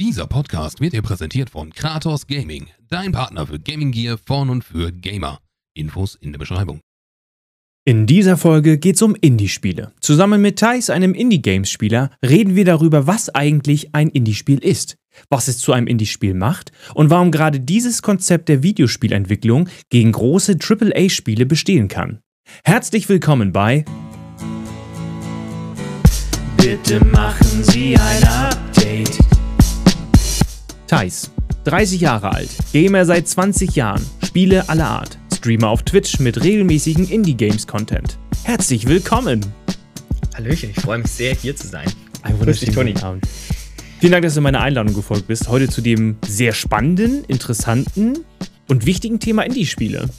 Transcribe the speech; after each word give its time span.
Dieser 0.00 0.26
Podcast 0.26 0.80
wird 0.80 0.94
dir 0.94 1.02
präsentiert 1.02 1.50
von 1.50 1.74
Kratos 1.74 2.26
Gaming, 2.26 2.68
dein 2.88 3.12
Partner 3.12 3.46
für 3.46 3.60
Gaming 3.60 3.92
Gear 3.92 4.16
von 4.16 4.48
und 4.48 4.64
für 4.64 4.92
Gamer. 4.92 5.40
Infos 5.74 6.14
in 6.14 6.32
der 6.32 6.38
Beschreibung. 6.38 6.80
In 7.84 8.06
dieser 8.06 8.38
Folge 8.38 8.78
geht's 8.78 9.02
um 9.02 9.14
Indie-Spiele. 9.14 9.92
Zusammen 10.00 10.40
mit 10.40 10.58
Thais, 10.58 10.88
einem 10.88 11.12
Indie-Games-Spieler, 11.12 12.12
reden 12.24 12.56
wir 12.56 12.64
darüber, 12.64 13.06
was 13.06 13.28
eigentlich 13.28 13.94
ein 13.94 14.08
Indie-Spiel 14.08 14.60
ist, 14.60 14.96
was 15.28 15.48
es 15.48 15.58
zu 15.58 15.74
einem 15.74 15.86
Indie-Spiel 15.86 16.32
macht 16.32 16.72
und 16.94 17.10
warum 17.10 17.30
gerade 17.30 17.60
dieses 17.60 18.00
Konzept 18.00 18.48
der 18.48 18.62
Videospielentwicklung 18.62 19.68
gegen 19.90 20.12
große 20.12 20.56
AAA-Spiele 20.66 21.44
bestehen 21.44 21.88
kann. 21.88 22.20
Herzlich 22.64 23.10
willkommen 23.10 23.52
bei 23.52 23.84
Bitte 26.56 27.04
machen 27.04 27.62
Sie 27.64 27.98
ein 27.98 28.24
Update. 28.24 29.29
Thais, 30.90 31.30
30 31.66 32.00
Jahre 32.00 32.32
alt, 32.32 32.50
Gamer 32.72 33.04
seit 33.04 33.28
20 33.28 33.76
Jahren, 33.76 34.04
Spiele 34.26 34.68
aller 34.68 34.88
Art, 34.88 35.18
Streamer 35.32 35.68
auf 35.68 35.84
Twitch 35.84 36.18
mit 36.18 36.42
regelmäßigen 36.42 37.08
Indie-Games-Content. 37.08 38.18
Herzlich 38.42 38.88
willkommen! 38.88 39.46
Hallöchen, 40.34 40.70
ich 40.70 40.80
freue 40.80 40.98
mich 40.98 41.12
sehr, 41.12 41.32
hier 41.36 41.54
zu 41.54 41.68
sein. 41.68 41.86
Ein 42.22 42.40
wunderschönen 42.40 42.74
Toni. 42.74 42.94
Abend. 43.02 43.24
Vielen 44.00 44.10
Dank, 44.10 44.24
dass 44.24 44.34
du 44.34 44.40
meiner 44.40 44.62
Einladung 44.62 44.92
gefolgt 44.92 45.28
bist. 45.28 45.46
Heute 45.46 45.68
zu 45.68 45.80
dem 45.80 46.16
sehr 46.26 46.52
spannenden, 46.54 47.22
interessanten 47.26 48.24
und 48.66 48.84
wichtigen 48.84 49.20
Thema 49.20 49.42
Indie-Spiele. 49.42 50.10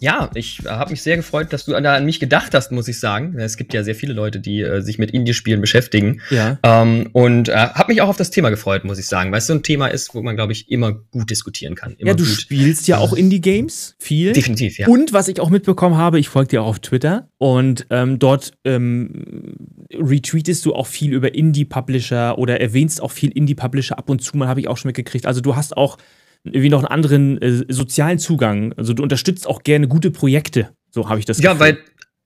Ja, 0.00 0.30
ich 0.34 0.60
habe 0.64 0.90
mich 0.92 1.02
sehr 1.02 1.16
gefreut, 1.16 1.52
dass 1.52 1.64
du 1.64 1.74
an, 1.74 1.84
an 1.84 2.04
mich 2.04 2.20
gedacht 2.20 2.54
hast, 2.54 2.70
muss 2.70 2.86
ich 2.86 3.00
sagen. 3.00 3.36
Es 3.38 3.56
gibt 3.56 3.74
ja 3.74 3.82
sehr 3.82 3.96
viele 3.96 4.12
Leute, 4.12 4.38
die 4.38 4.60
äh, 4.60 4.80
sich 4.80 4.98
mit 4.98 5.10
Indie-Spielen 5.10 5.60
beschäftigen. 5.60 6.20
Ja. 6.30 6.58
Ähm, 6.62 7.08
und 7.12 7.48
äh, 7.48 7.52
habe 7.54 7.92
mich 7.92 8.00
auch 8.00 8.08
auf 8.08 8.16
das 8.16 8.30
Thema 8.30 8.50
gefreut, 8.50 8.84
muss 8.84 8.98
ich 8.98 9.06
sagen, 9.06 9.32
weil 9.32 9.38
es 9.38 9.48
so 9.48 9.54
ein 9.54 9.64
Thema 9.64 9.88
ist, 9.88 10.14
wo 10.14 10.22
man, 10.22 10.36
glaube 10.36 10.52
ich, 10.52 10.70
immer 10.70 10.92
gut 10.92 11.30
diskutieren 11.30 11.74
kann. 11.74 11.94
Immer 11.98 12.10
Ja, 12.10 12.14
du 12.14 12.24
gut. 12.24 12.32
spielst 12.32 12.86
ja 12.86 12.98
auch 12.98 13.12
Indie-Games, 13.12 13.96
viel. 13.98 14.32
Definitiv, 14.32 14.78
ja. 14.78 14.86
Und 14.86 15.12
was 15.12 15.26
ich 15.26 15.40
auch 15.40 15.50
mitbekommen 15.50 15.96
habe, 15.96 16.20
ich 16.20 16.28
folge 16.28 16.50
dir 16.50 16.62
auch 16.62 16.68
auf 16.68 16.78
Twitter 16.78 17.28
und 17.38 17.86
ähm, 17.90 18.20
dort 18.20 18.52
ähm, 18.64 19.56
retweetest 19.92 20.64
du 20.64 20.74
auch 20.74 20.86
viel 20.86 21.12
über 21.12 21.34
Indie-Publisher 21.34 22.38
oder 22.38 22.60
erwähnst 22.60 23.02
auch 23.02 23.10
viel 23.10 23.30
Indie-Publisher 23.30 23.98
ab 23.98 24.08
und 24.10 24.22
zu 24.22 24.36
mal, 24.36 24.46
habe 24.46 24.60
ich 24.60 24.68
auch 24.68 24.76
schon 24.76 24.90
mitgekriegt. 24.90 25.26
Also 25.26 25.40
du 25.40 25.56
hast 25.56 25.76
auch 25.76 25.98
irgendwie 26.44 26.68
noch 26.70 26.78
einen 26.80 26.88
anderen 26.88 27.40
äh, 27.42 27.64
sozialen 27.72 28.18
Zugang. 28.18 28.72
Also 28.74 28.92
du 28.94 29.02
unterstützt 29.02 29.46
auch 29.46 29.62
gerne 29.62 29.88
gute 29.88 30.10
Projekte. 30.10 30.70
So 30.90 31.08
habe 31.08 31.18
ich 31.20 31.26
das 31.26 31.38
Ja, 31.40 31.52
Gefühl. 31.52 31.66
weil, 31.66 31.78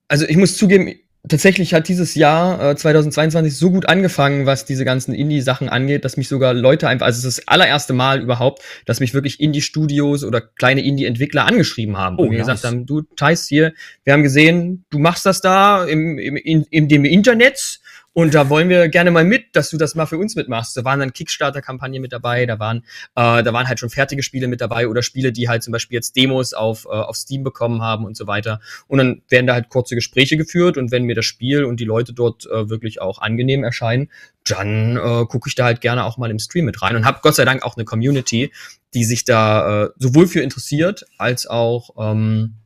also 0.09 0.27
ich 0.27 0.37
muss 0.37 0.57
zugeben, 0.57 0.95
tatsächlich 1.29 1.73
hat 1.75 1.89
dieses 1.89 2.15
Jahr 2.15 2.71
äh, 2.73 2.77
2022 2.77 3.57
so 3.57 3.71
gut 3.71 3.89
angefangen, 3.89 4.45
was 4.47 4.65
diese 4.65 4.85
ganzen 4.85 5.15
Indie-Sachen 5.15 5.69
angeht, 5.69 6.05
dass 6.05 6.17
mich 6.17 6.29
sogar 6.29 6.53
Leute 6.55 6.89
einfach, 6.89 7.07
also 7.07 7.19
es 7.19 7.25
ist 7.25 7.39
das 7.39 7.49
allererste 7.49 7.93
Mal 7.93 8.21
überhaupt, 8.21 8.63
dass 8.87 9.01
mich 9.01 9.15
wirklich 9.15 9.41
Indie-Studios 9.41 10.25
oder 10.25 10.41
kleine 10.41 10.83
Indie-Entwickler 10.85 11.45
angeschrieben 11.47 11.97
haben 11.97 12.17
Oh, 12.19 12.23
und 12.23 12.31
mir 12.31 12.39
nice. 12.39 12.47
gesagt 12.49 12.65
haben, 12.65 12.87
du 12.87 13.03
Thais 13.17 13.47
hier, 13.49 13.73
wir 14.05 14.13
haben 14.13 14.23
gesehen, 14.23 14.85
du 14.91 14.99
machst 14.99 15.25
das 15.27 15.41
da 15.41 15.85
im, 15.85 16.19
im, 16.19 16.37
in, 16.37 16.65
in 16.71 16.89
dem 16.89 17.05
Internet 17.05 17.81
und 18.15 18.35
da 18.35 18.51
wollen 18.51 18.69
wir 18.69 18.89
gerne 18.89 19.11
mal 19.11 19.25
mit, 19.25 19.57
dass 19.57 19.71
du 19.71 19.79
das 19.79 19.95
mal 19.95 20.05
für 20.05 20.19
uns 20.19 20.37
mitmachst. 20.37 20.77
Da 20.77 20.85
waren 20.85 21.01
dann 21.01 21.15
Kickstarter-Kampagnen 21.15 22.03
mit 22.03 22.13
dabei, 22.13 22.45
da 22.45 22.59
waren, 22.59 22.85
äh, 23.15 23.43
da 23.43 23.53
waren 23.53 23.69
halt 23.69 23.81
schon 23.81 23.89
fertige 23.89 24.23
Spiele 24.23 24.49
mit 24.49 24.61
dabei 24.61 24.87
oder 24.87 25.03
Spiele, 25.03 25.33
die 25.33 25.49
halt 25.49 25.63
zum 25.63 25.73
Beispiel 25.73 25.97
jetzt 25.97 26.15
Demos 26.15 26.53
auf, 26.53 26.85
äh, 26.85 26.89
auf 26.89 27.17
Steam 27.17 27.43
bekommen 27.43 27.81
haben 27.81 28.05
und 28.05 28.17
so 28.17 28.27
weiter. 28.27 28.61
Und 28.87 28.99
dann 28.99 29.23
werden 29.29 29.47
da 29.47 29.55
halt 29.55 29.71
kurze 29.71 29.95
Gespräche 29.95 30.37
geführt 30.37 30.77
und 30.77 30.91
wenn 30.91 31.05
mir 31.05 31.15
das 31.15 31.25
Spiel 31.25 31.65
und 31.65 31.81
die 31.81 31.85
Leute 31.85 32.13
dort 32.13 32.47
äh, 32.47 32.69
wirklich 32.69 33.01
auch 33.01 33.21
angenehm 33.21 33.65
erscheinen, 33.65 34.11
dann 34.45 34.97
äh, 34.97 35.25
gucke 35.27 35.49
ich 35.49 35.55
da 35.55 35.65
halt 35.65 35.81
gerne 35.81 36.05
auch 36.05 36.19
mal 36.19 36.31
im 36.31 36.39
Stream 36.39 36.67
mit 36.67 36.83
rein 36.83 36.97
und 36.97 37.07
habe 37.07 37.21
Gott 37.23 37.37
sei 37.37 37.47
Dank 37.47 37.63
auch 37.63 37.77
eine 37.77 37.85
Community, 37.85 38.53
die 38.93 39.05
sich 39.05 39.25
da 39.25 39.85
äh, 39.85 39.89
sowohl 39.97 40.27
für 40.27 40.41
interessiert 40.41 41.07
als 41.17 41.47
auch 41.47 41.91
ähm, 41.99 42.57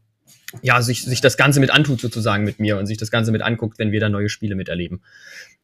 ja 0.62 0.80
sich 0.82 1.04
sich 1.04 1.20
das 1.20 1.36
Ganze 1.36 1.60
mit 1.60 1.70
antut 1.70 2.00
sozusagen 2.00 2.44
mit 2.44 2.60
mir 2.60 2.78
und 2.78 2.86
sich 2.86 2.98
das 2.98 3.10
Ganze 3.10 3.32
mit 3.32 3.42
anguckt, 3.42 3.78
wenn 3.78 3.92
wir 3.92 4.00
da 4.00 4.08
neue 4.08 4.28
Spiele 4.28 4.54
miterleben. 4.54 5.00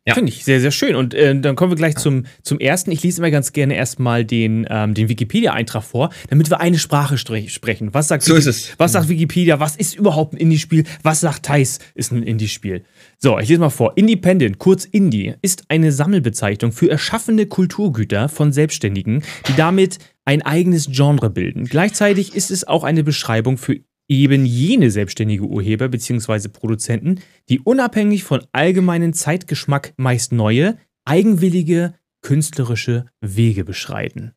Ja. 0.05 0.15
Finde 0.15 0.33
ich 0.33 0.45
sehr, 0.45 0.61
sehr 0.61 0.73
schön. 0.73 0.97
Und 0.97 1.15
äh, 1.15 1.33
dann 1.41 1.55
kommen 1.55 1.71
wir 1.71 1.77
gleich 1.77 1.95
zum, 1.95 2.27
zum 2.43 2.59
ersten. 2.59 2.91
Ich 2.91 3.05
lese 3.05 3.21
immer 3.21 3.31
ganz 3.31 3.53
gerne 3.53 3.77
erstmal 3.77 4.25
den, 4.25 4.67
ähm, 4.69 4.95
den 4.95 5.09
Wikipedia-Eintrag 5.09 5.85
vor, 5.85 6.11
damit 6.29 6.51
wir 6.51 6.61
eine 6.61 6.77
Sprache 6.81 7.17
sprechen. 7.17 7.95
Was 7.95 8.09
sagt, 8.09 8.25
So 8.25 8.33
Wiki- 8.35 8.41
ist 8.41 8.47
es. 8.49 8.73
Was 8.79 8.91
sagt 8.93 9.09
Wikipedia? 9.09 9.61
Was 9.61 9.77
ist 9.77 9.95
überhaupt 9.95 10.35
ein 10.35 10.39
Indie-Spiel? 10.39 10.83
Was 11.05 11.21
sagt 11.21 11.45
Thais 11.45 11.79
ist 11.95 12.11
ein 12.11 12.25
Indie-Spiel? 12.25 12.83
So, 13.19 13.39
ich 13.39 13.49
lese 13.49 13.61
mal 13.61 13.71
vor. 13.71 13.93
Independent, 13.97 14.59
kurz 14.59 14.87
Indie, 14.87 15.35
ist 15.41 15.67
eine 15.69 15.93
Sammelbezeichnung 15.93 16.73
für 16.73 16.91
erschaffene 16.91 17.47
Kulturgüter 17.47 18.29
von 18.29 18.51
Selbstständigen, 18.53 19.23
die 19.47 19.55
damit 19.55 19.99
ein 20.25 20.43
eigenes 20.43 20.89
Genre 20.91 21.31
bilden. 21.31 21.67
Gleichzeitig 21.67 22.35
ist 22.35 22.51
es 22.51 22.67
auch 22.67 22.83
eine 22.83 23.05
Beschreibung 23.05 23.57
für 23.57 23.77
eben 24.21 24.45
jene 24.45 24.91
selbstständige 24.91 25.45
Urheber 25.45 25.89
bzw. 25.89 26.49
Produzenten, 26.49 27.21
die 27.49 27.61
unabhängig 27.61 28.25
von 28.25 28.43
allgemeinen 28.53 29.13
Zeitgeschmack 29.13 29.95
meist 29.97 30.33
neue, 30.33 30.77
eigenwillige, 31.05 31.95
künstlerische 32.23 33.07
Wege 33.21 33.65
beschreiten. 33.65 34.33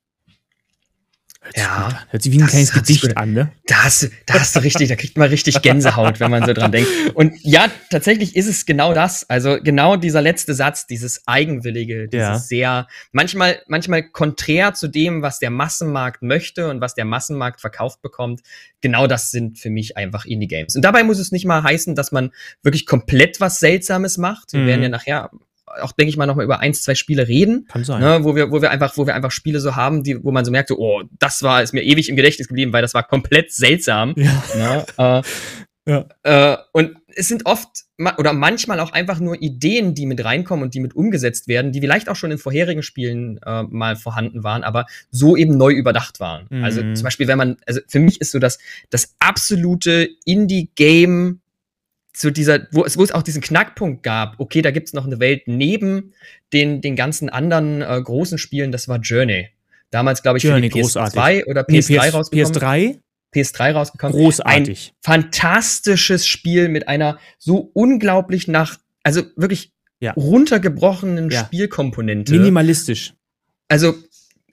Hört 1.45 1.55
sich 1.55 1.63
Ja, 1.63 1.75
an. 1.85 1.95
Hört 2.09 2.23
sich 2.23 2.31
wie 2.31 2.37
ein 2.37 2.41
das 2.41 2.49
kleines 2.49 2.69
sich 2.69 3.01
Gedicht 3.01 3.17
an, 3.17 3.33
ne? 3.33 3.51
Da 3.67 3.83
hast, 3.83 4.03
du, 4.03 4.07
da 4.25 4.33
hast 4.39 4.55
du 4.55 4.59
richtig, 4.61 4.89
da 4.89 4.95
kriegt 4.95 5.15
man 5.17 5.29
richtig 5.29 5.61
Gänsehaut, 5.61 6.19
wenn 6.19 6.31
man 6.31 6.43
so 6.45 6.53
dran 6.53 6.71
denkt. 6.71 6.89
Und 7.13 7.33
ja, 7.43 7.67
tatsächlich 7.91 8.35
ist 8.35 8.47
es 8.47 8.65
genau 8.65 8.93
das. 8.95 9.29
Also 9.29 9.57
genau 9.61 9.95
dieser 9.95 10.21
letzte 10.23 10.55
Satz, 10.55 10.87
dieses 10.87 11.27
Eigenwillige, 11.27 12.07
dieses 12.07 12.25
Ja. 12.27 12.37
sehr, 12.39 12.87
manchmal, 13.11 13.59
manchmal 13.67 14.03
konträr 14.09 14.73
zu 14.73 14.87
dem, 14.87 15.21
was 15.21 15.37
der 15.39 15.51
Massenmarkt 15.51 16.23
möchte 16.23 16.67
und 16.69 16.81
was 16.81 16.95
der 16.95 17.05
Massenmarkt 17.05 17.61
verkauft 17.61 18.01
bekommt. 18.01 18.41
Genau 18.81 19.05
das 19.07 19.29
sind 19.31 19.59
für 19.59 19.69
mich 19.69 19.97
einfach 19.97 20.25
Indie-Games. 20.25 20.75
Und 20.75 20.81
dabei 20.83 21.03
muss 21.03 21.19
es 21.19 21.31
nicht 21.31 21.45
mal 21.45 21.61
heißen, 21.63 21.93
dass 21.95 22.11
man 22.11 22.31
wirklich 22.63 22.85
komplett 22.87 23.39
was 23.39 23.59
Seltsames 23.59 24.17
macht. 24.17 24.53
Wir 24.53 24.61
Mhm. 24.61 24.67
werden 24.67 24.83
ja 24.83 24.89
nachher 24.89 25.29
auch, 25.81 25.91
denke 25.91 26.09
ich 26.09 26.17
mal, 26.17 26.25
noch 26.25 26.35
mal 26.35 26.43
über 26.43 26.59
eins, 26.59 26.81
zwei 26.81 26.95
Spiele 26.95 27.27
reden. 27.27 27.67
Kann 27.67 27.83
sein. 27.83 28.01
Ne, 28.01 28.23
wo 28.23 28.35
wir, 28.35 28.51
wo 28.51 28.61
wir 28.61 28.71
einfach, 28.71 28.97
wo 28.97 29.05
wir 29.05 29.15
einfach 29.15 29.31
Spiele 29.31 29.59
so 29.59 29.75
haben, 29.75 30.03
die, 30.03 30.23
wo 30.23 30.31
man 30.31 30.45
so 30.45 30.51
merkt, 30.51 30.69
so, 30.69 30.77
oh, 30.77 31.03
das 31.19 31.43
war, 31.43 31.61
ist 31.61 31.73
mir 31.73 31.83
ewig 31.83 32.09
im 32.09 32.15
Gedächtnis 32.15 32.47
geblieben, 32.47 32.73
weil 32.73 32.81
das 32.81 32.93
war 32.93 33.03
komplett 33.03 33.51
seltsam. 33.51 34.13
Ja. 34.17 34.43
Ne, 34.55 34.85
äh, 34.97 35.21
Ja. 35.87 36.07
äh, 36.23 36.57
und 36.71 36.97
es 37.15 37.27
sind 37.27 37.45
oft 37.45 37.85
oder 38.17 38.33
manchmal 38.33 38.79
auch 38.79 38.91
einfach 38.91 39.19
nur 39.19 39.41
Ideen, 39.41 39.93
die 39.93 40.07
mit 40.07 40.23
reinkommen 40.25 40.63
und 40.63 40.73
die 40.73 40.79
mit 40.79 40.95
umgesetzt 40.95 41.47
werden, 41.47 41.71
die 41.71 41.79
vielleicht 41.79 42.09
auch 42.09 42.15
schon 42.15 42.31
in 42.31 42.39
vorherigen 42.39 42.81
Spielen 42.81 43.39
äh, 43.45 43.63
mal 43.63 43.95
vorhanden 43.95 44.43
waren, 44.43 44.63
aber 44.63 44.87
so 45.11 45.37
eben 45.37 45.57
neu 45.57 45.71
überdacht 45.71 46.19
waren. 46.19 46.47
Mhm. 46.49 46.63
Also 46.63 46.81
zum 46.93 47.03
Beispiel, 47.03 47.27
wenn 47.27 47.37
man, 47.37 47.57
also 47.67 47.81
für 47.87 47.99
mich 47.99 48.19
ist 48.19 48.31
so 48.31 48.39
das, 48.39 48.57
das 48.89 49.15
absolute 49.19 50.09
Indie-Game 50.25 51.41
zu 52.15 52.31
dieser, 52.31 52.67
wo 52.71 52.85
es, 52.85 52.97
wo 52.97 53.03
es 53.03 53.11
auch 53.11 53.23
diesen 53.23 53.41
Knackpunkt 53.41 54.03
gab, 54.03 54.39
okay, 54.39 54.61
da 54.61 54.71
gibt's 54.71 54.93
noch 54.93 55.05
eine 55.05 55.19
Welt 55.19 55.43
neben 55.47 56.13
den, 56.53 56.81
den 56.81 56.95
ganzen 56.95 57.29
anderen 57.29 57.81
äh, 57.81 58.01
großen 58.01 58.37
Spielen, 58.37 58.71
das 58.71 58.87
war 58.87 58.99
Journey. 58.99 59.49
Damals, 59.91 60.23
glaube 60.23 60.37
ich, 60.37 60.43
Journey, 60.43 60.69
für 60.69 60.75
die 60.75 60.81
großartig. 60.81 61.19
PS2 61.19 61.45
oder 61.45 61.65
Nee, 61.67 61.79
PS3 61.79 61.99
PS, 62.07 62.13
rausgekommen. 62.13 62.53
PS3, 62.55 62.99
PS3 63.33 63.71
rausgekommen. 63.73 64.17
großartig. 64.17 64.93
Ein 65.05 65.23
fantastisches 65.23 66.25
Spiel 66.27 66.69
mit 66.69 66.87
einer 66.87 67.19
so 67.37 67.69
unglaublich 67.73 68.47
nach, 68.47 68.77
also 69.03 69.23
wirklich 69.35 69.71
Ja. 69.99 70.13
runtergebrochenen 70.13 71.29
Ja. 71.29 71.45
Spielkomponente. 71.45 72.33
Minimalistisch. 72.33 73.13
also 73.67 73.93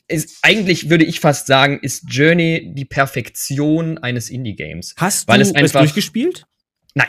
ist, 0.09 0.39
eigentlich 0.43 0.91
würde 0.91 1.05
ich 1.05 1.21
fast 1.21 1.47
sagen, 1.47 1.79
ist 1.81 2.05
Journey 2.09 2.73
die 2.75 2.85
Perfektion 2.85 3.99
eines 3.99 4.29
Indie-Games. 4.31 4.95
Hast 4.99 5.29
du 5.29 5.33
es 5.33 5.53
es 5.53 5.73
durchgespielt? 5.73 6.45
Nein. 6.95 7.07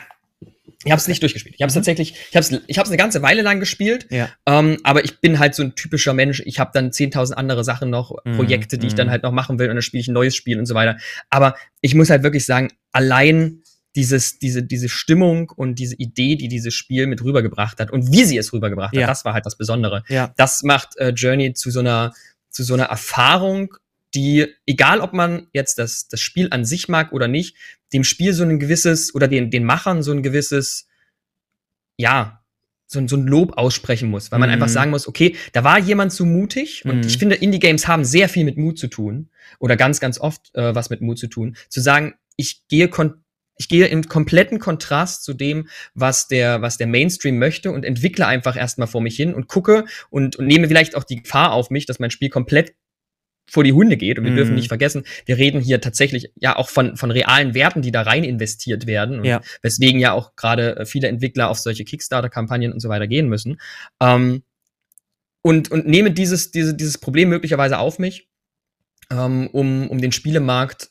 Ich 0.84 0.90
habe 0.90 1.00
es 1.00 1.08
nicht 1.08 1.22
durchgespielt. 1.22 1.54
Ich 1.56 1.62
habe 1.62 1.68
es 1.68 1.74
Mhm. 1.74 1.78
tatsächlich, 1.80 2.14
ich 2.30 2.36
habe 2.36 2.40
es 2.46 2.62
ich 2.66 2.78
hab's 2.78 2.90
eine 2.90 2.96
ganze 2.96 3.22
Weile 3.22 3.42
lang 3.42 3.60
gespielt, 3.60 4.06
Ja. 4.10 4.28
ähm, 4.46 4.78
aber 4.84 5.04
ich 5.04 5.20
bin 5.20 5.38
halt 5.38 5.54
so 5.54 5.62
ein 5.62 5.74
typischer 5.74 6.12
Mensch. 6.14 6.42
Ich 6.44 6.58
habe 6.58 6.70
dann 6.74 6.90
10.000 6.92 7.36
andere 7.36 7.64
Sachen 7.64 7.90
noch, 7.90 8.16
Mhm, 8.24 8.36
Projekte, 8.36 8.78
die 8.78 8.86
ich 8.88 8.94
dann 8.94 9.06
mhm. 9.08 9.12
halt 9.12 9.22
noch 9.22 9.32
machen 9.32 9.58
will 9.58 9.68
und 9.68 9.76
dann 9.76 9.82
spiele 9.82 10.00
ich 10.00 10.08
ein 10.08 10.14
neues 10.14 10.36
Spiel 10.36 10.58
und 10.58 10.66
so 10.66 10.74
weiter. 10.74 10.96
Aber 11.30 11.56
ich 11.80 11.94
muss 11.94 12.10
halt 12.10 12.22
wirklich 12.22 12.44
sagen, 12.46 12.70
allein 12.92 13.62
dieses, 13.96 14.38
diese, 14.40 14.62
diese 14.64 14.88
Stimmung 14.88 15.50
und 15.50 15.78
diese 15.78 15.94
Idee, 15.96 16.34
die 16.36 16.48
dieses 16.48 16.74
Spiel 16.74 17.06
mit 17.06 17.22
rübergebracht 17.22 17.78
hat 17.78 17.90
und 17.92 18.10
wie 18.12 18.24
sie 18.24 18.36
es 18.36 18.52
rübergebracht 18.52 18.92
Ja. 18.94 19.02
hat, 19.02 19.10
das 19.10 19.24
war 19.24 19.34
halt 19.34 19.46
das 19.46 19.56
Besondere. 19.56 20.02
Ja. 20.08 20.32
Das 20.36 20.64
macht 20.64 20.96
äh, 20.96 21.10
Journey 21.10 21.54
zu 21.54 21.70
so 21.70 21.78
einer, 21.80 22.12
zu 22.50 22.64
so 22.64 22.74
einer 22.74 22.84
Erfahrung, 22.86 23.74
die, 24.14 24.46
egal 24.66 25.00
ob 25.00 25.12
man 25.12 25.48
jetzt 25.52 25.78
das, 25.78 26.08
das 26.08 26.20
Spiel 26.20 26.48
an 26.50 26.64
sich 26.64 26.88
mag 26.88 27.12
oder 27.12 27.28
nicht, 27.28 27.56
dem 27.92 28.04
Spiel 28.04 28.32
so 28.32 28.42
ein 28.44 28.58
gewisses, 28.58 29.14
oder 29.14 29.28
den, 29.28 29.50
den 29.50 29.64
Machern 29.64 30.02
so 30.02 30.12
ein 30.12 30.22
gewisses, 30.22 30.86
ja, 31.96 32.40
so, 32.86 32.98
ein- 32.98 33.08
so 33.08 33.16
ein 33.16 33.26
Lob 33.26 33.56
aussprechen 33.56 34.10
muss, 34.10 34.30
weil 34.30 34.38
man 34.38 34.48
Mhm. 34.50 34.54
einfach 34.54 34.68
sagen 34.68 34.90
muss, 34.90 35.08
okay, 35.08 35.36
da 35.52 35.64
war 35.64 35.78
jemand 35.78 36.12
so 36.12 36.24
mutig 36.24 36.84
und 36.84 36.96
Mhm. 37.00 37.06
ich 37.06 37.18
finde, 37.18 37.36
Indie-Games 37.36 37.88
haben 37.88 38.04
sehr 38.04 38.28
viel 38.28 38.44
mit 38.44 38.56
Mut 38.58 38.78
zu 38.78 38.88
tun 38.88 39.30
oder 39.58 39.76
ganz, 39.76 40.00
ganz 40.00 40.18
oft 40.20 40.54
äh, 40.54 40.74
was 40.74 40.90
mit 40.90 41.00
Mut 41.00 41.18
zu 41.18 41.26
tun, 41.28 41.56
zu 41.68 41.80
sagen, 41.80 42.14
ich 42.36 42.66
gehe 42.68 42.90
ich 43.56 43.68
gehe 43.68 43.86
im 43.86 44.08
kompletten 44.08 44.58
Kontrast 44.58 45.22
zu 45.22 45.32
dem, 45.32 45.68
was 45.94 46.26
der, 46.26 46.60
was 46.60 46.76
der 46.76 46.88
Mainstream 46.88 47.38
möchte 47.38 47.70
und 47.70 47.84
entwickle 47.84 48.26
einfach 48.26 48.56
erstmal 48.56 48.88
vor 48.88 49.00
mich 49.00 49.14
hin 49.16 49.32
und 49.32 49.46
gucke 49.46 49.84
und, 50.10 50.34
und 50.34 50.46
nehme 50.48 50.66
vielleicht 50.66 50.96
auch 50.96 51.04
die 51.04 51.22
Gefahr 51.22 51.52
auf 51.52 51.70
mich, 51.70 51.86
dass 51.86 52.00
mein 52.00 52.10
Spiel 52.10 52.30
komplett 52.30 52.74
vor 53.46 53.64
die 53.64 53.72
Hunde 53.72 53.96
geht. 53.96 54.18
Und 54.18 54.24
wir 54.24 54.32
Mhm. 54.32 54.36
dürfen 54.36 54.54
nicht 54.54 54.68
vergessen, 54.68 55.04
wir 55.26 55.36
reden 55.36 55.60
hier 55.60 55.80
tatsächlich 55.80 56.30
ja 56.36 56.56
auch 56.56 56.68
von, 56.68 56.96
von 56.96 57.10
realen 57.10 57.54
Werten, 57.54 57.82
die 57.82 57.92
da 57.92 58.02
rein 58.02 58.24
investiert 58.24 58.86
werden. 58.86 59.18
Und 59.20 59.26
Ja. 59.26 59.40
Weswegen 59.62 60.00
ja 60.00 60.12
auch 60.12 60.34
gerade 60.36 60.76
äh, 60.76 60.86
viele 60.86 61.08
Entwickler 61.08 61.50
auf 61.50 61.58
solche 61.58 61.84
Kickstarter-Kampagnen 61.84 62.72
und 62.72 62.80
so 62.80 62.88
weiter 62.88 63.06
gehen 63.06 63.28
müssen. 63.28 63.60
Ähm, 64.00 64.42
und, 65.42 65.70
und 65.70 65.86
nehme 65.86 66.10
dieses, 66.10 66.50
diese, 66.52 66.74
dieses 66.74 66.96
Problem 66.98 67.28
möglicherweise 67.28 67.78
auf 67.78 67.98
mich, 67.98 68.28
ähm, 69.10 69.48
um, 69.52 69.90
um 69.90 70.00
den 70.00 70.12
Spielemarkt 70.12 70.90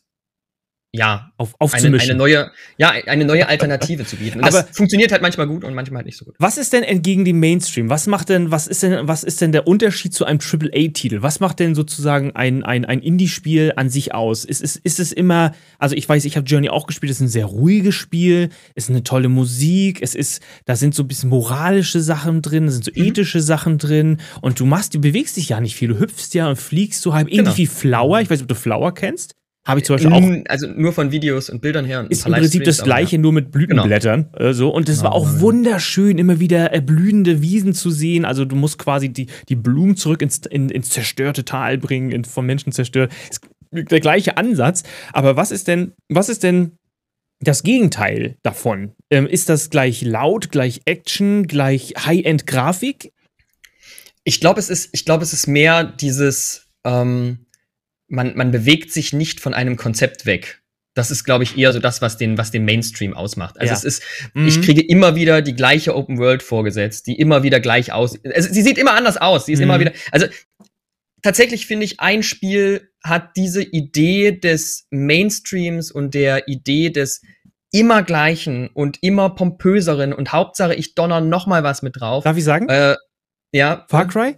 ja, 0.95 1.31
Auf, 1.37 1.49
eine, 1.49 1.55
aufzumischen. 1.59 2.11
eine 2.11 2.17
neue, 2.19 2.51
ja, 2.77 2.89
eine 3.07 3.25
neue 3.25 3.47
Alternative 3.47 4.05
zu 4.05 4.15
bieten. 4.17 4.37
Und 4.39 4.45
das 4.45 4.55
Aber- 4.55 4.67
funktioniert 4.73 5.11
halt 5.11 5.23
manchmal 5.23 5.47
gut 5.47 5.63
und 5.63 5.73
manchmal 5.73 5.97
halt 5.99 6.05
nicht 6.05 6.17
so 6.19 6.25
gut. 6.25 6.35
Was 6.37 6.57
ist 6.57 6.71
denn 6.71 6.83
entgegen 6.83 7.25
dem 7.25 7.39
Mainstream? 7.39 7.89
Was 7.89 8.05
macht 8.05 8.29
denn, 8.29 8.51
was 8.51 8.67
ist 8.67 8.83
denn, 8.83 9.07
was 9.07 9.23
ist 9.23 9.41
denn 9.41 9.51
der 9.51 9.67
Unterschied 9.67 10.13
zu 10.13 10.23
einem 10.25 10.37
AAA-Titel? 10.39 11.23
Was 11.23 11.39
macht 11.39 11.59
denn 11.59 11.73
sozusagen 11.73 12.35
ein, 12.35 12.63
ein, 12.63 12.85
ein 12.85 12.99
Indie-Spiel 12.99 13.73
an 13.75 13.89
sich 13.89 14.13
aus? 14.13 14.45
Ist, 14.45 14.61
ist, 14.61 14.75
ist 14.77 14.99
es 14.99 15.11
immer, 15.11 15.53
also 15.79 15.95
ich 15.95 16.07
weiß, 16.07 16.25
ich 16.25 16.37
habe 16.37 16.45
Journey 16.45 16.69
auch 16.69 16.85
gespielt, 16.85 17.09
es 17.11 17.17
ist 17.17 17.21
ein 17.23 17.27
sehr 17.27 17.45
ruhiges 17.45 17.95
Spiel, 17.95 18.49
es 18.75 18.83
ist 18.85 18.89
eine 18.91 19.03
tolle 19.03 19.29
Musik, 19.29 19.99
es 20.03 20.13
ist, 20.13 20.43
da 20.65 20.75
sind 20.75 20.93
so 20.93 21.01
ein 21.03 21.07
bisschen 21.07 21.29
moralische 21.29 22.01
Sachen 22.01 22.43
drin, 22.43 22.67
da 22.67 22.71
sind 22.71 22.85
so 22.85 22.91
Mhm. 22.95 23.07
ethische 23.07 23.41
Sachen 23.41 23.79
drin 23.79 24.17
und 24.41 24.59
du 24.59 24.65
machst, 24.65 24.93
du 24.93 25.01
bewegst 25.01 25.37
dich 25.37 25.49
ja 25.49 25.59
nicht 25.59 25.75
viel, 25.75 25.87
du 25.87 25.99
hüpfst 25.99 26.33
ja 26.35 26.47
und 26.49 26.57
fliegst 26.57 27.01
so 27.01 27.15
halb, 27.15 27.27
ähnlich 27.29 27.43
Genau. 27.45 27.57
wie 27.57 27.65
Flower. 27.65 28.21
Ich 28.21 28.29
weiß 28.29 28.37
nicht, 28.37 28.43
ob 28.43 28.47
du 28.49 28.55
Flower 28.55 28.93
kennst. 28.93 29.33
Habe 29.65 29.79
ich 29.79 29.85
zum 29.85 29.95
Beispiel 29.95 30.11
auch 30.11 30.49
also 30.49 30.67
nur 30.67 30.91
von 30.91 31.11
Videos 31.11 31.49
und 31.49 31.61
Bildern 31.61 31.85
her. 31.85 32.01
und 32.01 32.11
ist 32.11 32.25
im 32.25 32.33
Prinzip 32.33 32.65
das 32.65 32.83
gleiche, 32.83 33.17
nur 33.17 33.31
mit 33.31 33.49
Blütenblättern. 33.51 34.27
Äh, 34.33 34.53
so. 34.53 34.69
Und 34.69 34.89
es 34.89 35.03
war 35.03 35.13
auch 35.13 35.25
Genau. 35.25 35.39
wunderschön, 35.41 36.17
immer 36.17 36.41
wieder 36.41 36.73
äh, 36.73 36.81
blühende 36.81 37.41
Wiesen 37.41 37.73
zu 37.73 37.89
sehen. 37.89 38.25
Also 38.25 38.43
du 38.43 38.57
musst 38.57 38.77
quasi 38.77 39.07
die, 39.09 39.27
die 39.47 39.55
Blumen 39.55 39.95
zurück 39.95 40.21
ins, 40.21 40.39
in, 40.49 40.69
ins 40.69 40.89
zerstörte 40.89 41.45
Tal 41.45 41.77
bringen, 41.77 42.11
in, 42.11 42.25
vom 42.25 42.45
Menschen 42.45 42.73
zerstört. 42.73 43.13
Ist 43.29 43.41
der 43.71 44.01
gleiche 44.01 44.35
Ansatz. 44.37 44.83
Aber 45.13 45.37
was 45.37 45.51
ist 45.51 45.69
denn, 45.69 45.93
was 46.09 46.27
ist 46.27 46.43
denn 46.43 46.73
das 47.39 47.63
Gegenteil 47.63 48.35
davon? 48.43 48.91
Ähm, 49.09 49.27
ist 49.27 49.47
das 49.47 49.69
gleich 49.69 50.01
laut, 50.01 50.51
gleich 50.51 50.81
Action, 50.85 51.47
gleich 51.47 51.93
High-End-Grafik? 52.05 53.13
Ich 54.25 54.39
glaube, 54.41 54.59
es 54.59 54.69
ist, 54.69 54.89
ich 54.91 55.05
glaube, 55.05 55.23
es 55.23 55.31
ist 55.33 55.47
mehr 55.47 55.83
dieses, 55.85 56.67
ähm, 56.83 57.45
man, 58.13 58.35
man 58.35 58.51
bewegt 58.51 58.91
sich 58.91 59.11
nicht 59.13 59.39
von 59.39 59.53
einem 59.53 59.75
Konzept 59.75 60.25
weg. 60.25 60.61
Das 60.95 61.09
ist, 61.09 61.23
glaube 61.23 61.43
ich, 61.43 61.57
eher 61.57 61.73
so 61.73 61.79
das, 61.79 62.01
was 62.03 62.17
den, 62.17 62.37
was 62.37 62.51
den 62.51 62.65
Mainstream 62.65 63.15
ausmacht. 63.15 63.59
Also 63.59 63.71
Ja. 63.71 63.77
es 63.77 63.83
ist, 63.83 64.03
Mhm. 64.33 64.47
ich 64.47 64.61
kriege 64.61 64.81
immer 64.81 65.15
wieder 65.15 65.41
die 65.41 65.55
gleiche 65.55 65.95
Open 65.95 66.19
World 66.19 66.43
vorgesetzt, 66.43 67.07
die 67.07 67.17
immer 67.19 67.41
wieder 67.41 67.59
gleich 67.59 67.91
aus. 67.91 68.19
Also 68.23 68.53
sie 68.53 68.61
sieht 68.61 68.77
immer 68.77 68.93
anders 68.93 69.17
aus. 69.17 69.47
Sie 69.47 69.53
ist 69.53 69.59
Mhm. 69.59 69.63
immer 69.63 69.79
wieder. 69.79 69.91
Also 70.11 70.27
tatsächlich 71.23 71.65
finde 71.65 71.85
ich, 71.85 71.99
ein 71.99 72.21
Spiel 72.21 72.91
hat 73.03 73.35
diese 73.35 73.63
Idee 73.63 74.31
des 74.33 74.85
Mainstreams 74.91 75.91
und 75.91 76.13
der 76.13 76.47
Idee 76.47 76.91
des 76.91 77.21
immer 77.71 78.03
gleichen 78.03 78.67
und 78.67 78.99
immer 79.01 79.31
pompöseren 79.31 80.13
und 80.13 80.31
Hauptsache 80.31 80.75
ich 80.75 80.93
donner 80.93 81.21
noch 81.21 81.47
mal 81.47 81.63
was 81.63 81.81
mit 81.81 81.99
drauf. 81.99 82.23
Darf 82.23 82.37
ich 82.37 82.43
sagen? 82.43 82.69
Äh, 82.69 82.95
ja, 83.51 83.85
Far 83.89 84.07
Cry? 84.07 84.35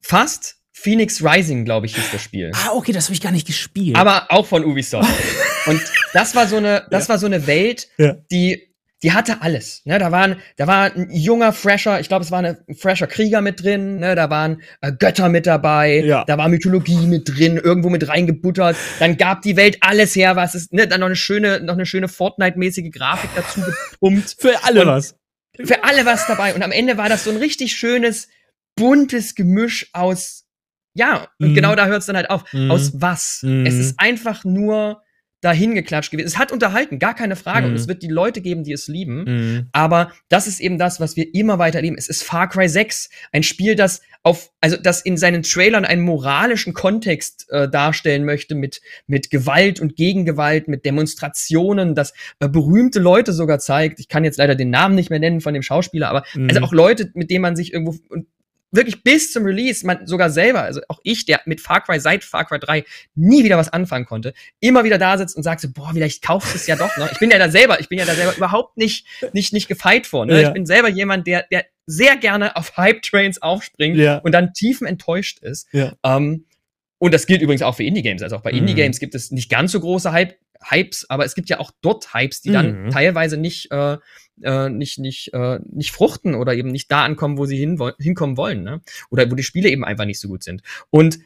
fast 0.00 0.57
Phoenix 0.80 1.22
Rising, 1.24 1.64
glaube 1.64 1.86
ich, 1.86 1.96
hieß 1.96 2.12
das 2.12 2.22
Spiel. 2.22 2.52
Ah, 2.54 2.70
okay, 2.74 2.92
das 2.92 3.04
habe 3.04 3.14
ich 3.14 3.20
gar 3.20 3.32
nicht 3.32 3.46
gespielt. 3.46 3.96
Aber 3.96 4.26
auch 4.30 4.46
von 4.46 4.64
Ubisoft. 4.64 5.08
und 5.66 5.80
das 6.12 6.34
war 6.34 6.46
so 6.46 6.56
eine, 6.56 6.86
das 6.90 7.08
war 7.08 7.18
so 7.18 7.26
eine 7.26 7.46
Welt, 7.46 7.88
Ja. 7.98 8.14
die, 8.30 8.64
die 9.02 9.12
hatte 9.12 9.42
alles. 9.42 9.82
Ne, 9.84 9.98
da 9.98 10.10
waren, 10.10 10.40
da 10.56 10.66
war 10.66 10.92
ein 10.94 11.08
junger 11.12 11.52
Fresher, 11.52 12.00
ich 12.00 12.08
glaube, 12.08 12.24
es 12.24 12.30
war 12.32 12.40
eine- 12.40 12.58
ein 12.68 12.74
fresher 12.74 13.06
Krieger 13.06 13.40
mit 13.40 13.62
drin, 13.62 13.98
ne, 14.00 14.14
da 14.16 14.28
waren 14.30 14.60
äh, 14.80 14.92
Götter 14.92 15.28
mit 15.28 15.46
dabei, 15.46 16.02
Ja. 16.04 16.24
da 16.24 16.36
war 16.38 16.48
Mythologie 16.48 17.06
mit 17.06 17.28
drin, 17.28 17.56
irgendwo 17.58 17.90
mit 17.90 18.08
reingebuttert. 18.08 18.76
Dann 18.98 19.16
gab 19.16 19.42
die 19.42 19.56
Welt 19.56 19.78
alles 19.82 20.16
her, 20.16 20.34
was 20.36 20.54
ist, 20.56 20.72
ne, 20.72 20.88
dann 20.88 21.00
noch 21.00 21.06
eine 21.06 21.16
schöne, 21.16 21.60
noch 21.60 21.74
eine 21.74 21.86
schöne 21.86 22.08
Fortnite-mäßige 22.08 22.90
Grafik 22.92 23.30
dazu 23.36 23.60
gepumpt. 23.62 24.36
Für 24.40 24.64
alle 24.64 24.82
Und- 24.82 24.86
was. 24.88 25.14
Für 25.64 25.82
alle 25.84 26.06
was 26.06 26.26
dabei. 26.28 26.54
Und 26.54 26.62
am 26.62 26.70
Ende 26.72 26.96
war 26.98 27.08
das 27.08 27.24
so 27.24 27.30
ein 27.30 27.36
richtig 27.36 27.72
schönes, 27.76 28.28
buntes 28.76 29.34
Gemisch 29.34 29.90
aus, 29.92 30.44
ja, 30.98 31.28
und 31.38 31.50
Mhm. 31.50 31.54
genau 31.54 31.74
da 31.74 31.86
hört 31.86 32.00
es 32.00 32.06
dann 32.06 32.16
halt 32.16 32.28
auf. 32.30 32.44
Mhm. 32.52 32.70
Aus 32.70 32.92
was? 33.00 33.40
Mhm. 33.42 33.64
Es 33.66 33.74
ist 33.74 33.98
einfach 34.00 34.44
nur 34.44 35.00
dahin 35.40 35.76
geklatscht 35.76 36.10
gewesen. 36.10 36.26
Es 36.26 36.36
hat 36.36 36.50
unterhalten, 36.50 36.98
gar 36.98 37.14
keine 37.14 37.36
Frage. 37.36 37.66
Mhm. 37.68 37.72
Und 37.74 37.78
es 37.78 37.86
wird 37.86 38.02
die 38.02 38.08
Leute 38.08 38.40
geben, 38.40 38.64
die 38.64 38.72
es 38.72 38.88
lieben. 38.88 39.22
Mhm. 39.22 39.68
Aber 39.70 40.10
das 40.28 40.48
ist 40.48 40.58
eben 40.58 40.78
das, 40.78 40.98
was 40.98 41.14
wir 41.14 41.32
immer 41.32 41.60
weiter 41.60 41.76
erleben. 41.76 41.94
Es 41.96 42.08
ist 42.08 42.24
Far 42.24 42.48
Cry 42.48 42.68
6, 42.68 43.08
ein 43.30 43.44
Spiel, 43.44 43.76
das 43.76 44.02
auf, 44.24 44.50
also 44.60 44.76
das 44.76 45.00
in 45.00 45.16
seinen 45.16 45.44
Trailern 45.44 45.84
einen 45.84 46.02
moralischen 46.02 46.74
Kontext 46.74 47.46
äh, 47.50 47.68
darstellen 47.70 48.24
möchte 48.24 48.56
mit 48.56 48.80
mit 49.06 49.30
Gewalt 49.30 49.78
und 49.78 49.94
Gegengewalt, 49.94 50.66
mit 50.66 50.84
Demonstrationen, 50.84 51.94
das 51.94 52.12
äh, 52.40 52.48
berühmte 52.48 52.98
Leute 52.98 53.32
sogar 53.32 53.60
zeigt. 53.60 54.00
Ich 54.00 54.08
kann 54.08 54.24
jetzt 54.24 54.38
leider 54.38 54.56
den 54.56 54.70
Namen 54.70 54.96
nicht 54.96 55.08
mehr 55.10 55.20
nennen 55.20 55.40
von 55.40 55.54
dem 55.54 55.62
Schauspieler, 55.62 56.08
aber 56.08 56.24
Mhm. 56.34 56.48
also 56.48 56.60
auch 56.62 56.72
Leute, 56.72 57.12
mit 57.14 57.30
denen 57.30 57.42
man 57.42 57.54
sich 57.54 57.72
irgendwo 57.72 57.94
und 58.08 58.26
wirklich 58.70 59.02
bis 59.02 59.32
zum 59.32 59.44
Release, 59.44 59.86
man 59.86 60.06
sogar 60.06 60.30
selber, 60.30 60.62
also 60.62 60.80
auch 60.88 61.00
ich, 61.02 61.24
der 61.24 61.40
mit 61.46 61.60
Far 61.60 61.82
Cry 61.82 62.00
seit 62.00 62.22
Far 62.24 62.44
Cry 62.44 62.58
3 62.58 62.84
nie 63.14 63.44
wieder 63.44 63.56
was 63.56 63.68
anfangen 63.72 64.04
konnte, 64.04 64.34
immer 64.60 64.84
wieder 64.84 64.98
da 64.98 65.16
sitzt 65.16 65.36
und 65.36 65.42
sagt 65.42 65.60
so, 65.60 65.68
boah, 65.72 65.90
vielleicht 65.94 66.22
kaufst 66.22 66.52
du 66.52 66.56
es 66.56 66.66
ja 66.66 66.76
doch 66.76 66.96
noch. 66.98 67.10
Ich 67.10 67.18
bin 67.18 67.30
ja 67.30 67.38
da 67.38 67.50
selber, 67.50 67.80
ich 67.80 67.88
bin 67.88 67.98
ja 67.98 68.04
da 68.04 68.14
selber 68.14 68.36
überhaupt 68.36 68.76
nicht, 68.76 69.06
nicht, 69.32 69.52
nicht 69.52 69.68
gefeit 69.68 70.06
vor. 70.06 70.26
Ne? 70.26 70.40
Ja. 70.42 70.48
Ich 70.48 70.54
bin 70.54 70.66
selber 70.66 70.88
jemand, 70.88 71.26
der, 71.26 71.46
der 71.50 71.64
sehr 71.86 72.16
gerne 72.16 72.56
auf 72.56 72.76
Hype-Trains 72.76 73.40
aufspringt 73.40 73.96
Ja. 73.96 74.18
und 74.18 74.32
dann 74.32 74.52
tiefenenttäuscht 74.52 75.38
ist. 75.40 75.66
Ja. 75.72 75.94
Ähm, 76.04 76.44
und 76.98 77.14
das 77.14 77.26
gilt 77.26 77.40
übrigens 77.42 77.62
auch 77.62 77.76
für 77.76 77.84
Indie-Games. 77.84 78.22
Also 78.22 78.36
auch 78.36 78.42
bei 78.42 78.52
Mhm. 78.52 78.58
Indie-Games 78.58 78.98
gibt 78.98 79.14
es 79.14 79.30
nicht 79.30 79.48
ganz 79.48 79.72
so 79.72 79.80
große 79.80 80.12
Hype, 80.12 80.34
Hypes, 80.62 81.08
aber 81.08 81.24
es 81.24 81.34
gibt 81.34 81.48
ja 81.48 81.60
auch 81.60 81.70
dort 81.80 82.14
Hypes, 82.14 82.40
die 82.42 82.50
dann 82.52 82.84
Mhm. 82.84 82.90
teilweise 82.90 83.36
nicht, 83.36 83.70
äh, 83.70 83.98
äh, 84.42 84.68
nicht, 84.68 84.98
nicht, 84.98 85.32
äh, 85.34 85.58
nicht 85.70 85.92
fruchten 85.92 86.34
oder 86.34 86.54
eben 86.54 86.70
nicht 86.70 86.90
da 86.90 87.04
ankommen, 87.04 87.38
wo 87.38 87.46
sie 87.46 87.56
hin, 87.56 87.78
hinkommen 87.98 88.36
wollen. 88.36 88.62
Ne? 88.62 88.80
Oder 89.10 89.30
wo 89.30 89.34
die 89.34 89.42
Spiele 89.42 89.68
eben 89.70 89.84
einfach 89.84 90.04
nicht 90.04 90.20
so 90.20 90.28
gut 90.28 90.42
sind. 90.42 90.62
Und 90.90 91.18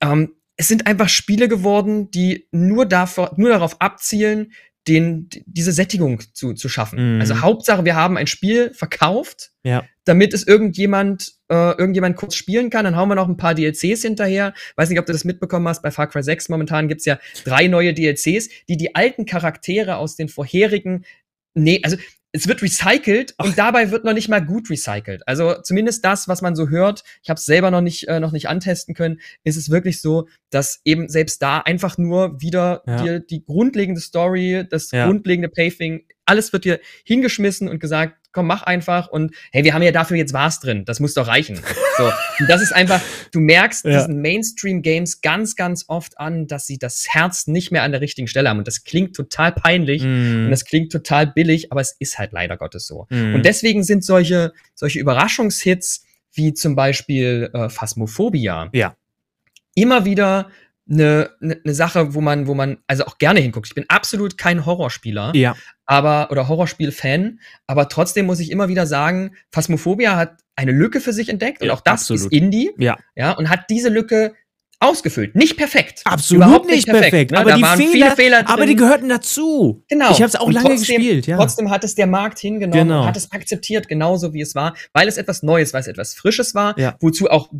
ähm, 0.00 0.34
es 0.56 0.68
sind 0.68 0.86
einfach 0.86 1.08
Spiele 1.08 1.48
geworden, 1.48 2.10
die 2.10 2.48
nur, 2.50 2.84
davor, 2.86 3.32
nur 3.36 3.50
darauf 3.50 3.80
abzielen, 3.80 4.52
den, 4.86 5.28
diese 5.46 5.72
Sättigung 5.72 6.20
zu, 6.32 6.54
zu 6.54 6.68
schaffen. 6.68 7.16
Mhm. 7.16 7.20
Also 7.20 7.40
Hauptsache, 7.42 7.84
wir 7.84 7.94
haben 7.94 8.16
ein 8.16 8.26
Spiel 8.26 8.72
verkauft, 8.72 9.50
Ja. 9.62 9.84
Damit 10.08 10.32
es 10.32 10.46
irgendjemand, 10.46 11.34
äh, 11.50 11.72
irgendjemand 11.76 12.16
kurz 12.16 12.34
spielen 12.34 12.70
kann. 12.70 12.84
Dann 12.84 12.96
hauen 12.96 13.08
wir 13.08 13.14
noch 13.14 13.28
ein 13.28 13.36
paar 13.36 13.54
DLCs 13.54 14.02
hinterher. 14.02 14.54
Weiß 14.76 14.88
nicht, 14.88 14.98
ob 14.98 15.06
du 15.06 15.12
das 15.12 15.24
mitbekommen 15.24 15.68
hast. 15.68 15.82
Bei 15.82 15.90
Far 15.90 16.08
Cry 16.08 16.22
6 16.22 16.48
momentan 16.48 16.88
gibt's 16.88 17.04
ja 17.04 17.18
drei 17.44 17.68
neue 17.68 17.92
DLCs, 17.94 18.48
die 18.68 18.76
die 18.76 18.94
alten 18.94 19.26
Charaktere 19.26 19.96
aus 19.96 20.16
den 20.16 20.28
vorherigen, 20.28 21.04
nee, 21.54 21.80
also 21.84 21.96
es 22.32 22.46
wird 22.46 22.60
recycelt 22.62 23.34
und 23.38 23.58
dabei 23.58 23.90
wird 23.90 24.04
noch 24.04 24.12
nicht 24.12 24.28
mal 24.28 24.44
gut 24.44 24.68
recycelt. 24.68 25.22
Also 25.26 25.54
zumindest 25.62 26.04
das, 26.04 26.28
was 26.28 26.42
man 26.42 26.54
so 26.54 26.68
hört, 26.68 27.02
ich 27.22 27.30
habe 27.30 27.38
es 27.38 27.46
selber 27.46 27.70
noch 27.70 27.80
nicht, 27.80 28.06
äh, 28.06 28.20
noch 28.20 28.32
nicht 28.32 28.48
antesten 28.48 28.94
können, 28.94 29.20
ist 29.44 29.56
es 29.56 29.70
wirklich 29.70 30.00
so, 30.02 30.28
dass 30.50 30.80
eben 30.84 31.08
selbst 31.08 31.40
da 31.42 31.58
einfach 31.60 31.96
nur 31.96 32.40
wieder 32.40 32.82
Ja. 32.86 33.02
dir 33.02 33.20
die 33.20 33.44
grundlegende 33.44 34.00
Story, 34.00 34.64
das 34.68 34.90
Ja. 34.90 35.06
grundlegende 35.06 35.48
Paving, 35.48 36.04
alles 36.28 36.52
wird 36.52 36.64
dir 36.64 36.80
hingeschmissen 37.04 37.68
und 37.68 37.80
gesagt, 37.80 38.16
komm, 38.32 38.46
mach 38.46 38.62
einfach 38.62 39.08
und 39.08 39.34
hey, 39.52 39.64
wir 39.64 39.72
haben 39.74 39.82
ja 39.82 39.90
dafür 39.90 40.16
jetzt 40.18 40.32
was 40.34 40.60
drin, 40.60 40.84
das 40.84 41.00
muss 41.00 41.14
doch 41.14 41.26
reichen. 41.26 41.58
So, 41.96 42.04
und 42.38 42.48
das 42.48 42.60
ist 42.62 42.72
einfach, 42.72 43.00
du 43.32 43.40
merkst 43.40 43.84
Ja. 43.86 43.98
diesen 43.98 44.20
Mainstream-Games 44.20 45.22
ganz, 45.22 45.56
ganz 45.56 45.86
oft 45.88 46.18
an, 46.20 46.46
dass 46.46 46.66
sie 46.66 46.78
das 46.78 47.06
Herz 47.08 47.46
nicht 47.46 47.72
mehr 47.72 47.82
an 47.82 47.90
der 47.92 48.00
richtigen 48.00 48.28
Stelle 48.28 48.48
haben 48.50 48.58
und 48.58 48.66
das 48.68 48.84
klingt 48.84 49.16
total 49.16 49.52
peinlich 49.52 50.02
Mhm. 50.04 50.44
und 50.44 50.50
das 50.50 50.64
klingt 50.66 50.92
total 50.92 51.26
billig, 51.26 51.72
aber 51.72 51.80
es 51.80 51.96
ist 51.98 52.18
halt 52.18 52.32
leider 52.32 52.56
Gottes 52.56 52.86
so. 52.86 53.06
Mhm. 53.10 53.34
Und 53.36 53.46
deswegen 53.46 53.82
sind 53.82 54.04
solche, 54.04 54.52
solche 54.74 55.00
Überraschungshits 55.00 56.04
wie 56.34 56.52
zum 56.52 56.76
Beispiel 56.76 57.50
äh, 57.54 57.68
Phasmophobia 57.68 58.68
Ja. 58.72 58.94
immer 59.74 60.04
wieder 60.04 60.50
eine, 60.90 61.30
eine, 61.42 61.60
eine 61.64 61.74
Sache, 61.74 62.14
wo 62.14 62.20
man, 62.20 62.46
wo 62.46 62.54
man 62.54 62.78
also 62.86 63.04
auch 63.04 63.18
gerne 63.18 63.40
hinguckt. 63.40 63.66
Ich 63.68 63.74
bin 63.74 63.84
absolut 63.88 64.38
kein 64.38 64.64
Horrorspieler, 64.66 65.32
ja. 65.34 65.54
aber 65.86 66.28
oder 66.30 66.48
Horrorspiel-Fan, 66.48 67.40
aber 67.66 67.88
trotzdem 67.88 68.26
muss 68.26 68.40
ich 68.40 68.50
immer 68.50 68.68
wieder 68.68 68.86
sagen, 68.86 69.32
Phasmophobia 69.52 70.16
hat 70.16 70.36
eine 70.56 70.72
Lücke 70.72 71.00
für 71.00 71.12
sich 71.12 71.28
entdeckt 71.28 71.60
und 71.60 71.68
Ja, 71.68 71.74
auch 71.74 71.80
das 71.80 72.00
absolut. 72.02 72.22
ist 72.22 72.32
Indie, 72.32 72.70
Ja. 72.78 72.96
ja, 73.16 73.32
und 73.32 73.48
hat 73.50 73.66
diese 73.70 73.88
Lücke 73.90 74.34
ausgefüllt. 74.80 75.34
Nicht 75.34 75.56
perfekt. 75.56 76.02
Absolut 76.04 76.44
Überhaupt 76.44 76.66
nicht 76.66 76.86
perfekt. 76.88 77.32
ne? 77.32 77.38
Aber 77.38 77.50
Da 77.50 77.56
die 77.56 77.62
waren 77.62 77.78
Fehler, 77.78 77.90
viele 77.90 78.10
Fehler 78.12 78.38
aber 78.48 78.60
die 78.64 78.76
drin. 78.76 78.76
gehörten 78.76 79.08
dazu. 79.08 79.82
Genau. 79.88 80.10
Ich 80.12 80.18
habe 80.18 80.26
es 80.26 80.36
auch 80.36 80.46
Und 80.46 80.52
lange 80.52 80.68
trotzdem- 80.68 80.96
gespielt, 80.98 81.26
ja. 81.26 81.36
Trotzdem 81.36 81.68
hat 81.70 81.82
es 81.82 81.96
der 81.96 82.06
Markt 82.06 82.38
hingenommen 82.38 82.86
Genau. 82.86 83.00
und 83.00 83.06
hat 83.08 83.16
es 83.16 83.32
akzeptiert, 83.32 83.88
genauso 83.88 84.32
wie 84.34 84.40
es 84.40 84.54
war, 84.54 84.74
weil 84.92 85.08
es 85.08 85.16
etwas 85.16 85.42
Neues, 85.42 85.74
weil 85.74 85.80
es 85.80 85.88
etwas 85.88 86.14
Frisches 86.14 86.54
war, 86.54 86.78
Ja. 86.78 86.94
wozu 87.00 87.28
auch 87.28 87.50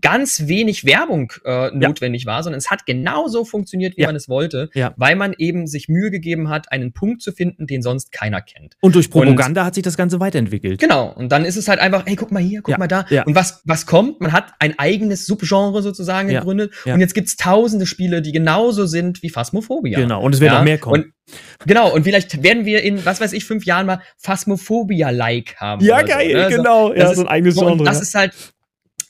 ganz 0.00 0.46
wenig 0.46 0.86
Werbung 0.86 1.32
äh, 1.44 1.70
notwendig 1.70 2.24
war, 2.24 2.42
sondern 2.42 2.58
es 2.58 2.70
hat 2.70 2.86
genauso 2.86 3.44
funktioniert, 3.44 3.96
wie 3.98 4.02
Ja. 4.02 4.08
man 4.08 4.16
es 4.16 4.26
wollte, 4.28 4.70
Ja. 4.72 4.94
weil 4.96 5.16
man 5.16 5.34
eben 5.36 5.66
sich 5.66 5.88
Mühe 5.88 6.10
gegeben 6.10 6.48
hat, 6.48 6.72
einen 6.72 6.92
Punkt 6.94 7.20
zu 7.20 7.30
finden, 7.32 7.66
den 7.66 7.82
sonst 7.82 8.10
keiner 8.10 8.40
kennt. 8.40 8.76
Und 8.80 8.94
durch 8.94 9.10
Propaganda 9.10 9.64
hat 9.66 9.74
sich 9.74 9.82
das 9.84 9.96
Ganze 9.98 10.18
weiterentwickelt. 10.18 10.80
Genau. 10.80 11.12
Und 11.12 11.30
dann 11.30 11.44
ist 11.44 11.56
es 11.56 11.68
halt 11.68 11.78
einfach, 11.78 12.04
hey, 12.06 12.16
guck 12.16 12.32
mal 12.32 12.42
hier, 12.42 12.62
guck 12.62 12.72
Ja, 12.72 12.78
mal 12.78 12.88
da. 12.88 13.04
ja. 13.10 13.24
Und 13.24 13.34
was, 13.34 13.60
was 13.64 13.84
kommt? 13.84 14.20
Man 14.22 14.32
hat 14.32 14.54
ein 14.60 14.78
eigenes 14.78 15.26
Subgenre 15.26 15.82
sozusagen 15.82 16.30
Ja, 16.30 16.40
gegründet. 16.40 16.72
ja. 16.86 16.94
Und 16.94 17.00
jetzt 17.00 17.14
gibt's 17.14 17.36
tausende 17.36 17.84
Spiele, 17.84 18.22
die 18.22 18.32
genauso 18.32 18.86
sind 18.86 19.22
wie 19.22 19.28
Phasmophobia. 19.28 19.98
Genau. 19.98 20.22
Und 20.22 20.34
es 20.34 20.40
werden 20.40 20.52
Ja, 20.54 20.58
noch 20.60 20.64
mehr 20.64 20.78
kommen. 20.78 21.02
Und, 21.04 21.12
genau. 21.66 21.92
Und 21.92 22.04
vielleicht 22.04 22.42
werden 22.42 22.64
wir 22.64 22.82
in, 22.82 23.04
was 23.04 23.20
weiß 23.20 23.34
ich, 23.34 23.44
fünf 23.44 23.66
Jahren 23.66 23.84
mal 23.86 24.00
Phasmophobia-like 24.18 25.56
haben. 25.56 25.84
ja, 25.84 26.02
geil, 26.02 26.30
so, 26.30 26.36
ne? 26.36 26.50
So, 26.50 26.56
genau. 26.56 26.88
das 26.92 26.98
ja, 27.02 27.10
ist- 27.10 27.16
so 27.16 27.22
ein 27.22 27.28
eigenes 27.28 27.56
und 27.58 27.66
Genre. 27.68 27.84
das 27.84 27.96
ja. 27.96 28.02
ist 28.02 28.14
halt, 28.14 28.32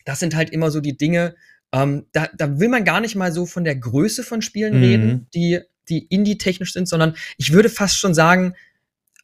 das 0.07 0.21
sind 0.21 0.35
halt 0.35 0.49
immer 0.49 0.71
so 0.71 0.81
die 0.81 0.97
Dinge, 0.97 1.35
ähm, 1.73 2.07
da, 2.13 2.29
da 2.35 2.59
will 2.59 2.69
man 2.71 2.85
gar 2.87 3.01
nicht 3.03 3.15
mal 3.17 3.31
so 3.33 3.45
von 3.45 3.65
der 3.65 3.77
Größe 3.77 4.23
von 4.23 4.41
Spielen 4.41 4.77
Mhm. 4.79 4.83
reden, 4.83 5.27
die, 5.35 5.61
die 5.91 6.07
indie-technisch 6.07 6.73
sind, 6.73 6.89
sondern 6.89 7.15
ich 7.37 7.53
würde 7.53 7.69
fast 7.69 7.99
schon 7.99 8.15
sagen, 8.15 8.55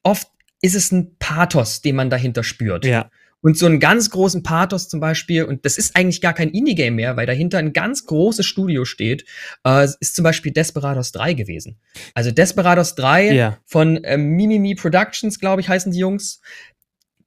oft 0.02 0.28
ist 0.60 0.74
es 0.74 0.92
ein 0.92 1.16
Pathos, 1.18 1.80
den 1.80 1.96
man 1.96 2.10
dahinter 2.10 2.44
spürt. 2.44 2.84
ja. 2.84 3.10
Und 3.44 3.58
so 3.58 3.66
einen 3.66 3.80
ganz 3.80 4.10
großen 4.10 4.44
Pathos 4.44 4.88
zum 4.88 5.00
Beispiel, 5.00 5.42
und 5.42 5.64
das 5.64 5.76
ist 5.76 5.96
eigentlich 5.96 6.20
gar 6.20 6.32
kein 6.32 6.50
Indie-Game 6.50 6.94
mehr, 6.94 7.16
weil 7.16 7.26
dahinter 7.26 7.58
ein 7.58 7.72
ganz 7.72 8.06
großes 8.06 8.46
Studio 8.46 8.84
steht, 8.84 9.24
äh, 9.66 9.88
ist 9.98 10.14
zum 10.14 10.22
Beispiel 10.22 10.52
Desperados 10.52 11.10
3 11.10 11.34
gewesen. 11.34 11.80
Also 12.14 12.30
Desperados 12.30 12.94
3 12.94 13.32
Ja. 13.32 13.58
von 13.64 13.98
ähm, 14.04 14.28
Mimimi 14.36 14.76
Productions, 14.76 15.40
glaube 15.40 15.60
ich, 15.60 15.68
heißen 15.68 15.90
die 15.90 15.98
Jungs. 15.98 16.40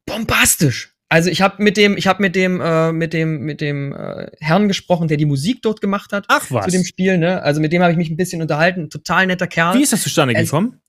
Bombastisch. 0.05 0.94
Also 1.07 1.29
ich 1.29 1.41
habe 1.41 1.61
mit 1.61 1.77
dem, 1.77 1.97
ich 1.97 2.07
habe 2.07 2.21
mit 2.21 2.35
dem, 2.35 2.59
äh, 2.61 2.91
mit 2.91 3.13
dem, 3.13 3.41
mit 3.41 3.61
dem 3.61 3.93
äh, 3.93 4.27
Herrn 4.39 4.67
gesprochen, 4.67 5.07
der 5.07 5.17
die 5.17 5.25
Musik 5.25 5.61
dort 5.61 5.79
gemacht 5.79 6.11
hat 6.11 6.25
Ach 6.29 6.45
was. 6.49 6.65
zu 6.65 6.71
dem 6.71 6.83
Spiel. 6.83 7.17
Ne? 7.17 7.41
Also 7.43 7.61
mit 7.61 7.71
dem 7.71 7.81
habe 7.83 7.91
ich 7.91 7.97
mich 7.97 8.09
ein 8.09 8.17
bisschen 8.17 8.41
unterhalten. 8.41 8.89
Total 8.89 9.27
netter 9.27 9.47
Kerl. 9.47 9.75
Wie 9.77 9.83
ist 9.83 9.93
das 9.93 10.01
zustande 10.01 10.33
gekommen? 10.33 10.81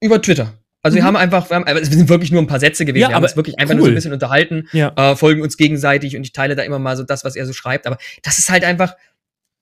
Über 0.00 0.22
Twitter. 0.22 0.54
Also 0.80 0.94
wir 0.94 1.02
Mhm. 1.02 1.06
haben 1.08 1.16
einfach, 1.16 1.50
wir, 1.50 1.56
haben, 1.56 1.66
es 1.66 1.88
sind 1.90 2.08
wirklich 2.08 2.30
nur 2.32 2.40
ein 2.40 2.46
paar 2.46 2.60
Sätze 2.60 2.84
gewesen. 2.86 3.02
Ja, 3.02 3.08
wir 3.10 3.16
haben 3.16 3.22
uns 3.24 3.36
wirklich 3.36 3.58
einfach 3.58 3.74
nur 3.74 3.82
so 3.82 3.86
cool. 3.88 3.92
ein 3.92 3.94
bisschen 3.96 4.12
unterhalten 4.12 4.68
Ja. 4.72 4.92
äh, 4.96 5.16
folgen 5.16 5.42
uns 5.42 5.56
gegenseitig 5.56 6.16
und 6.16 6.22
ich 6.22 6.32
teile 6.32 6.54
da 6.56 6.62
immer 6.62 6.78
mal 6.78 6.96
so 6.96 7.02
das, 7.02 7.24
was 7.24 7.36
er 7.36 7.44
so 7.46 7.52
schreibt. 7.52 7.86
Aber 7.86 7.98
das 8.22 8.38
ist 8.38 8.48
halt 8.50 8.64
einfach, 8.64 8.96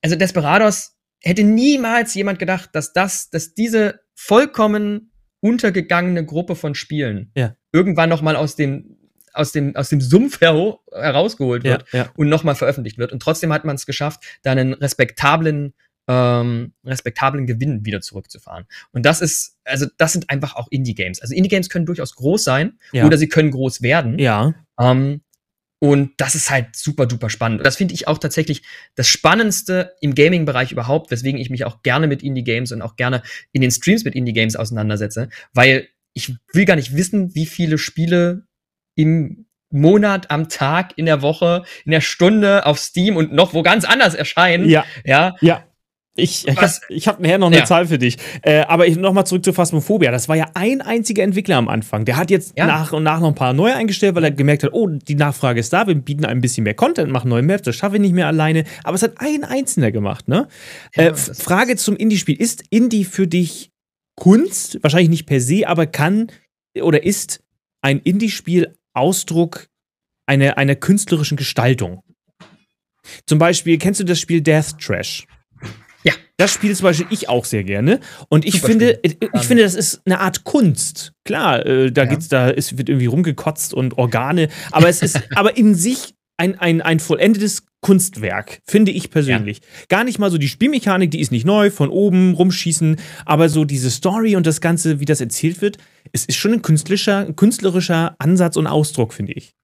also 0.02 0.14
Desperados 0.14 0.92
hätte 1.22 1.42
niemals 1.42 2.14
jemand 2.14 2.38
gedacht, 2.38 2.70
dass 2.74 2.92
das, 2.92 3.30
dass 3.30 3.54
diese 3.54 4.00
vollkommen 4.14 5.10
untergegangene 5.40 6.24
Gruppe 6.24 6.54
von 6.54 6.74
Spielen 6.74 7.32
Ja. 7.34 7.56
irgendwann 7.72 8.08
noch 8.10 8.22
mal 8.22 8.36
aus 8.36 8.54
dem 8.54 8.98
aus 9.36 9.52
dem 9.52 9.76
aus 9.76 9.88
dem 9.88 10.00
Sumpf 10.00 10.40
hero- 10.40 10.80
herausgeholt 10.92 11.64
Ja, 11.64 11.72
wird 11.72 11.84
ja. 11.92 12.10
und 12.16 12.28
noch 12.28 12.44
mal 12.44 12.54
veröffentlicht 12.54 12.98
wird 12.98 13.12
und 13.12 13.20
trotzdem 13.20 13.52
hat 13.52 13.64
man 13.64 13.76
es 13.76 13.86
geschafft, 13.86 14.24
da 14.42 14.52
einen 14.52 14.72
respektablen 14.74 15.74
ähm, 16.08 16.72
respektablen 16.84 17.46
Gewinn 17.46 17.84
wieder 17.84 18.00
zurückzufahren. 18.00 18.66
Und 18.92 19.04
das 19.04 19.20
ist, 19.20 19.56
also 19.64 19.86
das 19.98 20.12
sind 20.12 20.30
einfach 20.30 20.54
auch 20.54 20.68
Indie-Games. 20.70 21.20
Also 21.20 21.34
Indie-Games 21.34 21.68
können 21.68 21.84
durchaus 21.84 22.14
groß 22.14 22.44
sein 22.44 22.78
Ja. 22.92 23.04
oder 23.06 23.18
sie 23.18 23.28
können 23.28 23.50
groß 23.50 23.82
werden. 23.82 24.16
Ja. 24.20 24.54
Ähm, 24.78 25.22
und 25.80 26.12
das 26.18 26.36
ist 26.36 26.48
halt 26.48 26.76
super 26.76 27.06
duper 27.06 27.28
spannend. 27.28 27.58
Und 27.58 27.64
das 27.66 27.74
finde 27.76 27.92
ich 27.92 28.06
auch 28.06 28.18
tatsächlich 28.18 28.62
das 28.94 29.08
Spannendste 29.08 29.94
im 30.00 30.14
Gaming-Bereich 30.14 30.70
überhaupt, 30.70 31.10
weswegen 31.10 31.40
ich 31.40 31.50
mich 31.50 31.64
auch 31.64 31.82
gerne 31.82 32.06
mit 32.06 32.22
Indie-Games 32.22 32.70
und 32.70 32.82
auch 32.82 32.94
gerne 32.94 33.22
in 33.50 33.60
den 33.60 33.72
Streams 33.72 34.04
mit 34.04 34.14
Indie-Games 34.14 34.54
auseinandersetze, 34.54 35.28
weil 35.54 35.88
ich 36.14 36.34
will 36.52 36.66
gar 36.66 36.76
nicht 36.76 36.96
wissen, 36.96 37.34
wie 37.34 37.46
viele 37.46 37.78
Spiele 37.78 38.44
im 38.96 39.46
Monat, 39.70 40.30
am 40.30 40.48
Tag, 40.48 40.92
in 40.96 41.06
der 41.06 41.22
Woche, 41.22 41.62
in 41.84 41.92
der 41.92 42.00
Stunde 42.00 42.66
auf 42.66 42.78
Steam 42.78 43.16
und 43.16 43.32
noch 43.32 43.54
wo 43.54 43.62
ganz 43.62 43.84
anders 43.84 44.14
erscheinen. 44.14 44.68
Ja. 44.68 44.84
Ja, 45.04 45.36
Ja. 45.40 45.62
Ich, 46.18 46.48
ich 46.48 46.56
habe 46.56 46.66
hab 47.18 47.20
nachher 47.20 47.36
noch 47.36 47.48
eine 47.48 47.58
Ja. 47.58 47.64
Zahl 47.66 47.86
für 47.88 47.98
dich. 47.98 48.16
Äh, 48.40 48.60
aber 48.60 48.86
ich, 48.86 48.96
noch 48.96 49.12
mal 49.12 49.26
zurück 49.26 49.44
zu 49.44 49.52
Phasmophobia. 49.52 50.10
Das 50.10 50.30
war 50.30 50.36
ja 50.36 50.46
ein 50.54 50.80
einziger 50.80 51.22
Entwickler 51.22 51.56
am 51.56 51.68
Anfang. 51.68 52.06
Der 52.06 52.16
hat 52.16 52.30
jetzt 52.30 52.56
Ja. 52.56 52.64
nach 52.66 52.94
und 52.94 53.02
nach 53.02 53.20
noch 53.20 53.28
ein 53.28 53.34
paar 53.34 53.52
neue 53.52 53.74
eingestellt, 53.74 54.14
weil 54.14 54.24
er 54.24 54.30
gemerkt 54.30 54.62
hat, 54.62 54.72
oh, 54.72 54.88
die 54.88 55.14
Nachfrage 55.14 55.60
ist 55.60 55.74
da, 55.74 55.86
wir 55.86 55.94
bieten 55.94 56.24
ein 56.24 56.40
bisschen 56.40 56.64
mehr 56.64 56.72
Content, 56.72 57.12
machen 57.12 57.28
neue 57.28 57.42
Maps, 57.42 57.64
das 57.64 57.76
schaffe 57.76 57.96
ich 57.96 58.00
nicht 58.00 58.14
mehr 58.14 58.28
alleine. 58.28 58.64
Aber 58.82 58.94
es 58.94 59.02
hat 59.02 59.12
ein 59.18 59.44
Einzelner 59.44 59.92
gemacht, 59.92 60.26
ne? 60.26 60.48
Äh, 60.92 61.12
Frage 61.12 61.76
zum 61.76 61.96
Indie-Spiel. 61.96 62.40
Ist 62.40 62.64
Indie 62.70 63.04
für 63.04 63.26
dich 63.26 63.70
Kunst? 64.14 64.78
Wahrscheinlich 64.82 65.10
nicht 65.10 65.26
per 65.26 65.42
se, 65.42 65.68
aber 65.68 65.84
kann 65.86 66.28
oder 66.80 67.04
ist 67.04 67.42
ein 67.82 67.98
Indie-Spiel 67.98 68.74
Ausdruck 68.96 69.66
einer, 70.26 70.58
einer 70.58 70.74
künstlerischen 70.74 71.36
Gestaltung? 71.36 72.02
Zum 73.26 73.38
Beispiel, 73.38 73.78
kennst 73.78 74.00
du 74.00 74.04
das 74.04 74.18
Spiel 74.18 74.40
Death 74.40 74.78
Trash? 74.80 75.26
Ja. 76.02 76.12
Das 76.36 76.52
spiele 76.52 76.74
zum 76.74 76.84
Beispiel 76.84 77.06
ich 77.10 77.28
auch 77.28 77.44
sehr 77.44 77.64
gerne. 77.64 78.00
Und 78.28 78.44
ich 78.44 78.54
Super 78.56 78.66
finde, 78.68 79.00
ich, 79.02 79.12
Spiel. 79.12 79.30
ich 79.34 79.42
finde, 79.42 79.62
das 79.62 79.74
ist 79.74 80.02
eine 80.04 80.20
Art 80.20 80.44
Kunst. 80.44 81.12
Klar, 81.24 81.64
äh, 81.64 81.90
da 81.92 82.02
Ja. 82.02 82.08
geht's, 82.10 82.28
da 82.28 82.48
ist, 82.48 82.76
wird 82.78 82.88
irgendwie 82.88 83.06
rumgekotzt 83.06 83.74
und 83.74 83.96
Organe, 83.98 84.48
aber 84.72 84.88
es 84.88 85.02
ist 85.02 85.20
aber 85.36 85.56
in 85.56 85.74
sich 85.74 86.14
ein, 86.36 86.58
ein, 86.58 86.82
ein 86.82 87.00
vollendetes 87.00 87.66
Kunstwerk, 87.80 88.62
finde 88.66 88.90
ich 88.90 89.10
persönlich. 89.10 89.60
Gar 89.88 90.04
nicht 90.04 90.18
mal 90.18 90.30
so 90.30 90.38
die 90.38 90.48
Spielmechanik, 90.48 91.10
die 91.10 91.20
ist 91.20 91.30
nicht 91.30 91.46
neu, 91.46 91.70
von 91.70 91.88
oben 91.88 92.34
rumschießen, 92.34 92.96
aber 93.24 93.48
so 93.48 93.64
diese 93.64 93.90
Story 93.90 94.36
und 94.36 94.46
das 94.46 94.60
Ganze, 94.60 94.98
wie 95.00 95.04
das 95.04 95.20
erzählt 95.20 95.60
wird, 95.60 95.78
es 96.12 96.24
ist 96.24 96.36
schon 96.36 96.52
ein 96.52 96.62
künstlerischer, 96.62 97.18
ein 97.18 97.36
künstlerischer 97.36 98.16
Ansatz 98.18 98.56
und 98.56 98.66
Ausdruck, 98.66 99.12
finde 99.12 99.34
ich. 99.34 99.54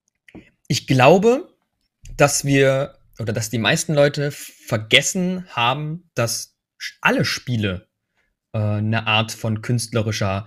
Ich 0.69 0.87
glaube, 0.87 1.49
dass 2.17 2.45
wir 2.45 2.95
oder 3.19 3.33
dass 3.33 3.51
die 3.51 3.59
meisten 3.59 3.95
Leute 3.95 4.31
vergessen 4.31 5.47
haben, 5.51 6.11
dass 6.15 6.57
alle 7.01 7.25
Spiele 7.25 7.89
äh, 8.53 8.59
eine 8.59 9.07
Art 9.07 9.33
von 9.33 9.63
künstlerischer 9.63 10.47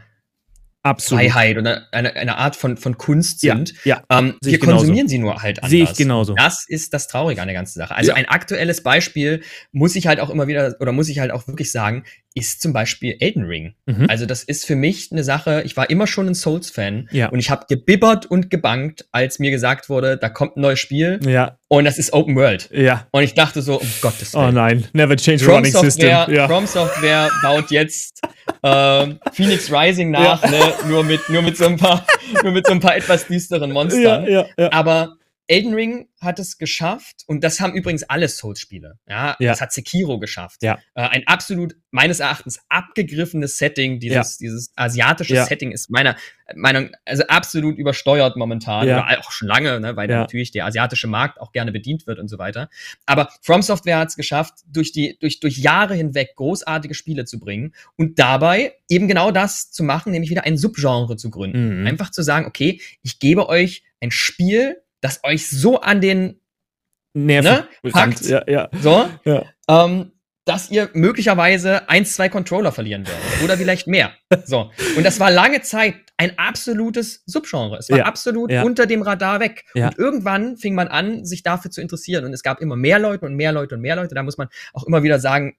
Absolut. 0.86 1.24
Freiheit 1.24 1.58
oder 1.58 1.88
eine, 1.92 2.16
eine 2.16 2.38
Art 2.38 2.56
von, 2.56 2.78
von 2.78 2.98
Kunst 2.98 3.42
Ja, 3.44 3.56
sind. 3.56 3.74
ja. 3.86 4.04
Ähm, 4.10 4.36
Sehe 4.42 4.54
wir 4.54 4.60
genauso. 4.60 4.78
konsumieren 4.80 5.08
sie 5.08 5.18
nur 5.18 5.42
halt 5.42 5.58
anders. 5.60 5.72
Sehe 5.72 5.84
ich 5.84 5.96
genauso. 5.96 6.36
Das 6.36 6.66
ist 6.68 6.94
das 6.94 7.08
Traurige 7.08 7.42
an 7.42 7.48
der 7.48 7.56
ganzen 7.56 7.80
Sache. 7.80 7.96
Also 7.96 8.12
Ja. 8.12 8.16
ein 8.18 8.26
aktuelles 8.28 8.82
Beispiel 8.84 9.42
muss 9.72 9.96
ich 9.96 10.06
halt 10.08 10.20
auch 10.20 10.30
immer 10.30 10.48
wieder 10.48 10.76
oder 10.80 10.92
muss 10.92 11.10
ich 11.10 11.20
halt 11.20 11.32
auch 11.32 11.48
wirklich 11.48 11.72
sagen, 11.72 12.04
ist 12.36 12.62
zum 12.62 12.74
Beispiel 12.74 13.16
Elden 13.20 13.46
Ring. 13.46 13.74
Mhm. 13.86 14.06
Also 14.10 14.26
das 14.26 14.44
ist 14.44 14.66
für 14.66 14.76
mich 14.76 15.10
eine 15.12 15.24
Sache, 15.24 15.64
ich 15.66 15.76
war 15.78 15.90
immer 15.90 16.06
schon 16.06 16.28
ein 16.28 16.36
Souls-Fan 16.36 17.08
Ja. 17.12 17.30
und 17.30 17.40
ich 17.40 17.50
habe 17.50 17.66
gebibbert 17.68 18.26
und 18.26 18.50
gebankt, 18.52 19.06
als 19.12 19.40
mir 19.40 19.50
gesagt 19.52 19.90
wurde, 19.90 20.18
da 20.18 20.30
kommt 20.30 20.58
ein 20.58 20.62
neues 20.62 20.80
Spiel 20.80 21.20
Ja, 21.26 21.58
und 21.70 21.86
das 21.86 21.98
ist 21.98 22.14
Open 22.14 22.36
World. 22.36 22.70
ja. 22.74 23.08
Und 23.12 23.24
ich 23.24 23.34
dachte 23.34 23.62
so, 23.62 23.80
um 23.80 23.88
Gottes 24.02 24.36
Oh 24.36 24.42
Willen. 24.42 24.54
nein, 24.56 24.88
never 24.94 25.16
change 25.16 25.44
From 25.46 25.56
running 25.56 25.72
system. 25.72 26.10
Software, 26.12 26.36
Ja. 26.36 26.48
From 26.48 26.68
Software 26.68 27.30
baut 27.42 27.72
jetzt 27.72 28.22
ähm, 28.64 29.20
Phoenix 29.32 29.72
Rising 29.72 30.12
nach, 30.12 30.44
ne? 30.50 30.60
nur 30.88 31.04
mit 31.04 31.22
nur 31.30 31.42
mit 31.42 31.58
so 31.58 31.66
ein 31.66 31.78
paar 31.78 32.06
nur 32.44 32.52
mit 32.52 32.68
so 32.68 32.74
ein 32.74 32.80
paar 32.80 32.96
etwas 32.96 33.28
düsteren 33.28 33.72
Monstern. 33.72 34.26
ja, 34.26 34.30
ja, 34.30 34.46
ja. 34.58 34.72
Aber 34.72 35.16
Elden 35.48 35.74
Ring 35.74 36.08
hat 36.20 36.40
es 36.40 36.58
geschafft 36.58 37.24
und 37.28 37.44
das 37.44 37.60
haben 37.60 37.74
übrigens 37.74 38.04
alle 38.04 38.28
Souls-Spiele. 38.28 38.98
Ja, 39.08 39.36
Ja. 39.40 39.52
das 39.52 39.62
hat 39.62 39.72
Sekiro 39.72 40.18
geschafft. 40.20 40.64
Ja. 40.64 40.80
Äh, 40.96 41.02
ein 41.02 41.28
absolut 41.28 41.76
meines 41.92 42.20
Erachtens 42.20 42.60
abgegriffenes 42.68 43.58
Setting. 43.58 44.00
Dieses 44.00 44.38
dieses 44.38 44.72
asiatische 44.76 45.36
Ja. 45.36 45.46
Setting 45.46 45.72
ist 45.72 45.90
meiner 45.90 46.16
Meinung 46.56 46.90
also 47.06 47.24
absolut 47.28 47.78
übersteuert 47.78 48.38
momentan 48.38 48.88
Ja. 48.88 49.04
oder 49.06 49.20
auch 49.20 49.32
schon 49.32 49.48
lange, 49.48 49.80
ne, 49.80 49.96
weil 49.96 50.10
Ja. 50.10 50.20
natürlich 50.22 50.52
der 50.52 50.66
asiatische 50.66 51.08
Markt 51.08 51.40
auch 51.40 51.52
gerne 51.52 51.72
bedient 51.72 52.08
wird 52.08 52.18
und 52.20 52.28
so 52.28 52.38
weiter. 52.38 52.70
Aber 53.06 53.30
From 53.42 53.62
Software 53.62 53.98
hat 54.00 54.10
es 54.10 54.16
geschafft, 54.16 54.56
durch 54.68 54.92
die 54.92 55.18
durch 55.20 55.40
durch 55.40 55.58
Jahre 55.58 55.94
hinweg 55.96 56.36
großartige 56.36 56.94
Spiele 56.96 57.26
zu 57.26 57.40
bringen 57.40 57.74
und 57.98 58.18
dabei 58.20 58.74
eben 58.90 59.08
genau 59.08 59.32
das 59.32 59.72
zu 59.72 59.84
machen, 59.84 60.12
nämlich 60.12 60.32
wieder 60.32 60.44
ein 60.46 60.58
Subgenre 60.58 61.18
zu 61.18 61.30
gründen. 61.30 61.82
Mhm. 61.82 61.88
Einfach 61.88 62.10
zu 62.10 62.24
sagen, 62.24 62.46
okay, 62.48 62.82
ich 63.04 63.20
gebe 63.20 63.48
euch 63.48 63.84
ein 64.02 64.12
Spiel, 64.12 64.82
das 65.06 65.22
euch 65.24 65.48
so 65.50 65.80
an 65.80 66.02
den, 66.02 66.40
Nerven. 67.14 67.66
Ne? 67.84 67.92
Packt. 67.92 68.22
Ja, 68.26 68.44
ja, 68.48 68.70
so, 68.82 69.08
ja. 69.24 69.46
ähm, 69.70 70.12
dass 70.44 70.70
ihr 70.70 70.90
möglicherweise 70.94 71.88
eins, 71.90 72.14
zwei 72.14 72.28
Controller 72.30 72.72
verlieren 72.72 73.08
werdet. 73.08 73.44
Oder 73.44 73.58
vielleicht 73.58 73.88
mehr. 73.88 74.12
So. 74.46 74.70
Und 74.98 75.04
das 75.04 75.20
war 75.20 75.32
lange 75.32 75.62
Zeit 75.62 75.96
ein 76.18 76.38
absolutes 76.38 77.24
Subgenre. 77.26 77.78
Es 77.78 77.90
war 77.90 78.00
Ja. 78.00 78.06
absolut 78.06 78.52
Ja. 78.52 78.64
unter 78.64 78.86
dem 78.86 79.02
Radar 79.02 79.40
weg. 79.40 79.66
Ja. 79.74 79.88
Und 79.88 79.98
irgendwann 79.98 80.58
fing 80.58 80.76
man 80.76 80.88
an, 80.88 81.26
sich 81.26 81.42
dafür 81.42 81.72
zu 81.72 81.82
interessieren. 81.82 82.26
Und 82.26 82.34
es 82.34 82.44
gab 82.44 82.62
immer 82.62 82.76
mehr 82.76 83.00
Leute 83.00 83.26
und 83.26 83.36
mehr 83.36 83.52
Leute 83.54 83.76
und 83.76 83.82
mehr 83.82 83.96
Leute. 83.96 84.14
Da 84.14 84.24
muss 84.24 84.38
man 84.38 84.50
auch 84.74 84.84
immer 84.84 85.02
wieder 85.04 85.20
sagen, 85.20 85.56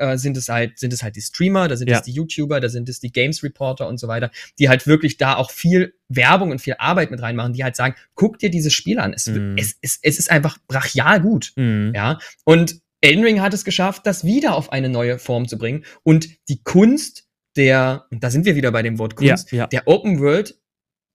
äh, 0.00 0.18
sind 0.18 0.36
es 0.36 0.48
halt, 0.48 0.78
sind 0.78 0.92
es 0.92 1.02
halt 1.02 1.14
die 1.16 1.20
Streamer, 1.22 1.68
da 1.68 1.76
sind 1.76 1.88
Ja. 1.90 1.98
es 1.98 2.02
die 2.02 2.12
YouTuber, 2.12 2.60
da 2.60 2.68
sind 2.68 2.88
es 2.88 2.98
die 3.00 3.12
Games 3.12 3.42
Reporter 3.42 3.86
und 3.86 3.98
so 3.98 4.08
weiter, 4.08 4.30
die 4.58 4.68
halt 4.68 4.86
wirklich 4.86 5.16
da 5.18 5.36
auch 5.36 5.50
viel 5.50 5.94
Werbung 6.08 6.50
und 6.50 6.60
viel 6.60 6.74
Arbeit 6.78 7.10
mit 7.10 7.22
reinmachen, 7.22 7.52
die 7.52 7.62
halt 7.62 7.76
sagen, 7.76 7.94
guck 8.14 8.38
dir 8.38 8.50
dieses 8.50 8.72
Spiel 8.72 8.98
an. 8.98 9.12
Es, 9.12 9.26
Mhm. 9.26 9.56
es, 9.58 9.76
es, 9.80 9.98
es 10.02 10.18
ist 10.18 10.30
einfach 10.30 10.58
brachial 10.66 11.20
gut. 11.20 11.52
Mhm. 11.56 11.92
Ja, 11.94 12.18
und 12.44 12.80
Elden 13.02 13.24
Ring 13.24 13.40
hat 13.40 13.54
es 13.54 13.64
geschafft, 13.64 14.06
das 14.06 14.24
wieder 14.24 14.54
auf 14.54 14.72
eine 14.72 14.88
neue 14.88 15.18
Form 15.18 15.48
zu 15.48 15.56
bringen 15.56 15.84
und 16.02 16.28
die 16.48 16.62
Kunst 16.62 17.26
der, 17.56 18.06
und 18.10 18.22
da 18.22 18.30
sind 18.30 18.44
wir 18.44 18.56
wieder 18.56 18.70
bei 18.72 18.82
dem 18.82 18.98
Wort 18.98 19.16
Kunst, 19.16 19.52
Ja, 19.52 19.58
ja. 19.58 19.66
der 19.68 19.88
Open 19.88 20.20
World 20.20 20.58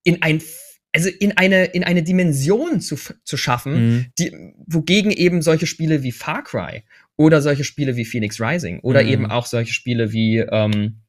in 0.03 0.21
ein, 0.21 0.41
also 0.93 1.09
in 1.09 1.37
eine, 1.37 1.65
in 1.65 1.83
eine 1.83 2.03
Dimension 2.03 2.81
zu, 2.81 2.95
zu 3.23 3.37
schaffen, 3.37 3.73
Mhm. 3.73 4.05
die, 4.17 4.53
wogegen 4.65 5.11
eben 5.11 5.41
solche 5.41 5.67
Spiele 5.67 6.03
wie 6.03 6.11
Far 6.11 6.43
Cry 6.43 6.83
oder 7.17 7.41
solche 7.41 7.63
Spiele 7.63 7.95
wie 7.95 8.05
Phoenix 8.05 8.39
Rising 8.41 8.79
oder 8.81 9.03
Mhm. 9.03 9.09
eben 9.09 9.25
auch 9.31 9.45
solche 9.45 9.73
Spiele 9.73 10.11
wie, 10.11 10.39
ähm, 10.39 11.01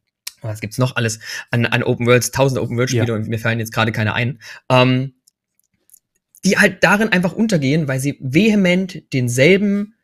was 0.42 0.60
gibt's 0.60 0.78
noch 0.78 0.96
alles 0.96 1.18
an, 1.50 1.66
an 1.66 1.82
Open 1.82 2.06
Worlds, 2.06 2.30
tausende 2.30 2.62
Open 2.62 2.76
World 2.76 2.90
Spiele 2.90 3.06
Ja. 3.08 3.14
und 3.14 3.28
mir 3.28 3.38
fallen 3.38 3.58
jetzt 3.58 3.72
gerade 3.72 3.92
keine 3.92 4.14
ein, 4.14 4.38
ähm, 4.70 5.14
die 6.44 6.56
halt 6.58 6.84
darin 6.84 7.08
einfach 7.10 7.32
untergehen, 7.32 7.88
weil 7.88 7.98
sie 8.00 8.18
vehement 8.20 9.12
denselben 9.12 9.94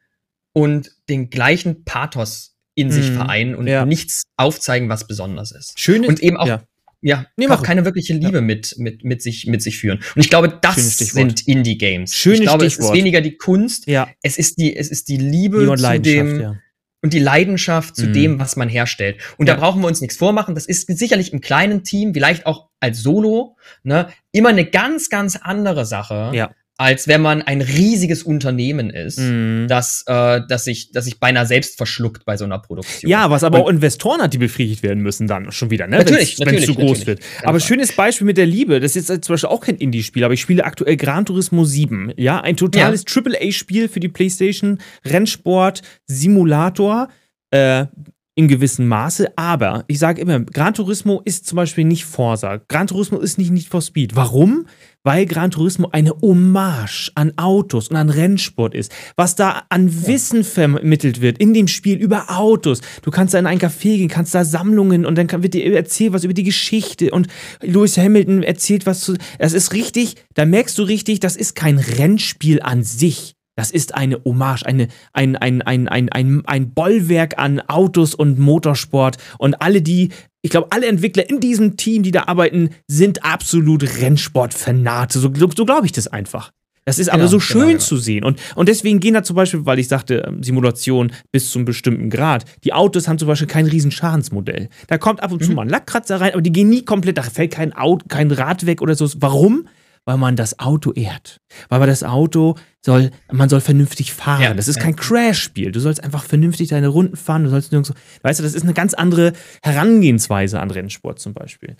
und 0.52 0.90
den 1.08 1.30
gleichen 1.30 1.84
Pathos 1.84 2.56
in 2.74 2.90
sich 2.90 3.10
Mhm. 3.10 3.14
vereinen 3.14 3.54
und 3.54 3.66
Ja. 3.66 3.84
nichts 3.84 4.24
aufzeigen, 4.36 4.88
was 4.88 5.06
besonders 5.06 5.52
ist. 5.52 5.78
Schön 5.78 6.04
Und 6.04 6.20
eben 6.20 6.36
auch 6.36 6.46
ja. 6.48 6.64
Ja, 7.02 7.26
Nee, 7.36 7.48
auch 7.48 7.62
keine 7.62 7.84
wirkliche 7.84 8.14
Liebe 8.14 8.40
mit, 8.40 8.76
mit, 8.78 9.04
mit, 9.04 9.20
sich, 9.22 9.46
mit 9.46 9.60
sich 9.62 9.78
führen. 9.78 9.98
Und 10.14 10.22
ich 10.22 10.30
glaube, 10.30 10.58
das 10.62 10.96
sind 10.98 11.46
Indie-Games. 11.46 12.14
Schönes 12.14 12.40
ich 12.40 12.46
glaube, 12.46 12.64
es 12.66 12.74
Stichwort. 12.74 12.94
ist 12.94 12.98
weniger 12.98 13.20
die 13.20 13.36
Kunst, 13.36 13.86
ja, 13.86 14.08
es 14.22 14.38
ist 14.38 14.58
die, 14.58 14.74
es 14.76 14.88
ist 14.90 15.08
die 15.08 15.16
Liebe 15.16 15.58
Liebe 15.58 15.70
und 15.70 15.78
zu 15.78 16.00
dem 16.00 16.40
ja. 16.40 16.56
und 17.02 17.12
die 17.12 17.18
Leidenschaft 17.18 17.96
zu 17.96 18.06
Mhm. 18.06 18.12
dem, 18.12 18.38
was 18.38 18.56
man 18.56 18.68
herstellt. 18.68 19.18
Und 19.36 19.48
Ja. 19.48 19.54
da 19.54 19.60
brauchen 19.60 19.80
wir 19.82 19.88
uns 19.88 20.00
nichts 20.00 20.16
vormachen. 20.16 20.54
Das 20.54 20.66
ist 20.66 20.86
sicherlich 20.96 21.32
im 21.32 21.40
kleinen 21.40 21.82
Team, 21.84 22.14
vielleicht 22.14 22.46
auch 22.46 22.68
als 22.80 23.02
Solo, 23.02 23.56
ne, 23.82 24.08
immer 24.30 24.50
eine 24.50 24.64
ganz, 24.64 25.08
ganz 25.10 25.36
andere 25.36 25.84
Sache, 25.84 26.30
Ja. 26.34 26.54
Als 26.78 27.06
wenn 27.06 27.20
man 27.20 27.42
ein 27.42 27.60
riesiges 27.60 28.22
Unternehmen 28.22 28.90
ist, 28.90 29.18
Mhm. 29.20 29.66
das, 29.68 30.04
äh, 30.06 30.40
das 30.48 30.64
sich, 30.64 30.90
das 30.90 31.04
sich 31.04 31.20
beinahe 31.20 31.46
selbst 31.46 31.76
verschluckt 31.76 32.24
bei 32.24 32.36
so 32.36 32.44
einer 32.44 32.58
Produktion. 32.58 33.08
Ja, 33.10 33.30
was 33.30 33.44
aber 33.44 33.58
Und- 33.58 33.64
auch 33.64 33.68
Investoren 33.68 34.20
hat, 34.22 34.32
die 34.32 34.38
befriedigt 34.38 34.82
werden 34.82 35.02
müssen 35.02 35.26
dann 35.28 35.52
schon 35.52 35.70
wieder, 35.70 35.86
ne? 35.86 35.98
Natürlich, 35.98 36.38
Wenn 36.40 36.54
es 36.54 36.64
zu 36.66 36.74
groß 36.74 36.82
natürlich. 37.00 37.06
wird. 37.06 37.20
Aber 37.42 37.60
Frage. 37.60 37.60
schönes 37.74 37.92
Beispiel 37.92 38.26
mit 38.26 38.36
der 38.38 38.46
Liebe. 38.46 38.80
Das 38.80 38.96
ist 38.96 39.08
jetzt 39.10 39.24
zum 39.26 39.34
Beispiel 39.34 39.50
auch 39.50 39.60
kein 39.60 39.76
Indie-Spiel, 39.76 40.24
aber 40.24 40.34
ich 40.34 40.40
spiele 40.40 40.64
aktuell 40.64 40.96
Gran 40.96 41.24
Turismo 41.26 41.64
7. 41.64 42.12
Ja, 42.16 42.40
ein 42.40 42.56
totales 42.56 43.04
AAA-Spiel 43.06 43.88
für 43.88 44.00
die 44.00 44.08
PlayStation, 44.08 44.78
Rennsport, 45.04 45.82
Simulator. 46.06 47.08
Äh, 47.50 47.86
im 48.34 48.48
gewissen 48.48 48.88
Maße, 48.88 49.36
aber 49.36 49.84
ich 49.88 49.98
sage 49.98 50.22
immer, 50.22 50.40
Gran 50.40 50.72
Turismo 50.72 51.20
ist 51.24 51.46
zum 51.46 51.56
Beispiel 51.56 51.84
nicht 51.84 52.06
Forsa. 52.06 52.62
Gran 52.68 52.86
Turismo 52.86 53.18
ist 53.18 53.36
nicht 53.36 53.50
Need 53.50 53.66
for 53.66 53.82
Speed. 53.82 54.16
Warum? 54.16 54.66
Weil 55.02 55.26
Gran 55.26 55.50
Turismo 55.50 55.88
eine 55.92 56.12
Hommage 56.22 57.10
an 57.14 57.36
Autos 57.36 57.88
und 57.88 57.96
an 57.96 58.08
Rennsport 58.08 58.74
ist. 58.74 58.90
Was 59.16 59.34
da 59.34 59.64
an 59.68 60.06
Wissen 60.06 60.44
vermittelt 60.44 61.20
wird 61.20 61.38
in 61.38 61.52
dem 61.52 61.68
Spiel 61.68 61.98
über 61.98 62.38
Autos. 62.38 62.80
Du 63.02 63.10
kannst 63.10 63.34
da 63.34 63.38
in 63.38 63.46
ein 63.46 63.58
Café 63.58 63.98
gehen, 63.98 64.08
kannst 64.08 64.34
da 64.34 64.44
Sammlungen 64.44 65.04
und 65.04 65.18
dann 65.18 65.30
wird 65.42 65.52
dir 65.52 65.74
erzählt 65.74 66.14
was 66.14 66.24
über 66.24 66.34
die 66.34 66.44
Geschichte 66.44 67.10
und 67.10 67.26
Lewis 67.60 67.98
Hamilton 67.98 68.42
erzählt 68.42 68.86
was 68.86 69.00
zu. 69.00 69.16
Das 69.38 69.52
ist 69.52 69.74
richtig, 69.74 70.16
da 70.34 70.46
merkst 70.46 70.78
du 70.78 70.84
richtig, 70.84 71.20
das 71.20 71.36
ist 71.36 71.54
kein 71.54 71.78
Rennspiel 71.78 72.62
an 72.62 72.82
sich. 72.82 73.34
Das 73.54 73.70
ist 73.70 73.94
eine 73.94 74.18
Hommage, 74.24 74.64
eine, 74.64 74.88
ein, 75.12 75.36
ein, 75.36 75.60
ein, 75.62 75.88
ein, 75.88 76.08
ein, 76.08 76.42
ein 76.46 76.70
Bollwerk 76.72 77.38
an 77.38 77.60
Autos 77.60 78.14
und 78.14 78.38
Motorsport. 78.38 79.18
Und 79.38 79.60
alle, 79.60 79.82
die, 79.82 80.10
ich 80.40 80.50
glaube, 80.50 80.68
alle 80.70 80.86
Entwickler 80.86 81.28
in 81.28 81.38
diesem 81.40 81.76
Team, 81.76 82.02
die 82.02 82.12
da 82.12 82.24
arbeiten, 82.28 82.70
sind 82.88 83.24
absolut 83.24 83.82
Rennsportfanate. 84.00 85.18
So, 85.18 85.30
so, 85.34 85.64
glaube 85.66 85.86
ich 85.86 85.92
das 85.92 86.08
einfach. 86.08 86.50
Das 86.84 86.98
ist 86.98 87.10
aber 87.10 87.18
Genau, 87.18 87.30
so 87.30 87.36
genau, 87.38 87.46
schön 87.46 87.68
genau. 87.68 87.78
zu 87.80 87.96
sehen. 87.96 88.24
Und, 88.24 88.40
und 88.56 88.68
deswegen 88.68 88.98
gehen 88.98 89.14
da 89.14 89.22
zum 89.22 89.36
Beispiel, 89.36 89.64
weil 89.66 89.78
ich 89.78 89.86
sagte, 89.86 90.24
ähm, 90.26 90.42
Simulation 90.42 91.12
bis 91.30 91.50
zu 91.50 91.58
einem 91.58 91.66
bestimmten 91.66 92.10
Grad. 92.10 92.44
Die 92.64 92.72
Autos 92.72 93.06
haben 93.06 93.18
zum 93.18 93.28
Beispiel 93.28 93.46
kein 93.46 93.66
riesen 93.66 93.92
Schadensmodell. 93.92 94.68
Da 94.88 94.98
kommt 94.98 95.22
ab 95.22 95.30
und 95.30 95.44
zu 95.44 95.50
Mhm. 95.50 95.56
mal 95.56 95.62
ein 95.62 95.68
Lackkratzer 95.68 96.20
rein, 96.20 96.32
aber 96.32 96.42
die 96.42 96.50
gehen 96.52 96.70
nie 96.70 96.84
komplett, 96.84 97.18
da 97.18 97.22
fällt 97.22 97.52
kein, 97.52 97.72
Auto, 97.72 98.06
kein 98.08 98.30
Rad 98.32 98.66
weg 98.66 98.82
oder 98.82 98.94
so. 98.96 99.08
Warum? 99.18 99.68
Weil 100.04 100.16
man 100.16 100.34
das 100.34 100.58
Auto 100.58 100.92
ehrt. 100.92 101.40
Weil 101.68 101.78
man 101.78 101.88
das 101.88 102.02
Auto 102.02 102.56
soll, 102.84 103.12
man 103.30 103.48
soll 103.48 103.60
vernünftig 103.60 104.12
fahren. 104.12 104.42
Ja, 104.42 104.54
das 104.54 104.66
ist 104.66 104.76
ja. 104.76 104.82
kein 104.82 104.96
Crash-Spiel. 104.96 105.70
Du 105.70 105.78
sollst 105.78 106.02
einfach 106.02 106.24
vernünftig 106.24 106.70
deine 106.70 106.88
Runden 106.88 107.16
fahren. 107.16 107.44
Du 107.44 107.50
sollst 107.50 107.70
nirgendwo, 107.70 107.94
weißt 108.22 108.40
du, 108.40 108.42
das 108.42 108.54
ist 108.54 108.64
eine 108.64 108.74
ganz 108.74 108.94
andere 108.94 109.32
Herangehensweise 109.62 110.58
an 110.58 110.70
Rennsport 110.70 111.20
zum 111.20 111.34
Beispiel. 111.34 111.76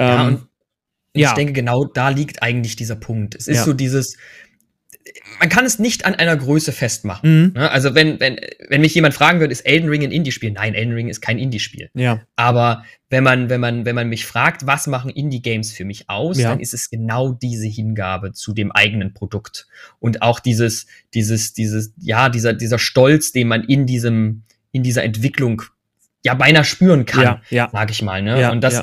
Ja, 0.00 0.28
Ähm, 0.28 0.34
und 0.34 0.48
ich 1.12 1.30
denke, 1.32 1.52
genau 1.54 1.84
da 1.84 2.10
liegt 2.10 2.42
eigentlich 2.42 2.76
dieser 2.76 2.96
Punkt. 2.96 3.34
Es 3.34 3.48
ist 3.48 3.64
so 3.64 3.72
dieses, 3.72 4.16
man 5.38 5.48
kann 5.48 5.64
es 5.64 5.78
nicht 5.78 6.04
an 6.04 6.14
einer 6.14 6.36
Größe 6.36 6.72
festmachen. 6.72 7.46
Mhm. 7.46 7.52
Ne? 7.54 7.70
Also 7.70 7.94
wenn, 7.94 8.18
wenn, 8.20 8.38
wenn 8.68 8.80
mich 8.80 8.94
jemand 8.94 9.14
fragen 9.14 9.40
würde, 9.40 9.52
ist 9.52 9.62
Elden 9.62 9.88
Ring 9.88 10.02
ein 10.02 10.12
Indie-Spiel? 10.12 10.52
Nein, 10.52 10.74
Elden 10.74 10.94
Ring 10.94 11.08
ist 11.08 11.20
kein 11.20 11.38
Indie-Spiel. 11.38 11.90
ja. 11.94 12.20
Aber 12.36 12.84
wenn 13.08 13.22
man, 13.22 13.48
wenn 13.48 13.60
man, 13.60 13.84
wenn 13.84 13.94
man 13.94 14.08
mich 14.08 14.26
fragt, 14.26 14.66
was 14.66 14.86
machen 14.88 15.10
Indie-Games 15.10 15.72
für 15.72 15.84
mich 15.84 16.10
aus, 16.10 16.38
Ja. 16.38 16.50
dann 16.50 16.60
ist 16.60 16.74
es 16.74 16.90
genau 16.90 17.32
diese 17.32 17.68
Hingabe 17.68 18.32
zu 18.32 18.52
dem 18.52 18.72
eigenen 18.72 19.14
Produkt. 19.14 19.66
Und 20.00 20.22
auch 20.22 20.40
dieses, 20.40 20.86
dieses, 21.14 21.52
dieses, 21.52 21.92
ja, 21.98 22.28
dieser, 22.28 22.52
dieser 22.52 22.78
Stolz, 22.78 23.32
den 23.32 23.48
man 23.48 23.62
in 23.62 23.86
diesem, 23.86 24.42
in 24.72 24.82
dieser 24.82 25.04
Entwicklung 25.04 25.62
ja 26.26 26.34
beinahe 26.34 26.64
spüren 26.64 27.06
kann 27.06 27.22
Ja, 27.22 27.42
ja. 27.50 27.68
sag 27.72 27.90
ich 27.90 28.02
mal. 28.02 28.20
Ne? 28.20 28.40
Ja, 28.40 28.50
und 28.50 28.60
das, 28.60 28.82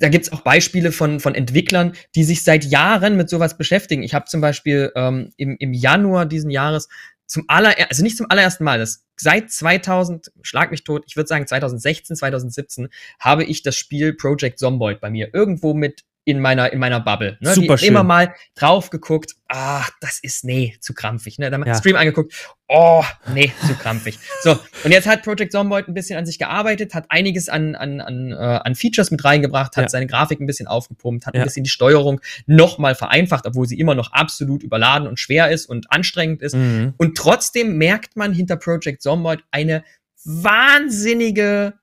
da 0.00 0.08
gibt's 0.08 0.32
auch 0.32 0.40
Beispiele 0.40 0.92
von, 0.92 1.18
von 1.20 1.34
Entwicklern, 1.34 1.92
die 2.14 2.24
sich 2.24 2.44
seit 2.44 2.64
Jahren 2.64 3.16
mit 3.16 3.28
sowas 3.28 3.58
beschäftigen. 3.58 4.02
Ich 4.02 4.14
habe 4.14 4.26
zum 4.26 4.40
Beispiel 4.40 4.92
ähm, 4.94 5.32
im, 5.36 5.56
im 5.58 5.72
Januar 5.72 6.24
diesen 6.24 6.50
Jahres 6.50 6.88
zum 7.26 7.44
aller, 7.48 7.74
also 7.88 8.02
nicht 8.02 8.16
zum 8.16 8.30
allerersten 8.30 8.64
Mal, 8.64 8.78
das 8.78 9.04
seit 9.16 9.50
2000, 9.50 10.30
schlag 10.42 10.70
mich 10.70 10.84
tot, 10.84 11.04
ich 11.06 11.16
würde 11.16 11.26
sagen 11.26 11.46
2016, 11.46 12.16
2017, 12.16 12.88
habe 13.18 13.44
ich 13.44 13.62
das 13.62 13.76
Spiel 13.76 14.14
Project 14.14 14.58
Zomboid 14.58 15.00
bei 15.00 15.10
mir 15.10 15.30
irgendwo 15.32 15.74
mit 15.74 16.04
in 16.26 16.40
meiner, 16.40 16.72
in 16.72 16.78
meiner 16.78 17.00
Bubble. 17.00 17.36
Ne? 17.40 17.54
Super 17.54 17.76
die, 17.76 17.86
Immer 17.86 18.00
schön. 18.00 18.06
mal 18.06 18.34
drauf 18.54 18.88
geguckt, 18.88 19.34
ah, 19.48 19.84
das 20.00 20.18
ist, 20.22 20.42
nee, 20.44 20.74
zu 20.80 20.94
krampfig. 20.94 21.38
Ne? 21.38 21.50
Dann 21.50 21.62
Ja. 21.66 21.74
Stream 21.74 21.96
angeguckt, 21.96 22.32
oh, 22.66 23.04
nee, 23.34 23.52
zu 23.66 23.74
krampfig. 23.74 24.18
So, 24.42 24.58
und 24.84 24.90
jetzt 24.90 25.06
hat 25.06 25.22
Project 25.22 25.52
Zomboid 25.52 25.86
ein 25.86 25.92
bisschen 25.92 26.18
an 26.18 26.24
sich 26.24 26.38
gearbeitet, 26.38 26.94
hat 26.94 27.04
einiges 27.10 27.50
an, 27.50 27.74
an, 27.74 28.00
an, 28.00 28.32
äh, 28.32 28.34
an 28.36 28.74
Features 28.74 29.10
mit 29.10 29.22
reingebracht, 29.22 29.76
hat 29.76 29.84
Ja. 29.84 29.88
seine 29.90 30.06
Grafik 30.06 30.40
ein 30.40 30.46
bisschen 30.46 30.66
aufgepumpt, 30.66 31.26
hat 31.26 31.34
Ja. 31.34 31.42
ein 31.42 31.44
bisschen 31.44 31.64
die 31.64 31.70
Steuerung 31.70 32.22
nochmal 32.46 32.94
vereinfacht, 32.94 33.46
obwohl 33.46 33.66
sie 33.68 33.78
immer 33.78 33.94
noch 33.94 34.12
absolut 34.12 34.62
überladen 34.62 35.06
und 35.06 35.20
schwer 35.20 35.50
ist 35.50 35.66
und 35.66 35.92
anstrengend 35.92 36.40
ist. 36.40 36.54
Mhm. 36.54 36.94
Und 36.96 37.18
trotzdem 37.18 37.76
merkt 37.76 38.16
man 38.16 38.32
hinter 38.32 38.56
Project 38.56 39.02
Zomboid 39.02 39.40
eine 39.50 39.84
wahnsinnige 40.24 41.74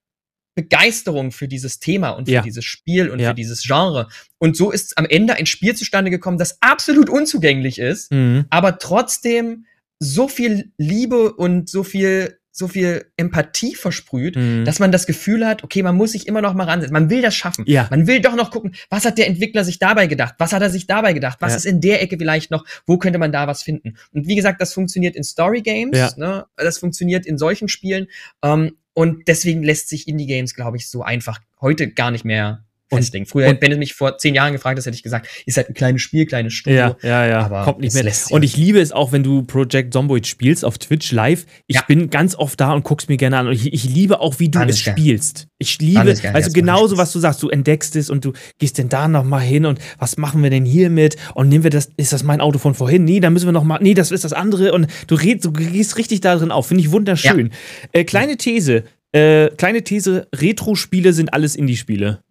Begeisterung 0.55 1.31
für 1.31 1.47
dieses 1.47 1.79
Thema 1.79 2.09
und 2.11 2.25
für 2.25 2.31
Ja. 2.33 2.41
dieses 2.41 2.65
Spiel 2.65 3.09
und 3.09 3.19
Ja. 3.19 3.29
für 3.29 3.35
dieses 3.35 3.63
Genre. 3.63 4.07
Und 4.37 4.57
so 4.57 4.71
ist 4.71 4.97
am 4.97 5.05
Ende 5.05 5.35
ein 5.35 5.45
Spiel 5.45 5.75
zustande 5.75 6.11
gekommen, 6.11 6.37
das 6.37 6.57
absolut 6.61 7.09
unzugänglich 7.09 7.79
ist, 7.79 8.11
Mhm. 8.11 8.45
aber 8.49 8.77
trotzdem 8.77 9.65
so 9.99 10.27
viel 10.27 10.71
Liebe 10.77 11.33
und 11.33 11.69
so 11.69 11.83
viel, 11.83 12.37
so 12.53 12.67
viel 12.67 13.05
Empathie 13.15 13.75
versprüht, 13.75 14.35
Mhm. 14.35 14.65
dass 14.65 14.79
man 14.79 14.91
das 14.91 15.05
Gefühl 15.05 15.45
hat, 15.47 15.63
okay, 15.63 15.83
man 15.83 15.95
muss 15.95 16.11
sich 16.11 16.27
immer 16.27 16.41
noch 16.41 16.53
mal 16.53 16.65
ransetzen. 16.65 16.91
Man 16.91 17.09
will 17.09 17.21
das 17.21 17.33
schaffen. 17.33 17.63
Ja. 17.67 17.87
Man 17.89 18.07
will 18.07 18.19
doch 18.19 18.35
noch 18.35 18.51
gucken, 18.51 18.75
was 18.89 19.05
hat 19.05 19.17
der 19.17 19.27
Entwickler 19.27 19.63
sich 19.63 19.79
dabei 19.79 20.07
gedacht? 20.07 20.35
Was 20.37 20.51
hat 20.51 20.61
er 20.61 20.69
sich 20.69 20.85
dabei 20.85 21.13
gedacht? 21.13 21.37
Was 21.39 21.51
Ja. 21.53 21.57
ist 21.57 21.65
in 21.65 21.79
der 21.79 22.01
Ecke 22.01 22.17
vielleicht 22.17 22.51
noch? 22.51 22.65
Wo 22.85 22.97
könnte 22.97 23.19
man 23.19 23.31
da 23.31 23.47
was 23.47 23.63
finden? 23.63 23.95
Und 24.11 24.27
wie 24.27 24.35
gesagt, 24.35 24.59
das 24.61 24.73
funktioniert 24.73 25.15
in 25.15 25.23
Story 25.23 25.61
Games, 25.61 25.97
Ja. 25.97 26.11
ne? 26.17 26.45
Das 26.57 26.77
funktioniert 26.79 27.25
in 27.25 27.37
solchen 27.37 27.69
Spielen. 27.69 28.07
Ähm, 28.43 28.75
und 29.01 29.27
deswegen 29.27 29.63
lässt 29.63 29.89
sich 29.89 30.07
Indie 30.07 30.27
Games, 30.27 30.53
glaube 30.53 30.77
ich, 30.77 30.87
so 30.87 31.01
einfach 31.01 31.39
heute 31.59 31.91
gar 31.91 32.11
nicht 32.11 32.23
mehr 32.23 32.67
festlegen. 32.97 33.25
Früher, 33.25 33.47
und- 33.49 33.61
wenn 33.61 33.71
du 33.71 33.77
mich 33.77 33.93
vor 33.93 34.17
zehn 34.17 34.35
Jahren 34.35 34.53
gefragt 34.53 34.77
hast, 34.77 34.85
hätte 34.85 34.95
ich 34.95 35.03
gesagt, 35.03 35.27
ist 35.45 35.57
halt 35.57 35.69
ein 35.69 35.73
kleines 35.73 36.01
Spiel, 36.01 36.25
kleines 36.25 36.53
Studio. 36.53 36.77
Ja, 36.79 36.97
ja, 37.03 37.25
ja. 37.27 37.39
Aber 37.45 37.63
Kommt 37.63 37.79
nicht 37.79 37.93
mehr. 37.93 38.11
Und 38.29 38.43
ich 38.43 38.57
liebe 38.57 38.79
es 38.79 38.91
auch, 38.91 39.11
wenn 39.11 39.23
du 39.23 39.43
Project 39.43 39.93
Zomboid 39.93 40.27
spielst 40.27 40.65
auf 40.65 40.77
Twitch 40.77 41.11
live. 41.11 41.45
Ich 41.67 41.75
Ja. 41.77 41.83
bin 41.87 42.09
ganz 42.09 42.35
oft 42.35 42.59
da 42.59 42.73
und 42.73 42.83
guck's 42.83 43.07
mir 43.07 43.17
gerne 43.17 43.37
an. 43.37 43.47
Und 43.47 43.53
ich, 43.53 43.71
ich 43.73 43.83
liebe 43.85 44.19
auch, 44.19 44.39
wie 44.39 44.49
du 44.49 44.59
Kann 44.59 44.69
es 44.69 44.83
gern. 44.83 44.97
spielst. 44.97 45.47
Ich 45.57 45.77
liebe, 45.79 45.99
also 45.99 46.23
ja, 46.23 46.31
das 46.33 46.53
genauso, 46.53 46.97
was 46.97 47.11
du 47.11 47.19
sagst. 47.19 47.41
Du 47.43 47.49
entdeckst 47.49 47.95
es 47.95 48.09
und 48.09 48.25
du 48.25 48.33
gehst 48.57 48.77
denn 48.77 48.89
da 48.89 49.07
noch 49.07 49.23
mal 49.23 49.39
hin 49.39 49.65
und 49.65 49.79
was 49.99 50.17
machen 50.17 50.41
wir 50.43 50.49
denn 50.49 50.65
hier 50.65 50.89
mit? 50.89 51.17
Und 51.35 51.49
nehmen 51.49 51.63
wir 51.63 51.69
das, 51.69 51.89
ist 51.97 52.13
das 52.13 52.23
mein 52.23 52.41
Auto 52.41 52.57
von 52.59 52.73
vorhin? 52.73 53.03
Nee, 53.05 53.19
da 53.19 53.29
müssen 53.29 53.45
wir 53.47 53.51
noch 53.51 53.63
mal, 53.63 53.79
nee, 53.81 53.93
das 53.93 54.11
ist 54.11 54.23
das 54.23 54.33
andere. 54.33 54.73
Und 54.73 54.87
du 55.07 55.15
redest, 55.15 55.45
du 55.45 55.51
gehst 55.51 55.97
richtig 55.97 56.21
da 56.21 56.35
drin 56.35 56.51
auf. 56.51 56.67
Finde 56.67 56.81
ich 56.83 56.91
wunderschön. 56.91 57.51
Äh, 57.91 58.03
kleine 58.05 58.37
These, 58.37 58.83
äh, 59.11 59.49
kleine 59.49 59.83
These, 59.83 60.27
Retro-Spiele 60.35 61.13
sind 61.13 61.33
alles 61.33 61.55
Indie-Spiele. 61.55 62.21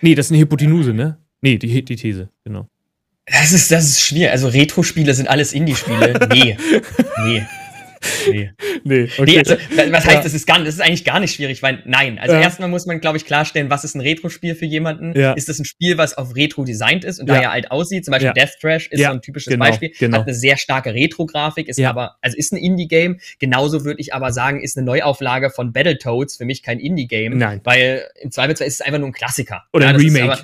Nee, 0.00 0.14
das 0.14 0.26
ist 0.26 0.32
eine 0.32 0.40
Hypotenuse, 0.40 0.94
ne? 0.94 1.18
Nee, 1.42 1.58
die, 1.58 1.84
die 1.84 1.96
These, 1.96 2.28
genau. 2.44 2.68
Das 3.26 3.52
ist, 3.52 3.70
das 3.70 3.84
ist 3.84 4.00
schwierig. 4.00 4.30
Also 4.30 4.48
Retro-Spiele 4.48 5.14
sind 5.14 5.28
alles 5.28 5.52
Indie-Spiele. 5.52 6.28
nee. 6.32 6.56
Nee. 7.24 7.46
Nee. 8.28 8.50
Nee, 8.82 9.10
Nee, 9.26 9.38
also, 9.38 9.56
was 9.92 10.04
heißt, 10.06 10.14
Ja. 10.16 10.22
das 10.22 10.32
ist 10.32 10.46
gar, 10.46 10.58
das 10.58 10.74
ist 10.74 10.80
eigentlich 10.80 11.04
gar 11.04 11.20
nicht 11.20 11.34
schwierig, 11.34 11.62
weil 11.62 11.82
nein. 11.84 12.18
Also 12.18 12.34
Ja. 12.34 12.40
erstmal 12.40 12.68
muss 12.70 12.86
man, 12.86 12.98
glaube 13.00 13.18
ich, 13.18 13.26
klarstellen, 13.26 13.68
was 13.68 13.84
ist 13.84 13.94
ein 13.94 14.00
Retro-Spiel 14.00 14.54
für 14.54 14.64
jemanden? 14.64 15.12
Ja. 15.18 15.32
Ist 15.34 15.50
das 15.50 15.58
ein 15.58 15.66
Spiel, 15.66 15.98
was 15.98 16.16
auf 16.16 16.34
Retro 16.34 16.64
designt 16.64 17.04
ist 17.04 17.18
und 17.20 17.28
Ja. 17.28 17.34
daher 17.34 17.50
alt 17.50 17.70
aussieht? 17.70 18.06
Zum 18.06 18.12
Beispiel. 18.12 18.32
Death 18.32 18.58
Trash 18.60 18.88
ist 18.90 19.02
so 19.02 19.10
ein 19.10 19.20
typisches 19.20 19.52
genau, 19.52 19.66
Beispiel. 19.66 19.92
genau. 19.98 20.18
Hat 20.18 20.26
eine 20.26 20.34
sehr 20.34 20.56
starke 20.56 20.94
Retro-Grafik, 20.94 21.68
ist 21.68 21.78
aber, 21.80 22.16
also 22.22 22.36
ist 22.38 22.52
ein 22.52 22.56
Indie-Game. 22.56 23.20
Genauso 23.38 23.84
würde 23.84 24.00
ich 24.00 24.14
aber 24.14 24.32
sagen, 24.32 24.62
ist 24.62 24.78
eine 24.78 24.86
Neuauflage 24.86 25.50
von 25.50 25.72
Battletoads 25.74 26.38
für 26.38 26.46
mich 26.46 26.62
kein 26.62 26.78
Indie-Game. 26.80 27.36
Nein. 27.36 27.60
Weil 27.64 28.04
im 28.22 28.30
Zweifelsfall 28.30 28.66
ist 28.66 28.74
es 28.74 28.80
einfach 28.80 28.98
nur 28.98 29.08
ein 29.08 29.12
Klassiker. 29.12 29.64
Oder 29.74 29.88
ein 29.88 29.96
Remake. 29.96 30.24
aber- 30.32 30.40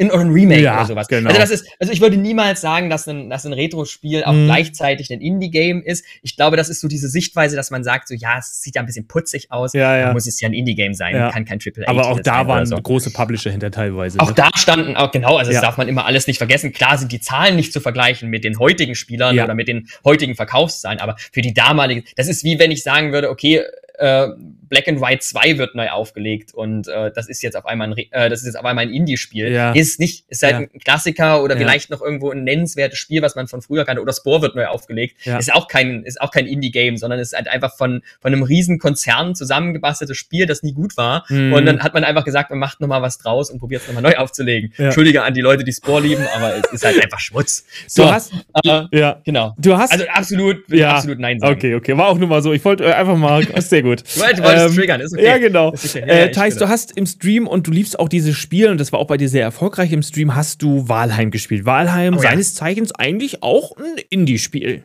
in 0.00 0.12
einem 0.12 0.32
Remake 0.32 0.60
Ja, 0.62 0.76
oder 0.78 0.86
sowas. 0.86 1.08
genau. 1.08 1.28
Also 1.28 1.40
das 1.40 1.50
ist, 1.50 1.66
also 1.80 1.92
ich 1.92 2.00
würde 2.00 2.16
niemals 2.16 2.60
sagen, 2.60 2.88
dass 2.88 3.08
ein, 3.08 3.28
dass 3.28 3.44
ein 3.44 3.52
Retro-Spiel 3.52 4.22
auch 4.22 4.32
Mhm. 4.32 4.46
gleichzeitig 4.46 5.12
ein 5.12 5.20
Indie-Game 5.20 5.82
ist. 5.82 6.04
Ich 6.22 6.36
glaube, 6.36 6.56
das 6.56 6.68
ist 6.68 6.80
so 6.80 6.86
diese 6.86 7.08
Sichtweise, 7.08 7.56
dass 7.56 7.72
man 7.72 7.82
sagt, 7.82 8.06
so 8.06 8.14
ja, 8.14 8.38
es 8.38 8.62
sieht 8.62 8.76
ja 8.76 8.82
ein 8.82 8.86
bisschen 8.86 9.08
putzig 9.08 9.50
aus, 9.50 9.72
Ja, 9.72 9.96
ja. 9.96 10.04
dann 10.04 10.12
muss 10.14 10.28
es 10.28 10.40
ja 10.40 10.48
ein 10.48 10.52
Indie-Game 10.54 10.94
sein, 10.94 11.16
Ja. 11.16 11.32
kann 11.32 11.44
kein 11.44 11.58
Triple 11.58 11.86
Aber 11.88 12.06
auch 12.06 12.20
da 12.20 12.40
oder 12.42 12.48
waren 12.48 12.66
so. 12.66 12.76
große 12.76 13.10
Publisher 13.10 13.50
hinter 13.50 13.72
teilweise. 13.72 14.20
Auch 14.20 14.28
ne? 14.28 14.34
da 14.36 14.50
standen, 14.54 14.94
auch 14.96 15.10
genau, 15.10 15.36
also 15.36 15.50
das 15.52 15.60
darf 15.60 15.76
man 15.76 15.88
immer 15.88 16.06
alles 16.06 16.28
nicht 16.28 16.38
vergessen. 16.38 16.72
Klar 16.72 16.96
sind 16.96 17.10
die 17.10 17.20
Zahlen 17.20 17.56
nicht 17.56 17.72
zu 17.72 17.80
vergleichen 17.80 18.28
mit 18.30 18.44
den 18.44 18.58
heutigen 18.60 18.94
Spielern 18.94 19.38
oder 19.38 19.54
mit 19.54 19.66
den 19.66 19.88
heutigen 20.04 20.36
Verkaufszahlen, 20.36 21.00
aber 21.00 21.16
für 21.32 21.42
die 21.42 21.52
damalige, 21.54 22.04
das 22.16 22.28
ist 22.28 22.44
wie 22.44 22.58
wenn 22.60 22.70
ich 22.70 22.84
sagen 22.84 23.12
würde, 23.12 23.30
okay, 23.30 23.62
äh, 23.98 24.28
Black 24.70 24.86
and 24.86 25.00
White 25.00 25.20
2 25.20 25.56
wird 25.58 25.74
neu 25.74 25.88
aufgelegt 25.88 26.52
und 26.52 26.88
äh, 26.88 27.10
das 27.14 27.26
ist 27.28 27.40
jetzt 27.42 27.56
auf 27.56 27.64
einmal 27.64 27.88
ein, 27.88 27.92
Re- 27.94 28.06
äh, 28.10 28.28
das 28.28 28.40
ist 28.40 28.46
jetzt 28.46 28.58
auf 28.58 28.64
einmal 28.66 28.84
ein 28.84 28.92
Indie-Spiel. 28.92 29.50
Ja. 29.50 29.72
Ist 29.72 29.98
nicht, 29.98 30.24
ist 30.28 30.42
halt 30.42 30.52
Ja. 30.52 30.58
ein 30.58 30.68
Klassiker 30.84 31.42
oder 31.42 31.54
Ja. 31.54 31.60
vielleicht 31.60 31.88
noch 31.90 32.02
irgendwo 32.02 32.30
ein 32.30 32.44
nennenswertes 32.44 32.98
Spiel, 32.98 33.22
was 33.22 33.34
man 33.34 33.48
von 33.48 33.62
früher 33.62 33.86
kannte. 33.86 34.02
Oder 34.02 34.12
Spore 34.12 34.42
wird 34.42 34.54
neu 34.56 34.66
aufgelegt. 34.66 35.16
Ist 35.26 35.54
auch 35.54 35.68
kein, 35.68 36.02
ist 36.04 36.20
auch 36.20 36.30
kein 36.30 36.46
Indie-Game, 36.46 36.98
sondern 36.98 37.18
ist 37.18 37.34
halt 37.34 37.48
einfach 37.48 37.76
von, 37.78 38.02
von 38.20 38.32
einem 38.32 38.42
riesen 38.42 38.78
Konzern 38.78 39.34
zusammengebasteltes 39.34 40.16
Spiel, 40.18 40.44
das 40.44 40.62
nie 40.62 40.74
gut 40.74 40.98
war. 40.98 41.24
Mhm. 41.30 41.54
Und 41.54 41.64
dann 41.64 41.80
hat 41.82 41.94
man 41.94 42.04
einfach 42.04 42.24
gesagt, 42.26 42.50
man 42.50 42.58
macht 42.58 42.80
nochmal 42.80 43.00
was 43.00 43.16
draus 43.16 43.50
und 43.50 43.58
probiert 43.60 43.80
es 43.82 43.88
nochmal 43.88 44.02
neu 44.02 44.16
aufzulegen. 44.18 44.72
Entschuldige 44.76 45.22
an 45.22 45.32
die 45.32 45.40
Leute, 45.40 45.64
die 45.64 45.72
Spore 45.72 46.02
lieben, 46.02 46.26
aber 46.36 46.56
es 46.56 46.70
ist 46.74 46.84
halt 46.84 46.96
einfach 47.02 47.20
Schmutz. 47.20 47.64
du 47.84 47.88
So, 48.02 48.12
hast, 48.12 48.32
äh, 48.64 48.82
ja, 48.92 49.20
genau. 49.24 49.54
du 49.58 49.78
hast, 49.78 49.92
Also 49.92 50.04
absolut, 50.08 50.58
Ja. 50.70 50.96
absolut 50.96 51.18
Nein 51.20 51.40
sagen. 51.40 51.54
okay, 51.54 51.74
okay, 51.74 51.96
war 51.96 52.08
auch 52.08 52.18
nur 52.18 52.28
mal 52.28 52.42
so. 52.42 52.52
Ich 52.52 52.62
wollte 52.66 52.94
einfach 52.94 53.16
mal, 53.16 53.42
sehr 53.62 53.80
gut. 53.82 53.87
Wolltest- 53.88 54.38
du 54.38 54.42
wolltest 54.44 54.66
Ähm, 54.70 54.74
triggern, 54.74 55.00
ist 55.00 55.12
okay. 55.14 55.24
Ja, 55.24 55.38
genau. 55.38 55.68
Okay. 55.68 56.00
Ja, 56.00 56.06
äh, 56.06 56.20
ja, 56.26 56.28
Thais, 56.28 56.56
du 56.56 56.68
hast 56.68 56.96
im 56.96 57.06
Stream 57.06 57.46
und 57.46 57.66
du 57.66 57.70
liebst 57.70 57.98
auch 57.98 58.08
dieses 58.08 58.36
Spiel 58.36 58.68
und 58.68 58.78
das 58.78 58.92
war 58.92 58.98
auch 59.00 59.06
bei 59.06 59.16
dir 59.16 59.28
sehr 59.28 59.42
erfolgreich 59.42 59.92
im 59.92 60.02
Stream, 60.02 60.34
hast 60.34 60.62
du 60.62 60.88
Walheim 60.88 61.30
gespielt. 61.30 61.64
Walheim, 61.64 62.14
Oh 62.18 62.22
ja. 62.22 62.30
seines 62.30 62.54
Zeichens 62.54 62.92
eigentlich 62.94 63.42
auch 63.42 63.76
ein 63.76 63.96
Indie-Spiel. 64.10 64.84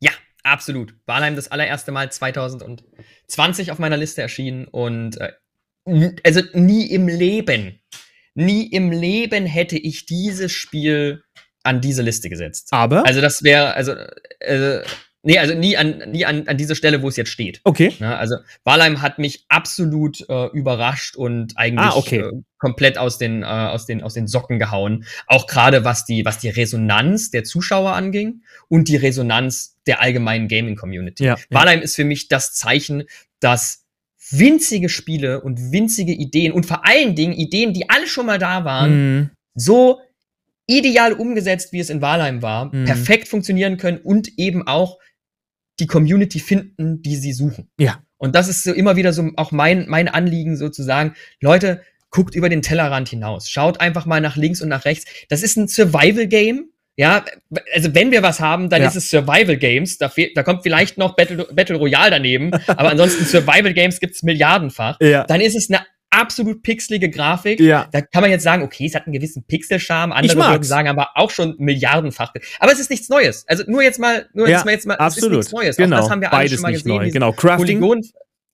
Ja, 0.00 0.10
absolut. 0.42 0.94
Walheim 1.06 1.36
das 1.36 1.50
allererste 1.50 1.92
Mal 1.92 2.10
2020 2.10 3.70
auf 3.72 3.78
meiner 3.78 3.96
Liste 3.96 4.22
erschienen 4.22 4.66
und 4.66 5.18
äh, 5.20 5.32
also 6.24 6.42
nie 6.52 6.86
im 6.90 7.08
Leben, 7.08 7.80
nie 8.34 8.66
im 8.66 8.90
Leben 8.92 9.46
hätte 9.46 9.76
ich 9.76 10.06
dieses 10.06 10.52
Spiel 10.52 11.22
an 11.62 11.80
diese 11.80 12.02
Liste 12.02 12.30
gesetzt. 12.30 12.68
Aber, 12.70 13.06
Also 13.06 13.20
das 13.20 13.42
wäre, 13.42 13.74
also, 13.74 13.92
äh, 14.40 14.80
nee, 15.22 15.38
also 15.38 15.54
nie 15.54 15.76
an, 15.76 16.02
nie 16.10 16.24
an, 16.24 16.48
an 16.48 16.56
diese 16.56 16.74
Stelle, 16.74 17.02
wo 17.02 17.08
es 17.08 17.16
jetzt 17.16 17.30
steht. 17.30 17.60
okay. 17.64 17.92
Ne? 18.00 18.16
Also 18.16 18.36
Walheim 18.64 19.02
hat 19.02 19.18
mich 19.18 19.44
absolut 19.48 20.24
äh, 20.28 20.46
überrascht 20.52 21.16
und 21.16 21.56
eigentlich 21.56 21.86
Ah, 21.92 21.96
okay. 21.96 22.18
äh, 22.20 22.32
komplett 22.58 22.98
aus 22.98 23.18
den, 23.18 23.42
äh, 23.42 23.46
aus, 23.46 23.86
den, 23.86 24.02
aus 24.02 24.14
den 24.14 24.26
Socken 24.26 24.58
gehauen. 24.58 25.04
Auch 25.26 25.46
gerade 25.46 25.84
was 25.84 26.04
die, 26.04 26.24
was 26.24 26.38
die 26.38 26.48
Resonanz 26.50 27.30
der 27.30 27.44
Zuschauer 27.44 27.92
anging 27.92 28.42
und 28.68 28.88
die 28.88 28.96
Resonanz 28.96 29.78
der 29.86 30.00
allgemeinen 30.02 30.48
Gaming-Community. 30.48 31.24
Ja, 31.24 31.36
ja. 31.36 31.44
Walheim 31.50 31.80
ist 31.82 31.96
für 31.96 32.04
mich 32.04 32.28
das 32.28 32.54
Zeichen, 32.54 33.04
dass 33.40 33.84
winzige 34.30 34.88
Spiele 34.88 35.40
und 35.40 35.72
winzige 35.72 36.12
Ideen 36.12 36.52
und 36.52 36.64
vor 36.66 36.86
allen 36.86 37.14
Dingen 37.14 37.32
Ideen, 37.32 37.72
die 37.72 37.90
alle 37.90 38.06
schon 38.06 38.26
mal 38.26 38.38
da 38.38 38.64
waren, 38.64 38.90
Mhm. 39.18 39.30
so 39.54 40.00
ideal 40.66 41.14
umgesetzt, 41.14 41.72
wie 41.72 41.80
es 41.80 41.90
in 41.90 42.00
Walheim 42.00 42.42
war, 42.42 42.66
Mhm. 42.72 42.84
perfekt 42.84 43.26
funktionieren 43.26 43.76
können 43.76 43.98
und 43.98 44.38
eben 44.38 44.66
auch 44.68 44.98
die 45.80 45.86
Community 45.86 46.38
finden, 46.38 47.02
die 47.02 47.16
sie 47.16 47.32
suchen. 47.32 47.68
Ja. 47.78 48.02
Und 48.18 48.34
das 48.34 48.48
ist 48.48 48.64
so 48.64 48.72
immer 48.72 48.96
wieder 48.96 49.12
so 49.12 49.30
auch 49.36 49.50
mein, 49.50 49.86
mein 49.88 50.06
Anliegen 50.08 50.56
sozusagen. 50.56 51.14
Leute, 51.40 51.80
guckt 52.10 52.34
über 52.34 52.48
den 52.48 52.60
Tellerrand 52.62 53.08
hinaus. 53.08 53.48
Schaut 53.48 53.80
einfach 53.80 54.04
mal 54.04 54.20
nach 54.20 54.36
links 54.36 54.60
und 54.60 54.68
nach 54.68 54.84
rechts. 54.84 55.06
Das 55.28 55.42
ist 55.42 55.56
ein 55.56 55.68
Survival-Game. 55.68 56.66
Ja, 56.96 57.24
also 57.72 57.94
wenn 57.94 58.10
wir 58.10 58.22
was 58.22 58.40
haben, 58.40 58.68
dann 58.68 58.82
Ja. 58.82 58.88
ist 58.88 58.96
es 58.96 59.08
Survival 59.08 59.56
Games. 59.56 59.96
Da, 59.96 60.12
da 60.34 60.42
kommt 60.42 60.62
vielleicht 60.64 60.98
noch 60.98 61.16
Battle, 61.16 61.46
Battle 61.52 61.76
Royale 61.76 62.10
daneben, 62.10 62.50
aber 62.66 62.90
ansonsten 62.90 63.24
Survival 63.24 63.72
Games 63.72 64.00
gibt's 64.00 64.22
milliardenfach. 64.22 64.98
Ja. 65.00 65.24
Dann 65.24 65.40
ist 65.40 65.56
es 65.56 65.70
eine 65.70 65.80
absolut 66.10 66.62
pixelige 66.62 67.08
Grafik. 67.10 67.60
Ja. 67.60 67.88
Da 67.92 68.00
kann 68.00 68.22
man 68.22 68.30
jetzt 68.30 68.42
sagen, 68.42 68.62
okay, 68.62 68.86
es 68.86 68.94
hat 68.94 69.06
einen 69.06 69.12
gewissen 69.14 69.44
Pixelscharme, 69.44 70.14
Ich 70.22 70.30
andere 70.32 70.50
würden 70.52 70.62
sagen, 70.64 70.88
aber 70.88 71.10
auch 71.14 71.30
schon 71.30 71.54
milliardenfach. 71.58 72.32
Aber 72.58 72.72
es 72.72 72.80
ist 72.80 72.90
nichts 72.90 73.08
Neues. 73.08 73.44
Also 73.48 73.64
nur 73.66 73.82
jetzt 73.82 73.98
mal, 73.98 74.28
nur 74.34 74.48
Ja, 74.48 74.56
jetzt 74.56 74.64
mal, 74.64 74.70
jetzt 74.72 74.86
mal, 74.86 74.94
es 74.94 75.00
Absolut. 75.00 75.32
ist 75.32 75.36
nichts 75.46 75.52
Neues. 75.52 75.76
Genau. 75.76 75.96
Auch 75.96 76.00
das 76.02 76.10
haben 76.10 76.20
wir 76.20 76.32
alle 76.32 76.42
Beides 76.42 76.52
schon 76.54 76.62
mal 76.62 76.70
nicht 76.72 76.82
gesehen. 76.84 76.96
neu. 76.96 77.10
Genau. 77.10 77.32
Crafting. 77.32 77.80
Polygon, 77.80 78.02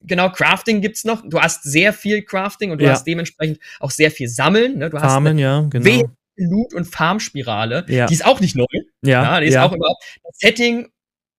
genau, 0.02 0.30
Crafting 0.30 0.80
gibt's 0.80 1.04
noch. 1.04 1.22
Du 1.28 1.40
hast 1.40 1.62
sehr 1.64 1.92
viel 1.92 2.22
Crafting 2.22 2.70
und 2.70 2.78
du 2.80 2.84
Ja. 2.84 2.92
hast 2.92 3.04
dementsprechend 3.06 3.58
auch 3.80 3.90
sehr 3.90 4.10
viel 4.10 4.28
Sammeln. 4.28 4.78
Ne? 4.78 4.90
Du 4.90 4.98
Farmen, 4.98 5.38
ja, 5.38 5.66
genau. 5.70 6.10
Loot- 6.38 6.74
und 6.74 6.84
Farmspirale. 6.84 7.86
Ja. 7.88 8.06
Die 8.06 8.14
ist 8.14 8.26
auch 8.26 8.40
nicht 8.40 8.54
neu. 8.56 8.66
Ja, 9.02 9.22
Ja, 9.22 9.40
die 9.40 9.46
ist 9.46 9.56
auch 9.56 9.72
überhaupt. 9.72 10.04
Das 10.22 10.36
Setting, 10.38 10.88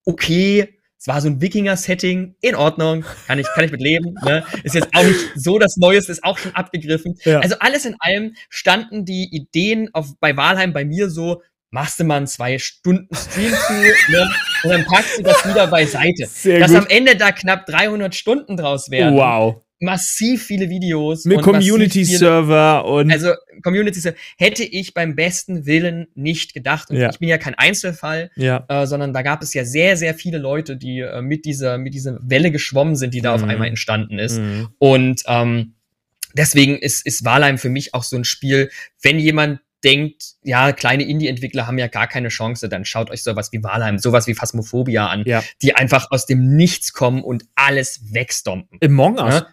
okay. 0.06 0.77
Es 1.00 1.08
war 1.08 1.22
so 1.22 1.28
ein 1.28 1.42
Wikinger-Setting, 1.42 2.36
in 2.42 2.56
Ordnung, 2.56 3.06
kann 3.28 3.38
ich, 3.38 3.46
kann 3.54 3.64
ich 3.64 3.72
mit 3.72 3.82
leben. 3.82 4.16
Ne? 4.26 4.44
Ist 4.64 4.74
jetzt 4.74 4.90
auch 4.96 5.04
nicht 5.04 5.20
so 5.36 5.60
das 5.60 5.78
Neueste, 5.78 6.12
ist 6.12 6.24
auch 6.24 6.38
schon 6.38 6.56
abgegriffen. 6.56 7.18
Ja. 7.24 7.40
Also 7.40 7.56
alles 7.60 7.86
in 7.86 7.96
allem 8.00 8.36
standen 8.50 9.06
die 9.06 9.30
Ideen 9.32 9.94
auf, 9.94 10.08
bei 10.20 10.36
Walheim 10.36 10.74
bei 10.74 10.86
mir 10.86 11.10
so, 11.10 11.44
machst 11.70 12.00
du 12.00 12.04
mal 12.04 12.18
einen 12.18 12.28
zwei 12.28 12.58
Stunden 12.58 13.14
Stream 13.14 13.54
zu, 13.54 13.74
ne? 14.12 14.30
und 14.64 14.70
dann 14.72 14.86
packst 14.86 15.20
du 15.20 15.24
das 15.24 15.48
wieder 15.48 15.68
beiseite. 15.68 16.26
Sehr 16.26 16.60
Dass 16.60 16.72
gut. 16.72 16.80
am 16.80 16.88
Ende 16.88 17.16
da 17.16 17.32
knapp 17.32 17.66
300 17.68 18.16
Stunden 18.16 18.58
draus 18.58 18.90
werden. 18.90 19.16
Wow. 19.16 19.62
Massiv 19.80 20.44
viele 20.46 20.70
Videos. 20.70 21.26
Mit 21.26 21.42
Community-Server 21.42 22.86
und. 22.86 23.12
also 23.12 23.34
Community 23.64 24.00
Server 24.00 24.18
hätte 24.38 24.64
ich 24.64 24.94
beim 24.94 25.16
besten 25.16 25.66
Willen 25.66 26.08
nicht 26.16 26.54
gedacht. 26.54 26.90
Und 26.90 26.98
Ja. 26.98 27.10
ich 27.10 27.20
bin 27.20 27.30
ja 27.30 27.38
kein 27.38 27.56
Einzelfall, 27.56 28.32
ja. 28.36 28.66
äh, 28.70 28.86
sondern 28.88 29.14
da 29.14 29.22
gab 29.22 29.42
es 29.44 29.54
ja 29.54 29.66
sehr, 29.66 29.98
sehr 29.98 30.14
viele 30.16 30.38
Leute, 30.38 30.78
die 30.78 31.00
äh, 31.02 31.22
mit 31.22 31.46
dieser 31.46 31.78
mit 31.78 31.94
dieser 31.94 32.18
Welle 32.22 32.52
geschwommen 32.52 32.96
sind, 32.96 33.14
die 33.14 33.22
da 33.22 33.34
auf 33.36 33.44
Mhm. 33.44 33.50
einmal 33.50 33.68
entstanden 33.68 34.20
ist. 34.20 34.40
Mhm. 34.40 34.70
Und 34.80 35.24
ähm, 35.28 35.76
deswegen 36.34 36.78
ist 36.78 37.06
ist 37.06 37.24
Walheim 37.26 37.58
für 37.58 37.70
mich 37.70 37.94
auch 37.94 38.04
so 38.04 38.16
ein 38.16 38.24
Spiel, 38.26 38.70
wenn 39.02 39.20
jemand 39.20 39.60
denkt, 39.84 40.34
ja, 40.42 40.72
kleine 40.72 41.04
Indie-Entwickler 41.04 41.68
haben 41.68 41.78
ja 41.78 41.86
gar 41.86 42.08
keine 42.08 42.30
Chance, 42.30 42.68
dann 42.68 42.84
schaut 42.84 43.12
euch 43.12 43.22
sowas 43.22 43.52
wie 43.52 43.62
Walheim, 43.62 44.00
sowas 44.00 44.26
wie 44.26 44.34
Phasmophobia 44.34 45.06
an, 45.08 45.22
Ja. 45.28 45.44
die 45.62 45.76
einfach 45.76 46.10
aus 46.10 46.26
dem 46.26 46.56
Nichts 46.56 46.94
kommen 46.94 47.24
und 47.24 47.46
alles 47.54 48.02
wegstompen. 48.12 48.80
Among 48.84 49.20
Us. 49.20 49.36
Ja. 49.36 49.48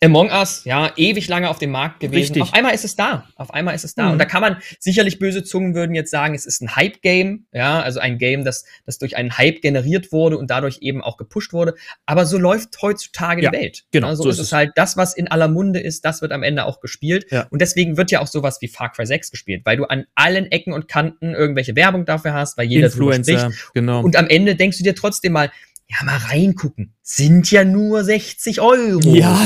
Among 0.00 0.30
Us, 0.30 0.62
ja, 0.64 0.92
ewig 0.96 1.26
lange 1.26 1.50
auf 1.50 1.58
dem 1.58 1.70
Markt 1.70 1.98
gewesen. 1.98 2.34
Richtig. 2.34 2.42
Auf 2.42 2.54
einmal 2.54 2.72
ist 2.72 2.84
es 2.84 2.94
da. 2.94 3.26
Auf 3.34 3.52
einmal 3.52 3.74
ist 3.74 3.84
es 3.84 3.96
da. 3.96 4.04
Mhm. 4.06 4.12
Und 4.12 4.18
da 4.18 4.26
kann 4.26 4.40
man 4.42 4.58
sicherlich 4.78 5.18
böse 5.18 5.42
Zungen 5.42 5.74
würden 5.74 5.94
jetzt 5.96 6.12
sagen, 6.12 6.36
es 6.36 6.46
ist 6.46 6.62
ein 6.62 6.76
Hype-Game, 6.76 7.46
ja, 7.52 7.80
also 7.80 7.98
ein 7.98 8.16
Game, 8.16 8.44
das, 8.44 8.64
das 8.86 8.98
durch 8.98 9.16
einen 9.16 9.36
Hype 9.36 9.60
generiert 9.60 10.12
wurde 10.12 10.38
und 10.38 10.50
dadurch 10.50 10.78
eben 10.82 11.02
auch 11.02 11.16
gepusht 11.16 11.52
wurde. 11.52 11.74
Aber 12.06 12.26
so 12.26 12.38
läuft 12.38 12.80
heutzutage 12.80 13.42
Ja, 13.42 13.50
die 13.50 13.56
Welt. 13.56 13.84
genau, 13.90 14.08
Ja, 14.10 14.14
so, 14.16 14.22
so 14.22 14.28
ist 14.30 14.38
es 14.38 14.46
es. 14.48 14.52
halt 14.52 14.70
das, 14.76 14.96
was 14.96 15.16
in 15.16 15.26
aller 15.28 15.48
Munde 15.48 15.80
ist, 15.80 16.04
das 16.04 16.22
wird 16.22 16.30
am 16.30 16.44
Ende 16.44 16.64
auch 16.64 16.78
gespielt. 16.80 17.26
Ja. 17.30 17.48
Und 17.50 17.60
deswegen 17.60 17.96
wird 17.96 18.12
ja 18.12 18.20
auch 18.20 18.28
sowas 18.28 18.58
wie 18.60 18.68
Far 18.68 18.92
Cry 18.92 19.04
6 19.04 19.32
gespielt, 19.32 19.62
weil 19.64 19.76
du 19.76 19.84
an 19.84 20.06
allen 20.14 20.46
Ecken 20.52 20.72
und 20.72 20.86
Kanten 20.86 21.34
irgendwelche 21.34 21.74
Werbung 21.74 22.04
dafür 22.04 22.34
hast, 22.34 22.56
weil 22.56 22.66
jeder 22.68 22.86
Influencer, 22.86 23.38
spricht. 23.50 23.74
genau. 23.74 24.02
Und 24.02 24.14
am 24.14 24.28
Ende 24.28 24.54
denkst 24.54 24.78
du 24.78 24.84
dir 24.84 24.94
trotzdem 24.94 25.32
mal, 25.32 25.50
ja, 25.90 26.04
mal 26.04 26.16
reingucken. 26.18 26.94
Sind 27.02 27.50
ja 27.50 27.64
nur 27.64 28.04
60 28.04 28.60
Euro. 28.60 29.00
ja. 29.14 29.38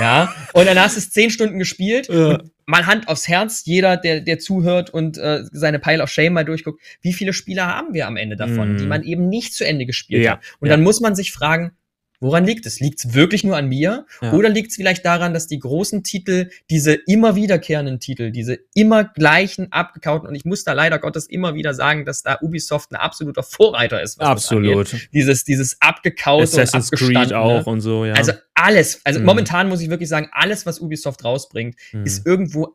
Ja. 0.00 0.32
Und 0.52 0.66
dann 0.66 0.78
hast 0.78 0.94
du 0.94 1.00
es 1.00 1.10
10 1.10 1.30
Stunden 1.30 1.58
gespielt. 1.58 2.08
Ja. 2.08 2.40
Mal 2.66 2.86
Hand 2.86 3.08
aufs 3.08 3.26
Herz, 3.26 3.62
jeder, 3.64 3.96
der, 3.96 4.20
der 4.20 4.38
zuhört 4.38 4.90
und 4.90 5.18
äh, 5.18 5.42
seine 5.50 5.80
Pile 5.80 6.02
of 6.02 6.08
Shame 6.10 6.34
mal 6.34 6.44
durchguckt, 6.44 6.80
wie 7.02 7.12
viele 7.12 7.32
Spieler 7.32 7.66
haben 7.66 7.94
wir 7.94 8.06
am 8.06 8.16
Ende 8.16 8.36
davon, 8.36 8.74
Mhm. 8.74 8.76
die 8.78 8.86
man 8.86 9.02
eben 9.02 9.28
nicht 9.28 9.54
zu 9.54 9.66
Ende 9.66 9.86
gespielt 9.86 10.22
Ja, 10.22 10.32
hat. 10.32 10.40
Und 10.60 10.68
ja. 10.68 10.74
dann 10.74 10.84
muss 10.84 11.00
man 11.00 11.16
sich 11.16 11.32
fragen, 11.32 11.72
woran 12.20 12.44
liegt 12.44 12.66
es? 12.66 12.80
Liegt 12.80 13.04
es 13.04 13.14
wirklich 13.14 13.44
nur 13.44 13.56
an 13.56 13.68
mir? 13.68 14.06
Ja. 14.20 14.32
Oder 14.32 14.48
liegt 14.48 14.70
es 14.70 14.76
vielleicht 14.76 15.04
daran, 15.04 15.34
dass 15.34 15.46
die 15.46 15.58
großen 15.58 16.02
Titel, 16.02 16.50
diese 16.68 16.94
immer 16.94 17.36
wiederkehrenden 17.36 18.00
Titel, 18.00 18.30
diese 18.32 18.58
immer 18.74 19.04
gleichen 19.04 19.70
abgekauten, 19.72 20.28
und 20.28 20.34
ich 20.34 20.44
muss 20.44 20.64
da 20.64 20.72
leider 20.72 20.98
Gottes 20.98 21.26
immer 21.26 21.54
wieder 21.54 21.74
sagen, 21.74 22.04
dass 22.04 22.22
da 22.22 22.38
Ubisoft 22.40 22.90
ein 22.92 22.96
absoluter 22.96 23.42
Vorreiter 23.42 24.02
ist. 24.02 24.20
Absolut. 24.20 24.96
Dieses, 25.12 25.44
dieses 25.44 25.76
abgekaute 25.80 26.42
Assassin's 26.42 26.90
und 26.90 26.98
Creed 26.98 27.32
auch 27.32 27.66
und 27.66 27.80
so, 27.80 28.04
ja. 28.04 28.14
Also 28.14 28.32
alles, 28.54 29.00
also 29.04 29.20
Mhm. 29.20 29.26
momentan 29.26 29.68
muss 29.68 29.80
ich 29.80 29.88
wirklich 29.90 30.08
sagen, 30.08 30.28
alles, 30.32 30.66
was 30.66 30.80
Ubisoft 30.80 31.24
rausbringt, 31.24 31.76
Mhm. 31.92 32.04
ist 32.04 32.26
irgendwo 32.26 32.74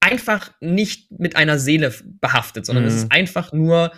einfach 0.00 0.50
nicht 0.60 1.12
mit 1.12 1.36
einer 1.36 1.58
Seele 1.58 1.94
behaftet, 2.20 2.66
sondern 2.66 2.84
es 2.86 2.94
Mhm. 2.94 2.98
ist 3.00 3.12
einfach 3.12 3.52
nur 3.52 3.92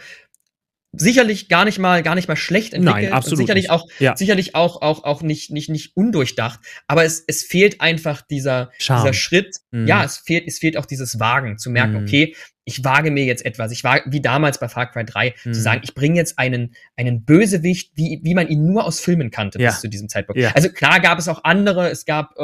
sicherlich 0.97 1.49
gar 1.49 1.65
nicht 1.65 1.79
mal 1.79 2.03
gar 2.03 2.15
nicht 2.15 2.29
mal 2.29 2.37
schlecht 2.37 2.75
entwickelt 2.75 3.05
Nein, 3.05 3.13
absolut 3.13 3.41
und 3.41 3.47
sicherlich 3.47 3.65
nicht. 3.65 3.71
auch 3.71 3.89
Ja. 3.99 4.17
sicherlich 4.17 4.55
auch 4.55 4.83
auch 4.83 5.05
auch 5.05 5.23
nicht 5.23 5.51
nicht 5.51 5.69
nicht 5.71 5.97
undurchdacht, 5.97 6.61
aber 6.87 7.05
es 7.05 7.23
es 7.27 7.43
fehlt 7.43 7.81
einfach 7.81 8.23
dieser 8.23 8.71
Charme. 8.79 9.03
dieser 9.03 9.13
Schritt. 9.15 9.57
Mhm. 9.71 9.87
Ja, 9.87 10.05
es 10.05 10.19
fehlt 10.19 10.45
es 10.47 10.59
fehlt 10.59 10.77
auch 10.77 10.87
dieses 10.87 11.19
Wagen 11.21 11.59
zu 11.59 11.71
merken, 11.71 11.95
Mhm. 11.95 12.03
okay, 12.05 12.37
ich 12.67 12.83
wage 12.83 13.11
mir 13.11 13.25
jetzt 13.27 13.45
etwas. 13.45 13.73
Ich 13.73 13.85
wage 13.85 14.11
wie 14.11 14.23
damals 14.23 14.59
bei 14.59 14.69
Far 14.71 14.91
Cry 14.91 15.05
3 15.05 15.35
Mhm. 15.45 15.53
zu 15.53 15.61
sagen, 15.61 15.81
ich 15.85 15.95
bringe 15.95 16.17
jetzt 16.17 16.39
einen 16.39 16.75
einen 16.97 17.25
Bösewicht, 17.25 17.93
wie 17.95 18.21
wie 18.23 18.35
man 18.35 18.49
ihn 18.49 18.65
nur 18.65 18.85
aus 18.87 19.01
Filmen 19.01 19.31
kannte 19.31 19.61
Ja. 19.61 19.71
bis 19.71 19.81
zu 19.81 19.89
diesem 19.89 20.09
Zeitpunkt. 20.09 20.41
Ja. 20.41 20.53
Also 20.55 20.71
klar 20.71 21.01
gab 21.01 21.19
es 21.19 21.29
auch 21.29 21.45
andere, 21.45 21.91
es 21.91 22.07
gab 22.07 22.35
äh, 22.39 22.43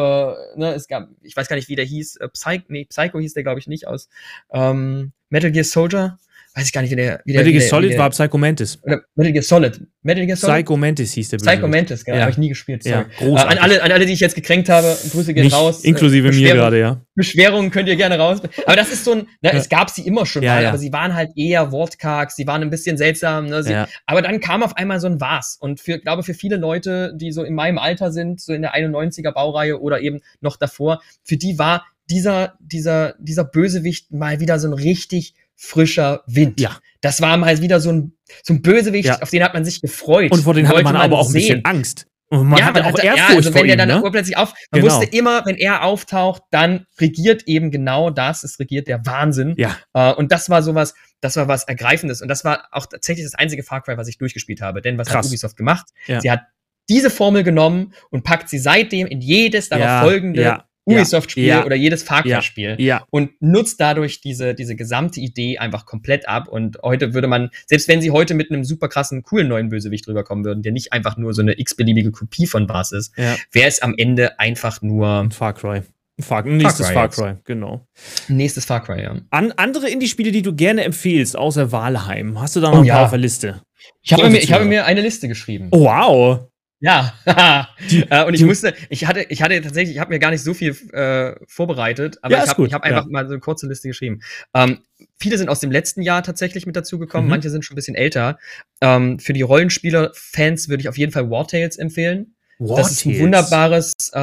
ne, 0.58 0.74
es 0.74 0.88
gab 0.88 1.08
ich 1.22 1.34
weiß 1.36 1.48
gar 1.48 1.56
nicht, 1.56 1.68
wie 1.68 1.76
der 1.76 1.86
hieß, 1.86 2.16
äh, 2.16 2.28
Psych, 2.28 2.62
nee, 2.68 2.84
Psycho 2.84 3.18
hieß 3.18 3.32
der 3.34 3.42
glaube 3.44 3.60
ich 3.60 3.66
nicht 3.66 3.86
aus 3.86 4.08
ähm, 4.52 5.12
Metal 5.30 5.50
Gear 5.52 5.64
Soldier. 5.64 6.18
Weiß 6.52 6.66
ich 6.66 6.72
gar 6.72 6.82
nicht, 6.82 6.90
wie 6.90 6.96
der 6.96 7.20
wie 7.24 7.32
der, 7.32 7.42
Metal 7.44 7.58
Gear 7.58 7.68
Solid 7.68 7.92
der, 7.92 7.98
war 8.00 8.10
Psycho 8.10 8.36
Mantis. 8.36 8.78
oder 8.82 9.02
Metal 9.14 9.32
Gear 9.32 9.42
Solid. 9.44 9.80
Metal 10.02 10.26
Gear 10.26 10.36
Solid? 10.36 10.56
Psycho 10.56 10.76
Mantis 10.76 11.12
hieß 11.12 11.28
der 11.28 11.36
Psycho 11.36 11.50
Bösewicht. 11.52 11.70
Mantis, 11.74 12.04
genau. 12.04 12.16
Ja. 12.16 12.22
Habe 12.22 12.32
ich 12.32 12.38
nie 12.38 12.48
gespielt. 12.48 12.84
Ja, 12.84 12.90
Sorry. 12.92 13.06
äh, 13.10 13.24
großartig. 13.24 13.50
an, 13.58 13.64
alle, 13.64 13.82
an 13.84 13.92
alle, 13.92 14.06
die 14.06 14.12
ich 14.14 14.20
jetzt 14.20 14.34
gekränkt 14.34 14.68
habe, 14.68 14.96
Grüße 15.12 15.32
gehen 15.32 15.46
raus. 15.52 15.84
inklusive 15.84 16.28
Äh, 16.28 16.32
mir 16.32 16.54
gerade, 16.54 16.80
ja. 16.80 17.00
Beschwerungen 17.14 17.70
könnt 17.70 17.88
ihr 17.88 17.94
gerne 17.94 18.18
raus. 18.18 18.40
Aber 18.66 18.74
das 18.74 18.92
ist 18.92 19.04
so 19.04 19.12
ein, 19.12 19.18
ne, 19.18 19.26
Ja. 19.42 19.52
es 19.52 19.68
gab 19.68 19.90
sie 19.90 20.04
immer 20.04 20.26
schon 20.26 20.42
Ja, 20.42 20.54
mal, 20.54 20.62
ja. 20.64 20.68
aber 20.70 20.78
sie 20.78 20.92
waren 20.92 21.14
halt 21.14 21.30
eher 21.36 21.70
wortkarg, 21.70 22.32
sie 22.32 22.46
waren 22.48 22.62
ein 22.62 22.70
bisschen 22.70 22.96
seltsam. 22.96 23.46
Ne? 23.46 23.62
Sie, 23.62 23.70
ja. 23.72 23.86
Aber 24.06 24.20
dann 24.20 24.40
kam 24.40 24.64
auf 24.64 24.76
einmal 24.76 24.98
so 24.98 25.06
ein 25.06 25.20
Was. 25.20 25.56
Und 25.60 25.78
für, 25.80 26.00
glaube 26.00 26.24
für 26.24 26.34
viele 26.34 26.56
Leute, 26.56 27.12
die 27.14 27.30
so 27.30 27.44
in 27.44 27.54
meinem 27.54 27.78
Alter 27.78 28.10
sind, 28.10 28.40
so 28.40 28.52
in 28.52 28.62
der 28.62 28.74
91er 28.74 29.30
Baureihe 29.32 29.80
oder 29.80 30.00
eben 30.00 30.20
noch 30.40 30.56
davor, 30.56 31.00
für 31.22 31.36
die 31.36 31.60
war 31.60 31.84
dieser, 32.10 32.54
dieser, 32.58 33.14
dieser 33.20 33.44
Bösewicht 33.44 34.10
mal 34.10 34.40
wieder 34.40 34.58
so 34.58 34.66
ein 34.66 34.74
richtig 34.74 35.34
frischer 35.60 36.22
Wind. 36.26 36.58
Ja. 36.60 36.76
Das 37.02 37.20
war 37.20 37.36
mal 37.36 37.60
wieder 37.60 37.80
so 37.80 37.90
ein, 37.92 38.12
so 38.42 38.54
ein 38.54 38.62
Bösewicht, 38.62 39.06
Ja. 39.08 39.20
auf 39.20 39.30
den 39.30 39.42
hat 39.44 39.54
man 39.54 39.64
sich 39.64 39.80
gefreut. 39.80 40.32
Und 40.32 40.42
vor 40.42 40.54
Den 40.54 40.66
hatte 40.66 40.76
wollte 40.76 40.84
man 40.92 40.96
aber 40.96 41.18
auch 41.18 41.28
ein 41.28 41.32
bisschen 41.32 41.56
sehen. 41.56 41.64
Angst. 41.64 42.06
Und 42.32 42.46
man 42.46 42.64
hatte 42.64 42.80
auch 42.84 42.92
hatte- 42.92 43.02
Ehrfurcht 43.06 43.28
ja, 43.30 43.36
also 43.36 43.54
wenn 43.54 43.64
der 43.66 43.74
ihm, 43.74 43.78
dann 43.78 43.88
ne? 43.88 44.02
urplötzlich 44.02 44.36
auf, 44.36 44.52
man 44.70 44.80
Genau. 44.82 44.94
wusste 45.00 45.16
immer, 45.16 45.44
wenn 45.46 45.56
er 45.56 45.82
auftaucht, 45.82 46.42
dann 46.52 46.86
regiert 47.00 47.42
eben 47.46 47.70
genau 47.72 48.10
das, 48.10 48.44
es 48.44 48.58
regiert 48.60 48.86
der 48.86 49.04
Wahnsinn. 49.04 49.54
Ja. 49.58 49.76
Äh, 49.94 50.12
und 50.14 50.30
das 50.30 50.48
war 50.48 50.62
sowas, 50.62 50.94
das 51.20 51.36
war 51.36 51.48
was 51.48 51.64
Ergreifendes. 51.64 52.22
Und 52.22 52.28
das 52.28 52.44
war 52.44 52.68
auch 52.70 52.86
tatsächlich 52.86 53.26
das 53.26 53.34
einzige 53.34 53.62
Far 53.64 53.82
Cry, 53.82 53.96
was 53.96 54.06
ich 54.08 54.16
durchgespielt 54.16 54.60
habe. 54.60 54.80
Denn 54.80 54.96
was 54.96 55.08
Krass. 55.08 55.16
hat 55.16 55.26
Ubisoft 55.26 55.56
gemacht? 55.56 55.86
Ja. 56.06 56.20
Sie 56.20 56.30
hat 56.30 56.42
diese 56.88 57.10
Formel 57.10 57.42
genommen 57.42 57.94
und 58.10 58.22
packt 58.22 58.48
sie 58.48 58.58
seitdem 58.58 59.06
in 59.08 59.20
jedes 59.20 59.68
darauf 59.68 59.84
Ja, 59.84 60.02
folgende 60.02 60.42
ja, 60.42 60.64
Ubisoft-Spiel 60.90 61.46
ja, 61.46 61.64
oder 61.64 61.76
jedes 61.76 62.02
Far 62.02 62.22
Cry-Spiel 62.22 62.76
Ja, 62.78 63.04
und 63.10 63.30
nutzt 63.40 63.80
dadurch 63.80 64.20
diese, 64.20 64.54
diese 64.54 64.76
gesamte 64.76 65.20
Idee 65.20 65.58
einfach 65.58 65.86
komplett 65.86 66.28
ab. 66.28 66.48
Und 66.48 66.78
heute 66.82 67.14
würde 67.14 67.28
man, 67.28 67.50
selbst 67.66 67.88
wenn 67.88 68.00
sie 68.00 68.10
heute 68.10 68.34
mit 68.34 68.50
einem 68.50 68.64
super 68.64 68.88
krassen, 68.88 69.22
coolen 69.22 69.48
neuen 69.48 69.68
Bösewicht 69.68 70.06
rüberkommen 70.08 70.44
würden, 70.44 70.62
der 70.62 70.72
nicht 70.72 70.92
einfach 70.92 71.16
nur 71.16 71.34
so 71.34 71.42
eine 71.42 71.58
x-beliebige 71.58 72.10
Kopie 72.10 72.46
von 72.46 72.68
was 72.68 72.92
ist, 72.92 73.16
ja. 73.16 73.36
wäre 73.52 73.68
es 73.68 73.82
am 73.82 73.94
Ende 73.96 74.38
einfach 74.38 74.82
nur 74.82 75.28
Far 75.30 75.54
Cry. 75.54 75.82
Far, 76.20 76.42
nächstes 76.42 76.86
Cry 76.88 76.94
Far. 76.94 77.08
Cry, 77.08 77.34
genau. 77.44 77.86
nächstes 78.28 78.64
Far 78.64 78.82
Cry, 78.82 79.02
ja. 79.02 79.16
An, 79.30 79.52
andere 79.52 79.88
Indie-Spiele, 79.88 80.32
die 80.32 80.42
du 80.42 80.54
gerne 80.54 80.84
empfehlst, 80.84 81.36
außer 81.36 81.72
Valheim, 81.72 82.40
hast 82.40 82.56
du 82.56 82.60
da 82.60 82.70
noch 82.70 82.78
Oh 82.78 82.82
ein 82.82 82.88
paar 82.88 83.04
auf 83.04 83.10
der 83.10 83.18
Liste? 83.18 83.62
Ich 84.02 84.12
habe 84.12 84.28
mir, 84.28 84.38
ich 84.38 84.52
habe 84.52 84.64
mir 84.64 84.84
eine 84.84 85.00
Liste 85.00 85.28
geschrieben. 85.28 85.68
Oh, 85.70 85.84
wow. 85.84 86.49
Ja. 86.80 87.12
äh, 88.10 88.24
und 88.24 88.34
ich 88.34 88.40
die- 88.40 88.46
musste, 88.46 88.74
ich 88.88 89.04
hatte, 89.06 89.26
ich 89.28 89.42
hatte 89.42 89.60
tatsächlich, 89.60 89.96
ich 89.96 90.00
habe 90.00 90.12
mir 90.12 90.18
gar 90.18 90.30
nicht 90.30 90.42
so 90.42 90.54
viel 90.54 90.70
äh, 90.92 91.34
vorbereitet, 91.46 92.18
aber 92.22 92.36
Ja, 92.36 92.44
ich 92.44 92.50
habe 92.50 92.68
hab 92.72 92.82
einfach 92.84 93.04
ja. 93.04 93.10
mal 93.10 93.26
so 93.26 93.32
eine 93.34 93.40
kurze 93.40 93.66
Liste 93.68 93.88
geschrieben. 93.88 94.20
Ähm, 94.54 94.78
viele 95.18 95.36
sind 95.36 95.48
aus 95.50 95.60
dem 95.60 95.70
letzten 95.70 96.00
Jahr 96.02 96.22
tatsächlich 96.22 96.64
mit 96.66 96.76
dazugekommen, 96.76 97.26
Mhm. 97.26 97.30
manche 97.30 97.50
sind 97.50 97.64
schon 97.64 97.74
ein 97.74 97.76
bisschen 97.76 97.94
älter. 97.96 98.38
Ähm, 98.80 99.18
für 99.18 99.32
die 99.34 99.42
Rollenspieler-Fans 99.42 100.68
würde 100.68 100.80
ich 100.80 100.88
auf 100.88 100.96
jeden 100.98 101.12
Fall 101.12 101.30
War 101.30 101.46
Tales 101.46 101.76
empfehlen. 101.76 102.34
Das 102.58 102.90
ist 102.90 103.06
ein 103.06 103.10
Tales. 103.12 103.22
wunderbares 103.22 103.92
äh, 104.12 104.18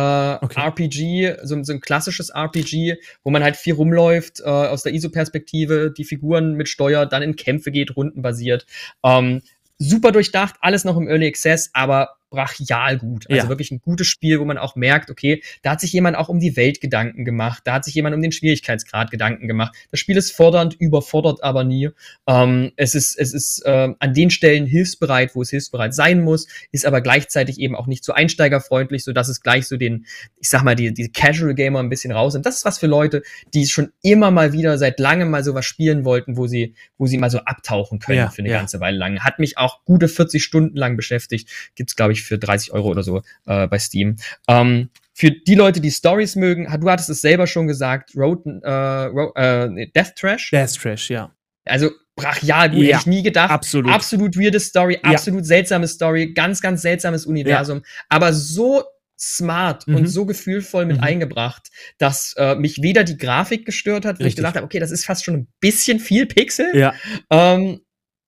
Okay. 0.46 0.60
RPG, 0.62 1.36
so, 1.44 1.64
so 1.64 1.74
ein 1.74 1.82
klassisches 1.82 2.30
RPG, 2.30 2.96
wo 3.24 3.32
man 3.32 3.44
halt 3.44 3.56
viel 3.56 3.74
rumläuft, 3.74 4.42
äh, 4.42 4.44
aus 4.46 4.84
der 4.84 4.94
ISO-Perspektive, 4.94 5.92
die 5.96 6.04
Figuren 6.06 6.54
mit 6.54 6.70
Steuer, 6.70 7.06
dann 7.08 7.24
in 7.24 7.36
Kämpfe 7.36 7.72
geht, 7.72 7.96
rundenbasiert. 7.96 8.66
Ähm, 9.04 9.42
super 9.80 10.12
durchdacht, 10.12 10.56
alles 10.62 10.84
noch 10.86 10.98
im 10.98 11.08
Early 11.08 11.28
Access, 11.28 11.72
aber 11.74 12.10
brachial 12.30 12.98
gut. 12.98 13.26
Also 13.30 13.44
Ja. 13.44 13.50
wirklich 13.50 13.72
ein 13.72 13.80
gutes 13.80 14.08
Spiel, 14.08 14.40
wo 14.40 14.46
man 14.46 14.58
auch 14.58 14.76
merkt, 14.76 15.10
okay, 15.10 15.42
da 15.62 15.72
hat 15.72 15.82
sich 15.82 15.94
jemand 15.94 16.18
auch 16.18 16.30
um 16.30 16.40
die 16.40 16.56
Welt 16.58 16.82
Gedanken 16.82 17.26
gemacht, 17.26 17.62
da 17.66 17.74
hat 17.74 17.86
sich 17.86 17.94
jemand 17.96 18.16
um 18.16 18.22
den 18.22 18.32
Schwierigkeitsgrad 18.32 19.12
Gedanken 19.12 19.48
gemacht. 19.48 19.76
Das 19.92 20.00
Spiel 20.00 20.18
ist 20.18 20.32
fordernd, 20.32 20.76
überfordert 20.80 21.44
aber 21.44 21.64
nie. 21.64 21.90
Ähm, 22.28 22.72
es 22.76 22.96
ist, 22.96 23.18
es 23.18 23.34
ist 23.34 23.64
ähm, 23.66 23.96
an 24.00 24.14
den 24.14 24.30
Stellen 24.30 24.66
hilfsbereit, 24.66 25.36
wo 25.36 25.42
es 25.42 25.50
hilfsbereit 25.50 25.94
sein 25.94 26.22
muss, 26.22 26.48
ist 26.72 26.86
aber 26.86 27.02
gleichzeitig 27.02 27.60
eben 27.60 27.76
auch 27.76 27.88
nicht 27.88 28.04
so 28.04 28.14
einsteigerfreundlich, 28.14 29.04
so 29.04 29.14
dass 29.14 29.30
es 29.30 29.42
gleich 29.42 29.68
so 29.68 29.78
den, 29.78 30.06
ich 30.40 30.50
sag 30.50 30.64
mal, 30.64 30.76
die, 30.76 30.94
die 30.94 31.10
Casual 31.12 31.56
Gamer 31.56 31.80
ein 31.80 31.90
bisschen 31.90 32.12
raus. 32.12 32.38
Das 32.42 32.58
ist 32.58 32.66
was 32.66 32.78
für 32.78 32.88
Leute, 32.88 33.24
die 33.54 33.66
schon 33.68 33.92
immer 34.02 34.32
mal 34.32 34.54
wieder 34.54 34.78
seit 34.78 35.00
langem 35.00 35.30
mal 35.32 35.44
sowas 35.44 35.66
spielen 35.66 36.06
wollten, 36.06 36.38
wo 36.38 36.48
sie, 36.48 36.76
wo 36.98 37.08
sie 37.08 37.18
mal 37.18 37.30
so 37.30 37.40
abtauchen 37.40 38.00
können 38.00 38.18
Ja, 38.20 38.30
für 38.30 38.42
eine 38.42 38.50
ja. 38.52 38.58
ganze 38.58 38.80
Weile 38.80 38.98
lang. 38.98 39.20
Hat 39.22 39.40
mich 39.40 39.58
auch 39.58 39.84
gute 39.86 40.08
40 40.08 40.44
Stunden 40.44 40.76
lang 40.78 40.98
beschäftigt. 40.98 41.50
Gibt's, 41.76 41.96
glaube 41.96 42.14
ich, 42.14 42.17
für 42.24 42.38
30 42.38 42.72
Euro 42.74 42.90
oder 42.90 43.04
so 43.04 43.22
äh, 43.46 43.68
bei 43.68 43.80
Steam. 43.80 44.16
Ähm, 44.48 44.90
für 45.14 45.32
die 45.32 45.56
Leute, 45.56 45.82
die 45.82 45.92
Stories 45.92 46.36
mögen, 46.36 46.68
du 46.80 46.90
hattest 46.90 47.10
es 47.10 47.22
selber 47.22 47.48
schon 47.48 47.68
gesagt, 47.68 48.12
Road, 48.16 48.46
äh, 48.46 48.70
Ro 48.70 49.34
äh, 49.36 49.88
Death 49.96 50.16
Trash. 50.16 50.52
Death 50.52 50.76
Trash, 50.76 51.10
ja. 51.10 51.32
Also 51.66 51.92
brachial 52.16 52.70
gut, 52.70 52.80
Ja, 52.80 52.86
hätte 52.98 53.00
ich 53.02 53.06
nie 53.08 53.24
gedacht. 53.24 53.50
absolut. 53.52 53.92
Absolut 53.92 54.38
weirde 54.38 54.60
Story, 54.60 54.94
Ja. 55.04 55.12
absolut 55.12 55.46
seltsame 55.46 55.88
Story, 55.88 56.34
ganz, 56.34 56.62
ganz 56.62 56.82
seltsames 56.82 57.26
Universum, 57.26 57.82
aber 58.10 58.32
so 58.34 58.84
smart 59.20 59.88
Mhm. 59.88 59.96
und 59.96 60.08
so 60.08 60.26
gefühlvoll 60.28 60.86
mit 60.86 60.98
Mhm. 60.98 61.04
eingebracht, 61.04 61.70
dass 61.98 62.34
äh, 62.38 62.54
mich 62.56 62.82
weder 62.84 63.04
die 63.04 63.18
Grafik 63.18 63.66
gestört 63.66 64.06
hat, 64.06 64.20
wo 64.20 64.26
ich 64.26 64.36
gesagt 64.36 64.56
habe, 64.56 64.66
okay, 64.66 64.80
das 64.80 64.92
ist 64.92 65.06
fast 65.06 65.26
schon 65.26 65.34
ein 65.36 65.48
bisschen 65.60 66.00
viel 66.00 66.28
Pixel, 66.28 66.70
Ja, 66.76 66.94
ähm, 67.32 67.82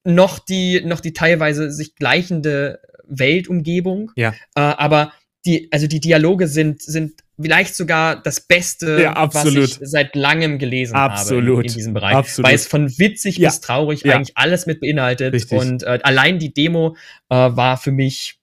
noch 0.04 0.39
die, 0.39 0.82
noch 0.84 0.99
die 1.02 1.13
teilweise 1.13 1.71
sich 1.71 1.95
gleichende 1.95 2.80
Weltumgebung. 3.10 4.12
Ja. 4.15 4.30
Äh, 4.56 4.62
aber 4.62 5.13
die, 5.45 5.69
also 5.72 5.88
die 5.88 6.00
Dialoge 6.00 6.48
sind, 6.48 6.82
sind 6.82 7.22
vielleicht 7.39 7.76
sogar 7.76 8.22
das 8.22 8.41
Beste, 8.41 9.00
Ja, 9.02 9.13
absolut. 9.13 9.63
was 9.63 9.82
ich 9.82 9.89
seit 9.89 10.15
langem 10.15 10.60
gelesen 10.60 10.95
Absolut. 10.95 11.50
habe 11.50 11.62
in, 11.62 11.69
in 11.69 11.74
diesem 11.74 11.93
Bereich. 11.93 12.15
Absolut. 12.15 12.50
Weil 12.50 12.56
es 12.56 12.67
von 12.67 12.89
witzig 13.00 13.38
Ja. 13.38 13.50
bis 13.50 13.62
traurig 13.62 14.04
Ja. 14.04 14.15
eigentlich 14.15 14.36
alles 14.38 14.65
mit 14.65 14.82
beinhaltet. 14.82 15.34
Richtig. 15.34 15.58
Und 15.58 15.84
äh, 15.84 16.00
allein 16.04 16.39
die 16.39 16.54
Demo 16.54 16.98
äh, 17.30 17.36
war 17.36 17.78
für 17.78 17.91
mich 17.93 18.38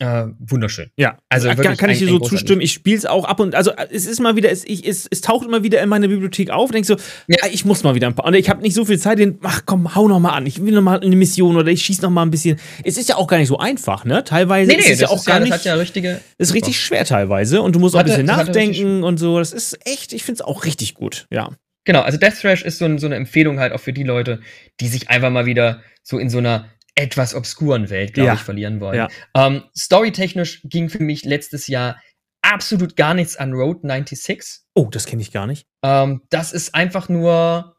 äh, 0.00 0.26
wunderschön. 0.38 0.90
ja. 0.96 1.18
Also 1.28 1.48
kann, 1.48 1.58
wirklich 1.58 1.78
kann 1.78 1.90
ich 1.90 2.00
ein- 2.00 2.06
dir 2.06 2.12
so 2.14 2.18
zustimmen. 2.20 2.60
Ich 2.60 2.72
spiele 2.72 2.96
es 2.96 3.06
auch 3.06 3.24
ab 3.24 3.38
und 3.38 3.54
also 3.54 3.70
es 3.92 4.06
ist 4.06 4.18
mal 4.20 4.34
wieder, 4.34 4.50
es, 4.50 4.64
ich, 4.64 4.86
es, 4.88 5.06
es 5.10 5.20
taucht 5.20 5.46
immer 5.46 5.62
wieder 5.62 5.80
in 5.82 5.88
meine 5.88 6.08
Bibliothek 6.08 6.50
auf. 6.50 6.70
Denk 6.70 6.86
so, 6.86 6.96
Ja. 7.28 7.36
ah, 7.42 7.48
ich 7.52 7.64
muss 7.64 7.84
mal 7.84 7.94
wieder 7.94 8.06
ein 8.08 8.14
paar. 8.14 8.24
Und 8.26 8.34
ich 8.34 8.48
habe 8.50 8.62
nicht 8.62 8.74
so 8.74 8.84
viel 8.84 8.98
Zeit. 8.98 9.18
Den, 9.18 9.38
ach 9.42 9.62
komm, 9.66 9.94
hau 9.94 10.08
noch 10.08 10.18
mal 10.18 10.30
an. 10.30 10.46
Ich 10.46 10.60
will 10.64 10.72
noch 10.72 10.82
mal 10.82 10.98
eine 11.00 11.14
Mission 11.16 11.56
oder 11.56 11.70
ich 11.70 11.82
schieß 11.84 12.02
noch 12.02 12.10
mal 12.10 12.22
ein 12.22 12.30
bisschen. 12.30 12.58
Es 12.82 12.96
ist 12.96 13.08
ja 13.08 13.16
auch 13.16 13.26
gar 13.26 13.38
nicht 13.38 13.48
so 13.48 13.58
einfach, 13.58 14.04
ne? 14.04 14.24
Teilweise 14.24 14.68
Nee, 14.70 14.76
nee, 14.76 14.80
ist 14.80 14.86
es 14.90 14.98
das, 14.98 15.00
ja 15.00 15.08
auch 15.08 15.16
ist 15.20 15.26
gar 15.26 15.34
ja, 15.36 15.40
das 15.40 15.44
nicht. 15.50 15.54
hat 15.58 15.64
ja 15.66 15.74
richtige. 15.74 16.20
Das 16.38 16.48
ist 16.48 16.54
richtig 16.54 16.80
schwer 16.80 17.04
teilweise 17.04 17.60
und 17.62 17.76
du 17.76 17.78
musst 17.78 17.94
auch 17.94 18.00
ein 18.00 18.06
bisschen 18.06 18.26
das 18.26 18.36
nachdenken 18.38 19.02
und 19.04 19.18
so. 19.18 19.38
Das 19.38 19.52
ist 19.52 19.78
echt, 19.86 20.12
ich 20.14 20.22
finde 20.24 20.36
es 20.36 20.40
auch 20.42 20.64
richtig 20.64 20.94
gut. 20.94 21.26
Ja. 21.30 21.50
Genau, 21.84 22.00
also 22.00 22.18
Death 22.18 22.40
Thrash 22.40 22.62
ist 22.62 22.78
so, 22.78 22.84
ein, 22.84 22.98
so 22.98 23.06
eine 23.06 23.16
Empfehlung 23.16 23.58
halt 23.58 23.72
auch 23.72 23.80
für 23.80 23.92
die 23.92 24.02
Leute, 24.02 24.40
die 24.80 24.88
sich 24.88 25.08
einfach 25.08 25.30
mal 25.30 25.46
wieder 25.46 25.80
so 26.02 26.18
in 26.18 26.28
so 26.30 26.38
einer 26.38 26.66
etwas 26.94 27.34
obskuren 27.34 27.90
Welt, 27.90 28.14
glaube 28.14 28.28
Ja. 28.28 28.34
ich, 28.34 28.40
verlieren 28.40 28.80
wollen. 28.80 28.96
Ja. 28.96 29.08
Ähm, 29.34 29.64
Storytechnisch 29.76 30.62
ging 30.64 30.88
für 30.90 31.02
mich 31.02 31.24
letztes 31.24 31.66
Jahr 31.66 32.00
absolut 32.42 32.96
gar 32.96 33.14
nichts 33.14 33.36
an 33.36 33.52
Road 33.52 33.80
96. 33.82 34.62
Oh, 34.74 34.88
das 34.90 35.06
kenne 35.06 35.22
ich 35.22 35.32
gar 35.32 35.46
nicht. 35.46 35.66
Ähm, 35.82 36.22
das 36.30 36.52
ist 36.52 36.74
einfach 36.74 37.08
nur, 37.08 37.76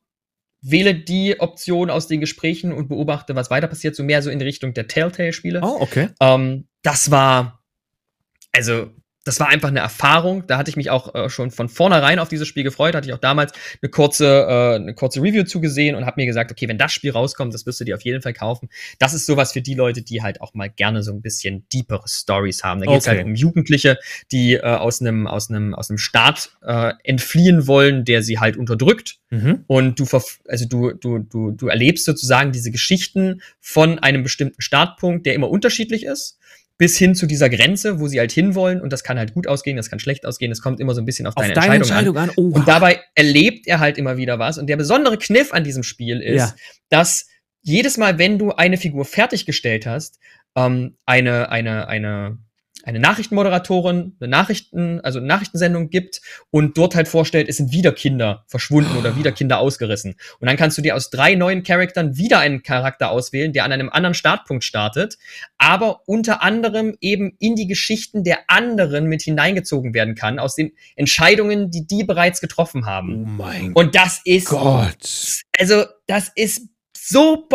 wähle 0.62 0.94
die 0.94 1.40
Option 1.40 1.90
aus 1.90 2.08
den 2.08 2.20
Gesprächen 2.20 2.72
und 2.72 2.88
beobachte, 2.88 3.36
was 3.36 3.50
weiter 3.50 3.68
passiert, 3.68 3.96
so 3.96 4.04
mehr 4.04 4.22
so 4.22 4.30
in 4.30 4.42
Richtung 4.42 4.74
der 4.74 4.88
Telltale-Spiele. 4.88 5.62
Oh, 5.64 5.78
okay. 5.82 6.10
Ähm, 6.20 6.68
das 6.84 7.10
war, 7.12 7.64
also, 8.52 8.92
das 9.24 9.40
war 9.40 9.50
einfach 9.50 9.70
eine 9.70 9.80
Erfahrung. 9.82 10.46
Da 10.48 10.58
hatte 10.58 10.70
ich 10.70 10.78
mich 10.78 10.90
auch 10.90 11.14
äh, 11.14 11.30
schon 11.30 11.52
von 11.52 11.70
vornherein 11.70 12.18
auf 12.18 12.28
dieses 12.30 12.48
Spiel 12.48 12.64
gefreut. 12.64 12.96
Hatte 12.96 13.08
ich 13.08 13.14
auch 13.14 13.20
damals 13.20 13.52
eine 13.82 13.90
kurze, 13.90 14.26
äh, 14.26 14.76
eine 14.76 14.96
kurze 14.96 15.22
Review 15.22 15.44
zugesehen 15.44 15.96
und 15.96 16.06
habe 16.06 16.20
mir 16.20 16.26
gesagt, 16.26 16.52
okay, 16.52 16.68
wenn 16.68 16.78
das 16.80 16.92
Spiel 16.92 17.12
rauskommt, 17.12 17.54
das 17.54 17.66
wirst 17.66 17.80
du 17.80 17.84
dir 17.84 17.96
auf 17.96 18.02
jeden 18.02 18.22
Fall 18.22 18.34
kaufen. 18.34 18.70
Das 19.00 19.14
ist 19.14 19.26
sowas 19.28 19.54
für 19.54 19.62
die 19.62 19.76
Leute, 19.76 20.02
die 20.02 20.24
halt 20.24 20.42
auch 20.42 20.54
mal 20.56 20.70
gerne 20.70 21.04
so 21.04 21.12
ein 21.12 21.22
bisschen 21.22 21.68
deepere 21.72 22.08
Stories 22.08 22.64
haben. 22.64 22.80
Da 22.80 22.88
geht 22.88 23.02
es 23.02 23.08
Okay. 23.08 23.18
halt 23.18 23.26
um 23.28 23.36
Jugendliche, 23.36 23.98
die 24.32 24.54
äh, 24.56 24.62
aus 24.62 25.02
einem 25.02 25.28
aus 25.28 25.50
einem 25.50 25.76
aus 25.76 25.90
einem 25.90 25.98
Staat 26.00 26.58
äh, 26.64 26.94
entfliehen 27.04 27.68
wollen, 27.68 28.06
der 28.06 28.24
sie 28.24 28.40
halt 28.40 28.58
unterdrückt 28.58 29.18
Mhm. 29.34 29.64
und 29.68 29.98
du, 29.98 30.06
also 30.50 30.66
du, 30.68 30.92
du, 30.92 31.20
du, 31.20 31.52
du 31.52 31.68
erlebst 31.70 32.04
sozusagen 32.04 32.52
diese 32.52 32.70
Geschichten 32.70 33.42
von 33.62 33.98
einem 33.98 34.24
bestimmten 34.24 34.62
Startpunkt, 34.62 35.26
der 35.26 35.36
immer 35.36 35.50
unterschiedlich 35.50 36.04
ist, 36.06 36.38
bis 36.82 36.98
hin 36.98 37.14
zu 37.14 37.28
dieser 37.28 37.48
Grenze, 37.48 38.00
wo 38.00 38.08
sie 38.08 38.18
halt 38.18 38.32
hinwollen. 38.32 38.82
Und 38.82 38.92
das 38.92 39.04
kann 39.04 39.20
halt 39.20 39.36
gut 39.36 39.46
ausgehen, 39.46 39.78
das 39.78 39.92
kann 39.92 40.00
schlecht 40.00 40.26
ausgehen, 40.26 40.52
es 40.52 40.64
kommt 40.64 40.80
immer 40.80 40.96
so 40.96 41.02
ein 41.04 41.06
bisschen 41.06 41.28
auf, 41.28 41.38
Auf 41.38 41.44
deine, 41.44 41.54
deine 41.54 41.76
Entscheidung, 41.76 42.16
Entscheidung 42.16 42.18
an. 42.18 42.30
an. 42.30 42.36
Oh, 42.38 42.58
Und 42.58 42.68
dabei 42.68 43.02
erlebt 43.14 43.68
er 43.68 43.80
halt 43.80 44.00
immer 44.00 44.18
wieder 44.18 44.40
was. 44.40 44.58
Und 44.58 44.66
der 44.66 44.78
besondere 44.78 45.20
Kniff 45.20 45.54
an 45.54 45.64
diesem 45.64 45.84
Spiel 45.84 46.20
ist, 46.22 46.38
Ja. 46.40 46.56
dass 46.90 47.28
jedes 47.62 48.00
Mal, 48.00 48.18
wenn 48.18 48.40
du 48.40 48.54
eine 48.54 48.78
Figur 48.78 49.06
fertiggestellt 49.06 49.86
hast, 49.86 50.18
ähm, 50.56 50.98
eine, 51.06 51.50
eine, 51.50 51.88
eine 51.88 52.40
eine 52.84 53.00
Nachrichtenmoderatorin 53.00 54.16
eine 54.20 54.30
Nachrichten, 54.30 55.00
also 55.02 55.20
eine 55.20 55.28
Nachrichtensendung 55.28 55.90
gibt 55.90 56.22
und 56.50 56.78
dort 56.78 56.96
halt 56.96 57.08
vorstellt, 57.08 57.48
es 57.50 57.58
sind 57.58 57.72
wieder 57.72 57.92
Kinder 57.92 58.46
verschwunden 58.48 58.98
oder 58.98 59.16
wieder 59.16 59.32
Kinder 59.32 59.60
ausgerissen. 59.60 60.16
Und 60.40 60.48
dann 60.48 60.58
kannst 60.58 60.78
du 60.78 60.82
dir 60.82 60.96
aus 60.96 61.10
drei 61.10 61.36
neuen 61.36 61.64
Charaktern 61.64 62.18
wieder 62.18 62.40
einen 62.40 62.64
Charakter 62.64 63.12
auswählen, 63.12 63.54
der 63.54 63.66
an 63.66 63.72
einem 63.72 63.90
anderen 63.90 64.14
Startpunkt 64.14 64.64
startet, 64.64 65.18
aber 65.58 66.02
unter 66.08 66.42
anderem 66.42 66.96
eben 67.02 67.36
in 67.40 67.56
die 67.56 67.68
Geschichten 67.68 68.24
der 68.24 68.40
anderen 68.48 69.06
mit 69.06 69.22
hineingezogen 69.22 69.94
werden 69.94 70.16
kann, 70.16 70.40
aus 70.40 70.56
den 70.56 70.72
Entscheidungen, 70.96 71.72
die 71.72 71.86
die 71.86 72.04
bereits 72.04 72.42
getroffen 72.42 72.86
haben. 72.86 73.24
Oh 73.24 73.44
mein 73.44 73.74
Und 73.74 73.96
das 73.96 74.22
ist, 74.26 74.48
Gott. 74.48 75.42
also, 75.58 75.86
das 76.08 76.32
ist 76.36 76.68
so 76.98 77.48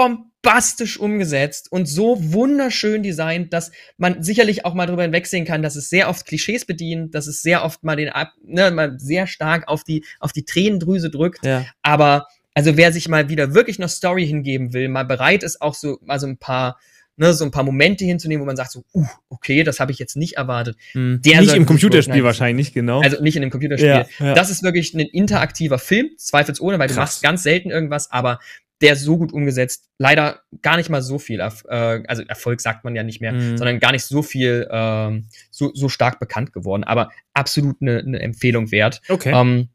bombastisch 0.47 0.99
umgesetzt 0.99 1.71
und 1.71 1.87
so 1.87 2.33
wunderschön 2.33 3.03
designt, 3.03 3.53
dass 3.53 3.73
man 3.99 4.23
sicherlich 4.23 4.65
auch 4.65 4.75
mal 4.75 4.87
drüber 4.87 5.03
hinwegsehen 5.03 5.45
kann, 5.45 5.63
dass 5.63 5.77
es 5.77 5.91
sehr 5.91 6.09
oft 6.09 6.27
Klischees 6.27 6.65
bedient, 6.65 7.15
dass 7.15 7.27
es 7.27 7.43
sehr 7.43 7.65
oft 7.65 7.83
mal 7.85 7.97
den, 7.97 8.11
ne, 8.45 8.71
mal 8.71 8.99
sehr 8.99 9.27
stark 9.27 9.69
auf 9.69 9.85
die, 9.85 10.05
auf 10.21 10.33
die 10.33 10.45
Tränendrüse 10.45 11.11
drückt. 11.11 11.45
Ja. 11.45 11.67
Aber, 11.83 12.27
also 12.55 12.77
wer 12.77 12.93
sich 12.93 13.09
mal 13.09 13.29
wieder 13.29 13.55
wirklich 13.55 13.79
einer 13.79 13.89
Story 13.89 14.27
hingeben 14.27 14.73
will, 14.73 14.89
mal 14.89 15.05
bereit 15.05 15.43
ist, 15.43 15.61
auch 15.61 15.75
so, 15.75 15.99
mal 16.03 16.21
so 16.21 16.27
ein 16.27 16.39
paar, 16.39 16.79
ne, 17.17 17.33
so 17.33 17.45
ein 17.45 17.51
paar 17.51 17.65
Momente 17.65 18.05
hinzunehmen, 18.05 18.43
wo 18.43 18.47
man 18.47 18.57
sagt 18.57 18.71
so, 18.71 18.85
uh, 18.95 19.07
okay, 19.29 19.65
das 19.65 19.81
habe 19.81 19.91
ich 19.91 19.99
jetzt 19.99 20.17
nicht 20.17 20.37
erwartet. 20.37 20.77
Hm. 20.93 21.21
Der 21.25 21.41
Nicht 21.41 21.55
im 21.55 21.67
Computerspiel 21.67 22.23
wahrscheinlich, 22.23 22.73
genau. 22.73 23.01
Also 23.01 23.21
nicht 23.23 23.37
in 23.37 23.43
einem 23.43 23.51
Computerspiel. 23.51 23.89
Ja, 23.89 24.07
ja. 24.21 24.35
Das 24.35 24.51
ist 24.51 24.63
wirklich 24.63 24.95
ein 24.95 25.01
interaktiver 25.01 25.79
Film, 25.79 26.11
zweifelsohne, 26.17 26.79
weil 26.79 26.89
du 26.89 26.95
Krass. 26.95 27.03
machst 27.03 27.23
ganz 27.23 27.43
selten 27.43 27.71
irgendwas, 27.71 28.11
aber 28.11 28.39
der 28.83 28.93
ist 28.93 29.03
so 29.03 29.17
gut 29.17 29.33
umgesetzt. 29.33 29.89
Leider 29.99 30.41
gar 30.63 30.77
nicht 30.77 30.91
mal 30.91 31.03
so 31.03 31.19
viel, 31.19 31.41
Erf 31.41 31.65
äh, 31.69 32.03
also 32.07 32.23
Erfolg 32.25 32.61
sagt 32.61 32.85
man 32.85 32.95
ja 32.95 33.03
nicht 33.03 33.21
mehr, 33.21 33.33
Mhm. 33.33 33.57
sondern 33.57 33.81
gar 33.81 33.93
nicht 33.93 34.05
so 34.05 34.23
viel, 34.23 34.69
ähm, 34.71 35.29
so, 35.51 35.71
so 35.75 35.89
stark 35.89 36.19
bekannt 36.21 36.53
geworden, 36.53 36.85
aber 36.85 37.11
absolut 37.33 37.77
eine, 37.81 37.99
eine 37.99 38.21
Empfehlung 38.21 38.71
wert. 38.71 39.01
okay. 39.09 39.33
Ähm, 39.35 39.69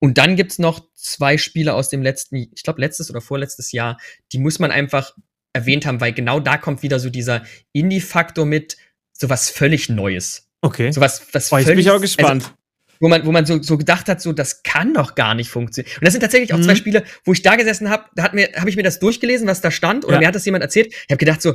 und 0.00 0.18
dann 0.18 0.36
gibt's 0.36 0.58
noch 0.58 0.86
zwei 0.94 1.38
Spiele 1.38 1.72
aus 1.74 1.88
dem 1.88 2.02
letzten, 2.02 2.36
ich 2.36 2.62
glaube 2.62 2.80
letztes 2.80 3.10
oder 3.10 3.20
vorletztes 3.22 3.72
Jahr, 3.72 3.98
die 4.32 4.38
muss 4.38 4.58
man 4.58 4.70
einfach 4.70 5.14
erwähnt 5.54 5.86
haben, 5.86 6.00
weil 6.00 6.12
genau 6.12 6.40
da 6.40 6.58
kommt 6.58 6.82
wieder 6.82 6.98
so 6.98 7.08
dieser 7.10 7.44
Indie-Faktor 7.72 8.44
mit, 8.44 8.76
so 9.12 9.28
was 9.30 9.48
völlig 9.50 9.88
Neues. 9.88 10.48
okay. 10.62 10.90
So 10.92 11.00
was, 11.00 11.26
was 11.32 11.52
Oh, 11.52 11.56
jetzt 11.58 11.68
bin 11.68 11.78
ich 11.78 11.88
auch 11.88 11.94
also, 11.94 12.02
gespannt. 12.02 12.54
Wo 13.00 13.08
man, 13.08 13.24
wo 13.26 13.32
man 13.32 13.46
so, 13.46 13.60
so 13.62 13.76
gedacht 13.78 14.08
hat, 14.08 14.20
so 14.20 14.32
das 14.32 14.62
kann 14.62 14.94
doch 14.94 15.14
gar 15.14 15.34
nicht 15.34 15.50
funktionieren. 15.50 15.94
Und 15.98 16.04
das 16.04 16.12
sind 16.12 16.20
tatsächlich 16.20 16.52
auch 16.54 16.58
Mhm. 16.58 16.62
zwei 16.64 16.74
Spiele, 16.74 17.04
wo 17.24 17.32
ich 17.32 17.42
da 17.42 17.56
gesessen 17.56 17.90
habe, 17.90 18.04
da 18.14 18.22
hat 18.22 18.34
mir, 18.34 18.50
habe 18.56 18.70
ich 18.70 18.76
mir 18.76 18.82
das 18.82 18.98
durchgelesen, 19.00 19.46
was 19.46 19.60
da 19.60 19.70
stand, 19.70 20.04
oder 20.04 20.14
Ja. 20.14 20.20
mir 20.20 20.26
hat 20.28 20.34
das 20.34 20.44
jemand 20.44 20.62
erzählt. 20.62 20.88
Ich 20.92 21.00
habe 21.10 21.16
gedacht 21.18 21.42
so, 21.42 21.54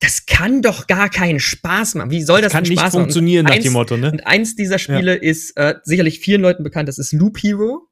das 0.00 0.24
kann 0.24 0.62
doch 0.62 0.86
gar 0.86 1.10
keinen 1.10 1.40
Spaß 1.40 1.96
machen. 1.96 2.10
Wie 2.10 2.22
soll 2.22 2.40
das, 2.40 2.52
kann 2.52 2.64
denn 2.64 2.70
nicht 2.70 2.80
Spaß 2.80 2.94
machen? 2.94 3.02
funktionieren 3.02 3.44
nach 3.44 3.52
eins- 3.52 3.64
dem 3.64 3.74
Motto, 3.74 3.96
ne? 3.98 4.10
Und 4.10 4.26
eins 4.26 4.56
dieser 4.56 4.78
Spiele 4.78 5.14
ist 5.14 5.56
äh, 5.58 5.74
sicherlich 5.82 6.20
vielen 6.20 6.40
Leuten 6.40 6.64
bekannt, 6.64 6.88
das 6.88 6.98
ist 6.98 7.12
Loop 7.12 7.36
Hero. 7.38 7.86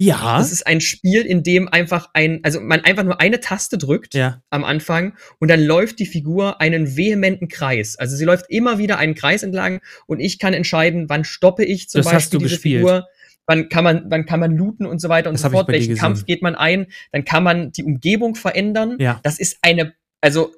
Ja. 0.00 0.38
Das 0.38 0.52
ist 0.52 0.66
ein 0.66 0.80
Spiel, 0.80 1.22
in 1.22 1.42
dem 1.42 1.68
einfach 1.68 2.10
ein, 2.14 2.40
also 2.44 2.60
man 2.60 2.80
einfach 2.84 3.02
nur 3.02 3.20
eine 3.20 3.40
Taste 3.40 3.78
drückt 3.78 4.14
Ja. 4.14 4.42
am 4.48 4.62
Anfang 4.64 5.16
und 5.40 5.48
dann 5.48 5.60
läuft 5.62 5.98
die 5.98 6.06
Figur 6.06 6.60
einen 6.60 6.96
vehementen 6.96 7.48
Kreis. 7.48 7.96
Also 7.96 8.16
sie 8.16 8.24
läuft 8.24 8.46
immer 8.48 8.78
wieder 8.78 8.98
einen 8.98 9.14
Kreis 9.16 9.42
entlang 9.42 9.80
und 10.06 10.20
ich 10.20 10.38
kann 10.38 10.54
entscheiden, 10.54 11.08
wann 11.08 11.24
stoppe 11.24 11.64
ich 11.64 11.88
zum 11.88 12.00
Das 12.02 12.06
hast 12.12 12.30
Beispiel 12.30 12.38
du 12.38 12.44
diese 12.44 12.54
gespielt. 12.56 12.80
Figur. 12.80 13.06
Wann 13.46 13.68
kann 13.70 13.82
man, 13.82 14.04
wann 14.08 14.26
kann 14.26 14.40
man 14.40 14.56
looten 14.56 14.86
und 14.86 15.00
so 15.00 15.08
weiter 15.08 15.30
und 15.30 15.34
Das 15.34 15.42
so 15.42 15.50
fort. 15.50 15.68
Welchen. 15.68 15.96
Kampf 15.96 16.26
geht 16.26 16.42
man 16.42 16.54
ein? 16.54 16.86
Dann 17.12 17.24
kann 17.24 17.42
man 17.42 17.72
die 17.72 17.82
Umgebung 17.82 18.34
verändern. 18.34 18.96
Ja. 19.00 19.20
Das 19.24 19.38
ist 19.38 19.58
eine, 19.62 19.94
also 20.20 20.52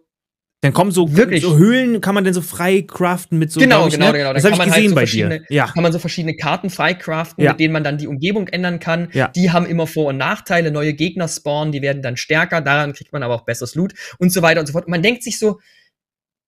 Dann 0.62 0.74
kommen 0.74 0.90
so, 0.90 1.16
Wirklich. 1.16 1.42
so 1.42 1.56
Höhlen, 1.56 2.02
kann 2.02 2.14
man 2.14 2.22
denn 2.24 2.34
so 2.34 2.42
frei 2.42 2.82
craften 2.82 3.38
mit 3.38 3.50
so. 3.50 3.60
Genau, 3.60 3.86
ich, 3.86 3.94
genau, 3.94 4.12
ne? 4.12 4.18
genau. 4.18 4.32
Das 4.34 4.44
habe 4.44 4.52
ich 4.52 4.58
kann 4.58 4.68
man 4.68 4.74
halt 4.74 4.76
gesehen 4.84 4.88
so 4.90 4.94
bei 4.94 5.00
dir. 5.06 5.06
verschiedene- 5.06 5.46
Ja. 5.48 5.66
kann 5.68 5.82
man 5.82 5.92
so 5.92 5.98
verschiedene 5.98 6.36
Karten 6.36 6.68
freikraften, 6.68 7.42
Ja. 7.42 7.52
mit 7.52 7.60
denen 7.60 7.72
man 7.72 7.82
dann 7.82 7.96
die 7.96 8.06
Umgebung 8.06 8.46
ändern 8.48 8.78
kann. 8.78 9.08
Ja. 9.14 9.28
Die 9.28 9.50
haben 9.52 9.64
immer 9.64 9.86
Vor- 9.86 10.08
und 10.08 10.18
Nachteile, 10.18 10.70
neue 10.70 10.92
Gegner 10.92 11.28
spawnen, 11.28 11.72
die 11.72 11.80
werden 11.80 12.02
dann 12.02 12.18
stärker, 12.18 12.60
daran 12.60 12.92
kriegt 12.92 13.10
man 13.12 13.22
aber 13.22 13.34
auch 13.36 13.46
besseres 13.46 13.74
Loot 13.74 13.94
und 14.18 14.34
so 14.34 14.42
weiter 14.42 14.60
und 14.60 14.66
so 14.66 14.72
fort. 14.72 14.84
Und 14.84 14.90
man 14.90 15.02
denkt 15.02 15.22
sich 15.22 15.38
so, 15.38 15.60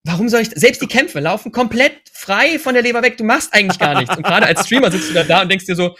warum 0.05 0.29
soll 0.29 0.43
ich, 0.43 0.51
selbst 0.51 0.83
die 0.83 0.89
Kämpfe 0.89 1.21
laufen 1.21 1.51
komplett 1.51 1.93
frei 2.13 2.59
von 2.59 2.75
der 2.75 2.83
Leber 2.83 3.03
weg, 3.03 3.17
du 3.17 3.25
machst 3.25 3.55
eigentlich 3.55 3.79
gar 3.79 3.99
nichts. 3.99 4.15
Und 4.15 4.25
gerade 4.25 4.45
als 4.47 4.67
Streamer 4.67 4.91
sitzt 4.91 5.09
du 5.09 5.15
da, 5.15 5.23
da 5.25 5.41
und 5.43 5.51
denkst 5.51 5.65
dir 5.65 5.75
so, 5.77 5.97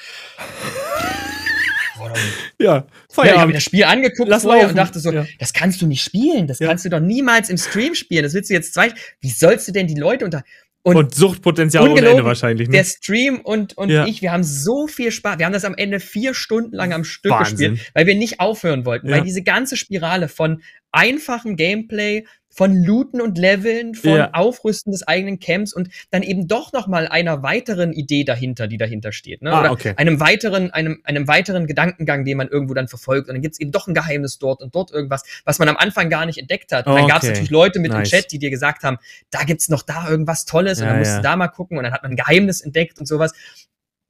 Ja. 2.59 2.67
ja, 2.67 2.77
ich 2.77 2.77
habe 2.77 2.85
mir 2.85 3.13
Feierabend. 3.33 3.57
das 3.57 3.63
Spiel 3.65 3.85
angeguckt 3.85 4.29
Lass 4.29 4.43
vorher 4.43 4.63
laufen. 4.63 4.71
und 4.73 4.77
dachte 4.77 5.01
so, 5.01 5.13
Ja. 5.13 5.27
das 5.39 5.53
kannst 5.53 5.81
du 5.83 5.87
nicht 5.87 6.03
spielen, 6.03 6.47
das 6.47 6.59
Ja. 6.59 6.69
kannst 6.69 6.85
du 6.85 6.89
doch 6.91 7.01
niemals 7.01 7.49
im 7.51 7.57
Stream 7.59 7.95
spielen, 7.95 8.23
das 8.23 8.35
willst 8.35 8.51
du 8.51 8.55
jetzt 8.55 8.75
zwei, 8.75 8.93
wie 9.21 9.31
sollst 9.31 9.69
du 9.69 9.73
denn 9.73 9.87
die 9.87 9.95
Leute 9.95 10.25
unter, 10.25 10.43
Und, 10.85 11.15
Suchtpotenzial 11.15 11.89
ohne 11.89 12.07
Ende 12.09 12.25
wahrscheinlich, 12.25 12.69
ne? 12.69 12.73
der 12.77 12.85
Stream 12.85 13.41
und, 13.41 13.79
und 13.79 13.89
Ja. 13.89 14.05
ich, 14.07 14.21
wir 14.21 14.33
haben 14.33 14.43
so 14.43 14.89
viel 14.89 15.13
Spaß. 15.13 15.39
Wir 15.39 15.47
haben 15.47 15.53
das 15.53 15.65
am 15.65 15.75
Ende 15.77 16.01
vier 16.01 16.35
Stunden 16.35 16.75
lang 16.75 16.93
am 16.93 17.05
Stück 17.05 17.31
Wahnsinn. 17.31 17.73
gespielt, 17.75 17.91
weil 17.95 18.07
wir 18.07 18.17
nicht 18.17 18.41
aufhören 18.41 18.85
wollten. 18.85 19.09
Weil 19.09 19.23
diese 19.23 19.43
ganze 19.45 19.77
Spirale 19.77 20.27
von 20.29 20.61
einfachem 20.91 21.55
Gameplay, 21.57 22.27
von 22.55 22.77
Looten 22.77 23.21
und 23.21 23.39
Leveln, 23.39 23.95
von 23.95 24.11
Ja. 24.11 24.31
Aufrüsten 24.35 24.93
des 24.93 25.07
eigenen 25.09 25.41
Camps 25.41 25.73
und 25.73 25.89
dann 26.11 26.23
eben 26.23 26.47
doch 26.49 26.73
noch 26.73 26.87
mal 26.87 27.09
einer 27.09 27.43
weiteren 27.43 27.93
Idee 27.93 28.25
dahinter, 28.25 28.69
die 28.69 28.77
dahinter 28.77 29.11
steht. 29.13 29.41
Ne? 29.43 29.51
Ah, 29.53 29.61
Oder 29.61 29.73
okay. 29.73 29.95
einem 29.97 30.21
weiteren, 30.21 30.71
einem, 30.71 31.01
einem 31.05 31.27
weiteren 31.29 31.67
Gedankengang, 31.67 32.25
den 32.25 32.37
man 32.37 32.49
irgendwo 32.49 32.75
dann 32.75 32.89
verfolgt. 32.89 33.29
Und 33.29 33.35
dann 33.35 33.43
gibt's 33.43 33.59
eben 33.59 33.73
doch 33.73 33.87
ein 33.89 33.95
Geheimnis 33.95 34.39
dort 34.39 34.61
und 34.63 34.75
dort 34.75 34.91
irgendwas, 34.91 35.23
was 35.45 35.59
man 35.59 35.69
am 35.69 35.77
Anfang 35.77 36.11
gar 36.11 36.27
nicht 36.27 36.39
entdeckt 36.39 36.73
hat. 36.73 36.87
Und 36.87 36.95
dann 36.95 37.09
gab's 37.09 37.25
Okay. 37.25 37.29
natürlich 37.33 37.51
Leute 37.51 37.79
mit 37.81 37.91
Nice. 37.93 38.13
im 38.13 38.19
Chat, 38.19 38.33
die 38.33 38.39
dir 38.39 38.51
gesagt 38.51 38.83
haben, 38.83 38.99
da 39.31 39.45
gibt's 39.45 39.69
noch 39.69 39.83
da 39.83 40.09
irgendwas 40.09 40.45
Tolles 40.45 40.79
und 40.79 40.85
Ja, 40.85 40.91
dann 40.91 40.99
musst 40.99 41.11
ja. 41.13 41.17
du 41.19 41.23
da 41.23 41.37
mal 41.37 41.49
gucken 41.49 41.79
und 41.79 41.85
dann 41.85 41.93
hat 41.93 42.03
man 42.03 42.13
ein 42.13 42.17
Geheimnis 42.17 42.61
entdeckt 42.61 42.99
und 43.01 43.07
sowas. 43.07 43.33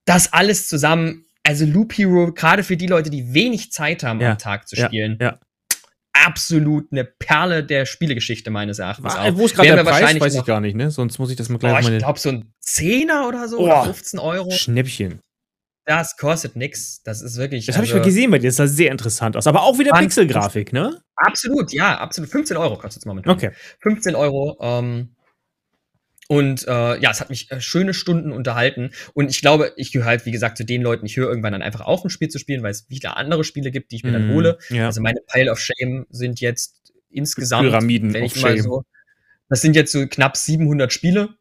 Das 0.05 0.33
alles 0.33 0.67
zusammen, 0.69 1.27
also 1.45 1.65
Loop 1.65 1.93
Hero, 1.93 2.33
gerade 2.33 2.65
für 2.65 2.77
die 2.77 2.87
Leute, 2.89 3.11
die 3.11 3.35
wenig 3.35 3.71
Zeit 3.73 4.03
haben, 4.03 4.21
Ja, 4.21 4.33
am 4.33 4.39
Tag 4.39 4.67
zu 4.69 4.77
ja, 4.77 4.87
spielen, 4.87 5.19
ja. 5.21 5.39
Absolut 6.25 6.91
eine 6.93 7.05
Perle 7.05 7.65
der 7.65 7.87
Spielegeschichte 7.87 8.51
meines 8.51 8.79
Erachtens. 8.79 9.15
Auch. 9.15 9.37
Wo 9.37 9.45
ist 9.45 9.55
gerade 9.55 9.75
der 9.75 9.85
Preis? 9.85 10.21
Weiß 10.21 10.35
ich 10.35 10.45
gar 10.45 10.61
nicht, 10.61 10.77
ne? 10.77 10.91
Sonst 10.91 11.19
muss 11.19 11.31
ich 11.31 11.37
das 11.37 11.49
mal 11.49 11.59
gleich 11.59 11.73
Boah, 11.73 11.79
auf 11.79 11.81
ich 11.83 11.87
meine 11.89 11.99
glaube 11.99 12.19
so 12.19 12.29
ein 12.31 12.53
Zehner 12.61 13.29
oder 13.29 13.49
so, 13.49 13.59
Oh. 13.59 13.65
oder 13.65 13.85
15 13.85 14.19
Euro. 14.21 14.51
Schnäppchen. 14.51 15.21
Das 15.85 16.17
kostet 16.17 16.55
nix. 16.55 17.03
Das 17.03 17.23
ist 17.23 17.37
wirklich. 17.37 17.67
Das 17.67 17.77
habe 17.77 17.85
ich 17.85 17.93
also, 17.93 18.01
mal 18.01 18.05
gesehen 18.05 18.31
bei 18.31 18.39
dir. 18.39 18.49
Das 18.49 18.57
sah 18.57 18.67
sehr 18.69 18.93
interessant 18.93 19.37
aus. 19.37 19.47
Aber 19.47 19.63
auch 19.63 19.79
wieder. 19.79 19.93
Pixelgrafik, 19.93 20.73
ne? 20.73 21.03
Absolut, 21.17 21.73
ja, 21.73 21.99
absolut. 21.99 22.31
15 22.31 22.57
Euro 22.57 22.77
kostet 22.77 23.03
es 23.03 23.07
momentan. 23.07 23.33
Okay. 23.35 23.51
15 23.81 24.15
Euro. 24.15 24.57
Ähm, 24.61 25.17
und 26.33 26.67
äh, 26.67 26.99
ja, 26.99 27.11
es 27.11 27.21
hat 27.21 27.29
mich 27.29 27.51
äh, 27.51 27.61
schöne 27.61 27.93
Stunden 27.93 28.33
unterhalten. 28.33 28.93
Und 29.13 29.29
ich 29.31 29.43
glaube, 29.43 29.75
ich 29.77 29.93
gehöre 29.93 30.07
halt, 30.07 30.25
wie 30.25 30.31
gesagt, 30.31 30.57
zu 30.57 30.65
den 30.65 30.81
Leuten, 30.81 31.05
ich 31.05 31.19
höre 31.19 31.29
irgendwann 31.29 31.53
dann 31.53 31.61
einfach 31.61 31.83
auf, 31.83 32.03
ein 32.03 32.09
Spiel 32.09 32.29
zu 32.29 32.39
spielen, 32.39 32.63
weil 32.63 32.71
es 32.71 32.89
wieder 32.89 33.19
andere 33.19 33.45
Spiele 33.45 33.71
gibt, 33.71 33.93
die 33.93 33.97
ich 33.97 34.03
mir 34.03 34.13
dann 34.13 34.29
Mhm, 34.29 34.33
hole. 34.33 34.59
Ja. 34.71 34.87
Also 34.87 35.03
meine 35.03 35.21
Pile 35.31 35.53
of 35.53 35.59
Shame 35.61 36.07
sind 36.09 36.41
jetzt 36.41 36.91
insgesamt, 37.11 37.69
Pyramiden 37.69 38.15
wenn 38.15 38.25
ich 38.25 38.41
mal 38.41 38.57
Shame. 38.57 38.63
so, 38.63 38.83
das 39.51 39.61
sind 39.61 39.77
jetzt 39.77 39.93
so 39.93 40.07
knapp 40.07 40.39
700 40.39 40.91
Spiele. 40.91 41.35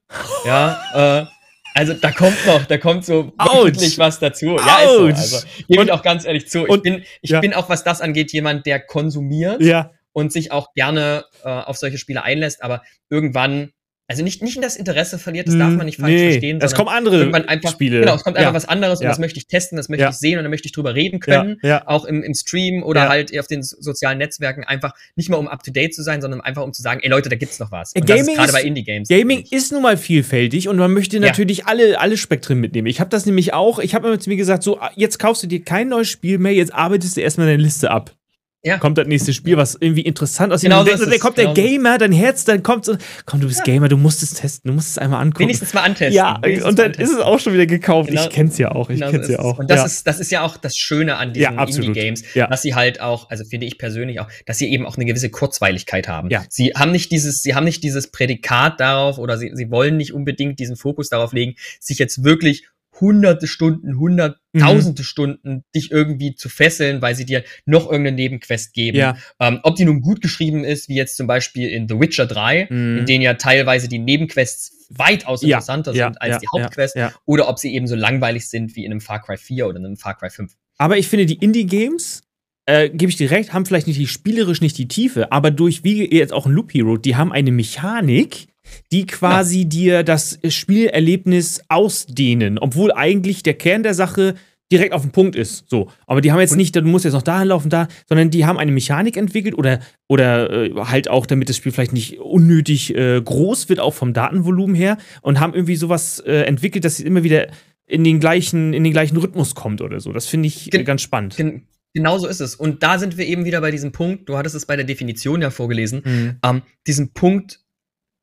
ja, 0.46 1.22
äh, 1.22 1.26
also 1.74 1.94
da 1.94 2.12
kommt 2.12 2.46
noch, 2.46 2.66
da 2.66 2.78
kommt 2.78 3.06
so 3.06 3.32
wirklich 3.38 3.98
was 3.98 4.20
dazu. 4.20 4.58
Ja, 4.58 4.80
ist 4.80 4.92
so. 4.92 5.06
Also, 5.06 5.48
gebe 5.70 5.84
ich 5.86 5.92
auch 5.94 6.04
ganz 6.04 6.26
ehrlich 6.26 6.50
zu. 6.50 6.66
Ich 6.66 6.70
und- 6.70 6.84
bin, 6.84 7.06
ich 7.22 7.30
ja. 7.30 7.40
bin 7.40 7.54
auch, 7.54 7.70
was 7.70 7.86
das 7.86 8.02
angeht, 8.02 8.34
jemand, 8.34 8.66
der 8.66 8.82
konsumiert 8.82 9.62
ja. 9.62 9.92
und 10.12 10.34
sich 10.34 10.52
auch 10.52 10.74
gerne 10.74 11.24
äh, 11.46 11.48
auf 11.50 11.78
solche 11.78 11.98
Spiele 11.98 12.24
einlässt, 12.24 12.62
aber 12.62 12.84
irgendwann, 13.10 13.72
also 14.12 14.24
nicht, 14.24 14.44
nicht 14.44 14.56
in 14.56 14.62
das 14.62 14.76
Interesse 14.76 15.18
verliert, 15.18 15.48
das 15.48 15.58
darf 15.58 15.74
man 15.74 15.86
nicht 15.86 16.00
falsch 16.00 16.12
Hm, 16.14 16.20
nee, 16.20 16.32
verstehen, 16.32 16.60
Es 16.62 16.74
kommen 16.76 16.90
andere 16.90 17.34
einfach, 17.48 17.72
Spiele. 17.72 18.02
genau, 18.02 18.16
es 18.16 18.24
kommt 18.24 18.38
einfach 18.38 18.52
ja. 18.52 18.56
was 18.56 18.68
anderes 18.68 19.00
und 19.00 19.06
Ja. 19.06 19.10
das 19.10 19.20
möchte 19.20 19.40
ich 19.40 19.48
testen, 19.48 19.76
das 19.78 19.90
möchte 19.90 20.04
Ja. 20.04 20.10
ich 20.10 20.16
sehen 20.18 20.38
und 20.38 20.44
dann 20.44 20.52
möchte 20.52 20.68
ich 20.68 20.72
drüber 20.74 20.94
reden 20.94 21.20
können, 21.20 21.58
ja. 21.64 21.82
auch 21.88 22.06
im, 22.06 22.22
im 22.24 22.34
Stream 22.34 22.84
oder 22.84 23.10
halt 23.10 23.38
auf 23.40 23.48
den 23.48 23.64
so- 23.64 23.78
sozialen 23.80 24.18
Netzwerken, 24.20 24.64
einfach 24.64 24.94
nicht 25.16 25.30
mal 25.30 25.38
um 25.38 25.48
up 25.48 25.64
to 25.64 25.72
date 25.72 25.94
zu 25.96 26.04
sein, 26.04 26.22
sondern 26.22 26.42
einfach 26.42 26.64
um 26.64 26.74
zu 26.74 26.82
sagen, 26.82 27.00
ey 27.04 27.10
Leute, 27.10 27.30
da 27.30 27.36
gibt's 27.36 27.60
noch 27.60 27.72
was. 27.72 27.94
Und 27.96 28.06
Gaming 28.06 28.36
gerade 28.36 28.52
bei 28.52 28.62
Indie-Games. 28.64 29.08
Gaming 29.10 29.46
ist 29.50 29.72
nun 29.72 29.82
mal 29.82 29.98
vielfältig 29.98 30.68
und 30.68 30.78
man 30.78 30.92
möchte 30.94 31.20
natürlich 31.20 31.66
alle, 31.66 32.00
alle 32.00 32.18
Spektren 32.18 32.60
mitnehmen. 32.60 32.88
Ich 32.88 33.00
habe 33.00 33.10
das 33.10 33.26
nämlich 33.26 33.54
auch. 33.54 33.80
Ich 33.80 33.96
habe 33.96 34.08
immer 34.08 34.20
zu 34.20 34.30
mir 34.30 34.36
gesagt, 34.36 34.64
so, 34.64 34.80
jetzt 34.96 35.18
kaufst 35.20 35.44
du 35.44 35.48
dir 35.48 35.64
kein 35.64 35.90
neues 35.90 36.10
Spiel 36.10 36.38
mehr, 36.38 36.54
jetzt 36.54 36.74
arbeitest 36.74 37.18
du 37.18 37.22
erstmal 37.22 37.48
deine 37.48 37.62
Liste 37.64 37.92
ab. 37.92 38.16
Ja. 38.64 38.78
Kommt 38.78 38.98
das 39.00 39.08
nächste 39.08 39.34
Spiel, 39.34 39.58
was 39.58 39.76
irgendwie 39.80 40.02
interessant 40.02 40.54
aussieht. 40.54 40.70
Genau 40.70 40.84
so 40.84 40.92
dann, 40.92 41.00
ist 41.02 41.12
dann 41.12 41.20
kommt 41.20 41.36
genau 41.36 41.54
der 41.54 41.64
so. 41.64 41.70
Gamer, 41.70 41.98
dein 41.98 42.12
Herz, 42.12 42.46
dann 42.46 42.62
kommt 42.62 42.86
so, 42.86 42.96
komm, 43.26 43.42
du 43.42 43.48
bist 43.48 43.64
Gamer, 43.64 43.88
du 43.90 43.98
musst 43.98 44.22
es 44.22 44.36
testen, 44.36 44.70
du 44.70 44.76
musst 44.76 44.90
es 44.90 44.98
einmal 45.00 45.20
angucken. 45.22 45.46
Wenigstens 45.46 45.74
mal 45.74 45.82
antesten. 45.82 46.14
ja, 46.14 46.38
wenigstens 46.44 46.70
und 46.70 46.78
dann 46.78 46.92
ist 46.92 47.10
es 47.12 47.18
auch 47.20 47.40
schon 47.40 47.54
wieder 47.54 47.66
gekauft. 47.66 48.10
Genau- 48.10 48.22
ich 48.24 48.30
kenn's 48.30 48.60
ja 48.60 48.72
auch, 48.72 48.92
ich 48.92 48.98
Genau 48.98 49.08
so 49.08 49.12
kenn's 49.14 49.30
ist 49.30 49.34
ja 49.34 49.40
auch. 49.40 49.58
Und 49.58 49.72
das, 49.72 49.80
ja. 49.80 49.86
ist, 49.88 50.06
das 50.06 50.20
ist 50.20 50.32
ja 50.32 50.44
auch 50.44 50.58
das 50.58 50.78
Schöne 50.78 51.18
an 51.18 51.34
diesen 51.34 51.54
Ja. 51.56 51.64
Indie-Games, 51.64 52.24
Ja. 52.36 52.48
dass 52.48 52.62
sie 52.62 52.76
halt 52.76 53.02
auch, 53.02 53.32
also 53.32 53.44
finde 53.46 53.66
ich 53.66 53.80
persönlich 53.80 54.20
auch, 54.20 54.28
dass 54.46 54.60
sie 54.60 54.72
eben 54.72 54.86
auch 54.86 54.96
eine 54.96 55.06
gewisse 55.06 55.32
Kurzweiligkeit 55.32 56.08
haben. 56.08 56.30
Ja. 56.30 56.44
Sie 56.48 56.68
haben 56.76 56.92
nicht 56.92 57.12
dieses, 57.12 57.42
sie 57.42 57.56
haben 57.56 57.64
nicht 57.64 57.84
dieses 57.84 58.12
Prädikat 58.12 58.80
darauf 58.80 59.18
oder 59.18 59.40
sie, 59.40 59.50
sie 59.56 59.72
wollen 59.72 59.98
nicht 59.98 60.14
unbedingt 60.14 60.60
diesen 60.60 60.76
Fokus 60.76 61.10
darauf 61.10 61.34
legen, 61.34 61.56
sich 61.80 61.98
jetzt 61.98 62.24
wirklich 62.24 62.68
hunderte 63.02 63.48
Stunden, 63.48 63.98
hunderttausende 63.98 65.02
mhm. 65.02 65.06
Stunden, 65.06 65.64
dich 65.76 65.92
irgendwie 65.92 66.36
zu 66.36 66.48
fesseln, 66.48 67.02
weil 67.02 67.16
sie 67.16 67.26
dir 67.26 67.44
noch 67.66 67.86
irgendeine 67.86 68.16
Nebenquest 68.16 68.74
geben. 68.74 68.98
Ja. 68.98 69.18
Ähm, 69.40 69.60
ob 69.64 69.76
die 69.76 69.86
nun 69.86 70.02
gut 70.02 70.22
geschrieben 70.22 70.64
ist, 70.64 70.88
wie 70.88 70.96
jetzt 70.96 71.18
zum 71.18 71.28
Beispiel 71.28 71.70
in 71.70 71.90
The 71.90 72.00
Witcher 72.00 72.28
3, 72.28 72.68
mhm. 72.70 73.00
in 73.00 73.06
denen 73.06 73.24
ja 73.24 73.34
teilweise 73.34 73.90
die 73.90 74.00
Nebenquests 74.00 74.88
weitaus 74.90 75.42
ja. 75.42 75.58
interessanter 75.58 75.94
ja. 75.94 76.08
sind 76.08 76.22
als 76.22 76.40
die 76.40 76.48
Hauptquest, 76.54 76.98
oder 77.26 77.50
ob 77.50 77.60
sie 77.60 77.74
eben 77.74 77.88
so 77.88 77.96
langweilig 77.96 78.48
sind 78.48 78.76
wie 78.76 78.86
in 78.86 78.92
einem 78.92 79.02
Far 79.02 79.22
Cry 79.22 79.38
4 79.38 79.68
oder 79.68 79.80
in 79.80 79.86
einem 79.86 79.98
Far 79.98 80.18
Cry 80.18 80.30
5. 80.30 80.54
Aber 80.78 80.98
ich 80.98 81.08
finde, 81.08 81.26
die 81.26 81.36
Indie-Games 81.36 82.24
äh, 82.66 82.90
gebe 82.90 83.10
ich 83.10 83.16
dir 83.18 83.32
recht, 83.32 83.54
haben 83.54 83.66
vielleicht 83.66 83.88
nicht 83.88 84.00
die 84.00 84.08
spielerisch 84.08 84.62
nicht 84.62 84.78
die 84.78 84.88
Tiefe, 84.88 85.32
aber 85.32 85.52
durch 85.52 85.84
wie 85.84 86.14
jetzt 86.14 86.34
auch 86.34 86.46
ein 86.46 86.54
Loop 86.54 86.74
Hero, 86.74 86.98
die 86.98 87.16
haben 87.16 87.32
eine 87.32 87.52
Mechanik, 87.52 88.48
die 88.92 89.06
quasi 89.06 89.62
ja. 89.62 89.66
dir 89.66 90.04
das 90.04 90.40
Spielerlebnis 90.48 91.62
ausdehnen, 91.70 92.58
obwohl 92.60 92.92
eigentlich 92.92 93.44
der 93.44 93.56
Kern 93.56 93.84
der 93.84 93.94
Sache 93.94 94.36
direkt 94.72 94.94
auf 94.94 95.02
den 95.02 95.12
Punkt 95.12 95.36
ist. 95.36 95.70
So, 95.70 95.90
aber 96.08 96.22
die 96.22 96.32
haben 96.32 96.40
jetzt 96.40 96.56
nicht, 96.56 96.76
du 96.76 96.82
musst 96.84 97.04
jetzt 97.04 97.14
noch 97.14 97.22
dahin 97.22 97.50
laufen, 97.50 97.70
da, 97.70 97.88
sondern 98.08 98.30
die 98.30 98.46
haben 98.46 98.58
eine 98.58 98.72
Mechanik 98.72 99.18
entwickelt 99.18 99.58
oder 99.58 99.82
oder 100.08 100.50
äh, 100.50 100.74
halt 100.76 101.10
auch, 101.10 101.26
damit 101.26 101.50
das 101.50 101.58
Spiel 101.58 101.72
vielleicht 101.72 101.94
nicht 101.94 102.20
unnötig 102.20 102.96
äh, 102.96 103.22
groß 103.22 103.70
wird, 103.70 103.80
auch 103.80 103.94
vom 103.94 104.14
Datenvolumen 104.14 104.76
her, 104.76 104.98
und 105.22 105.40
haben 105.40 105.54
irgendwie 105.54 105.76
sowas 105.76 106.20
äh, 106.20 106.44
entwickelt, 106.44 106.86
dass 106.86 106.98
sie 106.98 107.06
immer 107.06 107.24
wieder 107.24 107.48
in 107.86 108.04
den 108.04 108.20
gleichen 108.20 108.74
in 108.74 108.84
den 108.84 108.94
gleichen 108.94 109.18
Rhythmus 109.18 109.56
kommt 109.56 109.82
oder 109.82 110.00
so. 110.00 110.14
Das 110.14 110.28
finde 110.28 110.48
ich 110.48 110.70
Gen 110.70 110.86
ganz 110.86 111.02
spannend. 111.02 111.36
Gen 111.36 111.64
Genau 111.94 112.18
so 112.18 112.28
ist 112.28 112.40
es. 112.40 112.56
Und 112.56 112.84
da 112.84 112.98
sind 113.00 113.18
wir 113.18 113.28
eben 113.28 113.44
wieder 113.44 113.60
bei 113.60 113.70
diesem 113.70 113.92
Punkt, 113.92 114.30
du 114.30 114.38
hattest 114.38 114.56
es 114.56 114.66
bei 114.66 114.78
der 114.78 114.86
Definition 114.86 115.42
ja 115.42 115.50
vorgelesen, 115.50 116.02
mhm. 116.06 116.36
ähm, 116.42 116.62
diesen 116.88 117.12
Punkt, 117.14 117.60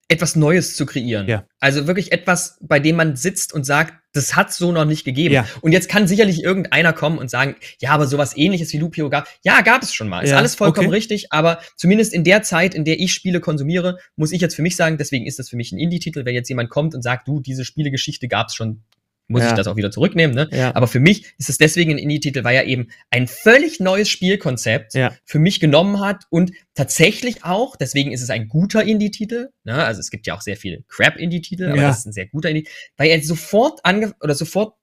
etwas 0.09 0.37
Neues 0.37 0.75
zu 0.75 0.87
kreieren. 0.87 1.29
Ja. 1.29 1.45
Also 1.61 1.87
wirklich 1.87 2.13
etwas, 2.13 2.59
bei 2.63 2.81
dem 2.81 2.97
man 2.97 3.15
sitzt 3.17 3.53
und 3.53 3.65
sagt, 3.65 3.95
das 4.13 4.35
hat 4.35 4.53
so 4.53 4.73
noch 4.73 4.87
nicht 4.87 5.05
gegeben. 5.05 5.35
Ja. 5.35 5.47
Und 5.61 5.73
jetzt 5.73 5.89
kann 5.89 6.09
sicherlich 6.09 6.43
irgendeiner 6.43 6.95
kommen 6.95 7.19
und 7.19 7.31
sagen, 7.31 7.57
ja, 7.79 7.91
aber 7.91 8.07
sowas 8.07 8.35
ähnliches 8.37 8.73
wie 8.73 8.79
Lupio 8.79 9.11
gab, 9.11 9.29
ja, 9.43 9.61
gab 9.61 9.83
es 9.83 9.93
schon 9.93 10.09
mal. 10.09 10.25
Ist 10.25 10.33
alles 10.33 10.55
vollkommen 10.55 10.89
okay. 10.89 10.97
richtig, 10.97 11.31
aber 11.31 11.61
zumindest 11.77 12.15
in 12.15 12.25
der 12.25 12.43
Zeit, 12.43 12.75
in 12.75 12.85
der 12.85 12.99
ich 12.99 13.13
Spiele 13.13 13.41
konsumiere, 13.41 13.99
muss 14.17 14.33
ich 14.33 14.41
jetzt 14.41 14.55
für 14.57 14.63
mich 14.63 14.77
sagen, 14.77 14.97
deswegen 14.97 15.27
ist 15.27 15.39
das 15.39 15.51
für 15.51 15.57
mich 15.57 15.73
ein 15.73 15.79
Indie-Titel, 15.79 16.25
wenn 16.25 16.35
jetzt 16.35 16.49
jemand 16.49 16.71
kommt 16.71 16.95
und 16.95 17.03
sagt, 17.03 17.29
du, 17.29 17.41
diese 17.41 17.67
Spielegeschichte 17.67 18.29
gab 18.29 18.49
es 18.49 18.55
schon 18.55 18.83
muss 19.29 19.43
ja. 19.43 19.51
ich 19.51 19.55
das 19.55 19.67
auch 19.67 19.77
wieder 19.77 19.91
zurücknehmen. 19.91 20.35
Ne? 20.35 20.49
Ja. 20.51 20.75
Aber 20.75 20.89
für 20.89 21.01
mich 21.01 21.35
ist 21.39 21.49
es 21.49 21.59
deswegen 21.59 21.93
ein 21.93 21.99
Indie-Titel, 21.99 22.45
weil 22.45 22.57
er 22.57 22.65
eben 22.65 22.89
ein 23.11 23.29
völlig 23.29 23.79
neues 23.79 24.09
Spielkonzept 24.09 24.95
ja. 24.95 25.13
für 25.25 25.39
mich 25.39 25.61
genommen 25.61 26.01
hat 26.01 26.25
und 26.31 26.53
tatsächlich 26.75 27.45
auch, 27.45 27.77
deswegen 27.77 28.11
ist 28.11 28.23
es 28.23 28.31
ein 28.31 28.49
guter 28.49 28.83
Indie-Titel. 28.83 29.51
Ne? 29.65 29.75
Also 29.85 30.01
es 30.01 30.11
gibt 30.11 30.27
ja 30.27 30.35
auch 30.35 30.41
sehr 30.41 30.57
viele 30.57 30.83
Crap-Indie-Titel, 30.89 31.67
aber 31.67 31.81
das 31.83 32.01
ist 32.01 32.07
ein 32.07 32.13
sehr 32.13 32.27
guter 32.27 32.49
Indie, 32.49 32.67
weil 32.97 33.11
er 33.11 33.23
sofort 33.23 33.81
ange 33.85 34.15
oder 34.21 34.35
sofort 34.35 34.75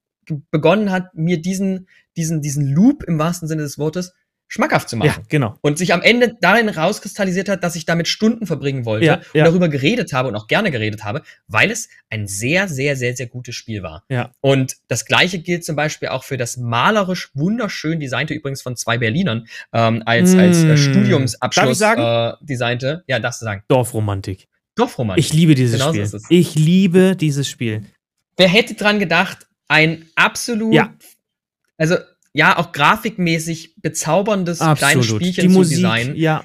begonnen 0.52 0.91
hat, 0.91 1.14
mir 1.14 1.41
diesen, 1.41 1.88
diesen, 2.18 2.41
diesen 2.41 2.68
Loop 2.68 3.04
im 3.04 3.20
wahrsten 3.20 3.48
Sinne 3.48 3.64
des 3.64 3.78
Wortes 3.78 4.14
schmackhaft 4.48 4.89
zu 4.89 4.98
machen. 4.98 5.08
Ja, 5.08 5.24
genau. 5.28 5.58
Und 5.62 5.78
sich 5.78 5.93
am 5.93 6.02
Ende 6.02 6.36
darin 6.41 6.70
rauskristallisiert 6.70 7.50
hat, 7.50 7.64
dass 7.64 7.76
ich 7.76 7.86
damit 7.86 8.08
Stunden 8.08 8.46
verbringen 8.46 8.86
wollte 8.86 9.06
ja, 9.06 9.16
und 9.16 9.26
ja. 9.34 9.46
darüber 9.46 9.70
geredet 9.70 10.14
habe 10.14 10.30
und 10.30 10.36
auch 10.36 10.48
gerne 10.48 10.72
geredet 10.72 11.04
habe, 11.04 11.24
weil 11.48 11.72
es 11.72 11.89
ein 12.10 12.28
sehr, 12.28 12.68
sehr, 12.68 12.96
sehr, 12.96 13.16
sehr 13.16 13.28
gutes 13.28 13.56
Spiel 13.56 13.84
war. 13.84 14.04
Ja. 14.10 14.32
Und 14.41 14.78
das 14.88 15.06
gleiche 15.06 15.39
gilt 15.39 15.66
zum 15.66 15.76
Beispiel 15.76 16.10
auch 16.10 16.24
für 16.24 16.38
das 16.38 16.58
malerisch 16.58 17.32
wunderschön 17.34 18.00
designte, 18.00 18.34
übrigens 18.34 18.62
von 18.62 18.76
zwei 18.76 18.98
Berlinern, 18.98 19.48
ähm, 19.74 20.04
als, 20.06 20.34
mm. 20.34 20.39
als 20.39 20.64
äh, 20.64 20.78
Studiumsabschluss 20.78 21.82
äh, 21.82 22.34
designte. 22.41 23.04
Ja, 23.08 23.20
darfst 23.20 23.41
du 23.41 23.46
sagen. 23.46 23.64
Dorfromantik. 23.68 24.48
Dorfromantik. 24.76 25.26
Ich 25.26 25.34
liebe 25.34 25.56
dieses 25.56 25.80
genau 25.80 25.91
Spiel. 25.91 26.06
So 26.06 26.20
ich 26.30 26.56
liebe 26.56 27.16
dieses 27.16 27.50
Spiel. 27.50 27.86
Wer 28.38 28.50
hätte 28.50 28.76
dran 28.76 29.00
gedacht, 29.00 29.48
ein 29.68 30.06
absolut. 30.16 30.80
Also 31.78 31.98
ja, 32.36 32.58
auch 32.58 32.74
grafikmäßig 32.74 33.76
bezauberndes 33.82 34.60
Absolut. 34.60 34.78
kleines 34.78 35.06
Spielchen 35.06 35.42
Die 35.44 35.48
zu 35.48 35.54
Musik, 35.54 35.78
designen. 35.78 36.16
Ja. 36.18 36.44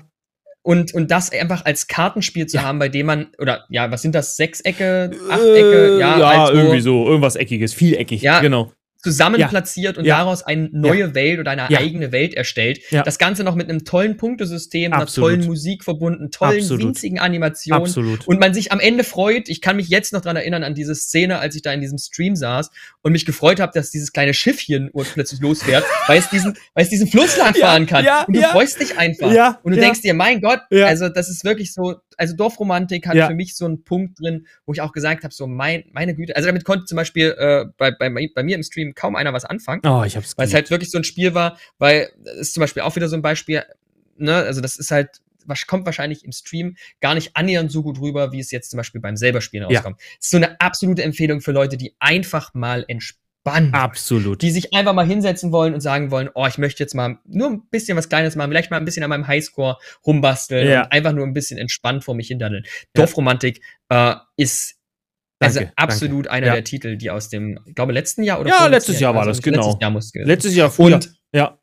Und, 0.62 0.94
und 0.94 1.10
das 1.10 1.32
einfach 1.32 1.64
als 1.64 1.88
Kartenspiel 1.88 2.46
zu 2.46 2.58
ja. 2.58 2.62
haben, 2.62 2.78
bei 2.78 2.88
dem 2.88 3.06
man, 3.06 3.32
oder 3.38 3.64
ja, 3.70 3.90
was 3.90 4.02
sind 4.02 4.14
das? 4.14 4.36
Sechsecke, 4.36 5.10
Achtecke? 5.28 5.96
Äh, 5.96 5.98
ja, 5.98 6.18
ja 6.18 6.44
also, 6.44 6.52
irgendwie 6.52 6.80
so, 6.80 7.06
irgendwas 7.06 7.34
Eckiges, 7.34 7.74
vieleckig. 7.74 8.22
Ja, 8.22 8.40
genau 8.40 8.72
zusammen 9.02 9.40
ja. 9.40 9.48
platziert 9.48 9.98
und 9.98 10.04
ja. 10.04 10.18
daraus 10.18 10.42
eine 10.42 10.68
neue 10.72 11.00
ja. 11.00 11.14
Welt 11.14 11.40
oder 11.40 11.50
eine 11.52 11.68
eigene 11.68 12.12
Welt 12.12 12.34
erstellt. 12.34 12.80
Das 12.90 13.18
Ganze 13.18 13.44
noch 13.44 13.54
mit 13.54 13.68
einem 13.68 13.84
tollen 13.84 14.16
Punktesystem, 14.16 14.92
Absolut. 14.92 15.28
einer 15.30 15.36
tollen 15.38 15.48
Musik 15.48 15.84
verbunden, 15.84 16.30
tollen 16.30 16.60
Absolut. 16.60 16.84
winzigen 16.84 17.18
Animationen. 17.18 17.82
Absolut. 17.82 18.26
Und 18.26 18.40
man 18.40 18.54
sich 18.54 18.72
am 18.72 18.80
Ende 18.80 19.04
freut. 19.04 19.48
Ich 19.48 19.60
kann 19.60 19.76
mich 19.76 19.88
jetzt 19.88 20.12
noch 20.12 20.20
dran 20.20 20.36
erinnern 20.36 20.64
an 20.64 20.74
diese 20.74 20.94
Szene, 20.94 21.38
als 21.38 21.54
ich 21.54 21.62
da 21.62 21.72
in 21.72 21.80
diesem 21.80 21.98
Stream 21.98 22.36
saß 22.36 22.70
und 23.02 23.12
mich 23.12 23.24
gefreut 23.24 23.60
habe, 23.60 23.72
dass 23.74 23.90
dieses 23.90 24.12
kleine 24.12 24.34
Schiffchen 24.34 24.90
plötzlich 25.14 25.40
losfährt, 25.40 25.84
weil 26.06 26.18
es 26.18 26.28
diesen, 26.28 26.56
weil 26.74 26.84
es 26.84 26.90
diesen 26.90 27.08
Fluss 27.08 27.36
lang 27.36 27.54
fahren 27.54 27.86
kann. 27.86 28.06
und 28.26 28.36
du 28.36 28.42
freust 28.42 28.80
dich 28.80 28.98
einfach. 28.98 29.30
und 29.62 29.74
du 29.74 29.80
denkst 29.80 30.02
dir, 30.02 30.14
mein 30.14 30.40
Gott, 30.40 30.60
also 30.70 31.08
das 31.08 31.28
ist 31.28 31.44
wirklich 31.44 31.72
so, 31.72 31.96
also 32.20 32.36
Dorfromantik 32.36 33.06
hat 33.08 33.16
für 33.16 33.34
mich 33.34 33.56
so 33.56 33.64
einen 33.64 33.82
Punkt 33.82 34.20
drin, 34.20 34.46
wo 34.66 34.72
ich 34.74 34.82
auch 34.82 34.92
gesagt 34.92 35.24
habe, 35.24 35.32
so 35.32 35.46
mein, 35.46 35.84
meine 35.92 36.14
Güte, 36.14 36.36
also 36.36 36.46
damit 36.46 36.64
konnte 36.64 36.84
zum 36.84 36.96
Beispiel 36.96 37.34
äh, 37.38 37.64
bei, 37.78 37.90
bei, 37.92 38.10
bei 38.34 38.42
mir 38.42 38.56
im 38.56 38.62
Stream 38.62 38.94
kaum 38.94 39.16
einer 39.16 39.32
was 39.32 39.46
anfangen. 39.46 39.80
Oh, 39.86 40.04
ich 40.04 40.16
hab's 40.16 40.36
Weil 40.36 40.46
es 40.46 40.52
halt 40.52 40.70
wirklich 40.70 40.90
so 40.90 40.98
ein 40.98 41.04
Spiel 41.04 41.34
war, 41.34 41.58
weil 41.78 42.10
es 42.38 42.52
zum 42.52 42.60
Beispiel 42.60 42.82
auch 42.82 42.94
wieder 42.94 43.08
so 43.08 43.16
ein 43.16 43.22
Beispiel, 43.22 43.62
ne, 44.18 44.34
also 44.34 44.60
das 44.60 44.76
ist 44.76 44.90
halt, 44.90 45.22
was 45.46 45.66
kommt 45.66 45.86
wahrscheinlich 45.86 46.24
im 46.24 46.32
Stream 46.32 46.76
gar 47.00 47.14
nicht 47.14 47.36
annähernd 47.36 47.72
so 47.72 47.82
gut 47.82 47.98
rüber, 47.98 48.32
wie 48.32 48.40
es 48.40 48.50
jetzt 48.50 48.70
zum 48.70 48.76
Beispiel 48.76 49.00
beim 49.00 49.16
selber 49.16 49.40
Spielen 49.40 49.64
rauskommt. 49.64 49.98
Ja. 49.98 50.06
ist 50.20 50.30
so 50.30 50.36
eine 50.36 50.60
absolute 50.60 51.02
Empfehlung 51.02 51.40
für 51.40 51.52
Leute, 51.52 51.78
die 51.78 51.94
einfach 51.98 52.52
mal 52.52 52.84
entspannen. 52.86 53.20
Absolut. 53.44 54.42
Die 54.42 54.50
sich 54.50 54.74
einfach 54.74 54.92
mal 54.92 55.06
hinsetzen 55.06 55.50
wollen 55.50 55.74
und 55.74 55.80
sagen 55.80 56.10
wollen, 56.10 56.28
oh, 56.34 56.46
ich 56.46 56.58
möchte 56.58 56.82
jetzt 56.82 56.94
mal 56.94 57.18
nur 57.24 57.48
ein 57.48 57.62
bisschen 57.70 57.96
was 57.96 58.08
Kleines 58.08 58.36
machen, 58.36 58.50
vielleicht 58.50 58.70
mal 58.70 58.76
ein 58.76 58.84
bisschen 58.84 59.02
an 59.02 59.10
meinem 59.10 59.26
Highscore 59.26 59.78
rumbasteln 60.06 60.68
ja. 60.68 60.82
und 60.82 60.92
einfach 60.92 61.12
nur 61.12 61.26
ein 61.26 61.32
bisschen 61.32 61.58
entspannt 61.58 62.04
vor 62.04 62.14
mich 62.14 62.28
hindaddeln. 62.28 62.64
Ja. 62.64 62.70
Dorfromantik 62.94 63.62
äh, 63.88 64.14
ist 64.36 64.76
also 65.42 65.60
danke, 65.60 65.72
absolut 65.76 66.26
danke. 66.26 66.30
einer 66.32 66.46
ja. 66.48 66.52
der 66.54 66.64
Titel, 66.64 66.96
die 66.96 67.10
aus 67.10 67.30
dem, 67.30 67.58
ich 67.66 67.74
glaube, 67.74 67.92
letzten 67.92 68.22
Jahr 68.22 68.40
oder 68.40 68.50
Ja, 68.50 68.66
letztes 68.66 69.00
Jahr 69.00 69.14
war 69.14 69.22
also 69.22 69.30
das, 69.30 69.42
genau. 69.42 69.68
Letztes 69.68 69.80
Jahr, 69.80 69.90
musste, 69.90 70.18
letztes 70.22 70.54
Jahr 70.54 70.70
früher. 70.70 70.96
Und, 70.96 71.14
ja. 71.32 71.58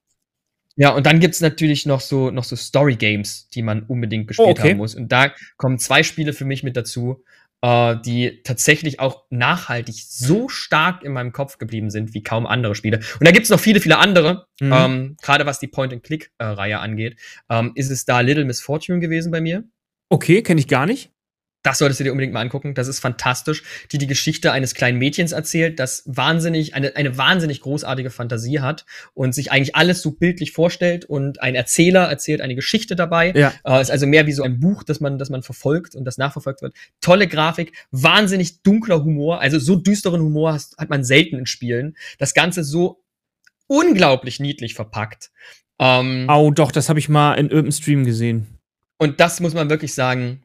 Ja, 0.79 0.91
und 0.91 1.05
dann 1.05 1.19
gibt's 1.19 1.41
natürlich 1.41 1.85
noch 1.87 2.01
so, 2.01 2.29
noch 2.29 2.43
so 2.43 2.55
Story-Games, 2.55 3.49
die 3.49 3.63
man 3.63 3.83
unbedingt 3.83 4.27
gespielt 4.27 4.47
oh, 4.47 4.51
okay. 4.51 4.71
haben 4.71 4.77
muss. 4.77 4.93
Und 4.93 5.11
da 5.11 5.31
kommen 5.57 5.79
zwei 5.79 6.03
Spiele 6.03 6.33
für 6.33 6.45
mich 6.45 6.63
mit 6.63 6.77
dazu, 6.77 7.23
äh, 7.61 7.95
die 8.05 8.41
tatsächlich 8.43 8.99
auch 8.99 9.23
nachhaltig 9.29 9.95
so 10.07 10.49
stark 10.49 11.03
in 11.03 11.13
meinem 11.13 11.31
Kopf 11.31 11.57
geblieben 11.57 11.89
sind 11.89 12.13
wie 12.13 12.23
kaum 12.23 12.45
andere 12.45 12.75
Spiele. 12.75 12.97
Und 13.19 13.27
da 13.27 13.31
gibt's 13.31 13.49
noch 13.49 13.59
viele, 13.59 13.79
viele 13.79 13.97
andere. 13.97 14.47
Mhm. 14.59 14.73
Ähm, 14.73 15.17
Gerade 15.21 15.45
was 15.45 15.59
die 15.59 15.67
Point-and-Click-Reihe 15.67 16.79
angeht, 16.79 17.19
ähm, 17.49 17.71
ist 17.75 17.89
es 17.89 18.05
da 18.05 18.21
Little 18.21 18.45
Miss 18.45 18.61
Fortune 18.61 18.99
gewesen 18.99 19.31
bei 19.31 19.41
mir. 19.41 19.63
Okay, 20.09 20.41
kenne 20.41 20.59
ich 20.59 20.67
gar 20.67 20.85
nicht. 20.85 21.11
Das 21.63 21.79
solltest 21.79 21.99
du 21.99 22.03
dir 22.05 22.11
unbedingt 22.11 22.33
mal 22.33 22.41
angucken. 22.41 22.75
Das 22.75 22.87
ist 22.87 22.99
fantastisch, 22.99 23.63
die 23.91 23.97
die 23.97 24.07
Geschichte 24.07 24.51
eines 24.51 24.73
kleinen 24.73 24.97
Mädchens 24.99 25.31
erzählt, 25.31 25.79
das 25.79 26.03
wahnsinnig, 26.05 26.75
eine, 26.75 26.95
eine 26.95 27.17
wahnsinnig 27.17 27.61
großartige 27.61 28.09
Fantasie 28.09 28.59
hat 28.59 28.85
und 29.13 29.33
sich 29.33 29.51
eigentlich 29.51 29.75
alles 29.75 30.01
so 30.01 30.11
bildlich 30.11 30.51
vorstellt 30.51 31.05
und 31.05 31.41
ein 31.41 31.55
Erzähler 31.55 32.07
erzählt 32.07 32.41
eine 32.41 32.55
Geschichte 32.55 32.95
dabei. 32.95 33.33
Ja. 33.35 33.53
Äh, 33.65 33.81
ist 33.81 33.91
also 33.91 34.07
mehr 34.07 34.27
wie 34.27 34.33
so 34.33 34.43
ein 34.43 34.59
Buch, 34.59 34.83
das 34.83 34.99
man, 34.99 35.17
das 35.17 35.29
man 35.29 35.43
verfolgt 35.43 35.95
und 35.95 36.05
das 36.05 36.17
nachverfolgt 36.17 36.61
wird. 36.61 36.75
Tolle 37.01 37.27
Grafik, 37.27 37.73
wahnsinnig 37.91 38.61
dunkler 38.61 39.03
Humor, 39.03 39.41
also 39.41 39.59
so 39.59 39.75
düsteren 39.75 40.21
Humor 40.21 40.53
hast, 40.53 40.77
hat 40.77 40.89
man 40.89 41.03
selten 41.03 41.37
in 41.37 41.45
Spielen. 41.47 41.97
Das 42.17 42.33
Ganze 42.33 42.63
so 42.63 43.03
unglaublich 43.67 44.39
niedlich 44.39 44.73
verpackt. 44.73 45.31
Ähm, 45.79 46.27
oh, 46.29 46.51
doch, 46.51 46.71
das 46.71 46.89
habe 46.89 46.99
ich 46.99 47.09
mal 47.09 47.33
in 47.35 47.47
irgendeinem 47.49 47.71
Stream 47.71 48.05
gesehen. 48.05 48.47
Und 48.97 49.19
das 49.19 49.39
muss 49.39 49.53
man 49.53 49.69
wirklich 49.69 49.93
sagen, 49.93 50.43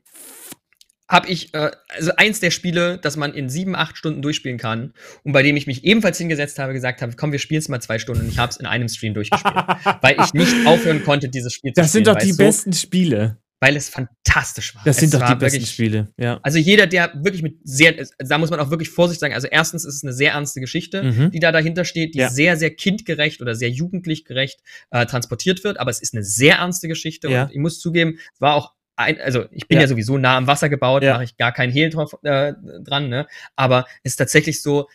habe 1.13 1.29
ich, 1.29 1.53
äh, 1.53 1.71
also 1.89 2.13
eins 2.17 2.41
der 2.41 2.51
Spiele, 2.51 2.99
das 2.99 3.17
man 3.17 3.35
in 3.35 3.51
sieben, 3.51 3.77
acht 3.77 3.99
Stunden 3.99 4.23
durchspielen 4.23 4.57
kann 4.59 4.95
und 5.23 5.33
bei 5.33 5.43
dem 5.43 5.57
ich 5.57 5.67
mich 5.67 5.85
ebenfalls 5.85 6.17
hingesetzt 6.17 6.59
habe, 6.59 6.73
gesagt 6.73 7.03
habe, 7.03 7.13
komm, 7.17 7.33
wir 7.33 7.39
spielen 7.39 7.61
es 7.61 7.69
mal 7.69 7.81
zwei 7.81 7.99
Stunden 7.99 8.23
und 8.23 8.29
ich 8.29 8.39
habe 8.39 8.51
es 8.51 8.57
in 8.57 8.65
einem 8.65 8.89
Stream 8.89 9.13
durchgespielt, 9.13 9.55
weil 10.01 10.17
ich 10.25 10.33
nicht 10.33 10.67
aufhören 10.67 11.05
konnte, 11.05 11.29
dieses 11.29 11.53
Spiel 11.53 11.73
das 11.75 11.93
zu 11.93 11.99
spielen. 11.99 12.05
Das 12.05 12.17
sind 12.17 12.31
doch 12.31 12.37
die 12.37 12.43
besten 12.43 12.73
so, 12.73 12.81
Spiele. 12.81 13.39
Weil 13.61 13.77
es 13.77 13.91
fantastisch 13.91 14.75
war. 14.75 14.83
Das 14.85 14.97
sind 14.97 15.13
es 15.13 15.21
doch 15.21 15.29
die 15.29 15.35
besten 15.37 15.61
wirklich, 15.61 15.71
Spiele, 15.71 16.09
ja. 16.17 16.41
Also 16.43 16.59
jeder, 16.59 16.87
der 16.87 17.13
wirklich 17.15 17.43
mit 17.43 17.59
sehr, 17.63 17.95
da 18.19 18.39
muss 18.39 18.51
man 18.51 18.59
auch 18.59 18.71
wirklich 18.71 18.89
vorsichtig 18.89 19.21
sagen, 19.21 19.35
also 19.35 19.47
erstens 19.49 19.85
ist 19.85 19.97
es 19.97 20.03
eine 20.03 20.15
sehr 20.15 20.33
ernste 20.33 20.61
Geschichte, 20.61 21.03
mhm. 21.03 21.31
die 21.31 21.41
da 21.41 21.53
dahinter 21.53 21.85
steht, 21.85 22.15
die 22.15 22.21
ja. 22.21 22.31
sehr, 22.31 22.57
sehr 22.57 22.71
kindgerecht 22.71 23.43
oder 23.43 23.55
sehr 23.55 23.71
jugendlich 23.71 24.25
gerecht 24.25 24.61
äh, 24.91 25.05
transportiert 25.05 25.63
wird, 25.63 25.79
aber 25.79 25.91
es 25.91 26.01
ist 26.01 26.15
eine 26.15 26.25
sehr 26.25 26.57
ernste 26.57 26.89
Geschichte 26.89 27.29
ja. 27.29 27.45
und 27.45 27.53
ich 27.53 27.59
muss 27.59 27.79
zugeben, 27.79 28.19
es 28.35 28.41
war 28.41 28.55
auch 28.55 28.73
ein, 28.97 29.21
also 29.21 29.47
ich 29.51 29.69
bin 29.69 29.77
ja. 29.77 29.83
ja 29.83 29.89
sowieso 29.89 30.19
nah 30.19 30.37
am 30.37 30.47
Wasser 30.47 30.69
gebaut, 30.69 31.03
ja. 31.03 31.15
mache 31.15 31.25
ich 31.25 31.37
gar 31.37 31.53
keinen 31.53 31.73
Hehl 31.73 31.91
drauf, 31.91 32.17
äh, 32.23 32.53
dran, 32.81 33.09
ne? 33.09 33.27
Aber 33.57 33.87
es 34.03 34.13
ist 34.13 34.17
tatsächlich 34.17 34.63
so, 34.63 34.89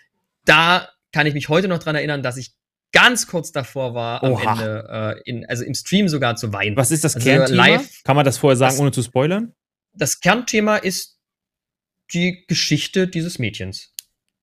da 0.45 0.89
kann 1.11 1.25
ich 1.27 1.33
mich 1.33 1.49
heute 1.49 1.67
noch 1.67 1.79
dran 1.79 1.95
erinnern, 1.95 2.23
dass 2.23 2.37
ich 2.37 2.53
ganz 2.91 3.27
kurz 3.27 3.51
davor 3.51 3.93
war, 3.93 4.23
am 4.23 4.33
Oha. 4.33 4.51
Ende, 4.53 5.21
äh, 5.25 5.29
in, 5.29 5.45
also 5.45 5.63
im 5.63 5.73
Stream 5.73 6.07
sogar 6.07 6.35
zu 6.35 6.53
weinen. 6.53 6.75
Was 6.77 6.91
ist 6.91 7.03
das 7.03 7.15
also 7.15 7.27
Kernthema? 7.27 7.67
Live, 7.67 8.03
kann 8.03 8.15
man 8.15 8.25
das 8.25 8.37
vorher 8.37 8.57
sagen, 8.57 8.73
das, 8.73 8.79
ohne 8.79 8.91
zu 8.91 9.03
spoilern? 9.03 9.53
Das 9.93 10.19
Kernthema 10.19 10.77
ist 10.77 11.19
die 12.13 12.45
Geschichte 12.47 13.07
dieses 13.07 13.39
Mädchens. 13.39 13.93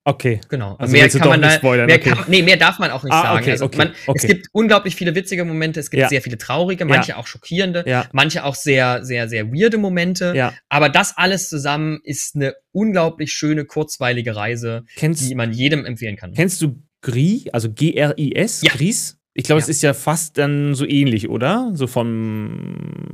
Okay. 0.06 0.40
Genau. 0.50 0.76
Also 0.76 0.92
mehr 0.92 1.08
kann 1.08 1.28
man 1.28 1.40
nicht 1.40 1.52
da, 1.52 1.56
spoilern, 1.56 1.86
mehr, 1.86 1.96
okay. 1.96 2.10
kann, 2.10 2.24
nee, 2.28 2.42
mehr 2.42 2.58
darf 2.58 2.78
man 2.78 2.90
auch 2.90 3.02
nicht 3.04 3.12
Ah, 3.12 3.22
sagen. 3.22 3.38
okay, 3.40 3.50
also 3.52 3.64
okay, 3.64 3.78
man, 3.78 3.88
Es 3.92 3.96
okay. 4.08 4.26
gibt 4.26 4.48
unglaublich 4.52 4.96
viele 4.96 5.14
witzige 5.14 5.44
Momente, 5.46 5.80
es 5.80 5.90
gibt 5.90 6.02
Ja. 6.02 6.08
sehr 6.10 6.20
viele 6.20 6.36
traurige, 6.36 6.84
manche 6.84 7.16
auch 7.16 7.26
schockierende, 7.26 7.84
Ja. 7.86 8.06
manche 8.12 8.44
auch 8.44 8.54
sehr, 8.54 9.02
sehr, 9.04 9.28
sehr 9.30 9.50
weirde 9.50 9.78
Momente. 9.78 10.34
Ja. 10.36 10.52
Aber 10.68 10.90
das 10.90 11.16
alles 11.16 11.48
zusammen 11.48 12.00
ist 12.04 12.36
eine 12.36 12.54
unglaublich 12.72 13.32
schöne, 13.32 13.64
kurzweilige 13.64 14.36
Reise, 14.36 14.84
Kennst, 14.96 15.28
die 15.28 15.34
man 15.34 15.52
jedem 15.52 15.86
empfehlen 15.86 16.16
kann. 16.16 16.34
kennst 16.34 16.60
du 16.60 16.82
Gris, 17.00 17.48
also 17.52 17.70
G-R-I-S? 17.72 18.62
Ja. 18.62 18.72
Gris? 18.72 19.16
Ich 19.36 19.42
glaube, 19.44 19.60
es 19.60 19.66
Ja. 19.66 19.70
ist 19.72 19.82
ja 19.82 19.94
fast 19.94 20.38
dann 20.38 20.74
so 20.76 20.86
ähnlich, 20.86 21.28
oder? 21.28 21.72
So 21.74 21.88
vom. 21.88 22.52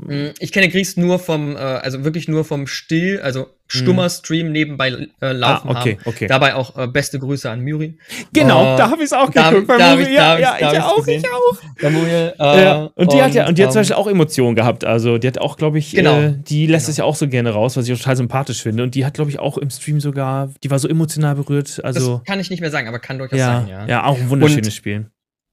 Mm, 0.07 0.31
Ich 0.39 0.53
kenne 0.53 0.69
Gries 0.69 0.99
nur 0.99 1.19
vom, 1.19 1.57
äh, 1.57 1.59
also 1.59 2.05
wirklich 2.05 2.29
nur 2.29 2.45
vom 2.45 2.67
Still, 2.67 3.21
also 3.23 3.47
stummer 3.69 4.11
Stream 4.11 4.53
nebenbei 4.53 5.09
äh, 5.23 5.33
laufen. 5.33 5.69
Ah, 5.71 5.81
okay, 5.81 5.93
haben. 5.97 6.03
okay. 6.05 6.27
Dabei 6.27 6.55
auch 6.57 6.77
äh, 6.77 6.89
beste 6.89 7.19
Grüße 7.19 7.49
an 7.49 7.63
Muri. 7.65 7.97
Genau, 8.35 8.75
Äh, 8.75 8.77
da 8.77 8.91
habe 8.91 8.97
ich 8.97 9.05
es 9.07 9.13
auch 9.15 9.31
geguckt. 9.31 9.67
bei 9.67 9.79
da 9.79 9.91
hab 9.93 9.99
Muri. 9.99 10.11
ich- 10.11 10.17
da 10.17 10.39
ja, 10.39 10.55
ich- 10.57 10.61
ja, 10.75 10.87
auch, 10.89 10.97
gesehen. 10.99 11.23
ich 11.25 11.31
auch. 11.31 11.81
Der 11.81 11.91
Muriel, 11.91 12.35
äh, 12.39 12.65
Ja, 12.65 12.91
und 12.97 13.13
die 13.15 13.23
hat 13.23 13.33
ja, 13.35 13.49
und 13.49 13.57
die 13.57 13.63
hat 13.63 13.73
zum 13.73 13.79
ähm, 13.79 13.81
Beispiel 13.81 13.97
auch 13.97 14.07
Emotionen 14.09 14.57
gehabt. 14.57 14.85
Also, 14.85 15.17
die 15.17 15.27
hat 15.27 15.39
auch, 15.39 15.57
glaube 15.57 15.79
ich, 15.79 15.93
Genau. 15.93 16.35
die 16.37 16.67
lässt 16.67 16.85
Genau. 16.87 16.91
es 16.91 16.97
ja 16.99 17.05
auch 17.05 17.15
so 17.17 17.29
gerne 17.29 17.51
raus, 17.51 17.79
was 17.79 17.87
ich 17.89 17.95
auch 17.95 17.99
total 17.99 18.17
sympathisch 18.17 18.63
finde. 18.63 18.83
Und 18.83 18.95
die 18.95 19.07
hat, 19.07 19.15
glaube 19.15 19.31
ich, 19.31 19.39
auch 19.39 19.57
im 19.57 19.71
Stream 19.71 20.01
sogar, 20.01 20.51
die 20.63 20.71
war 20.71 20.79
so 20.79 20.87
emotional 20.89 21.35
berührt. 21.35 21.81
Also, 21.83 22.17
das 22.19 22.25
kann 22.27 22.41
ich 22.41 22.51
nicht 22.51 22.61
mehr 22.61 22.71
sagen, 22.71 22.89
aber 22.89 22.99
kann 22.99 23.17
durchaus 23.19 23.39
ja, 23.39 23.61
sein, 23.61 23.69
ja, 23.69 23.87
ja. 23.87 24.05
auch 24.05 24.19
ein 24.19 24.29
wunderschönes 24.29 24.67
Und- 24.67 24.73
Spiel. 24.75 25.07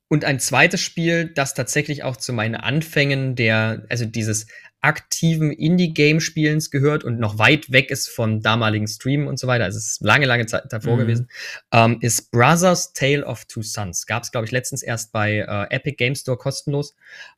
Und 0.10 0.24
ein 0.24 0.40
zweites 0.40 0.82
Spiel, 0.82 1.32
das 1.34 1.54
tatsächlich 1.54 2.04
auch 2.04 2.16
zu 2.16 2.32
meinen 2.34 2.56
Anfängen 2.56 3.36
der, 3.36 3.86
also 3.90 4.06
dieses 4.06 4.48
aktiven 4.80 5.52
Indie-Game-Spielens 5.52 6.70
gehört 6.72 7.04
und 7.04 7.20
noch 7.20 7.40
weit 7.40 7.72
weg 7.72 7.90
ist 7.90 8.08
vom 8.08 8.42
damaligen 8.42 8.88
Stream 8.88 9.28
und 9.28 9.40
so 9.40 9.48
weiter, 9.48 9.66
also 9.66 9.78
es 9.78 9.88
ist 9.88 10.02
lange, 10.02 10.26
lange 10.28 10.46
Zeit 10.46 10.64
davor 10.70 10.96
Mhm. 10.96 11.00
gewesen, 11.00 11.30
ähm, 11.72 11.98
ist 12.02 12.32
Brothers 12.32 12.94
Tale 12.94 13.26
of 13.26 13.46
Two 13.46 13.64
Sons. 13.64 14.06
Gab 14.06 14.24
es, 14.24 14.32
glaube 14.32 14.46
ich, 14.46 14.52
letztens 14.52 14.84
erst 14.84 15.12
bei 15.12 15.40
äh, 15.40 15.76
Epic 15.76 15.96
Game 15.98 16.16
Store 16.16 16.38
kostenlos. 16.38 16.96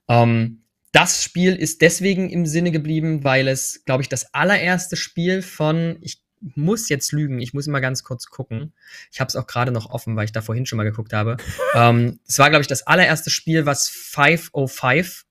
Ähm, 0.09 0.63
das 0.91 1.23
Spiel 1.23 1.55
ist 1.55 1.81
deswegen 1.81 2.29
im 2.29 2.45
Sinne 2.45 2.71
geblieben, 2.71 3.23
weil 3.23 3.47
es, 3.47 3.83
glaube 3.85 4.01
ich, 4.03 4.09
das 4.09 4.33
allererste 4.33 4.95
Spiel 4.95 5.41
von, 5.41 5.97
ich 6.01 6.21
muss 6.55 6.89
jetzt 6.89 7.11
lügen, 7.11 7.39
ich 7.39 7.53
muss 7.53 7.67
mal 7.67 7.79
ganz 7.79 8.03
kurz 8.03 8.27
gucken. 8.27 8.73
Ich 9.11 9.19
habe 9.19 9.27
es 9.27 9.35
auch 9.35 9.47
gerade 9.47 9.71
noch 9.71 9.89
offen, 9.89 10.15
weil 10.15 10.25
ich 10.25 10.31
da 10.31 10.41
vorhin 10.41 10.65
schon 10.65 10.77
mal 10.77 10.83
geguckt 10.83 11.13
habe. 11.13 11.37
ähm, 11.75 12.19
es 12.27 12.39
war, 12.39 12.49
glaube 12.49 12.61
ich, 12.61 12.67
das 12.67 12.87
allererste 12.87 13.29
Spiel, 13.29 13.65
was 13.65 13.89
505 13.89 15.25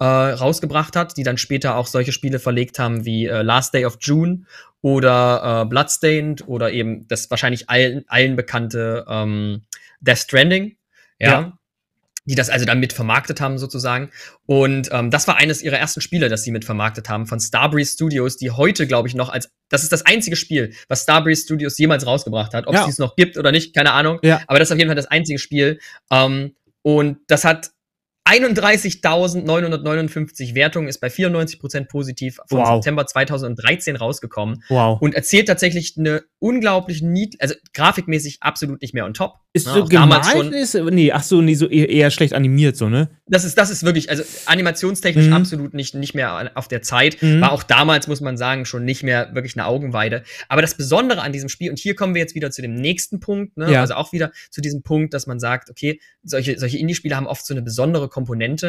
äh, 0.00 0.04
rausgebracht 0.04 0.96
hat, 0.96 1.16
die 1.16 1.22
dann 1.22 1.38
später 1.38 1.76
auch 1.76 1.86
solche 1.86 2.12
Spiele 2.12 2.38
verlegt 2.38 2.78
haben 2.78 3.04
wie 3.04 3.26
äh, 3.26 3.42
Last 3.42 3.74
Day 3.74 3.84
of 3.84 3.98
June 4.00 4.44
oder 4.80 5.62
äh, 5.62 5.68
Bloodstained 5.68 6.46
oder 6.46 6.72
eben 6.72 7.06
das 7.08 7.30
wahrscheinlich 7.30 7.70
allen, 7.70 8.04
allen 8.08 8.36
bekannte 8.36 9.04
ähm, 9.08 9.62
Death 10.00 10.18
Stranding. 10.18 10.76
Ja. 11.18 11.30
Ja. 11.30 11.58
Die 12.26 12.34
das 12.34 12.48
also 12.48 12.64
dann 12.64 12.80
mit 12.80 12.92
vermarktet 12.94 13.40
haben, 13.40 13.58
sozusagen. 13.58 14.10
Und 14.46 14.88
ähm, 14.92 15.10
das 15.10 15.28
war 15.28 15.36
eines 15.36 15.62
ihrer 15.62 15.76
ersten 15.78 16.00
Spiele, 16.00 16.28
das 16.30 16.42
sie 16.42 16.50
mit 16.52 16.64
vermarktet 16.64 17.08
haben, 17.10 17.26
von 17.26 17.38
Starbreeze 17.38 17.92
Studios, 17.92 18.36
die 18.38 18.50
heute, 18.50 18.86
glaube 18.86 19.08
ich, 19.08 19.14
noch 19.14 19.28
als. 19.28 19.50
Das 19.68 19.82
ist 19.82 19.92
das 19.92 20.06
einzige 20.06 20.36
Spiel, 20.36 20.72
was 20.88 21.02
Starbreeze 21.02 21.42
Studios 21.42 21.76
jemals 21.76 22.06
rausgebracht 22.06 22.54
hat. 22.54 22.66
Ob 22.66 22.74
es 22.74 22.80
Ja. 22.80 22.86
dies 22.86 22.98
noch 22.98 23.16
gibt 23.16 23.36
oder 23.36 23.52
nicht, 23.52 23.74
keine 23.74 23.92
Ahnung. 23.92 24.18
Ja. 24.22 24.40
Aber 24.46 24.58
das 24.58 24.68
ist 24.68 24.72
auf 24.72 24.78
jeden 24.78 24.88
Fall 24.88 24.96
das 24.96 25.06
einzige 25.06 25.38
Spiel. 25.38 25.80
Ähm, 26.10 26.54
und 26.82 27.18
das 27.28 27.44
hat 27.44 27.70
31.959 28.40 30.54
Wertungen, 30.54 30.88
ist 30.88 30.98
bei 30.98 31.08
94% 31.08 31.88
positiv 31.88 32.38
von 32.48 32.58
Wow. 32.60 32.74
September 32.76 33.06
2013 33.06 33.96
rausgekommen 33.96 34.62
Wow. 34.68 35.00
und 35.00 35.14
erzählt 35.14 35.48
tatsächlich 35.48 35.94
eine 35.98 36.22
unglaublich 36.38 37.00
nied, 37.02 37.36
also 37.40 37.54
grafikmäßig 37.72 38.38
absolut 38.40 38.82
nicht 38.82 38.92
mehr 38.94 39.06
on 39.06 39.14
top. 39.14 39.34
Ist 39.54 39.66
Ne, 39.68 39.72
so 39.74 39.84
gemalt? 39.84 40.52
Ist, 40.52 40.74
nee, 40.74 41.12
ach 41.12 41.22
so, 41.22 41.40
nee, 41.40 41.54
so 41.54 41.68
eher, 41.68 41.88
eher 41.88 42.10
schlecht 42.10 42.34
animiert, 42.34 42.76
so, 42.76 42.88
ne? 42.88 43.08
Das 43.26 43.44
ist, 43.44 43.56
das 43.56 43.70
ist 43.70 43.84
wirklich, 43.84 44.10
also 44.10 44.22
animationstechnisch 44.46 45.26
Mhm. 45.28 45.32
absolut 45.32 45.72
nicht, 45.74 45.94
nicht 45.94 46.14
mehr 46.14 46.50
auf 46.56 46.66
der 46.68 46.82
Zeit. 46.82 47.22
Mhm. 47.22 47.40
War 47.40 47.52
auch 47.52 47.62
damals, 47.62 48.08
muss 48.08 48.20
man 48.20 48.36
sagen, 48.36 48.66
schon 48.66 48.84
nicht 48.84 49.02
mehr 49.04 49.34
wirklich 49.34 49.56
eine 49.56 49.66
Augenweide. 49.66 50.24
Aber 50.48 50.60
das 50.60 50.74
Besondere 50.76 51.22
an 51.22 51.32
diesem 51.32 51.48
Spiel, 51.48 51.70
und 51.70 51.78
hier 51.78 51.94
kommen 51.94 52.14
wir 52.14 52.20
jetzt 52.20 52.34
wieder 52.34 52.50
zu 52.50 52.60
dem 52.62 52.74
nächsten 52.74 53.20
Punkt, 53.20 53.56
ne? 53.56 53.72
Ja. 53.72 53.80
also 53.80 53.94
auch 53.94 54.12
wieder 54.12 54.32
zu 54.50 54.60
diesem 54.60 54.82
Punkt, 54.82 55.14
dass 55.14 55.26
man 55.26 55.38
sagt, 55.40 55.70
okay, 55.70 56.00
solche, 56.24 56.58
solche 56.58 56.76
Indie-Spiele 56.78 57.16
haben 57.16 57.26
oft 57.26 57.46
so 57.46 57.54
eine 57.54 57.62
besondere 57.62 58.08
Komponente. 58.08 58.23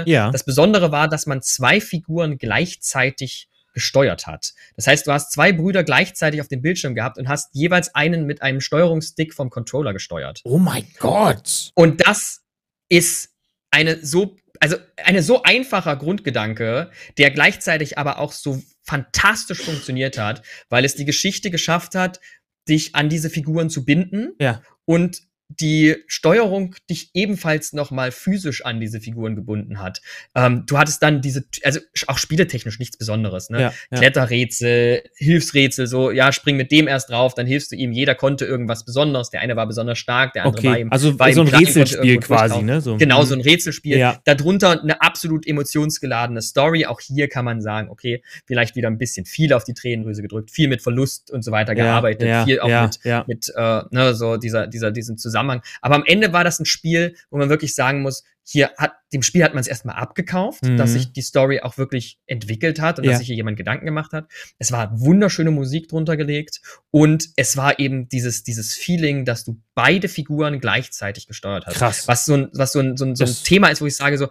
Ja. 0.08 0.32
Das 0.32 0.44
Besondere 0.46 0.92
war, 0.92 1.08
dass 1.08 1.26
man 1.26 1.42
zwei 1.42 1.80
Figuren 1.82 2.38
gleichzeitig 2.38 3.50
gesteuert 3.74 4.26
hat. 4.26 4.54
Das 4.76 4.88
heißt, 4.88 5.06
du 5.06 5.12
hast 5.12 5.32
zwei 5.34 5.52
Brüder 5.52 5.84
gleichzeitig 5.84 6.40
auf 6.42 6.48
dem 6.48 6.62
Bildschirm 6.62 6.96
gehabt 6.96 7.18
und 7.18 7.28
hast 7.28 7.50
jeweils 7.54 7.94
einen 7.94 8.26
mit 8.26 8.42
einem 8.42 8.62
Steuerungsstick 8.62 9.34
vom 9.34 9.50
Controller 9.50 9.92
gesteuert. 9.94 10.42
Oh 10.46 10.58
mein 10.58 10.88
Gott. 10.98 11.72
Und 11.76 12.08
das 12.08 12.42
ist 12.88 13.32
eine 13.72 14.04
so, 14.06 14.38
also 14.62 14.78
eine 15.04 15.22
so 15.22 15.44
einfacher 15.44 15.98
Grundgedanke, 15.98 16.90
der 17.18 17.32
gleichzeitig 17.32 17.98
aber 17.98 18.20
auch 18.20 18.32
so 18.32 18.62
fantastisch 18.84 19.62
funktioniert 19.62 20.18
hat, 20.18 20.42
weil 20.70 20.86
es 20.86 20.96
die 20.96 21.06
Geschichte 21.06 21.52
geschafft 21.52 21.96
hat, 21.96 22.22
dich 22.70 22.96
an 22.96 23.10
diese 23.10 23.30
Figuren 23.30 23.70
zu 23.70 23.84
binden 23.84 24.36
Ja. 24.40 24.62
und 24.86 25.22
die 25.50 25.96
Steuerung 26.08 26.76
dich 26.90 27.12
ebenfalls 27.14 27.74
nochmal 27.74 28.12
physisch 28.12 28.66
an 28.66 28.80
diese 28.80 29.00
Figuren 29.00 29.36
gebunden 29.36 29.80
hat. 29.80 30.02
Ähm, 30.34 30.64
du 30.66 30.78
hattest 30.78 31.04
dann 31.04 31.22
diese, 31.22 31.46
also 31.64 31.80
auch 32.08 32.18
spieletechnisch 32.18 32.80
nichts 32.80 32.98
Besonderes, 32.98 33.50
ne? 33.52 33.62
Ja, 33.62 33.74
ja. 33.92 33.98
Kletterrätsel, 33.98 35.04
Hilfsrätsel, 35.16 35.86
so, 35.86 36.10
ja, 36.10 36.32
spring 36.32 36.58
mit 36.58 36.72
dem 36.72 36.88
erst 36.88 37.12
drauf, 37.12 37.36
dann 37.36 37.46
hilfst 37.46 37.72
du 37.72 37.76
ihm. 37.76 37.92
Jeder 37.92 38.16
konnte 38.16 38.46
irgendwas 38.46 38.86
Besonderes. 38.86 39.30
Der 39.30 39.42
eine 39.42 39.56
war 39.56 39.68
besonders 39.68 40.00
stark, 40.00 40.34
der 40.34 40.46
andere 40.46 40.64
war 40.64 40.72
Okay, 40.72 40.82
ihm. 40.82 40.92
also 40.92 41.20
war 41.20 41.32
so 41.32 41.42
ein 41.42 41.48
Rätselspiel 41.48 42.18
quasi, 42.18 42.64
ne? 42.64 42.82
So. 42.82 42.98
Genau, 42.98 43.24
so 43.24 43.36
ein 43.36 43.42
Rätselspiel. 43.42 43.98
Ja. 43.98 44.20
Darunter 44.26 44.82
eine 44.82 45.02
absolut 45.02 45.46
emotionsgeladene 45.46 46.42
Story. 46.42 46.88
Auch 46.88 47.00
hier 47.00 47.30
kann 47.30 47.46
man 47.46 47.62
sagen, 47.62 47.90
okay, 47.90 48.24
vielleicht 48.46 48.76
wieder 48.76 48.88
ein 48.88 48.98
bisschen 48.98 49.26
viel 49.26 49.54
auf 49.54 49.64
die 49.64 49.76
Tränendrüse 49.76 50.24
gedrückt, 50.24 50.50
viel 50.50 50.68
mit 50.68 50.82
Verlust 50.82 51.30
und 51.30 51.44
so 51.44 51.52
weiter 51.52 51.76
gearbeitet, 51.76 52.46
viel 52.46 52.60
auch 52.60 52.68
mit, 52.68 53.28
mit 53.28 53.54
äh, 53.56 53.82
ne, 53.92 54.16
so 54.16 54.38
dieser, 54.38 54.66
dieser, 54.66 54.92
diesem 54.92 55.18
Zusammenhang. 55.18 55.35
Aber 55.36 55.96
am 55.96 56.04
Ende 56.06 56.34
war 56.34 56.44
das 56.44 56.60
ein 56.60 56.66
Spiel, 56.66 57.16
wo 57.30 57.38
man 57.38 57.50
wirklich 57.50 57.76
sagen 57.76 58.02
muss, 58.02 58.24
hier 58.48 58.70
hat, 58.78 58.94
dem 59.12 59.24
Spiel 59.24 59.44
hat 59.44 59.56
man 59.56 59.62
es 59.62 59.68
erstmal 59.68 59.96
abgekauft, 59.96 60.64
Mhm. 60.66 60.78
dass 60.78 60.92
sich 60.94 61.12
die 61.12 61.24
Story 61.24 61.62
auch 61.62 61.80
wirklich 61.80 62.20
entwickelt 62.28 62.80
hat 62.80 63.00
und 63.00 63.06
Ja. 63.06 63.10
dass 63.12 63.18
sich 63.18 63.26
hier 63.28 63.36
jemand 63.36 63.58
Gedanken 63.58 63.86
gemacht 63.86 64.12
hat. 64.14 64.28
Es 64.60 64.72
war 64.72 64.92
wunderschöne 65.00 65.50
Musik 65.50 65.88
drunter 65.90 66.16
gelegt 66.16 66.62
und 66.92 67.30
es 67.38 67.58
war 67.58 67.80
eben 67.80 68.08
dieses, 68.08 68.44
dieses 68.44 68.76
Feeling, 68.76 69.26
dass 69.26 69.46
du 69.46 69.60
beide 69.74 70.08
Figuren 70.10 70.60
gleichzeitig 70.60 71.26
gesteuert 71.26 71.66
hast. 71.66 71.76
Krass. 71.78 72.08
Was 72.08 72.26
so 72.26 72.36
ein, 72.36 72.50
was 72.54 72.72
so 72.72 72.80
ein, 72.82 72.98
so 72.98 73.06
ein, 73.06 73.16
so 73.16 73.24
ein 73.26 73.36
Thema 73.44 73.70
ist, 73.70 73.82
wo 73.82 73.88
ich 73.88 73.96
sage 73.96 74.16
so, 74.20 74.30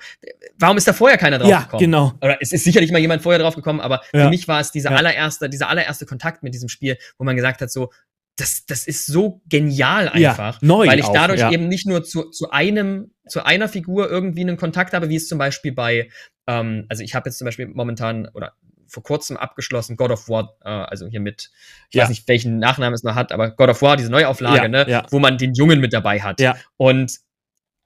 warum 0.58 0.76
ist 0.76 0.86
da 0.86 0.92
vorher 0.92 1.18
keiner 1.18 1.40
drauf 1.40 1.50
ja, 1.50 1.62
gekommen? 1.62 1.80
genau. 1.80 2.12
Oder 2.22 2.38
es 2.40 2.52
ist 2.52 2.62
sicherlich 2.62 2.92
mal 2.92 3.00
jemand 3.00 3.20
vorher 3.20 3.40
drauf 3.40 3.56
gekommen, 3.56 3.80
aber 3.80 4.00
Ja. 4.12 4.24
für 4.24 4.28
mich 4.30 4.46
war 4.46 4.60
es 4.60 4.70
dieser 4.70 4.92
allererste, 4.92 5.50
dieser 5.50 5.68
allererste 5.68 6.06
Kontakt 6.06 6.44
mit 6.44 6.54
diesem 6.54 6.68
Spiel, 6.68 6.98
wo 7.18 7.24
man 7.24 7.34
gesagt 7.34 7.60
hat, 7.62 7.70
so, 7.72 7.90
das, 8.36 8.66
das 8.66 8.86
ist 8.86 9.06
so 9.06 9.42
genial 9.48 10.06
Ja, 10.16 10.30
einfach, 10.30 10.60
neu 10.60 10.86
weil 10.86 10.98
ich 10.98 11.04
auch, 11.04 11.12
dadurch 11.12 11.40
ja. 11.40 11.50
eben 11.52 11.68
nicht 11.68 11.86
nur 11.86 12.02
zu, 12.02 12.30
zu 12.30 12.50
einem, 12.50 13.12
zu 13.28 13.44
einer 13.44 13.68
Figur 13.68 14.10
irgendwie 14.10 14.40
einen 14.40 14.56
Kontakt 14.56 14.92
habe, 14.92 15.08
wie 15.08 15.16
es 15.16 15.28
zum 15.28 15.38
Beispiel 15.38 15.72
bei, 15.72 16.08
ähm, 16.46 16.86
also 16.88 17.02
ich 17.02 17.14
habe 17.14 17.28
jetzt 17.28 17.38
zum 17.38 17.44
Beispiel 17.44 17.66
momentan 17.68 18.28
oder 18.34 18.54
vor 18.88 19.02
kurzem 19.02 19.36
abgeschlossen 19.36 19.96
God 19.96 20.10
of 20.10 20.28
War, 20.28 20.56
äh, 20.64 20.68
also 20.68 21.06
hier 21.06 21.20
mit, 21.20 21.50
ich 21.90 21.94
Ja. 21.96 22.02
weiß 22.02 22.08
nicht, 22.10 22.26
welchen 22.28 22.58
Nachnamen 22.58 22.94
es 22.94 23.02
noch 23.02 23.14
hat, 23.14 23.32
aber 23.32 23.50
God 23.50 23.70
of 23.70 23.82
War, 23.82 23.96
diese 23.96 24.10
Neuauflage, 24.10 24.62
Ja, 24.62 24.68
ne, 24.68 24.86
ja. 24.88 25.06
wo 25.10 25.18
man 25.20 25.38
den 25.38 25.54
Jungen 25.54 25.80
mit 25.80 25.92
dabei 25.92 26.20
hat. 26.20 26.40
Ja. 26.40 26.56
Und 26.76 27.12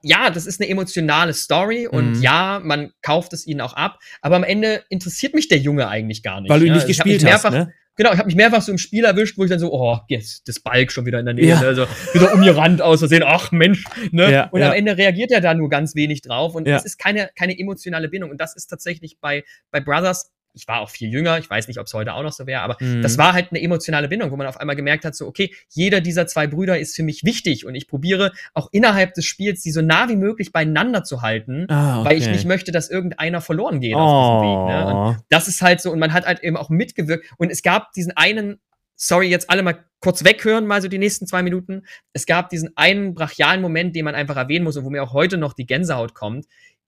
ja, 0.01 0.29
das 0.29 0.45
ist 0.45 0.61
eine 0.61 0.69
emotionale 0.69 1.33
Story 1.33 1.85
und 1.85 2.13
Mhm. 2.17 2.21
ja, 2.21 2.61
man 2.63 2.91
kauft 3.01 3.33
es 3.33 3.45
ihnen 3.45 3.59
auch 3.61 3.73
ab, 3.73 3.99
aber 4.21 4.37
am 4.37 4.43
Ende 4.43 4.83
interessiert 4.89 5.33
mich 5.33 5.47
der 5.49 5.57
Junge 5.57 5.89
eigentlich 5.89 6.23
gar 6.23 6.41
nicht. 6.41 6.49
Weil 6.49 6.61
du 6.61 6.65
ihn 6.65 6.71
ne? 6.71 6.77
nicht 6.77 6.87
Also 6.87 7.03
gespielt 7.03 7.23
hast, 7.25 7.43
mehrfach, 7.43 7.51
ne? 7.51 7.73
Genau, 7.99 8.13
ich 8.13 8.17
habe 8.17 8.27
mich 8.27 8.37
mehrfach 8.37 8.61
so 8.61 8.71
im 8.71 8.77
Spiel 8.77 9.03
erwischt, 9.03 9.37
wo 9.37 9.43
ich 9.43 9.49
dann 9.49 9.59
so, 9.59 9.73
oh, 9.73 9.99
jetzt 10.07 10.47
das 10.47 10.61
Balk 10.61 10.89
schon 10.89 11.05
wieder 11.05 11.19
in 11.19 11.25
der 11.25 11.33
Nähe, 11.33 11.47
Ja. 11.47 11.59
ne? 11.59 11.67
also 11.67 11.85
wieder 12.13 12.33
umgerannt 12.33 12.81
aus 12.81 12.99
Versehen, 12.99 13.23
ach 13.25 13.51
Mensch, 13.51 13.83
ne? 14.11 14.31
Ja, 14.31 14.47
und 14.51 14.61
ja. 14.61 14.69
am 14.69 14.73
Ende 14.73 14.97
reagiert 14.97 15.31
er 15.31 15.41
da 15.41 15.53
nur 15.53 15.67
ganz 15.67 15.95
wenig 15.95 16.21
drauf 16.21 16.55
und 16.55 16.65
es 16.65 16.85
ist 16.85 16.97
keine, 16.97 17.29
keine 17.37 17.59
emotionale 17.59 18.07
Bindung 18.07 18.31
und 18.31 18.39
das 18.39 18.55
ist 18.55 18.67
tatsächlich 18.67 19.17
bei, 19.19 19.43
bei 19.69 19.81
Brothers, 19.81 20.31
ich 20.53 20.67
war 20.67 20.81
auch 20.81 20.89
viel 20.89 21.09
jünger, 21.09 21.37
ich 21.37 21.49
weiß 21.49 21.67
nicht, 21.67 21.79
ob 21.79 21.85
es 21.87 21.93
heute 21.93 22.13
auch 22.13 22.23
noch 22.23 22.31
so 22.33 22.47
wäre, 22.47 22.61
aber 22.61 22.77
Mhm. 22.79 23.01
das 23.01 23.17
war 23.17 23.33
halt 23.33 23.51
eine 23.51 23.61
emotionale 23.61 24.07
Bindung, 24.07 24.31
wo 24.31 24.35
man 24.37 24.47
auf 24.47 24.57
einmal 24.59 24.75
gemerkt 24.75 25.05
hat, 25.05 25.15
so, 25.15 25.27
okay, 25.27 25.53
jeder 25.69 26.01
dieser 26.01 26.27
zwei 26.27 26.47
Brüder 26.47 26.79
ist 26.79 26.95
für 26.95 27.03
mich 27.03 27.23
wichtig 27.23 27.65
und 27.65 27.75
ich 27.75 27.87
probiere 27.87 28.31
auch 28.53 28.69
innerhalb 28.71 29.13
des 29.13 29.25
Spiels, 29.25 29.61
die 29.61 29.71
so 29.71 29.81
nah 29.81 30.09
wie 30.09 30.15
möglich 30.15 30.51
beieinander 30.51 31.03
zu 31.03 31.21
halten, 31.21 31.65
Ah, 31.69 32.03
weil 32.03 32.17
ich 32.17 32.23
okay. 32.23 32.31
nicht 32.33 32.45
möchte, 32.45 32.71
dass 32.71 32.89
irgendeiner 32.89 33.41
verloren 33.41 33.79
geht 33.79 33.95
auf 33.95 34.01
diesem 34.09 34.41
Weg. 34.41 34.75
Ne? 34.75 34.87
Und 34.87 34.95
Oh. 34.95 35.15
das 35.29 35.47
ist 35.47 35.61
halt 35.61 35.81
so, 35.81 35.91
und 35.91 35.99
man 35.99 36.13
hat 36.13 36.25
halt 36.25 36.39
eben 36.41 36.57
auch 36.57 36.69
mitgewirkt. 36.69 37.25
Und 37.37 37.51
es 37.51 37.61
gab 37.63 37.93
diesen 37.93 38.15
einen, 38.17 38.59
sorry, 38.95 39.27
jetzt 39.29 39.49
alle 39.49 39.61
mal 39.63 39.85
kurz 40.01 40.23
weghören, 40.23 40.65
mal 40.65 40.81
so 40.81 40.87
die 40.87 40.97
nächsten 40.97 41.27
zwei 41.27 41.43
Minuten. 41.43 41.83
Es 42.13 42.25
gab 42.25 42.49
diesen 42.49 42.75
einen 42.75 43.13
brachialen 43.13 43.61
Moment, 43.61 43.95
den 43.95 44.05
man 44.05 44.15
einfach 44.15 44.35
erwähnen 44.37 44.63
muss 44.65 44.77
und 44.77 44.83
wo 44.85 44.89
mir 44.89 45.03
auch 45.03 45.13
heute 45.13 45.37
noch 45.37 45.53
die 45.53 45.65
Gänsehaut 45.65 46.13
kommt, 46.15 46.45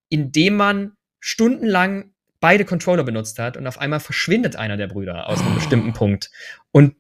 in 0.09 0.31
dem 0.31 0.55
man 0.55 0.93
stundenlang 1.19 2.11
beide 2.41 2.65
Controller 2.65 3.05
benutzt 3.05 3.39
hat 3.39 3.55
und 3.55 3.65
auf 3.67 3.79
einmal 3.79 4.01
verschwindet 4.01 4.57
einer 4.57 4.75
der 4.75 4.87
Brüder 4.87 5.29
aus 5.29 5.39
einem 5.39 5.55
bestimmten 5.55 5.93
Punkt. 5.93 6.29
Und 6.71 6.95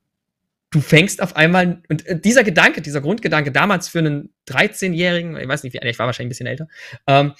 du 0.69 0.79
fängst 0.79 1.21
auf 1.21 1.35
einmal, 1.35 1.81
und 1.89 2.05
äh, 2.05 2.17
dieser 2.17 2.43
Gedanke, 2.43 2.81
dieser 2.81 3.01
Grundgedanke 3.01 3.51
damals 3.51 3.89
für 3.89 3.99
einen 3.99 4.29
13-Jährigen, 4.47 5.35
ich 5.35 5.47
weiß 5.47 5.63
nicht, 5.63 5.73
wie, 5.73 5.85
ich 5.85 5.99
war 5.99 6.05
wahrscheinlich 6.05 6.27
ein 6.27 6.29
bisschen 6.29 6.47
älter, 6.47 6.67
ähm, 7.07 7.33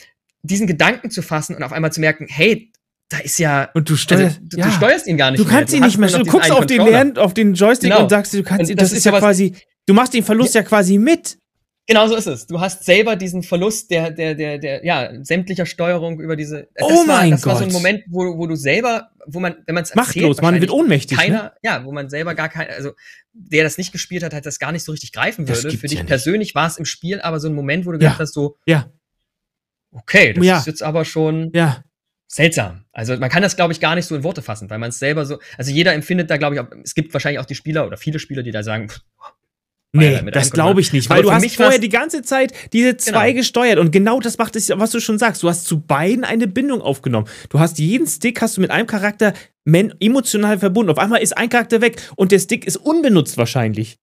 diesen 0.44 0.68
Gedanken 0.68 1.12
zu 1.12 1.22
fassen 1.22 1.56
und 1.56 1.64
auf 1.64 1.72
einmal 1.72 1.94
zu 1.94 2.02
merken, 2.02 2.28
hey, 2.28 2.72
da 3.10 3.20
ist 3.20 3.38
ja. 3.38 3.70
Und 3.74 3.90
du 3.90 3.96
steuerst, 3.96 4.38
also, 4.38 4.40
du, 4.42 4.58
ja. 4.58 4.66
du 4.66 4.72
steuerst 4.72 5.08
ihn 5.08 5.18
gar 5.18 5.32
nicht 5.32 5.40
Du 5.40 5.48
kannst 5.48 5.74
ihn 5.74 5.84
nicht 5.84 5.98
mehr. 5.98 6.10
Du 6.10 6.24
guckst 6.26 6.52
auf 6.52 6.66
den, 6.66 7.18
auf 7.18 7.34
den 7.34 7.54
Joystick 7.54 7.92
Genau. 7.92 8.04
und 8.04 8.10
sagst, 8.10 8.34
du 8.34 8.42
kannst 8.42 8.72
ihn, 8.72 8.78
das 8.78 8.90
das, 8.90 8.98
ist 8.98 9.06
ja 9.06 9.12
quasi, 9.12 9.56
du 9.86 9.94
machst 9.94 10.14
den 10.14 10.24
Verlust 10.24 10.56
ja, 10.56 10.64
quasi 10.64 10.98
mit. 10.98 11.38
Genau 11.92 12.08
so 12.08 12.16
ist 12.16 12.28
es. 12.28 12.48
Du 12.48 12.60
hast 12.60 12.86
selber 12.86 13.16
diesen 13.16 13.44
Verlust 13.44 13.92
der, 13.92 14.12
der, 14.12 14.34
der, 14.36 14.58
der, 14.60 14.86
ja, 14.86 15.12
sämtlicher 15.24 15.66
Steuerung 15.66 16.20
über 16.22 16.36
diese. 16.36 16.70
Das 16.76 16.88
Oh 16.88 17.08
war, 17.08 17.18
mein 17.22 17.32
das 17.32 17.46
war 17.46 17.56
so 17.58 17.64
ein 17.64 17.70
Gott. 17.70 17.74
Moment, 17.74 18.04
wo, 18.08 18.38
wo 18.38 18.48
du 18.48 18.56
selber, 18.56 19.10
wo 19.26 19.40
man, 19.40 19.58
wenn 19.66 19.76
man 19.76 19.84
es 19.84 19.94
Machtlos, 19.94 20.42
man 20.42 20.60
wird 20.62 20.72
ohnmächtig. 20.72 21.18
Ne? 21.18 21.24
keiner, 21.24 21.54
ja, 21.64 21.84
wo 21.84 21.92
man 21.92 22.10
selber 22.10 22.34
gar 22.36 22.50
kein, 22.50 22.70
also 22.70 22.92
der 23.34 23.64
das 23.64 23.78
nicht 23.78 23.92
gespielt 23.92 24.24
hat, 24.24 24.34
hat 24.34 24.46
das 24.46 24.58
gar 24.60 24.72
nicht 24.72 24.84
so 24.84 24.92
richtig 24.92 25.12
greifen 25.12 25.46
Das 25.46 25.64
würde. 25.64 25.78
Für 25.78 25.88
dich 25.88 26.00
ja 26.00 26.06
persönlich 26.06 26.56
war 26.56 26.68
es 26.68 26.78
im 26.78 26.86
Spiel 26.86 27.20
aber 27.22 27.40
so 27.40 27.48
ein 27.50 27.54
Moment, 27.54 27.86
wo 27.86 27.92
du 27.92 27.98
Ja. 27.98 28.00
gedacht 28.00 28.20
hast, 28.20 28.34
so, 28.34 28.58
Ja, 28.66 28.90
okay, 29.92 30.34
das 30.34 30.46
Ja. 30.46 30.58
ist 30.60 30.68
jetzt 30.68 30.84
aber 30.84 31.06
schon 31.06 31.52
ja. 31.54 31.84
seltsam. 32.28 32.86
Also 32.94 33.18
man 33.18 33.30
kann 33.30 33.42
das, 33.44 33.56
glaube 33.56 33.74
ich, 33.74 33.80
gar 33.80 33.96
nicht 33.96 34.06
so 34.06 34.16
in 34.16 34.24
Worte 34.24 34.42
fassen, 34.42 34.70
weil 34.70 34.80
man 34.80 34.90
es 34.90 35.00
selber 35.00 35.26
so, 35.26 35.40
also 35.58 35.72
jeder 35.72 35.94
empfindet 35.94 36.30
da, 36.30 36.38
glaube 36.38 36.56
ich, 36.56 36.62
auch, 36.62 36.68
es 36.84 36.94
gibt 36.96 37.14
wahrscheinlich 37.14 37.40
auch 37.40 37.46
die 37.46 37.56
Spieler 37.56 37.86
oder 37.86 37.98
viele 37.98 38.20
Spieler, 38.20 38.44
die 38.44 38.52
da 38.52 38.64
sagen, 38.64 38.88
Nee, 39.94 40.12
das 40.12 40.24
reinkommen. 40.24 40.50
glaube 40.52 40.82
ich 40.82 40.94
nicht, 40.94 41.08
Aber 41.10 41.18
weil 41.18 41.24
du 41.24 41.32
hast 41.34 41.42
mich 41.42 41.58
vorher 41.58 41.78
die 41.80 41.90
ganze 41.90 42.22
Zeit 42.22 42.54
diese 42.72 42.96
zwei 42.98 43.30
Genau. 43.32 43.40
gesteuert 43.42 43.78
und 43.78 43.92
genau 43.92 44.20
das 44.22 44.38
macht 44.38 44.56
es, 44.56 44.70
was 44.70 44.92
du 44.92 45.00
schon 45.02 45.20
sagst. 45.20 45.44
Du 45.44 45.50
hast 45.50 45.66
zu 45.66 45.82
beiden 45.82 46.24
eine 46.24 46.48
Bindung 46.48 46.82
aufgenommen. 46.82 47.28
Du 47.50 47.60
hast 47.60 47.78
jeden 47.80 48.08
Stick 48.08 48.42
hast 48.42 48.56
du 48.56 48.62
mit 48.62 48.72
einem 48.72 48.88
Charakter 48.88 49.34
emotional 49.66 50.60
verbunden. 50.60 50.92
Auf 50.92 50.98
einmal 50.98 51.22
ist 51.22 51.38
ein 51.38 51.50
Charakter 51.50 51.82
weg 51.82 52.02
und 52.16 52.32
der 52.32 52.40
Stick 52.40 52.66
ist 52.66 52.78
unbenutzt 52.78 53.38
wahrscheinlich. 53.38 53.98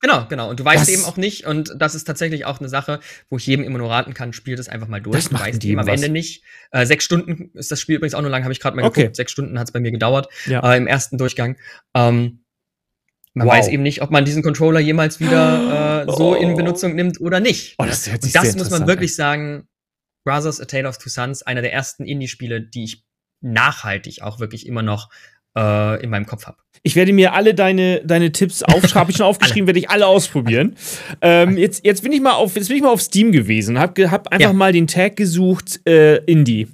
Genau, 0.00 0.26
genau. 0.28 0.50
Und 0.50 0.60
du 0.60 0.64
weißt 0.64 0.82
Das- 0.82 0.88
eben 0.88 1.04
auch 1.04 1.16
nicht, 1.16 1.46
und 1.46 1.72
das 1.78 1.94
ist 1.94 2.04
tatsächlich 2.04 2.44
auch 2.44 2.60
eine 2.60 2.68
Sache, 2.68 3.00
wo 3.30 3.38
ich 3.38 3.46
jedem 3.46 3.64
immer 3.64 3.78
nur 3.78 3.90
raten 3.90 4.12
kann, 4.14 4.32
spiel 4.34 4.54
das 4.56 4.68
einfach 4.68 4.88
mal 4.88 5.00
durch. 5.00 5.16
Das 5.16 5.28
du 5.30 5.38
weißt 5.38 5.64
eben 5.64 5.80
am 5.80 5.86
was. 5.86 5.94
Ende 5.94 6.08
nicht. 6.10 6.42
Äh, 6.70 6.84
sechs 6.86 7.04
Stunden 7.04 7.50
ist 7.54 7.70
das 7.72 7.80
Spiel 7.80 7.96
übrigens 7.96 8.14
auch 8.14 8.20
nur 8.20 8.30
lang, 8.30 8.42
habe 8.44 8.52
ich 8.52 8.60
gerade 8.60 8.76
mal 8.76 8.84
Okay. 8.84 9.02
geguckt. 9.02 9.16
Sechs 9.16 9.32
Stunden 9.32 9.58
hat 9.58 9.68
es 9.68 9.72
bei 9.72 9.80
mir 9.80 9.90
gedauert 9.92 10.28
Ja. 10.46 10.60
äh, 10.72 10.76
im 10.76 10.86
ersten 10.86 11.16
Durchgang. 11.18 11.56
Ähm, 11.94 12.40
man 13.36 13.46
Wow. 13.46 13.54
weiß 13.54 13.68
eben 13.68 13.82
nicht, 13.82 14.02
ob 14.02 14.10
man 14.10 14.24
diesen 14.24 14.42
Controller 14.42 14.80
jemals 14.80 15.20
wieder 15.20 16.04
äh, 16.08 16.12
so 16.12 16.34
in 16.34 16.52
Oh. 16.52 16.56
Benutzung 16.56 16.94
nimmt 16.94 17.20
oder 17.20 17.38
nicht. 17.40 17.74
Oh, 17.78 17.84
das 17.84 18.10
hört 18.10 18.22
sich 18.22 18.34
Und 18.34 18.42
das 18.42 18.52
sehr 18.52 18.58
muss 18.62 18.70
man 18.70 18.86
wirklich 18.88 19.14
sagen. 19.14 19.68
Brothers 20.24 20.60
A 20.60 20.64
Tale 20.64 20.88
of 20.88 20.98
Two 20.98 21.08
Sons, 21.08 21.42
einer 21.42 21.62
der 21.62 21.72
ersten 21.72 22.04
Indie-Spiele, 22.04 22.60
die 22.60 22.84
ich 22.84 23.04
nachhaltig 23.42 24.22
auch 24.22 24.40
wirklich 24.40 24.66
immer 24.66 24.82
noch 24.82 25.08
äh, 25.56 26.02
in 26.02 26.10
meinem 26.10 26.26
Kopf 26.26 26.46
habe. 26.46 26.56
Ich 26.82 26.96
werde 26.96 27.12
mir 27.12 27.32
alle 27.34 27.54
deine, 27.54 28.02
deine 28.04 28.32
Tipps 28.32 28.62
aufschreiben, 28.62 28.94
habe 28.94 29.10
ich 29.12 29.16
schon 29.18 29.26
aufgeschrieben, 29.26 29.66
werde 29.68 29.78
ich 29.78 29.88
alle 29.90 30.06
ausprobieren. 30.06 30.74
Ähm, 31.20 31.56
jetzt, 31.56 31.84
jetzt 31.84 32.02
bin 32.02 32.10
ich 32.12 32.20
mal 32.20 32.32
auf, 32.32 32.56
jetzt 32.56 32.68
bin 32.68 32.76
ich 32.76 32.82
mal 32.82 32.90
auf 32.90 33.02
Steam 33.02 33.30
gewesen, 33.32 33.78
habe 33.78 34.10
hab 34.10 34.28
einfach 34.28 34.48
Ja. 34.48 34.52
mal 34.52 34.72
den 34.72 34.86
Tag 34.88 35.16
gesucht, 35.16 35.80
äh, 35.86 36.16
Indie. 36.24 36.68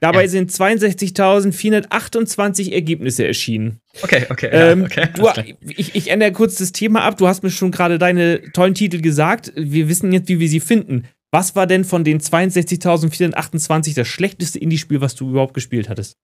Dabei 0.00 0.22
Ja. 0.24 0.28
sind 0.28 0.50
62.428 0.52 2.72
Ergebnisse 2.72 3.26
erschienen. 3.26 3.80
Okay, 4.02 4.26
okay, 4.30 4.50
ja, 4.52 4.70
Ähm, 4.70 4.84
okay. 4.84 5.08
du, 5.14 5.28
ich, 5.76 5.94
ich 5.94 6.10
ändere 6.10 6.32
kurz 6.32 6.56
das 6.56 6.72
Thema 6.72 7.02
ab. 7.02 7.18
Du 7.18 7.26
hast 7.26 7.42
mir 7.42 7.50
schon 7.50 7.70
gerade 7.70 7.98
deine 7.98 8.52
tollen 8.52 8.74
Titel 8.74 9.00
gesagt. 9.00 9.52
Wir 9.56 9.88
wissen 9.88 10.12
jetzt, 10.12 10.28
wie 10.28 10.40
wir 10.40 10.48
sie 10.48 10.60
finden. 10.60 11.08
Was 11.30 11.54
war 11.56 11.66
denn 11.66 11.84
von 11.84 12.04
den 12.04 12.20
62.428 12.20 13.94
das 13.94 14.08
schlechteste 14.08 14.58
Indie-Spiel, 14.58 15.00
was 15.00 15.14
du 15.14 15.28
überhaupt 15.30 15.54
gespielt 15.54 15.88
hattest? 15.88 16.16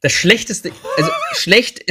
Das 0.00 0.12
schlechteste, 0.12 0.70
also 0.96 1.10
schlecht, 1.32 1.84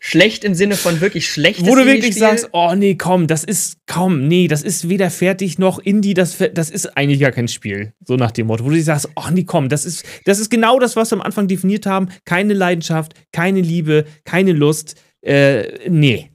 schlecht 0.00 0.44
im 0.44 0.54
Sinne 0.54 0.76
von 0.76 1.00
wirklich 1.00 1.28
schlechtes 1.28 1.66
Wo 1.66 1.74
du 1.74 1.86
wirklich 1.86 2.14
sagst, 2.14 2.50
oh 2.52 2.74
nee, 2.74 2.94
komm, 2.94 3.26
das 3.26 3.44
ist, 3.44 3.78
komm, 3.86 4.28
nee, 4.28 4.48
das 4.48 4.62
ist 4.62 4.88
weder 4.88 5.10
fertig 5.10 5.58
noch 5.58 5.78
Indie, 5.78 6.14
das, 6.14 6.36
das 6.54 6.70
ist 6.70 6.96
eigentlich 6.96 7.20
gar 7.20 7.32
kein 7.32 7.48
Spiel. 7.48 7.92
So 8.04 8.16
nach 8.16 8.30
dem 8.30 8.46
Motto, 8.46 8.64
wo 8.64 8.70
du 8.70 8.76
dir 8.76 8.82
sagst, 8.82 9.08
oh 9.16 9.28
nee, 9.32 9.44
komm, 9.44 9.68
das 9.68 9.84
ist, 9.84 10.04
das 10.24 10.38
ist 10.38 10.50
genau 10.50 10.78
das, 10.78 10.96
was 10.96 11.10
wir 11.10 11.16
am 11.16 11.22
Anfang 11.22 11.48
definiert 11.48 11.86
haben. 11.86 12.08
Keine 12.24 12.54
Leidenschaft, 12.54 13.14
keine 13.32 13.60
Liebe, 13.60 14.04
keine 14.24 14.52
Lust. 14.52 14.96
Äh, 15.22 15.88
nee, 15.88 16.30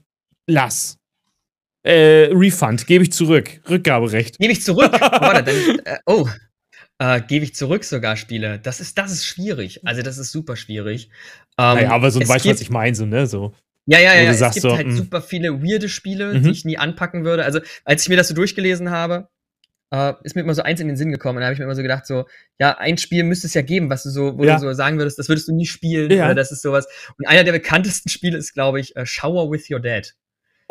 lass. 0.47 0.97
Äh, 1.84 2.30
Refund, 2.32 2.88
gebe 2.88 3.03
ich 3.03 3.11
zurück. 3.11 3.59
Rückgaberecht. 3.70 4.38
Gebe 4.39 4.53
ich 4.53 4.64
zurück. 4.64 4.91
Warte, 4.99 5.43
dann, 5.43 5.80
äh, 5.80 5.97
oh, 6.05 6.28
äh, 6.99 7.21
gebe 7.21 7.43
ich 7.45 7.55
zurück 7.55 7.83
sogar 7.83 8.15
Spiele. 8.17 8.59
Das 8.59 8.79
ist, 8.79 8.97
das 8.97 9.11
ist 9.11 9.25
schwierig. 9.25 9.85
Also 9.85 10.01
das 10.01 10.17
ist 10.17 10.31
super 10.31 10.55
schwierig. 10.55 11.09
Ähm, 11.57 11.75
naja, 11.75 11.91
aber 11.91 12.11
so 12.11 12.19
es 12.19 12.29
weißt 12.29 12.45
du, 12.45 12.49
was 12.49 12.61
ich 12.61 12.69
meine, 12.69 12.95
so, 12.95 13.05
ne? 13.05 13.27
So. 13.27 13.53
Ja, 13.85 13.99
ja, 13.99 14.13
ja. 14.15 14.31
Es 14.31 14.39
gibt 14.39 14.61
so, 14.61 14.75
halt 14.75 14.87
mm. 14.87 14.95
super 14.95 15.21
viele 15.21 15.61
weirde 15.61 15.89
Spiele, 15.89 16.33
Mhm. 16.33 16.43
die 16.43 16.51
ich 16.51 16.65
nie 16.65 16.77
anpacken 16.77 17.25
würde. 17.25 17.43
Also, 17.43 17.59
als 17.83 18.03
ich 18.03 18.09
mir 18.09 18.15
das 18.15 18.29
so 18.29 18.33
durchgelesen 18.33 18.91
habe, 18.91 19.27
äh, 19.91 20.13
ist 20.23 20.35
mir 20.35 20.41
immer 20.41 20.55
so 20.55 20.61
eins 20.63 20.79
in 20.79 20.87
den 20.87 20.95
Sinn 20.97 21.11
gekommen. 21.11 21.37
Und 21.37 21.41
da 21.41 21.47
habe 21.47 21.53
ich 21.53 21.59
mir 21.59 21.65
immer 21.65 21.75
so 21.75 21.81
gedacht, 21.81 22.05
so, 22.07 22.25
ja, 22.59 22.77
ein 22.77 22.97
Spiel 22.97 23.23
müsste 23.23 23.47
es 23.47 23.53
ja 23.53 23.61
geben, 23.61 23.89
was 23.89 24.03
du 24.03 24.09
so, 24.09 24.37
wo 24.37 24.43
Ja. 24.45 24.55
du 24.55 24.61
so 24.61 24.73
sagen 24.73 24.97
würdest, 24.97 25.19
das 25.19 25.27
würdest 25.29 25.47
du 25.49 25.53
nie 25.53 25.65
spielen. 25.65 26.09
Ja. 26.11 26.25
Oder 26.25 26.35
das 26.35 26.51
ist 26.51 26.61
sowas. 26.61 26.87
Und 27.17 27.27
einer 27.27 27.43
der 27.43 27.51
bekanntesten 27.51 28.09
Spiele 28.09 28.37
ist, 28.37 28.53
glaube 28.53 28.79
ich, 28.79 28.95
äh, 28.95 29.05
Shower 29.05 29.51
with 29.51 29.69
Your 29.69 29.81
Dad. 29.81 30.13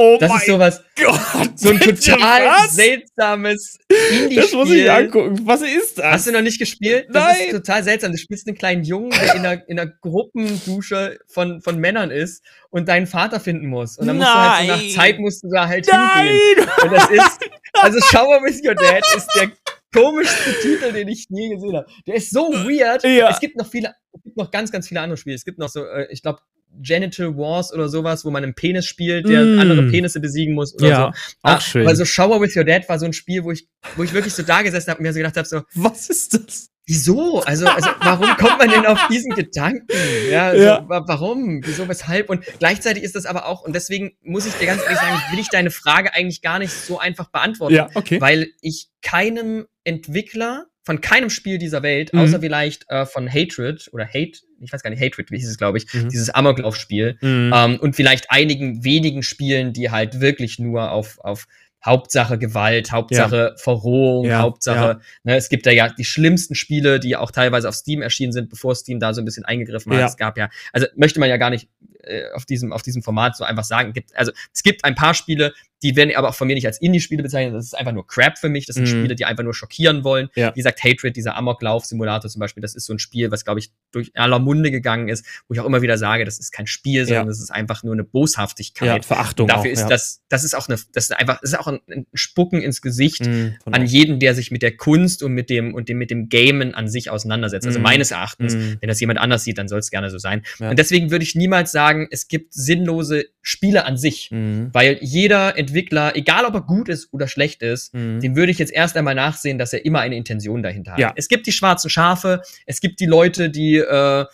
Oh 0.04 0.16
Das 0.18 0.34
ist 0.34 0.46
sowas, 0.46 0.82
Gott! 0.96 1.58
so 1.58 1.70
ein 1.70 1.78
total 1.80 2.44
was? 2.46 2.74
seltsames 2.74 3.78
Indie-Spiel. 3.88 4.36
Das 4.36 4.52
muss 4.52 4.70
ich 4.70 4.90
angucken. 4.90 5.40
Was 5.44 5.62
ist 5.62 5.98
das? 5.98 6.04
Hast 6.06 6.26
du 6.26 6.32
noch 6.32 6.42
nicht 6.42 6.58
gespielt? 6.58 7.06
Das 7.10 7.24
Nein. 7.24 7.46
ist 7.46 7.50
total 7.52 7.84
seltsam. 7.84 8.12
Du 8.12 8.18
spielst 8.18 8.48
einen 8.48 8.56
kleinen 8.56 8.82
Jungen, 8.84 9.10
der 9.10 9.34
in 9.34 9.46
einer, 9.46 9.68
in 9.68 9.78
einer 9.78 9.92
Gruppendusche 10.00 11.18
von, 11.28 11.60
von 11.62 11.78
Männern 11.78 12.10
ist 12.10 12.42
und 12.70 12.88
deinen 12.88 13.06
Vater 13.06 13.38
finden 13.38 13.66
muss. 13.68 13.96
Und 13.98 14.06
dann 14.08 14.16
musst 14.16 14.28
du 14.28 14.34
halt 14.34 14.66
so 14.66 14.72
Nein. 14.72 14.86
nach 14.88 14.94
Zeit 14.94 15.18
musst 15.18 15.44
du 15.44 15.48
da 15.48 15.68
halt 15.68 15.86
hingehen. 15.86 16.56
Nein! 16.56 16.68
Und 16.82 16.92
das 16.92 17.10
ist, 17.10 17.38
also 17.74 18.00
Shower 18.00 18.42
with 18.42 18.60
Your 18.66 18.74
Dad 18.74 19.04
ist 19.16 19.28
der 19.36 19.52
komischste 19.94 20.52
Titel, 20.62 20.92
den 20.92 21.08
ich 21.08 21.26
je 21.28 21.48
gesehen 21.54 21.76
habe. 21.76 21.86
Der 22.06 22.14
ist 22.16 22.30
so 22.30 22.52
weird. 22.52 23.04
Ja. 23.04 23.30
Es 23.30 23.40
gibt 23.40 23.56
noch 23.56 23.70
viele, 23.70 23.94
es 24.14 24.22
gibt 24.24 24.36
noch 24.36 24.50
ganz, 24.50 24.72
ganz 24.72 24.88
viele 24.88 25.00
andere 25.00 25.16
Spiele. 25.16 25.36
Es 25.36 25.44
gibt 25.44 25.58
noch 25.58 25.68
so, 25.68 25.84
äh, 25.84 26.08
ich 26.10 26.22
glaube, 26.22 26.40
Genital 26.80 27.36
Wars 27.36 27.72
oder 27.72 27.88
sowas, 27.88 28.24
wo 28.24 28.30
man 28.30 28.42
einen 28.42 28.54
Penis 28.54 28.86
spielt, 28.86 29.28
der 29.28 29.44
Mm. 29.44 29.58
andere 29.58 29.82
Penisse 29.88 30.20
besiegen 30.20 30.54
muss 30.54 30.74
oder 30.74 30.88
Ja, 30.88 30.96
so. 30.96 31.02
auch 31.42 31.56
Ah, 31.56 31.60
schön. 31.60 31.82
Aber 31.86 31.94
so 31.96 32.04
Shower 32.04 32.40
with 32.40 32.56
Your 32.56 32.64
Dad 32.64 32.88
war 32.88 32.98
so 32.98 33.06
ein 33.06 33.12
Spiel, 33.12 33.44
wo 33.44 33.52
ich, 33.52 33.66
wo 33.96 34.02
ich 34.02 34.12
wirklich 34.12 34.34
so 34.34 34.42
da 34.42 34.62
gesessen 34.62 34.90
habe 34.90 34.98
und 34.98 35.02
mir 35.04 35.12
so 35.12 35.18
gedacht 35.18 35.36
habe, 35.36 35.46
so, 35.46 35.62
Was 35.74 36.08
ist 36.08 36.34
das? 36.34 36.68
Wieso? 36.84 37.40
Also, 37.42 37.66
also 37.66 37.90
warum 38.00 38.26
kommt 38.38 38.58
man 38.58 38.68
denn 38.68 38.84
auf 38.86 39.06
diesen 39.08 39.32
Gedanken? 39.36 39.86
Ja, 40.30 40.46
also, 40.48 40.62
Ja. 40.64 40.84
wa- 40.88 41.04
warum? 41.06 41.60
Wieso, 41.64 41.86
weshalb? 41.88 42.28
Und 42.28 42.44
gleichzeitig 42.58 43.04
ist 43.04 43.14
das 43.14 43.24
aber 43.24 43.46
auch, 43.46 43.62
und 43.62 43.72
deswegen 43.74 44.16
muss 44.22 44.46
ich 44.46 44.52
dir 44.54 44.66
ganz 44.66 44.82
ehrlich 44.82 44.98
sagen, 44.98 45.22
will 45.30 45.38
ich 45.38 45.48
deine 45.48 45.70
Frage 45.70 46.12
eigentlich 46.12 46.42
gar 46.42 46.58
nicht 46.58 46.72
so 46.72 46.98
einfach 46.98 47.28
beantworten, 47.30 47.74
Ja, 47.74 47.88
okay. 47.94 48.20
weil 48.20 48.48
ich 48.62 48.88
keinem 49.00 49.66
Entwickler 49.84 50.66
von 50.84 51.00
keinem 51.00 51.30
Spiel 51.30 51.58
dieser 51.58 51.82
Welt, 51.82 52.12
Mhm. 52.12 52.20
außer 52.20 52.40
vielleicht 52.40 52.88
äh, 52.90 53.06
von 53.06 53.28
Hatred 53.32 53.88
oder 53.92 54.06
Hate, 54.06 54.40
ich 54.60 54.72
weiß 54.72 54.82
gar 54.82 54.90
nicht, 54.90 55.00
Hatred, 55.02 55.30
wie 55.30 55.36
hieß 55.38 55.48
es, 55.48 55.58
glaube 55.58 55.78
ich, 55.78 55.92
Mhm. 55.94 56.08
dieses 56.08 56.30
Amoklauf-Spiel, 56.30 57.18
Mhm. 57.20 57.52
ähm, 57.54 57.76
und 57.80 57.94
vielleicht 57.96 58.30
einigen 58.30 58.84
wenigen 58.84 59.22
Spielen, 59.22 59.72
die 59.72 59.90
halt 59.90 60.20
wirklich 60.20 60.58
nur 60.58 60.90
auf, 60.90 61.18
auf 61.20 61.46
Hauptsache 61.84 62.38
Gewalt, 62.38 62.92
Hauptsache 62.92 63.54
Verrohung, 63.58 64.26
Ja, 64.26 64.38
Hauptsache, 64.38 65.00
ne, 65.24 65.34
es 65.36 65.48
gibt 65.48 65.66
da 65.66 65.72
ja 65.72 65.88
die 65.88 66.04
schlimmsten 66.04 66.54
Spiele, 66.54 67.00
die 67.00 67.16
auch 67.16 67.32
teilweise 67.32 67.68
auf 67.68 67.74
Steam 67.74 68.02
erschienen 68.02 68.32
sind, 68.32 68.50
bevor 68.50 68.74
Steam 68.76 69.00
da 69.00 69.12
so 69.14 69.20
ein 69.20 69.24
bisschen 69.24 69.44
eingegriffen 69.44 69.92
hat. 69.92 69.98
Ja. 70.00 70.06
Es 70.06 70.16
gab 70.16 70.38
ja, 70.38 70.48
also 70.72 70.86
möchte 70.94 71.18
man 71.18 71.28
ja 71.28 71.38
gar 71.38 71.50
nicht 71.50 71.68
äh, 72.02 72.30
auf 72.34 72.44
diesem, 72.46 72.72
auf 72.72 72.82
diesem 72.82 73.02
Format 73.02 73.36
so 73.36 73.44
einfach 73.44 73.64
sagen. 73.64 73.92
Gibt, 73.92 74.16
also 74.16 74.32
es 74.52 74.62
gibt 74.62 74.84
ein 74.84 74.94
paar 74.94 75.14
Spiele, 75.14 75.52
die 75.82 75.96
werden 75.96 76.14
aber 76.14 76.28
auch 76.28 76.34
von 76.36 76.46
mir 76.46 76.54
nicht 76.54 76.66
als 76.66 76.80
Indie-Spiele 76.80 77.24
bezeichnet. 77.24 77.56
Das 77.56 77.64
ist 77.64 77.74
einfach 77.74 77.90
nur 77.90 78.06
Crap 78.06 78.38
für 78.38 78.48
mich. 78.48 78.66
Das 78.66 78.76
sind 78.76 78.84
Mhm. 78.84 78.90
Spiele, 78.90 79.14
die 79.16 79.24
einfach 79.24 79.42
nur 79.42 79.52
schockieren 79.52 80.04
wollen. 80.04 80.28
Ja. 80.36 80.50
Wie 80.54 80.60
gesagt, 80.60 80.84
Hatred, 80.84 81.16
dieser 81.16 81.34
Amoklauf-Simulator 81.36 82.30
zum 82.30 82.38
Beispiel, 82.38 82.60
das 82.60 82.76
ist 82.76 82.86
so 82.86 82.92
ein 82.92 83.00
Spiel, 83.00 83.32
was, 83.32 83.44
glaube 83.44 83.58
ich, 83.58 83.72
durch 83.90 84.12
aller 84.14 84.38
Munde 84.38 84.70
gegangen 84.70 85.08
ist, 85.08 85.26
wo 85.48 85.54
ich 85.54 85.60
auch 85.60 85.64
immer 85.66 85.82
wieder 85.82 85.98
sage, 85.98 86.24
das 86.24 86.38
ist 86.38 86.52
kein 86.52 86.68
Spiel, 86.68 87.04
sondern 87.04 87.24
Ja. 87.24 87.28
das 87.30 87.40
ist 87.40 87.50
einfach 87.50 87.82
nur 87.82 87.94
eine 87.94 88.04
Boshaftigkeit. 88.04 88.88
ja, 88.88 89.02
Verachtung. 89.02 89.48
Dafür 89.48 89.70
auch, 89.70 89.72
ist 89.74 89.80
ja. 89.80 89.88
das, 89.88 90.22
das 90.28 90.44
ist 90.44 90.54
auch 90.54 90.68
eine, 90.68 90.78
das 90.92 91.04
ist 91.04 91.12
einfach, 91.16 91.40
das 91.40 91.50
ist 91.52 91.58
auch 91.58 91.66
ein, 91.66 91.80
ein 91.90 92.06
Spucken 92.14 92.62
ins 92.62 92.80
Gesicht 92.80 93.26
Mhm, 93.26 93.56
an 93.66 93.84
jeden, 93.84 94.20
der 94.20 94.34
sich 94.36 94.50
mit 94.52 94.62
der 94.62 94.76
Kunst 94.76 95.22
und 95.24 95.32
mit 95.32 95.50
dem, 95.50 95.74
und 95.74 95.88
dem, 95.88 95.98
mit 95.98 96.10
dem 96.12 96.28
Gamen 96.28 96.74
an 96.74 96.88
sich 96.88 97.10
auseinandersetzt. 97.10 97.66
Also 97.66 97.78
Mhm. 97.80 97.82
meines 97.82 98.10
Erachtens, 98.12 98.54
Mhm. 98.54 98.78
wenn 98.80 98.88
das 98.88 99.00
jemand 99.00 99.18
anders 99.18 99.42
sieht, 99.44 99.58
dann 99.58 99.66
soll 99.68 99.80
es 99.80 99.90
gerne 99.90 100.10
so 100.10 100.18
sein. 100.18 100.42
Und 100.60 100.78
deswegen 100.78 101.10
würde 101.10 101.24
ich 101.24 101.34
niemals 101.34 101.72
sagen, 101.72 101.91
es 102.10 102.28
gibt 102.28 102.54
sinnlose 102.54 103.26
Spiele 103.42 103.84
an 103.84 103.96
sich. 103.96 104.30
Mhm. 104.30 104.70
Weil 104.72 104.98
jeder 105.00 105.56
Entwickler, 105.58 106.16
egal 106.16 106.44
ob 106.44 106.54
er 106.54 106.62
gut 106.62 106.88
ist 106.88 107.12
oder 107.12 107.28
schlecht 107.28 107.62
ist, 107.62 107.94
Mhm. 107.94 108.20
dem 108.20 108.36
würde 108.36 108.52
ich 108.52 108.58
jetzt 108.58 108.72
erst 108.72 108.96
einmal 108.96 109.14
nachsehen, 109.14 109.58
dass 109.58 109.72
er 109.72 109.84
immer 109.84 110.00
eine 110.00 110.16
Intention 110.16 110.62
dahinter 110.62 110.92
hat. 110.92 110.98
Ja. 110.98 111.12
Es 111.16 111.28
gibt 111.28 111.46
die 111.46 111.52
schwarzen 111.52 111.90
Schafe, 111.90 112.42
es 112.66 112.80
gibt 112.80 113.00
die 113.00 113.06
Leute, 113.06 113.50
die, 113.50 113.76
äh, 113.76 114.24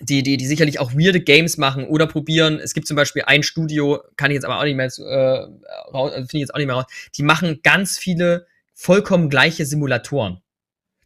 die, 0.00 0.22
die, 0.22 0.36
die 0.36 0.46
sicherlich 0.46 0.78
auch 0.78 0.92
weirde 0.92 1.20
Games 1.20 1.56
machen 1.56 1.84
oder 1.84 2.06
probieren. 2.06 2.60
Es 2.62 2.72
gibt 2.72 2.86
zum 2.86 2.96
Beispiel 2.96 3.22
ein 3.26 3.42
Studio, 3.42 4.00
kann 4.16 4.30
ich 4.30 4.36
jetzt 4.36 4.44
aber 4.44 4.58
auch 4.60 4.64
nicht 4.64 4.76
mehr, 4.76 4.86
äh, 4.86 5.90
raus- 5.92 6.12
finde 6.14 6.28
ich 6.34 6.40
jetzt 6.40 6.54
auch 6.54 6.58
nicht 6.58 6.66
mehr 6.68 6.76
raus, 6.76 6.84
die 7.16 7.22
machen 7.24 7.60
ganz 7.64 7.98
viele 7.98 8.46
vollkommen 8.74 9.28
gleiche 9.28 9.66
Simulatoren. 9.66 10.40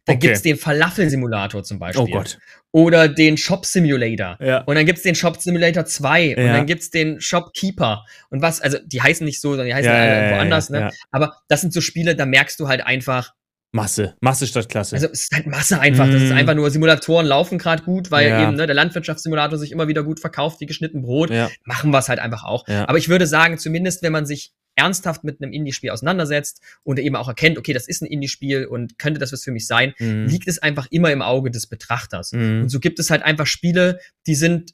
Da 0.05 0.13
Okay. 0.13 0.19
gibt's 0.27 0.41
den 0.43 0.57
Falafel-Simulator 0.57 1.63
zum 1.63 1.79
Beispiel. 1.79 2.03
Oh 2.03 2.07
Gott. 2.07 2.37
Oder 2.73 3.07
den 3.07 3.37
Shop 3.37 3.65
Simulator. 3.65 4.35
Ja. 4.41 4.57
Und 4.63 4.75
dann 4.75 4.85
gibt's 4.85 5.03
den 5.03 5.15
Shop 5.15 5.37
Simulator 5.39 5.85
2 5.85 6.35
und 6.35 6.43
Ja. 6.43 6.53
dann 6.53 6.65
gibt's 6.65 6.89
den 6.89 7.21
Shopkeeper 7.21 8.03
und 8.29 8.41
was, 8.41 8.59
also 8.59 8.79
die 8.83 9.01
heißen 9.01 9.23
nicht 9.23 9.39
so, 9.39 9.51
sondern 9.51 9.67
die 9.67 9.75
heißen 9.75 9.91
Ja, 9.91 9.97
alle 9.97 10.31
woanders, 10.35 10.69
ja, 10.69 10.79
ne? 10.87 10.91
Aber 11.11 11.37
das 11.47 11.61
sind 11.61 11.71
so 11.71 11.79
Spiele, 11.81 12.15
da 12.15 12.25
merkst 12.25 12.59
du 12.59 12.67
halt 12.67 12.81
einfach, 12.85 13.33
Masse. 13.75 14.15
Masse 14.21 14.45
statt 14.47 14.69
Klasse. 14.69 14.95
also 14.95 15.07
es 15.11 15.23
ist 15.23 15.31
halt 15.33 15.47
Masse 15.47 15.79
einfach. 15.79 16.05
Das 16.05 16.21
ist 16.21 16.29
Mm. 16.31 16.37
einfach 16.37 16.53
nur, 16.53 16.69
Simulatoren 16.69 17.25
laufen 17.25 17.57
gerade 17.57 17.83
gut, 17.83 18.11
weil 18.11 18.29
Ja. 18.29 18.43
eben 18.43 18.55
ne, 18.55 18.67
der 18.67 18.75
Landwirtschaftssimulator 18.75 19.57
sich 19.57 19.71
immer 19.71 19.87
wieder 19.87 20.03
gut 20.03 20.19
verkauft 20.19 20.61
wie 20.61 20.67
geschnitten 20.67 21.01
Brot. 21.01 21.31
ja. 21.31 21.49
Machen 21.65 21.89
wir 21.91 21.97
es 21.97 22.07
halt 22.07 22.19
einfach 22.19 22.43
auch. 22.43 22.67
Ja. 22.67 22.87
Aber 22.87 22.97
ich 22.99 23.09
würde 23.09 23.25
sagen, 23.27 23.57
zumindest 23.57 24.03
wenn 24.03 24.11
man 24.13 24.25
sich 24.27 24.53
ernsthaft 24.75 25.23
mit 25.23 25.41
einem 25.41 25.51
Indie-Spiel 25.53 25.89
auseinandersetzt 25.91 26.61
und 26.83 26.99
eben 26.99 27.15
auch 27.15 27.27
erkennt, 27.27 27.57
okay, 27.57 27.73
das 27.73 27.87
ist 27.87 28.01
ein 28.01 28.07
Indie-Spiel 28.07 28.65
und 28.65 28.97
könnte 28.99 29.19
das 29.19 29.31
was 29.33 29.43
für 29.43 29.51
mich 29.51 29.65
sein, 29.67 29.93
Mhm. 29.99 30.25
liegt 30.27 30.47
es 30.47 30.59
einfach 30.59 30.87
immer 30.91 31.11
im 31.11 31.21
Auge 31.23 31.49
des 31.51 31.67
Betrachters. 31.67 32.31
Mhm. 32.31 32.61
Und 32.63 32.69
so 32.69 32.79
gibt 32.79 32.99
es 32.99 33.09
halt 33.09 33.23
einfach 33.23 33.47
Spiele, 33.47 33.99
die 34.27 34.35
sind 34.35 34.71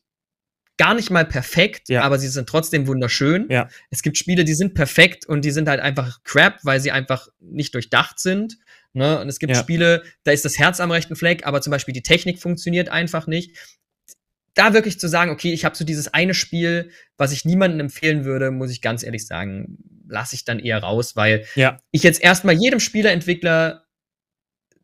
gar 0.78 0.94
nicht 0.94 1.10
mal 1.10 1.26
perfekt, 1.26 1.90
Ja. 1.90 2.04
aber 2.04 2.18
sie 2.18 2.30
sind 2.30 2.48
trotzdem 2.48 2.88
wunderschön. 2.88 3.48
Ja. 3.50 3.68
Es 3.90 4.02
gibt 4.02 4.18
Spiele, 4.18 4.46
die 4.46 4.54
sind 4.54 4.74
perfekt 4.74 5.26
und 5.26 5.44
die 5.44 5.52
sind 5.52 5.68
halt 5.68 5.82
einfach 5.82 6.20
crap, 6.24 6.60
weil 6.64 6.80
sie 6.80 6.92
einfach 6.92 7.28
nicht 7.42 7.74
durchdacht 7.76 8.20
sind. 8.20 8.58
Ne? 8.94 9.20
Und 9.20 9.30
es 9.30 9.40
gibt 9.40 9.54
Ja. 9.54 9.60
Spiele, 9.60 10.04
da 10.24 10.32
ist 10.32 10.46
das 10.46 10.58
Herz 10.58 10.80
am 10.80 10.92
rechten 10.92 11.16
Fleck, 11.16 11.46
aber 11.46 11.62
zum 11.62 11.72
Beispiel 11.72 11.94
die 11.94 12.02
Technik 12.04 12.40
funktioniert 12.40 12.90
einfach 12.90 13.28
nicht. 13.28 13.56
Da 14.56 14.74
wirklich 14.74 15.00
zu 15.00 15.08
sagen, 15.08 15.32
okay, 15.32 15.54
ich 15.54 15.64
habe 15.64 15.76
so 15.76 15.86
dieses 15.86 16.14
eine 16.14 16.34
Spiel, 16.34 16.90
was 17.18 17.32
ich 17.32 17.46
niemandem 17.46 17.80
empfehlen 17.82 18.26
würde, 18.26 18.52
muss 18.52 18.72
ich 18.72 18.82
ganz 18.82 19.04
ehrlich 19.04 19.26
sagen, 19.28 19.78
lasse 20.08 20.36
ich 20.36 20.44
dann 20.44 20.60
eher 20.60 20.80
raus, 20.80 21.16
weil 21.16 21.46
Ja. 21.56 21.80
ich 21.92 22.02
jetzt 22.04 22.22
erstmal 22.22 22.56
jedem 22.56 22.80
Spieleentwickler 22.80 23.86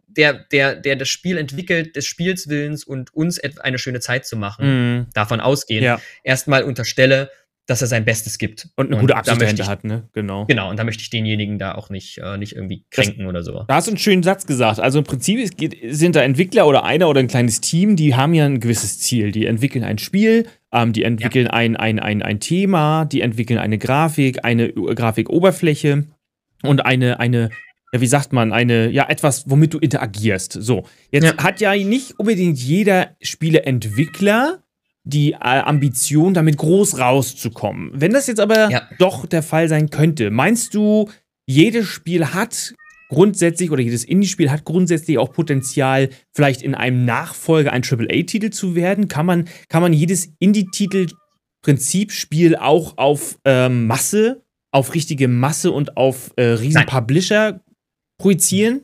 der, 0.08 0.34
der, 0.51 0.76
der 0.76 0.95
das 0.95 1.10
Spiel 1.10 1.38
entwickelt, 1.38 1.95
des 1.95 2.06
Spiels 2.06 2.47
Willens 2.47 2.84
und 2.86 3.14
uns 3.14 3.39
eine 3.39 3.78
schöne 3.80 3.99
Zeit 3.99 4.26
zu 4.26 4.38
machen, 4.38 4.97
Mhm. 4.99 5.08
davon 5.14 5.41
ausgehen, 5.41 5.84
Ja. 5.84 5.99
erstmal 6.24 6.64
unterstelle, 6.64 7.30
dass 7.68 7.82
er 7.82 7.88
sein 7.88 8.05
Bestes 8.05 8.38
gibt. 8.38 8.70
Und 8.76 8.91
eine 8.91 9.01
gute 9.01 9.16
Absicht 9.16 9.39
möchte 9.39 9.45
dahinter 9.55 9.63
ich, 9.63 9.70
hat, 9.70 9.84
ne? 9.84 10.07
Genau. 10.13 10.45
Genau, 10.45 10.70
und 10.70 10.78
da 10.78 10.84
möchte 10.84 11.01
ich 11.01 11.09
denjenigen 11.09 11.57
da 11.57 11.74
auch 11.74 11.89
nicht, 11.89 12.20
äh, 12.20 12.38
nicht 12.38 12.55
irgendwie 12.55 12.86
kränken 12.91 13.26
oder 13.26 13.41
so. 13.43 13.63
Da 13.68 13.76
hast 13.76 13.88
du 13.88 13.91
einen 13.91 13.97
schönen 13.97 14.22
Satz 14.22 14.45
gesagt. 14.45 14.80
Also 14.80 14.99
im 14.99 15.03
Prinzip 15.05 15.57
geht, 15.57 15.76
sind 15.89 16.16
da 16.16 16.22
Entwickler 16.22 16.68
oder 16.68 16.84
einer 16.84 17.09
oder 17.09 17.20
ein 17.22 17.28
kleines 17.28 17.61
Team, 17.61 17.95
die 17.95 18.16
haben 18.16 18.34
ja 18.36 18.45
ein 18.45 18.59
gewisses 18.59 18.99
Ziel. 18.99 19.32
Die 19.32 19.47
entwickeln 19.47 19.84
ein 19.84 19.97
Spiel, 19.97 20.45
ähm, 20.72 20.93
die 20.93 21.03
entwickeln 21.03 21.47
ein, 21.47 21.76
ein, 21.76 21.99
ein, 21.99 22.22
ein 22.22 22.39
Thema, 22.39 23.05
die 23.05 23.22
entwickeln 23.22 23.57
eine 23.57 23.80
Grafik, 23.80 24.45
eine 24.45 24.72
Grafikoberfläche 24.72 26.05
und 26.61 26.86
eine, 26.86 27.20
eine, 27.20 27.49
ja, 27.93 28.01
wie 28.01 28.07
sagt 28.07 28.32
man, 28.32 28.53
eine, 28.53 28.89
ja, 28.91 29.09
etwas, 29.09 29.49
womit 29.49 29.74
du 29.74 29.80
interagierst. 29.80 30.53
So. 30.53 30.86
Jetzt 31.11 31.24
Ja. 31.24 31.38
hat 31.43 31.61
ja 31.61 31.74
nicht 31.76 32.20
unbedingt 32.20 32.59
jeder 32.59 33.16
Spieleentwickler 33.22 34.59
die 35.06 35.32
äh, 35.34 35.38
Ambition, 35.39 36.34
damit 36.34 36.58
groß 36.58 36.99
rauszukommen. 36.99 37.91
Wenn 37.93 38.12
das 38.12 38.28
jetzt 38.28 38.39
aber 38.39 38.70
Ja. 38.70 38.82
doch 38.99 39.26
der 39.26 39.43
Fall 39.43 39.70
sein 39.70 39.89
könnte, 39.89 40.32
meinst 40.32 40.74
du, 40.74 41.10
jedes 41.47 41.86
Spiel 41.86 42.34
hat 42.34 42.74
grundsätzlich 43.10 43.70
oder 43.70 43.84
jedes 43.84 44.03
Indie-Spiel 44.03 44.49
hat 44.49 44.66
grundsätzlich 44.66 45.20
auch 45.20 45.32
Potenzial, 45.32 46.10
vielleicht 46.34 46.64
in 46.64 46.74
einem 46.74 47.06
Nachfolger 47.06 47.72
ein 47.72 47.84
AAA-Titel 47.84 48.49
zu 48.49 48.74
werden? 48.76 49.08
Kann 49.08 49.28
man, 49.28 49.47
kann 49.70 49.84
man 49.84 49.93
jedes 49.93 50.30
Indie-Titel-Prinzipspiel 50.39 52.56
auch 52.56 52.97
auf 52.97 53.38
ähm, 53.45 53.86
Masse, 53.88 54.43
auf 54.72 54.93
richtige 54.95 55.28
Masse 55.28 55.72
und 55.72 55.97
auf 55.97 56.32
äh, 56.36 56.43
riesen 56.43 56.80
Nein. 56.80 56.88
Publisher 56.88 57.62
projizieren? 58.18 58.82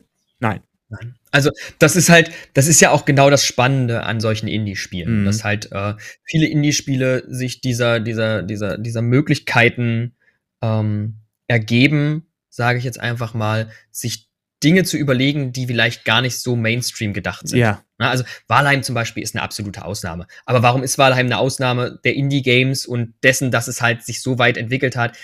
Also, 1.32 1.50
das 1.78 1.96
ist 1.96 2.08
halt, 2.10 2.30
das 2.54 2.66
ist 2.68 2.80
ja 2.80 2.90
auch 2.90 3.04
genau 3.04 3.30
das 3.30 3.44
Spannende 3.44 4.02
an 4.04 4.20
solchen 4.20 4.48
Indie-Spielen, 4.48 5.22
Mhm. 5.22 5.24
dass 5.24 5.42
halt 5.44 5.72
äh, 5.72 5.94
viele 6.24 6.46
Indie-Spiele 6.46 7.24
sich 7.28 7.60
dieser, 7.60 7.98
dieser, 8.00 8.42
dieser, 8.42 8.78
dieser 8.78 9.02
Möglichkeiten 9.02 10.14
ähm, 10.62 11.16
ergeben, 11.48 12.26
sage 12.50 12.78
ich 12.78 12.84
jetzt 12.84 13.00
einfach 13.00 13.34
mal, 13.34 13.70
sich 13.90 14.28
Dinge 14.62 14.84
zu 14.84 14.96
überlegen, 14.96 15.52
die 15.52 15.66
vielleicht 15.66 16.04
gar 16.04 16.22
nicht 16.22 16.38
so 16.38 16.54
Mainstream 16.54 17.12
gedacht 17.14 17.48
sind. 17.48 17.58
Ja. 17.58 17.82
Na, 17.98 18.10
also 18.10 18.22
Valheim 18.46 18.82
zum 18.84 18.94
Beispiel 18.94 19.22
ist 19.22 19.34
eine 19.34 19.42
absolute 19.42 19.84
Ausnahme. 19.84 20.26
Aber 20.46 20.62
warum 20.62 20.82
ist 20.84 20.98
Valheim 20.98 21.26
eine 21.26 21.38
Ausnahme 21.38 21.98
der 22.04 22.14
Indie-Games 22.14 22.86
und 22.86 23.14
dessen, 23.24 23.50
dass 23.50 23.66
es 23.66 23.82
halt 23.82 24.04
sich 24.04 24.20
so 24.22 24.38
weit 24.38 24.56
entwickelt 24.56 24.94
hat 24.94 25.16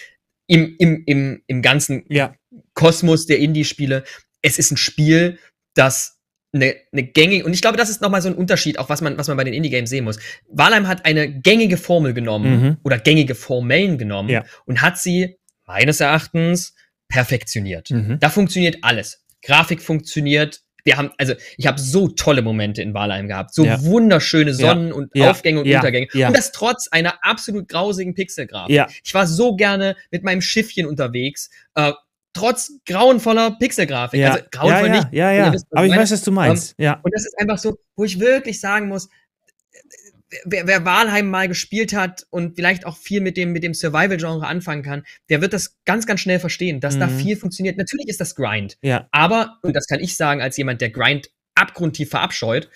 im, 0.49 0.75
im, 0.79 1.05
im, 1.07 1.43
im 1.47 1.63
ganzen 1.63 2.05
Ja. 2.09 2.35
Kosmos 2.75 3.27
der 3.27 3.39
Indie-Spiele? 3.39 4.03
Es 4.43 4.59
ist 4.59 4.73
ein 4.73 4.77
Spiel, 4.77 5.39
das 5.79 6.19
eine, 6.53 6.75
eine 6.93 7.03
gängige, 7.05 7.45
und 7.45 7.53
ich 7.53 7.61
glaube, 7.61 7.77
das 7.77 7.91
ist 7.91 8.01
nochmal 8.01 8.23
so 8.23 8.29
ein 8.29 8.35
Unterschied, 8.35 8.79
auch 8.79 8.89
was 8.89 9.01
man, 9.03 9.19
was 9.19 9.29
man 9.29 9.37
bei 9.37 9.45
den 9.45 9.53
Indie-Games 9.55 9.91
sehen 9.91 10.05
muss. 10.05 10.19
Valheim 10.49 10.89
hat 10.89 11.05
eine 11.05 11.31
gängige 11.41 11.77
Formel 11.77 12.15
genommen 12.15 12.63
Mhm. 12.63 12.77
oder 12.85 12.99
gängige 12.99 13.35
Formellen 13.35 13.99
genommen 13.99 14.31
Ja. 14.31 14.45
und 14.65 14.81
hat 14.81 14.99
sie 14.99 15.37
meines 15.67 16.01
Erachtens 16.01 16.75
perfektioniert. 17.09 17.91
Mhm. 17.91 18.19
Da 18.21 18.31
funktioniert 18.31 18.79
alles. 18.83 19.25
Grafik 19.43 19.83
funktioniert. 19.83 20.61
Wir 20.85 20.97
haben, 20.97 21.11
also 21.19 21.35
ich 21.59 21.67
habe 21.67 21.79
so 21.79 22.09
tolle 22.09 22.41
Momente 22.41 22.81
in 22.81 22.95
Valheim 22.95 23.29
gehabt, 23.29 23.53
so 23.55 23.65
Ja. 23.67 23.83
wunderschöne 23.83 24.55
Sonnen- 24.55 24.93
und 24.93 25.11
Ja. 25.15 25.31
Aufgänge 25.31 25.61
und 25.61 25.67
Ja. 25.67 25.79
Untergänge. 25.81 26.09
Ja. 26.15 26.29
Und 26.29 26.37
das 26.37 26.51
trotz 26.53 26.89
einer 26.89 27.19
absolut 27.23 27.69
grausigen 27.69 28.15
Pixelgrafik. 28.15 28.75
Ja. 28.75 28.89
Ich 29.05 29.13
war 29.13 29.27
so 29.27 29.55
gerne 29.57 29.97
mit 30.11 30.23
meinem 30.25 30.41
Schiffchen 30.41 30.87
unterwegs, 30.87 31.51
äh, 31.75 31.93
trotz 32.39 32.73
grauenvoller 32.87 33.57
Pixelgrafik. 33.59 34.21
Ja. 34.21 34.33
Also 34.33 34.45
grauenvoll 34.51 34.89
ja, 34.89 34.95
ja, 34.95 35.01
nicht. 35.01 35.13
ja, 35.13 35.33
ja. 35.33 35.53
wisst, 35.53 35.67
Aber 35.73 35.85
ich 35.85 35.91
meine. 35.91 36.03
weiß, 36.03 36.13
was 36.13 36.23
du 36.23 36.31
meinst. 36.33 36.75
ja. 36.79 37.01
Und 37.03 37.15
das 37.15 37.25
ist 37.25 37.39
einfach 37.39 37.59
so, 37.59 37.79
wo 37.97 38.05
ich 38.05 38.19
wirklich 38.21 38.61
sagen 38.61 38.89
muss, 38.89 39.09
wer, 40.45 40.67
wer 40.67 40.85
Valheim 40.85 41.31
mal 41.31 41.49
gespielt 41.49 41.95
hat 41.95 42.27
und 42.31 42.57
vielleicht 42.57 42.87
auch 42.87 42.97
viel 42.97 43.21
mit 43.21 43.37
dem, 43.37 43.53
mit 43.53 43.63
dem 43.63 43.75
Survival-Genre 43.75 44.47
anfangen 44.47 44.83
kann, 44.83 45.05
der 45.31 45.41
wird 45.41 45.53
das 45.53 45.77
ganz, 45.85 46.07
ganz 46.07 46.21
schnell 46.21 46.39
verstehen, 46.41 46.81
dass 46.81 46.99
da 46.99 47.07
Mhm. 47.07 47.19
viel 47.19 47.37
funktioniert. 47.37 47.79
Natürlich 47.79 48.09
ist 48.09 48.21
das 48.21 48.35
Grind. 48.35 48.77
Ja. 48.83 49.09
Aber, 49.11 49.59
und 49.63 49.75
das 49.75 49.87
kann 49.87 50.01
ich 50.01 50.17
sagen, 50.17 50.41
als 50.43 50.57
jemand, 50.57 50.81
der 50.81 50.91
Grind 50.91 51.31
abgrundtief 51.55 52.11
verabscheut, 52.11 52.69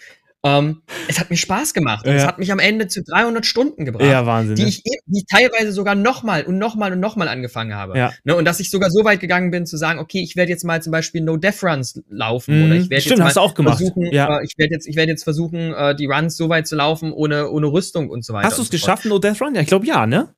ähm, 0.45 0.83
es 1.09 1.21
hat 1.21 1.31
mir 1.31 1.37
Spaß 1.37 1.75
gemacht. 1.75 2.07
Und 2.07 2.13
Ja. 2.13 2.19
Es 2.19 2.27
hat 2.27 2.39
mich 2.39 2.51
am 2.53 2.59
Ende 2.59 2.89
zu 2.89 3.03
300 3.03 3.47
Stunden 3.47 3.85
gebracht. 3.85 4.05
Ja, 4.05 4.27
Wahnsinn. 4.27 4.57
Die 4.57 4.63
ne? 4.63 4.69
ich, 4.69 4.79
eh- 4.87 4.99
die 5.07 5.25
teilweise 5.31 5.73
sogar 5.73 5.95
nochmal 5.95 6.45
und 6.45 6.59
nochmal 6.59 6.93
und 6.93 7.01
nochmal 7.01 7.29
angefangen 7.29 7.75
habe. 7.75 7.97
Ja. 7.97 8.13
Ne, 8.25 8.35
und 8.37 8.45
dass 8.45 8.61
ich 8.61 8.71
sogar 8.71 8.91
so 8.91 9.05
weit 9.05 9.21
gegangen 9.21 9.51
bin, 9.51 9.67
zu 9.67 9.77
sagen, 9.77 9.99
okay, 9.99 10.23
ich 10.23 10.37
werde 10.37 10.51
jetzt 10.51 10.65
mal 10.65 10.83
zum 10.83 10.91
Beispiel 10.93 11.21
No 11.23 11.37
Death 11.37 11.63
Runs 11.63 12.03
laufen 12.09 12.59
Mhm. 12.59 12.65
oder 12.67 12.75
ich 12.77 12.91
werde 12.91 13.01
Stimmt, 13.03 13.11
jetzt 13.11 13.19
mal 13.21 13.25
hast 13.27 13.37
du 13.37 13.41
auch 13.41 13.55
gemacht. 13.55 13.79
versuchen, 13.79 14.03
Ja. 14.13 14.39
äh, 14.41 14.45
ich 14.45 14.55
werde 14.59 14.75
jetzt, 14.75 14.87
ich 14.89 14.97
werde 14.97 15.11
jetzt 15.13 15.25
versuchen, 15.25 15.73
äh, 15.75 15.95
die 15.95 16.07
Runs 16.07 16.37
so 16.37 16.49
weit 16.49 16.67
zu 16.67 16.77
laufen 16.77 17.13
ohne, 17.13 17.49
ohne 17.51 17.67
Rüstung 17.69 18.11
und 18.11 18.25
so 18.25 18.33
weiter. 18.33 18.47
Hast 18.49 18.59
du 18.59 18.63
es 18.63 18.69
so 18.69 18.73
geschafft, 18.73 19.05
No 19.05 19.19
Death 19.19 19.41
Run? 19.41 19.55
Ja, 19.55 19.61
ich 19.61 19.69
glaube 19.69 19.87
ja, 19.87 20.07
ne? 20.07 20.35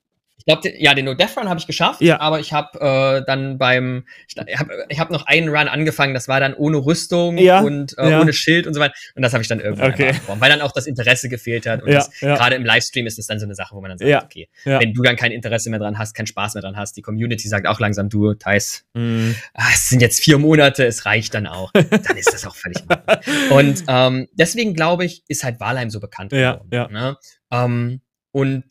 Ich 0.46 0.52
glaube, 0.60 0.76
ja, 0.78 0.92
den 0.92 1.06
No 1.06 1.14
Death 1.14 1.38
Run 1.38 1.48
habe 1.48 1.58
ich 1.58 1.66
geschafft, 1.66 2.02
Ja. 2.02 2.20
aber 2.20 2.38
ich 2.38 2.52
habe 2.52 2.78
äh, 2.78 3.24
dann 3.26 3.56
beim, 3.56 4.04
ich 4.28 4.36
habe 4.58 4.84
ich 4.90 5.00
hab 5.00 5.10
noch 5.10 5.24
einen 5.26 5.48
Run 5.48 5.68
angefangen, 5.68 6.12
das 6.12 6.28
war 6.28 6.38
dann 6.38 6.52
ohne 6.52 6.76
Rüstung 6.84 7.38
Ja, 7.38 7.60
und 7.60 7.96
äh, 7.96 8.10
ja. 8.10 8.20
ohne 8.20 8.34
Schild 8.34 8.66
und 8.66 8.74
so 8.74 8.80
weiter. 8.80 8.92
Und 9.14 9.22
das 9.22 9.32
habe 9.32 9.40
ich 9.42 9.48
dann 9.48 9.60
irgendwann 9.60 9.92
Okay. 9.94 10.10
abgebrochen, 10.10 10.40
weil 10.42 10.50
dann 10.50 10.60
auch 10.60 10.72
das 10.72 10.86
Interesse 10.86 11.30
gefehlt 11.30 11.66
hat. 11.66 11.82
Und 11.82 11.88
gerade 12.20 12.56
im 12.56 12.64
Livestream 12.64 13.06
ist 13.06 13.16
das 13.16 13.26
dann 13.26 13.38
so 13.40 13.46
eine 13.46 13.54
Sache, 13.54 13.74
wo 13.74 13.80
man 13.80 13.88
dann 13.90 13.98
sagt, 13.98 14.24
okay, 14.24 14.48
wenn 14.64 14.92
du 14.92 15.02
dann 15.02 15.16
kein 15.16 15.32
Interesse 15.32 15.70
mehr 15.70 15.78
dran 15.78 15.96
hast, 15.98 16.12
keinen 16.14 16.26
Spaß 16.26 16.54
mehr 16.54 16.62
dran 16.62 16.76
hast, 16.76 16.94
die 16.98 17.02
Community 17.02 17.48
sagt 17.48 17.66
auch 17.66 17.80
langsam, 17.80 18.10
du, 18.10 18.34
Thais, 18.34 18.84
Mhm. 18.94 19.34
ah, 19.54 19.64
es 19.72 19.88
sind 19.88 20.02
jetzt 20.02 20.20
vier 20.20 20.36
Monate, 20.38 20.84
es 20.84 21.06
reicht 21.06 21.32
dann 21.34 21.46
auch. 21.46 21.72
dann 21.72 22.16
ist 22.18 22.32
das 22.34 22.46
auch 22.46 22.54
völlig. 22.54 22.78
Und 23.50 23.82
ähm, 23.88 24.28
deswegen 24.32 24.74
glaube 24.74 25.04
ich, 25.06 25.22
ist 25.28 25.42
halt 25.42 25.58
Walheim 25.60 25.88
so 25.88 26.00
bekannt 26.00 26.32
Ja, 26.32 26.52
geworden. 26.54 26.68
ja. 26.72 26.88
Ne? 26.88 27.16
Ähm, 27.50 28.00
und 28.30 28.64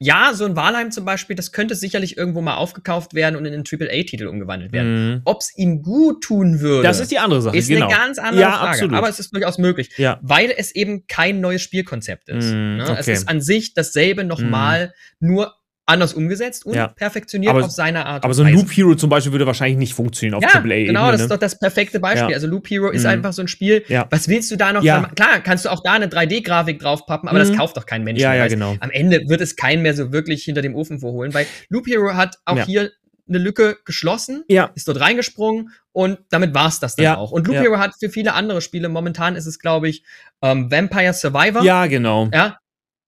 ja, 0.00 0.32
so 0.32 0.44
ein 0.44 0.54
Walheim 0.54 0.92
zum 0.92 1.04
Beispiel, 1.04 1.34
das 1.34 1.50
könnte 1.50 1.74
sicherlich 1.74 2.16
irgendwo 2.16 2.40
mal 2.40 2.54
aufgekauft 2.56 3.14
werden 3.14 3.34
und 3.34 3.44
in 3.46 3.52
einen 3.52 3.64
AAA-Titel 3.64 4.28
umgewandelt 4.28 4.70
werden. 4.72 5.14
Mhm. 5.14 5.22
Ob 5.24 5.40
es 5.40 5.52
ihm 5.56 5.82
gut 5.82 6.22
tun 6.22 6.60
würde, 6.60 6.84
Das 6.84 7.00
ist 7.00 7.10
die 7.10 7.18
andere 7.18 7.42
Sache, 7.42 7.56
ist 7.56 7.68
genau. 7.68 7.86
eine 7.88 7.94
ganz 7.96 8.18
andere 8.18 8.40
Ja, 8.40 8.52
Frage. 8.52 8.68
absolut. 8.70 8.94
Aber 8.94 9.08
es 9.08 9.18
ist 9.18 9.34
durchaus 9.34 9.58
möglich, 9.58 9.90
Ja. 9.96 10.20
weil 10.22 10.52
es 10.56 10.72
eben 10.74 11.06
kein 11.08 11.40
neues 11.40 11.62
Spielkonzept 11.62 12.28
ist. 12.28 12.46
Mm, 12.52 12.76
ne? 12.76 12.82
Es 12.84 12.90
okay. 12.90 13.12
ist 13.12 13.28
an 13.28 13.40
sich 13.40 13.74
dasselbe 13.74 14.22
nochmal, 14.22 14.94
nur 15.18 15.54
anders 15.88 16.12
umgesetzt 16.12 16.66
und 16.66 16.74
Ja. 16.74 16.88
perfektioniert 16.88 17.54
Aber- 17.54 17.64
auf 17.64 17.70
seine 17.70 18.04
Art. 18.06 18.22
Aber 18.24 18.34
so 18.34 18.42
ein. 18.42 18.52
Loop 18.52 18.70
Hero 18.70 18.94
zum 18.94 19.10
Beispiel 19.10 19.32
würde 19.32 19.46
wahrscheinlich 19.46 19.78
nicht 19.78 19.94
funktionieren 19.94 20.34
auf 20.34 20.42
Ja, 20.42 20.50
AAA-Ebene. 20.60 20.86
genau, 20.86 21.10
das 21.10 21.22
ist 21.22 21.28
ne? 21.28 21.34
doch 21.34 21.40
das 21.40 21.58
perfekte 21.58 21.98
Beispiel. 22.00 22.30
Ja. 22.30 22.34
Also 22.36 22.46
Loop 22.46 22.68
Hero 22.68 22.90
ist 22.90 23.02
Mhm. 23.04 23.08
einfach 23.10 23.32
so 23.32 23.42
ein 23.42 23.48
Spiel. 23.48 23.84
Ja. 23.88 24.06
Was 24.10 24.28
willst 24.28 24.50
du 24.50 24.56
da 24.56 24.72
noch? 24.72 24.82
Ja. 24.82 25.00
dran- 25.00 25.14
Klar, 25.14 25.40
kannst 25.40 25.64
du 25.64 25.70
auch 25.70 25.82
da 25.82 25.92
eine 25.92 26.08
3D-Grafik 26.08 26.78
draufpappen, 26.78 27.28
aber 27.28 27.38
Mhm. 27.42 27.48
das 27.48 27.56
kauft 27.56 27.76
doch 27.76 27.86
kein 27.86 28.04
Mensch. 28.04 28.20
Ja, 28.20 28.30
mehr, 28.30 28.38
ja, 28.38 28.48
genau. 28.48 28.76
Am 28.80 28.90
Ende 28.90 29.22
wird 29.28 29.40
es 29.40 29.56
keinen 29.56 29.82
mehr 29.82 29.94
so 29.94 30.12
wirklich 30.12 30.44
hinter 30.44 30.62
dem 30.62 30.74
Ofen 30.74 31.00
vorholen, 31.00 31.32
weil 31.34 31.46
Loop 31.70 31.86
Hero 31.86 32.14
hat 32.14 32.36
auch 32.44 32.60
hier 32.64 32.90
eine 33.28 33.38
Lücke 33.38 33.76
geschlossen, 33.84 34.42
Ja. 34.48 34.70
ist 34.74 34.88
dort 34.88 35.00
reingesprungen 35.00 35.70
und 35.92 36.18
damit 36.30 36.54
war's 36.54 36.80
das 36.80 36.96
dann 36.96 37.04
Ja. 37.04 37.16
auch. 37.18 37.30
Und 37.30 37.46
Loop 37.46 37.56
Ja. 37.56 37.62
Hero 37.62 37.78
hat 37.78 37.92
für 38.00 38.08
viele 38.08 38.32
andere 38.32 38.62
Spiele, 38.62 38.88
momentan 38.88 39.36
ist 39.36 39.44
es, 39.46 39.58
glaube 39.58 39.88
ich, 39.90 40.02
ähm, 40.42 40.70
Vampire 40.70 41.12
Survivor. 41.12 41.62
Ja, 41.62 41.86
genau. 41.86 42.30
ja, 42.32 42.56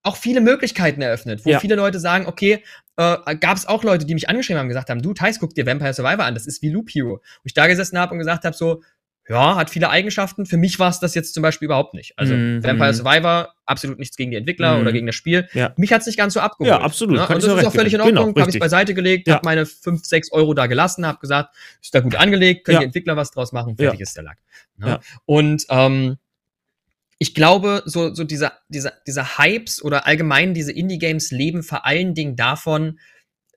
auch 0.02 0.16
viele 0.16 0.40
Möglichkeiten 0.40 1.02
eröffnet, 1.02 1.44
wo 1.44 1.50
Ja. 1.50 1.60
viele 1.60 1.74
Leute 1.74 2.00
sagen, 2.00 2.26
okay, 2.26 2.62
äh, 2.96 3.36
gab 3.36 3.56
es 3.56 3.66
auch 3.66 3.84
Leute, 3.84 4.06
die 4.06 4.14
mich 4.14 4.28
angeschrieben 4.28 4.58
haben, 4.60 4.68
gesagt 4.68 4.90
haben, 4.90 5.02
du, 5.02 5.12
Thais, 5.14 5.38
guck 5.40 5.54
dir 5.54 5.66
Vampire 5.66 5.92
Survivor 5.94 6.24
an, 6.24 6.34
das 6.34 6.46
ist 6.46 6.62
wie 6.62 6.70
Loop 6.70 6.88
Hero. 6.90 7.16
Wo 7.18 7.22
ich 7.44 7.54
da 7.54 7.66
gesessen 7.66 7.98
habe 7.98 8.12
und 8.12 8.18
gesagt 8.18 8.44
habe, 8.44 8.56
so, 8.56 8.82
ja, 9.28 9.54
hat 9.54 9.70
viele 9.70 9.90
Eigenschaften. 9.90 10.44
Für 10.44 10.56
mich 10.56 10.78
war 10.80 10.88
es 10.90 10.98
das 10.98 11.14
jetzt 11.14 11.34
zum 11.34 11.42
Beispiel 11.42 11.66
überhaupt 11.66 11.94
nicht. 11.94 12.14
Also 12.18 12.34
Mhm. 12.34 12.64
Vampire 12.64 12.92
Survivor, 12.94 13.54
absolut 13.64 13.98
nichts 14.00 14.16
gegen 14.16 14.32
die 14.32 14.36
Entwickler 14.36 14.74
Mhm. 14.74 14.80
oder 14.82 14.92
gegen 14.92 15.06
das 15.06 15.14
Spiel. 15.14 15.48
Ja. 15.52 15.72
Mich 15.76 15.92
hat 15.92 16.00
es 16.00 16.06
nicht 16.08 16.16
ganz 16.18 16.34
so 16.34 16.40
abgeholt. 16.40 16.68
Ja, 16.68 16.80
absolut. 16.80 17.16
Ne? 17.16 17.22
Und 17.28 17.30
das 17.30 17.44
ist 17.44 17.64
auch 17.66 17.72
völlig 17.72 17.92
in. 17.94 18.00
Genau, 18.00 18.22
Ordnung. 18.22 18.40
Habe 18.42 18.50
ich 18.50 18.58
beiseite 18.58 18.92
gelegt, 18.92 19.28
Ja. 19.28 19.34
habe 19.34 19.44
meine 19.44 19.66
5, 19.66 20.04
6 20.04 20.32
Euro 20.32 20.52
da 20.54 20.66
gelassen, 20.66 21.06
habe 21.06 21.18
gesagt, 21.20 21.54
ist 21.80 21.94
da 21.94 22.00
gut 22.00 22.16
angelegt, 22.16 22.64
können 22.64 22.74
Ja. 22.76 22.78
die 22.80 22.86
Entwickler 22.86 23.16
was 23.16 23.30
draus 23.30 23.52
machen, 23.52 23.76
fertig 23.76 24.00
ist 24.00 24.16
der 24.16 24.24
Lack. 24.24 24.38
Ne? 24.78 24.98
Und 25.26 25.64
ähm, 25.68 26.16
ich 27.22 27.34
glaube, 27.34 27.82
so, 27.84 28.14
so 28.14 28.24
diese, 28.24 28.52
diese, 28.70 28.94
diese 29.06 29.38
Hypes 29.38 29.84
oder 29.84 30.06
allgemein 30.06 30.54
diese 30.54 30.72
Indie-Games 30.72 31.30
leben 31.30 31.62
vor 31.62 31.84
allen 31.84 32.14
Dingen 32.14 32.34
davon, 32.34 32.98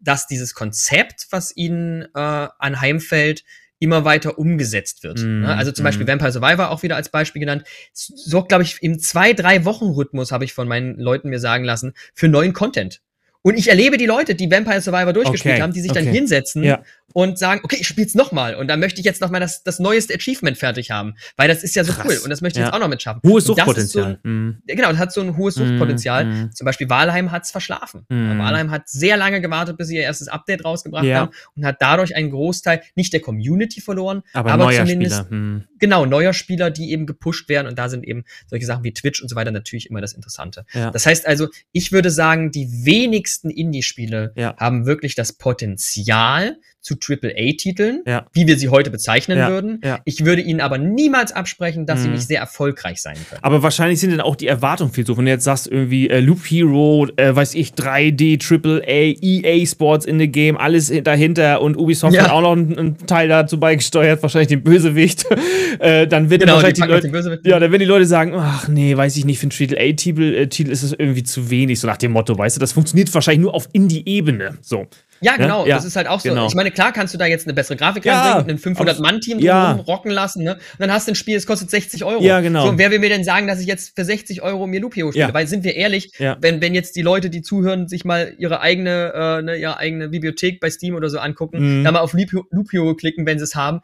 dass 0.02 0.28
dieses 0.28 0.54
Konzept, 0.54 1.28
was 1.32 1.56
ihnen 1.56 2.02
äh, 2.14 2.48
anheimfällt, 2.60 3.46
immer 3.80 4.04
weiter 4.04 4.38
umgesetzt 4.38 5.04
wird. 5.04 5.20
Mm? 5.20 5.46
Also 5.46 5.72
zum 5.72 5.84
mm. 5.84 5.86
Beispiel 5.86 6.08
Vampire 6.08 6.34
Survivor 6.34 6.72
auch 6.72 6.84
wieder 6.84 6.98
als 6.98 7.08
Beispiel 7.08 7.40
genannt. 7.40 7.64
Sorgt, 7.94 8.50
glaube 8.50 8.66
ich, 8.66 8.84
im 8.84 9.00
zwei, 9.00 9.32
drei 9.32 9.64
Wochen 9.64 9.92
Rhythmus, 9.92 10.34
habe 10.34 10.44
ich 10.44 10.54
von 10.54 10.68
meinen 10.68 11.00
Leuten 11.00 11.30
mir 11.30 11.40
sagen 11.40 11.64
lassen, 11.64 11.94
für 12.14 12.28
neuen 12.28 12.52
Content. 12.52 13.02
Und 13.44 13.58
ich 13.58 13.68
erlebe 13.68 13.98
die 13.98 14.06
Leute, 14.06 14.36
die 14.36 14.50
Vampire 14.50 14.82
Survivor 14.82 15.14
durchgespielt 15.14 15.56
Okay, 15.56 15.62
haben, 15.62 15.74
die 15.74 15.82
sich 15.82 15.92
dann 15.92 16.04
okay. 16.08 16.14
hinsetzen 16.16 16.64
Ja. 16.64 16.82
und 17.14 17.38
sagen, 17.38 17.60
okay, 17.64 17.78
ich 17.80 17.88
spiel's 17.88 18.16
noch 18.16 18.32
mal 18.32 18.56
und 18.56 18.68
dann 18.70 18.80
möchte 18.80 19.00
ich 19.02 19.06
jetzt 19.06 19.20
noch 19.22 19.30
mal 19.30 19.40
das, 19.42 19.64
das 19.64 19.80
neueste 19.80 20.16
Achievement 20.16 20.58
fertig 20.58 20.92
haben, 20.92 21.16
weil 21.36 21.50
das 21.50 21.62
ist 21.62 21.76
ja 21.76 21.84
so 21.84 21.92
Krass. 21.94 22.06
cool 22.08 22.18
und 22.24 22.30
das 22.30 22.40
möchte 22.42 22.60
ich 22.60 22.62
Ja. 22.62 22.68
jetzt 22.68 22.74
auch 22.76 22.80
noch 22.80 22.88
mitschaffen. 22.88 23.22
Hohes 23.24 23.44
das 23.44 23.44
ist 23.44 23.48
so 23.48 23.54
Suchtpotenzial. 23.56 24.20
Mhm. 24.24 24.58
ja, 24.66 24.76
genau, 24.76 24.90
das 24.92 24.98
hat 24.98 25.12
so 25.12 25.20
ein 25.22 25.36
hohes 25.36 25.56
Suchtpotenzial. 25.56 26.26
Mm, 26.26 26.30
mm. 26.46 26.52
Zum 26.54 26.66
Beispiel 26.66 26.90
Walheim 26.90 27.32
hat's 27.32 27.52
verschlafen. 27.52 28.06
Mhm. 28.10 28.40
Walheim 28.40 28.72
hat 28.72 28.88
sehr 28.88 29.18
lange 29.18 29.42
gewartet, 29.42 29.78
bis 29.78 29.90
sie 29.90 29.98
ihr 29.98 30.04
erstes 30.04 30.30
Update 30.30 30.64
rausgebracht 30.64 31.04
Ja. 31.04 31.18
haben 31.20 31.32
und 31.58 31.66
hat 31.66 31.76
dadurch 31.82 32.16
einen 32.16 32.32
Großteil 32.32 32.82
nicht 32.96 33.12
der 33.12 33.20
Community 33.20 33.82
verloren, 33.82 34.24
Aber, 34.34 34.54
aber 34.54 34.72
zumindest 34.72 35.26
Spieler. 35.26 35.28
Mhm. 35.38 35.64
genau 35.80 36.06
neuer 36.06 36.32
Spieler, 36.32 36.72
die 36.72 36.92
eben 36.92 37.06
gepusht 37.06 37.50
werden 37.50 37.68
und 37.68 37.78
da 37.78 37.90
sind 37.90 38.06
eben 38.06 38.24
solche 38.48 38.66
Sachen 38.66 38.86
wie 38.86 38.94
Twitch 38.94 39.22
und 39.22 39.28
so 39.28 39.36
weiter 39.36 39.52
natürlich 39.52 39.90
immer 39.90 40.00
das 40.00 40.14
Interessante. 40.14 40.66
Das 40.94 41.06
heißt 41.06 41.28
also, 41.28 41.50
ich 41.74 41.92
würde 41.92 42.10
sagen, 42.10 42.50
die 42.52 42.86
wenigsten 42.86 43.33
Indie-Spiele 43.50 44.34
Ja. 44.36 44.56
haben 44.58 44.86
wirklich 44.86 45.16
das 45.16 45.34
Potenzial 45.34 46.58
zu 46.84 46.96
AAA-Titeln, 46.96 48.02
Ja. 48.06 48.26
wie 48.34 48.46
wir 48.46 48.58
sie 48.58 48.70
heute 48.70 48.92
bezeichnen 48.92 49.38
Ja, 49.38 49.50
würden. 49.50 49.80
ja. 49.84 50.00
Ich 50.06 50.26
würde 50.26 50.42
ihnen 50.42 50.60
aber 50.62 50.78
niemals 50.78 51.32
absprechen, 51.32 51.86
dass 51.86 52.02
sie 52.02 52.08
Mhm. 52.10 52.14
nicht 52.16 52.28
sehr 52.28 52.40
erfolgreich 52.40 53.02
sein 53.02 53.16
können. 53.30 53.40
Aber 53.42 53.64
wahrscheinlich 53.64 54.00
sind 54.00 54.12
dann 54.12 54.22
auch 54.22 54.36
die 54.36 54.48
Erwartungen 54.48 54.92
viel 54.92 55.06
so. 55.08 55.18
Wenn 55.18 55.26
du 55.26 55.32
jetzt 55.32 55.46
sagst, 55.46 55.68
irgendwie 55.68 56.10
äh, 56.10 56.20
Loop 56.20 56.40
Hero, 56.46 57.08
äh, 57.16 57.36
weiß 57.36 57.56
ich, 57.56 57.72
3D, 57.74 58.38
AAA, 58.38 59.16
EA 59.22 59.66
Sports 59.66 60.06
in 60.06 60.20
the 60.20 60.28
Game, 60.28 60.58
alles 60.58 60.92
dahinter 61.04 61.62
und 61.62 61.78
Ubisoft 61.78 62.20
hat 62.20 62.30
auch 62.30 62.42
noch 62.42 62.52
einen, 62.52 62.78
einen 62.78 62.98
Teil 63.08 63.28
dazu 63.30 63.60
beigesteuert, 63.60 64.22
wahrscheinlich 64.22 64.50
den 64.50 64.64
Bösewicht. 64.64 65.26
äh, 65.80 66.06
dann 66.08 66.30
wird 66.30 66.42
Genau, 66.42 66.54
wahrscheinlich 66.56 66.76
die, 66.76 66.82
noch 66.82 66.90
Leute. 66.90 67.40
Ja, 67.46 67.60
dann 67.60 67.72
werden 67.72 67.80
die 67.82 67.86
Leute 67.86 68.06
sagen, 68.06 68.34
ach 68.36 68.68
nee, 68.68 68.96
weiß 68.96 69.16
ich 69.18 69.26
nicht, 69.26 69.40
für 69.40 69.48
einen 69.48 69.52
AAA-Titel 69.78 70.22
äh, 70.70 70.72
ist 70.72 70.84
es 70.84 70.92
irgendwie 70.92 71.24
zu 71.24 71.50
wenig, 71.50 71.80
so 71.80 71.88
nach 71.88 71.98
dem 71.98 72.12
Motto, 72.12 72.38
weißt 72.38 72.58
du, 72.58 72.60
das 72.60 72.74
funktioniert 72.74 73.14
wahrscheinlich 73.14 73.42
nur 73.42 73.54
auf 73.54 73.70
Indie-Ebene. 73.72 74.58
So. 74.62 74.88
Ja, 75.24 75.38
genau. 75.38 75.66
Ja, 75.66 75.76
das 75.76 75.86
ist 75.86 75.96
halt 75.96 76.08
auch 76.08 76.20
so. 76.20 76.30
genau. 76.30 76.48
Ich 76.48 76.56
meine, 76.56 76.72
klar 76.72 76.92
kannst 76.92 77.14
du 77.14 77.18
da 77.18 77.26
jetzt 77.26 77.46
eine 77.48 77.54
bessere 77.54 77.78
Grafik 77.78 78.06
Ja, 78.06 78.34
reinbringen, 78.34 78.62
ein 78.64 78.76
500-Mann-Team 78.76 79.40
ja. 79.40 79.74
rocken 79.74 80.12
lassen, 80.12 80.44
ne? 80.44 80.54
Und 80.56 80.60
dann 80.80 80.92
hast 80.92 81.08
du 81.08 81.14
ein 81.14 81.16
Spiel, 81.16 81.36
das 81.36 81.46
kostet 81.48 81.70
60 81.70 82.04
Euro. 82.04 82.22
Ja, 82.22 82.42
genau. 82.42 82.64
So, 82.64 82.70
und 82.70 82.78
wer 82.78 82.92
will 82.92 83.00
mir 83.00 83.10
denn 83.10 83.24
sagen, 83.24 83.48
dass 83.48 83.60
ich 83.60 83.68
jetzt 83.68 83.96
für 83.96 84.06
60 84.06 84.42
Euro 84.42 84.68
mir 84.68 84.82
Hero 84.94 85.12
spiele? 85.12 85.28
Ja. 85.28 85.34
Weil, 85.34 85.48
sind 85.48 85.64
wir 85.64 85.76
ehrlich, 85.76 86.12
wenn, 86.40 86.62
wenn 86.62 86.76
jetzt 86.76 86.96
die 86.96 87.02
Leute, 87.02 87.30
die 87.30 87.42
zuhören, 87.42 87.88
sich 87.88 88.06
mal 88.06 88.34
ihre 88.38 88.60
eigene, 88.62 89.14
äh, 89.16 89.42
ne, 89.42 89.56
ihre 89.56 89.78
eigene 89.78 90.10
Bibliothek 90.10 90.60
bei 90.60 90.70
Steam 90.70 90.96
oder 90.96 91.10
so 91.10 91.20
angucken, 91.20 91.80
Mhm. 91.80 91.84
da 91.84 91.92
mal 91.92 92.00
auf 92.00 92.14
Loop 92.14 92.72
Hero 92.72 92.96
klicken, 92.96 93.26
wenn 93.26 93.38
sie 93.38 93.46
es 93.46 93.56
haben, 93.56 93.82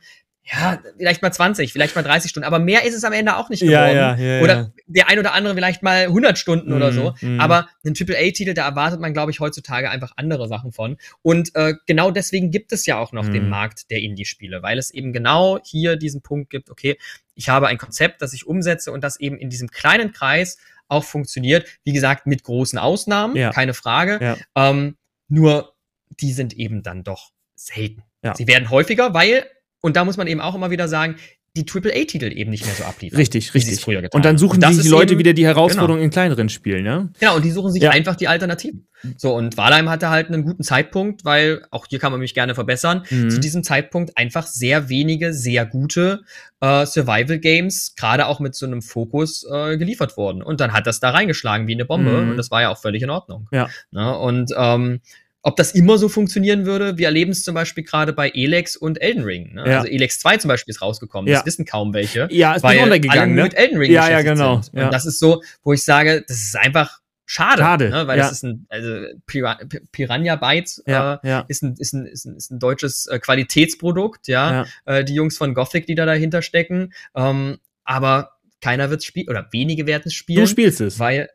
ja, 0.51 0.79
vielleicht 0.97 1.21
mal 1.21 1.31
20, 1.31 1.71
vielleicht 1.71 1.95
mal 1.95 2.01
30 2.03 2.29
Stunden, 2.31 2.47
aber 2.47 2.59
mehr 2.59 2.83
ist 2.83 2.95
es 2.95 3.03
am 3.03 3.13
Ende 3.13 3.35
auch 3.37 3.49
nicht 3.49 3.59
geworden. 3.59 3.95
Ja, 3.95 4.15
ja, 4.15 4.37
ja, 4.37 4.41
oder 4.41 4.73
der 4.87 5.07
ein 5.07 5.19
oder 5.19 5.33
andere 5.33 5.53
vielleicht 5.53 5.83
mal 5.83 6.03
100 6.05 6.37
Stunden 6.37 6.73
oder 6.73 6.91
Mhm, 6.91 6.95
so. 6.95 7.13
mhm. 7.21 7.39
Aber 7.39 7.67
einen 7.83 7.93
AAA-Titel, 7.95 8.53
da 8.53 8.65
erwartet 8.67 8.99
man, 8.99 9.13
glaube 9.13 9.31
ich, 9.31 9.39
heutzutage 9.39 9.89
einfach 9.89 10.13
andere 10.15 10.47
Sachen 10.47 10.71
von. 10.71 10.97
Und 11.21 11.55
äh, 11.55 11.75
genau 11.85 12.09
deswegen 12.11 12.49
gibt 12.51 12.71
es 12.71 12.85
ja 12.85 12.97
auch 12.97 13.11
noch 13.11 13.25
Mhm. 13.25 13.33
den 13.33 13.49
Markt 13.49 13.91
der 13.91 13.99
Indie-Spiele, 13.99 14.63
weil 14.63 14.77
es 14.79 14.91
eben 14.91 15.13
genau 15.13 15.59
hier 15.63 15.95
diesen 15.97 16.21
Punkt 16.21 16.49
gibt, 16.49 16.69
okay, 16.69 16.97
ich 17.35 17.49
habe 17.49 17.67
ein 17.67 17.77
Konzept, 17.77 18.21
das 18.21 18.33
ich 18.33 18.47
umsetze 18.47 18.91
und 18.91 19.03
das 19.03 19.19
eben 19.19 19.37
in 19.37 19.49
diesem 19.49 19.69
kleinen 19.69 20.11
Kreis 20.11 20.57
auch 20.87 21.03
funktioniert. 21.03 21.67
Wie 21.83 21.93
gesagt, 21.93 22.25
mit 22.25 22.43
großen 22.43 22.79
Ausnahmen, 22.79 23.35
keine 23.51 23.73
Frage. 23.75 24.37
Ähm, 24.55 24.97
nur 25.27 25.75
die 26.19 26.33
sind 26.33 26.53
eben 26.53 26.81
dann 26.81 27.03
doch 27.03 27.29
selten. 27.55 28.03
Ja. 28.23 28.33
Sie 28.35 28.47
werden 28.47 28.69
häufiger, 28.71 29.13
weil, 29.13 29.45
und 29.81 29.95
da 29.95 30.05
muss 30.05 30.17
man 30.17 30.27
eben 30.27 30.41
auch 30.41 30.55
immer 30.55 30.69
wieder 30.71 30.87
sagen, 30.87 31.15
die 31.57 31.65
AAA-Titel 31.65 32.31
eben 32.31 32.51
nicht 32.51 32.63
mehr 32.67 32.75
so 32.75 32.83
abliefern. 32.83 33.17
Richtig, 33.17 33.55
richtig. 33.55 33.83
Und 34.13 34.23
dann 34.23 34.37
suchen 34.37 34.61
das 34.61 34.75
sich 34.75 34.83
die 34.83 34.89
Leute 34.89 35.13
eben- 35.13 35.19
wieder 35.19 35.33
die 35.33 35.45
Herausforderungen 35.47 36.03
in 36.03 36.11
kleineren 36.11 36.47
Spielen, 36.47 36.83
ne? 36.83 37.09
Genau, 37.19 37.37
und 37.37 37.43
die 37.43 37.49
suchen 37.49 37.71
sich 37.71 37.81
Ja. 37.81 37.89
einfach 37.89 38.15
die 38.15 38.27
Alternativen. 38.27 38.87
So, 39.17 39.33
und 39.35 39.57
Walheim 39.57 39.89
hatte 39.89 40.09
halt 40.09 40.27
einen 40.27 40.43
guten 40.43 40.61
Zeitpunkt, 40.61 41.25
weil 41.25 41.65
auch 41.71 41.87
hier 41.89 41.97
kann 41.97 42.11
man 42.11 42.21
mich 42.21 42.35
gerne 42.35 42.53
verbessern. 42.53 43.03
Mhm. 43.09 43.31
Zu 43.31 43.39
diesem 43.39 43.63
Zeitpunkt 43.63 44.15
einfach 44.15 44.45
sehr 44.45 44.89
wenige, 44.89 45.33
sehr 45.33 45.65
gute 45.65 46.21
äh, 46.61 46.85
Survival-Games, 46.85 47.95
gerade 47.95 48.27
auch 48.27 48.39
mit 48.39 48.53
so 48.53 48.65
einem 48.67 48.81
Fokus, 48.83 49.43
äh, 49.51 49.77
geliefert 49.77 50.17
wurden. 50.17 50.41
Und 50.43 50.59
dann 50.59 50.73
hat 50.73 50.85
das 50.87 50.99
da 50.99 51.09
reingeschlagen 51.09 51.67
wie 51.67 51.73
eine 51.73 51.85
Bombe 51.85 52.11
Mhm. 52.21 52.31
und 52.31 52.37
das 52.37 52.51
war 52.51 52.61
ja 52.61 52.69
auch 52.69 52.79
völlig 52.79 53.01
in 53.01 53.09
Ordnung. 53.09 53.47
Ja. 53.51 53.69
Ne? 53.91 54.17
Und 54.17 54.51
ähm, 54.55 54.99
ob 55.41 55.55
das 55.55 55.71
immer 55.71 55.97
so 55.97 56.09
funktionieren 56.09 56.65
würde, 56.65 56.97
wir 56.97 57.05
erleben 57.07 57.31
es 57.31 57.43
zum 57.43 57.55
Beispiel 57.55 57.83
gerade 57.83 58.11
bei 58.13 58.29
Elex 58.29 58.75
und 58.75 59.01
Elden 59.01 59.23
Ring. 59.23 59.53
Ne? 59.53 59.63
Ja. 59.67 59.77
Also 59.77 59.87
Elex 59.89 60.19
2 60.19 60.37
zum 60.37 60.49
Beispiel 60.49 60.71
ist 60.73 60.81
rausgekommen, 60.81 61.29
Ja. 61.31 61.37
das 61.37 61.45
wissen 61.45 61.65
kaum 61.65 61.93
welche 61.93 62.27
Ja, 62.31 62.55
ist 62.55 62.63
weil 62.63 62.73
nicht 62.75 62.83
alle 62.83 62.93
untergegangen, 62.95 63.35
nur 63.35 63.43
ne? 63.43 63.49
mit 63.49 63.53
Elden 63.57 63.77
Ring 63.77 63.91
Ja, 63.91 64.09
ja, 64.09 64.21
genau, 64.21 64.61
Sind. 64.61 64.73
Und 64.73 64.79
ja. 64.81 64.89
das 64.89 65.05
ist 65.05 65.19
so, 65.19 65.41
wo 65.63 65.71
ich 65.73 65.83
sage, 65.83 66.23
das 66.27 66.37
ist 66.37 66.57
einfach 66.57 66.99
schade. 67.25 67.61
Schade, 67.61 67.89
Ne? 67.89 68.07
Weil 68.07 68.17
ja. 68.17 68.23
das 68.23 68.33
ist 68.33 68.43
ein, 68.43 68.65
also 68.69 69.05
Pira 69.27 69.55
P- 69.69 69.81
Piranha 69.91 70.35
Bytes 70.35 70.83
Ja, 70.87 71.21
äh, 71.23 71.27
ja. 71.27 71.45
ist, 71.47 71.61
ein, 71.63 71.75
ist, 71.77 71.93
ein, 71.93 72.05
ist, 72.05 72.25
ein, 72.25 72.35
ist 72.35 72.51
ein 72.51 72.59
deutsches 72.59 73.05
äh, 73.07 73.19
Qualitätsprodukt, 73.19 74.27
ja. 74.27 74.65
Ja. 74.85 74.97
Äh, 74.97 75.05
die 75.05 75.13
Jungs 75.13 75.37
von 75.37 75.53
Gothic, 75.53 75.85
die 75.87 75.95
da 75.95 76.05
dahinter 76.05 76.41
stecken. 76.41 76.91
Ähm, 77.15 77.59
aber 77.83 78.31
keiner 78.61 78.89
wird 78.89 78.99
es 79.01 79.05
spielen, 79.05 79.29
oder 79.29 79.47
wenige 79.51 79.85
werden 79.87 80.03
es 80.07 80.13
spielen. 80.13 80.41
Du 80.41 80.47
spielst 80.47 80.81
es. 80.81 80.99
Weil 80.99 81.29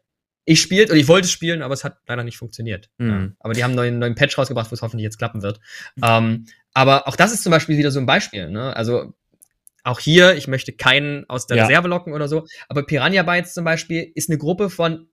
ich 0.44 0.60
spielt 0.60 0.90
und 0.90 0.96
ich 0.96 1.08
wollte 1.08 1.28
spielen, 1.28 1.62
aber 1.62 1.72
es 1.74 1.84
hat 1.84 1.98
leider 2.06 2.22
nicht 2.24 2.36
funktioniert. 2.36 2.90
Mhm. 2.98 3.36
Aber 3.40 3.54
die 3.54 3.62
haben 3.64 3.70
einen 3.70 3.76
neuen, 3.76 3.98
neuen 3.98 4.14
Patch 4.14 4.36
rausgebracht, 4.36 4.70
wo 4.70 4.74
es 4.74 4.82
hoffentlich 4.82 5.04
jetzt 5.04 5.18
klappen 5.18 5.42
wird. 5.42 5.60
Ähm, 6.02 6.46
aber 6.74 7.08
auch 7.08 7.16
das 7.16 7.32
ist 7.32 7.42
zum 7.42 7.50
Beispiel 7.50 7.78
wieder 7.78 7.90
so 7.90 7.98
ein 8.00 8.06
Beispiel. 8.06 8.50
Ne? 8.50 8.74
Also 8.76 9.14
auch 9.84 10.00
hier, 10.00 10.34
ich 10.34 10.46
möchte 10.48 10.72
keinen 10.72 11.28
aus 11.28 11.46
der 11.46 11.56
Ja. 11.58 11.66
Reserve 11.66 11.88
locken 11.88 12.12
oder 12.12 12.28
so, 12.28 12.46
aber 12.68 12.84
Piranha 12.84 13.22
Bytes 13.22 13.54
zum 13.54 13.64
Beispiel 13.64 14.10
ist 14.14 14.28
eine 14.28 14.38
Gruppe 14.38 14.70
von, 14.70 15.08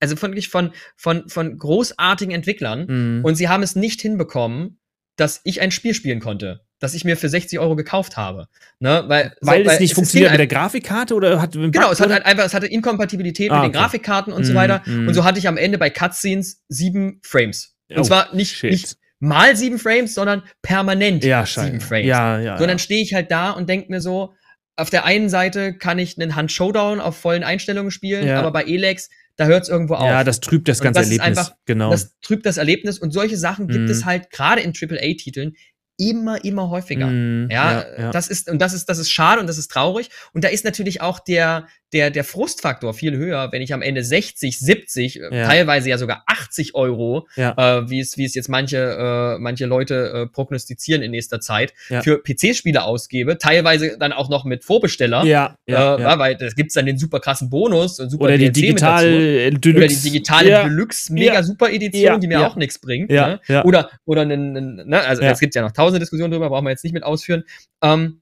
also 0.00 0.16
von, 0.16 0.30
wirklich 0.32 0.48
von, 0.50 0.72
von, 0.96 1.28
von 1.28 1.56
großartigen 1.56 2.34
Entwicklern 2.34 2.86
Mhm. 2.86 3.24
und 3.24 3.34
sie 3.36 3.48
haben 3.48 3.62
es 3.62 3.76
nicht 3.76 4.00
hinbekommen, 4.02 4.78
dass 5.16 5.40
ich 5.44 5.60
ein 5.62 5.70
Spiel 5.70 5.94
spielen 5.94 6.20
konnte, 6.20 6.65
das 6.78 6.94
ich 6.94 7.04
mir 7.04 7.16
für 7.16 7.28
60 7.28 7.58
Euro 7.58 7.74
gekauft 7.76 8.16
habe. 8.16 8.48
Ne? 8.80 9.04
Weil, 9.06 9.34
weil 9.40 9.64
so, 9.64 9.70
es 9.70 9.80
nicht 9.80 9.90
ging 9.90 9.94
funktioniert 9.96 10.30
mit 10.32 10.40
der 10.40 10.46
Grafikkarte 10.46 11.14
oder 11.14 11.40
hat 11.40 11.52
Genau, 11.52 11.90
es 11.90 12.00
hat 12.00 12.10
halt 12.10 12.26
einfach, 12.26 12.44
es 12.44 12.52
hatte 12.54 12.66
Inkompatibilität 12.66 13.50
Ah, 13.50 13.56
mit 13.62 13.64
den 13.64 13.70
okay. 13.70 13.78
Grafikkarten 13.78 14.32
und 14.32 14.44
so 14.44 14.52
Mm, 14.52 14.56
weiter. 14.56 14.82
mm. 14.84 15.08
Und 15.08 15.14
so 15.14 15.24
hatte 15.24 15.38
ich 15.38 15.48
am 15.48 15.56
Ende 15.56 15.78
bei 15.78 15.88
Cutscenes 15.90 16.62
sieben 16.68 17.20
Frames. 17.22 17.74
Und 17.90 17.98
Oh, 18.00 18.02
zwar 18.02 18.34
nicht, 18.34 18.56
shit. 18.56 18.70
nicht 18.72 18.96
mal 19.20 19.56
sieben 19.56 19.78
Frames, 19.78 20.14
sondern 20.14 20.42
permanent 20.60 21.24
ja, 21.24 21.46
sieben. 21.46 21.80
Frames. 21.80 22.06
Ja, 22.06 22.38
ja. 22.40 22.56
So, 22.58 22.64
und 22.64 22.68
dann 22.68 22.78
stehe 22.78 23.02
ich 23.02 23.14
halt 23.14 23.30
da 23.30 23.50
und 23.52 23.68
denke 23.68 23.90
mir 23.90 24.00
so, 24.02 24.34
auf 24.76 24.90
der 24.90 25.06
einen 25.06 25.30
Seite 25.30 25.72
kann 25.72 25.98
ich 25.98 26.20
einen 26.20 26.36
Hand 26.36 26.52
Showdown 26.52 27.00
auf 27.00 27.16
vollen 27.16 27.42
Einstellungen 27.44 27.90
spielen, 27.90 28.26
Ja. 28.26 28.38
aber 28.38 28.50
bei 28.52 28.64
Elex, 28.64 29.08
da 29.36 29.46
hört 29.46 29.62
es 29.62 29.68
irgendwo 29.70 29.94
auf. 29.94 30.06
ja, 30.06 30.22
das 30.24 30.40
trübt 30.40 30.68
das 30.68 30.80
ganze 30.80 31.00
das 31.00 31.06
Erlebnis. 31.10 31.38
einfach- 31.38 31.54
genau. 31.64 31.90
Das 31.90 32.14
trübt 32.20 32.44
das 32.44 32.58
Erlebnis 32.58 32.98
und 32.98 33.12
solche 33.12 33.38
Sachen 33.38 33.68
gibt 33.68 33.84
Mhm. 33.84 33.90
es 33.90 34.04
halt 34.04 34.30
gerade 34.30 34.60
in 34.60 34.74
AAA-Titeln 34.74 35.54
immer, 35.98 36.44
immer 36.44 36.70
häufiger. 36.70 37.06
Mhm, 37.06 37.48
Ja, 37.50 37.84
ja. 37.98 38.10
das 38.10 38.28
ist, 38.28 38.50
und 38.50 38.60
das 38.60 38.72
ist, 38.72 38.88
das 38.88 38.98
ist 38.98 39.10
schade 39.10 39.40
und 39.40 39.46
das 39.46 39.58
ist 39.58 39.70
traurig. 39.70 40.10
Und 40.32 40.44
da 40.44 40.48
ist 40.48 40.64
natürlich 40.64 41.00
auch 41.00 41.18
der, 41.20 41.66
der, 41.96 42.10
der 42.10 42.24
Frustfaktor 42.24 42.92
viel 42.92 43.16
höher, 43.16 43.48
wenn 43.52 43.62
ich 43.62 43.72
am 43.72 43.80
Ende 43.80 44.04
60, 44.04 44.58
70, 44.58 45.18
äh, 45.20 45.22
Ja. 45.34 45.46
teilweise 45.46 45.88
ja 45.88 45.96
sogar 45.98 46.24
80 46.26 46.74
Euro, 46.74 47.26
Ja. 47.36 47.54
äh, 47.80 47.88
wie 47.90 48.00
es, 48.00 48.18
wie 48.18 48.24
es 48.24 48.34
jetzt 48.34 48.48
manche, 48.48 48.76
äh, 48.76 49.38
manche 49.38 49.64
Leute 49.64 49.94
äh, 50.14 50.26
prognostizieren 50.26 51.00
in 51.02 51.10
nächster 51.10 51.40
Zeit, 51.40 51.72
Ja. 51.88 52.02
für 52.02 52.22
PC-Spiele 52.22 52.82
ausgebe, 52.84 53.38
teilweise 53.38 53.96
dann 53.98 54.12
auch 54.12 54.28
noch 54.28 54.44
mit 54.44 54.64
Vorbesteller. 54.64 55.24
ja, 55.24 55.56
ja, 55.66 55.96
äh, 55.96 56.02
ja. 56.02 56.18
Weil 56.18 56.36
es 56.40 56.54
gibt's 56.54 56.74
dann 56.74 56.84
den 56.86 56.98
super 56.98 57.20
krassen 57.20 57.48
Bonus 57.48 57.98
und 57.98 58.10
super 58.10 58.24
Oder 58.24 58.36
die 58.38 58.52
DLC 58.52 58.72
mit 58.74 58.82
dazu. 58.82 59.06
digital 59.06 59.06
äh, 59.06 59.50
Deluxe. 59.50 59.76
Oder 59.78 59.88
die 59.88 60.02
digitale. 60.02 60.50
Deluxe 60.64 61.12
Mega. 61.12 61.42
Super 61.42 61.70
Edition, 61.72 62.20
die 62.20 62.26
mir 62.26 62.46
auch 62.46 62.56
nichts 62.56 62.78
bringt. 62.78 63.10
Ja. 63.10 63.40
Ne? 63.48 63.64
Oder, 63.64 63.90
oder 64.04 64.22
einen, 64.22 64.56
einen, 64.56 64.88
ne? 64.88 65.00
also 65.02 65.22
es 65.22 65.38
gibt 65.40 65.54
ja 65.54 65.62
noch 65.62 65.72
tausende 65.72 66.00
Diskussionen 66.00 66.30
drüber, 66.32 66.48
brauchen 66.50 66.64
wir 66.66 66.70
jetzt 66.70 66.84
nicht 66.84 66.92
mit 66.92 67.04
ausführen. 67.04 67.44
Ähm, 67.82 68.20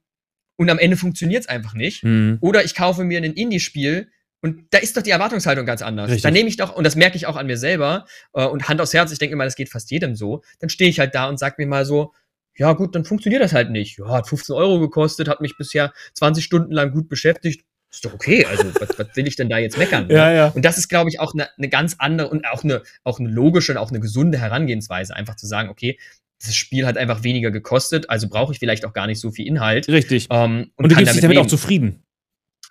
und 0.57 0.71
am 0.71 0.79
Ende 0.79 0.97
funktioniert's 0.97 1.49
einfach 1.49 1.75
nicht. 1.75 2.05
Mhm. 2.05 2.39
Oder 2.41 2.65
ich 2.65 2.75
kaufe 2.75 3.05
mir 3.05 3.19
ein 3.19 3.25
Indie-Spiel 3.33 4.09
und 4.41 4.67
da 4.71 4.79
ist 4.79 4.97
doch 4.97 5.03
die 5.03 5.11
Erwartungshaltung 5.11 5.65
ganz 5.65 5.81
anders. 5.81 6.09
Richtig. 6.09 6.23
Da 6.23 6.31
nehme 6.31 6.49
ich 6.49 6.59
doch, 6.59 6.77
und 6.77 6.85
das 6.85 6.97
merke 6.97 7.17
ich 7.17 7.27
auch 7.27 7.37
an 7.37 7.47
mir 7.47 7.57
selber, 7.57 8.05
äh, 8.35 8.45
und 8.45 8.69
Hand 8.69 8.81
aufs 8.81 8.93
Herz, 8.93 9.11
ich 9.11 9.19
denke 9.19 9.33
immer, 9.33 9.45
das 9.45 9.57
geht 9.57 9.71
fast 9.71 9.91
jedem 9.91 10.15
so, 10.15 10.43
dann 10.61 10.69
stehe 10.69 10.91
ich 10.91 11.01
halt 11.01 11.15
da 11.15 11.29
und 11.29 11.39
sag 11.39 11.59
mir 11.59 11.67
mal 11.67 11.87
so, 11.87 12.13
ja 12.57 12.73
gut, 12.73 12.95
dann 12.95 13.05
funktioniert 13.05 13.43
das 13.43 13.53
halt 13.53 13.71
nicht. 13.71 13.99
Ja, 13.99 14.09
hat 14.09 14.29
15 14.29 14.55
Euro 14.55 14.81
gekostet, 14.81 15.29
hat 15.29 15.41
mich 15.41 15.57
bisher 15.57 15.93
20 16.15 16.45
Stunden 16.45 16.73
lang 16.73 16.93
gut 16.93 17.09
beschäftigt. 17.09 17.65
Ist 17.91 18.05
doch 18.05 18.13
okay. 18.13 18.45
Also, 18.45 18.65
was, 18.75 18.99
was 18.99 19.17
will 19.17 19.27
ich 19.27 19.37
denn 19.37 19.49
da 19.49 19.59
jetzt 19.59 19.79
meckern? 19.79 20.09
Ja, 20.11 20.31
ja. 20.31 20.49
Und 20.49 20.65
das 20.65 20.79
ist, 20.79 20.89
glaube 20.89 21.09
ich, 21.09 21.21
auch 21.21 21.33
eine 21.33 21.49
ne 21.57 21.69
ganz 21.69 21.97
andere 21.99 22.29
und 22.29 22.47
auch 22.47 22.65
eine, 22.65 22.83
auch 23.03 23.21
eine 23.21 23.29
logische 23.29 23.73
und 23.73 23.79
auch 23.79 23.91
eine 23.91 24.01
gesunde 24.01 24.39
Herangehensweise, 24.39 25.15
einfach 25.15 25.37
zu 25.37 25.47
sagen, 25.47 25.69
okay, 25.69 25.99
das 26.47 26.57
Spiel 26.57 26.87
hat 26.87 26.97
einfach 26.97 27.23
weniger 27.23 27.51
gekostet, 27.51 28.11
also 28.11 28.29
brauche 28.29 28.53
ich 28.53 28.59
vielleicht 28.59 28.85
auch 28.85 28.93
gar 28.93 29.07
nicht 29.07 29.21
so 29.21 29.31
viel 29.31 29.47
Inhalt. 29.47 29.89
Richtig. 29.89 30.29
Ähm, 30.31 30.71
Und, 30.77 30.91
du 30.91 30.95
kann 30.95 31.05
gibst 31.05 31.15
dich 31.15 31.23
damit 31.23 31.37
leben. 31.37 31.47
auch 31.47 31.51
zufrieden. 31.51 32.05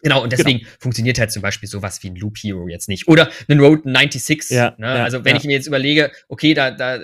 Genau, 0.01 0.21
und 0.21 0.33
deswegen 0.33 0.67
funktioniert 0.79 1.17
halt 1.17 1.31
zum 1.31 1.41
Beispiel 1.41 1.69
sowas 1.69 2.03
wie 2.03 2.09
ein 2.09 2.17
Loop 2.17 2.37
Hero 2.37 2.67
jetzt 2.67 2.89
nicht. 2.89 3.07
Oder 3.07 3.29
einen 3.47 3.61
Road 3.61 3.83
96. 3.85 4.49
Ja, 4.49 4.75
ne? 4.77 4.87
ja, 4.87 5.03
also 5.03 5.23
wenn 5.23 5.35
ja. 5.35 5.39
ich 5.39 5.45
mir 5.45 5.53
jetzt 5.53 5.67
überlege, 5.67 6.11
okay, 6.27 6.53
da, 6.53 6.71
da 6.71 6.97
äh, 6.97 7.01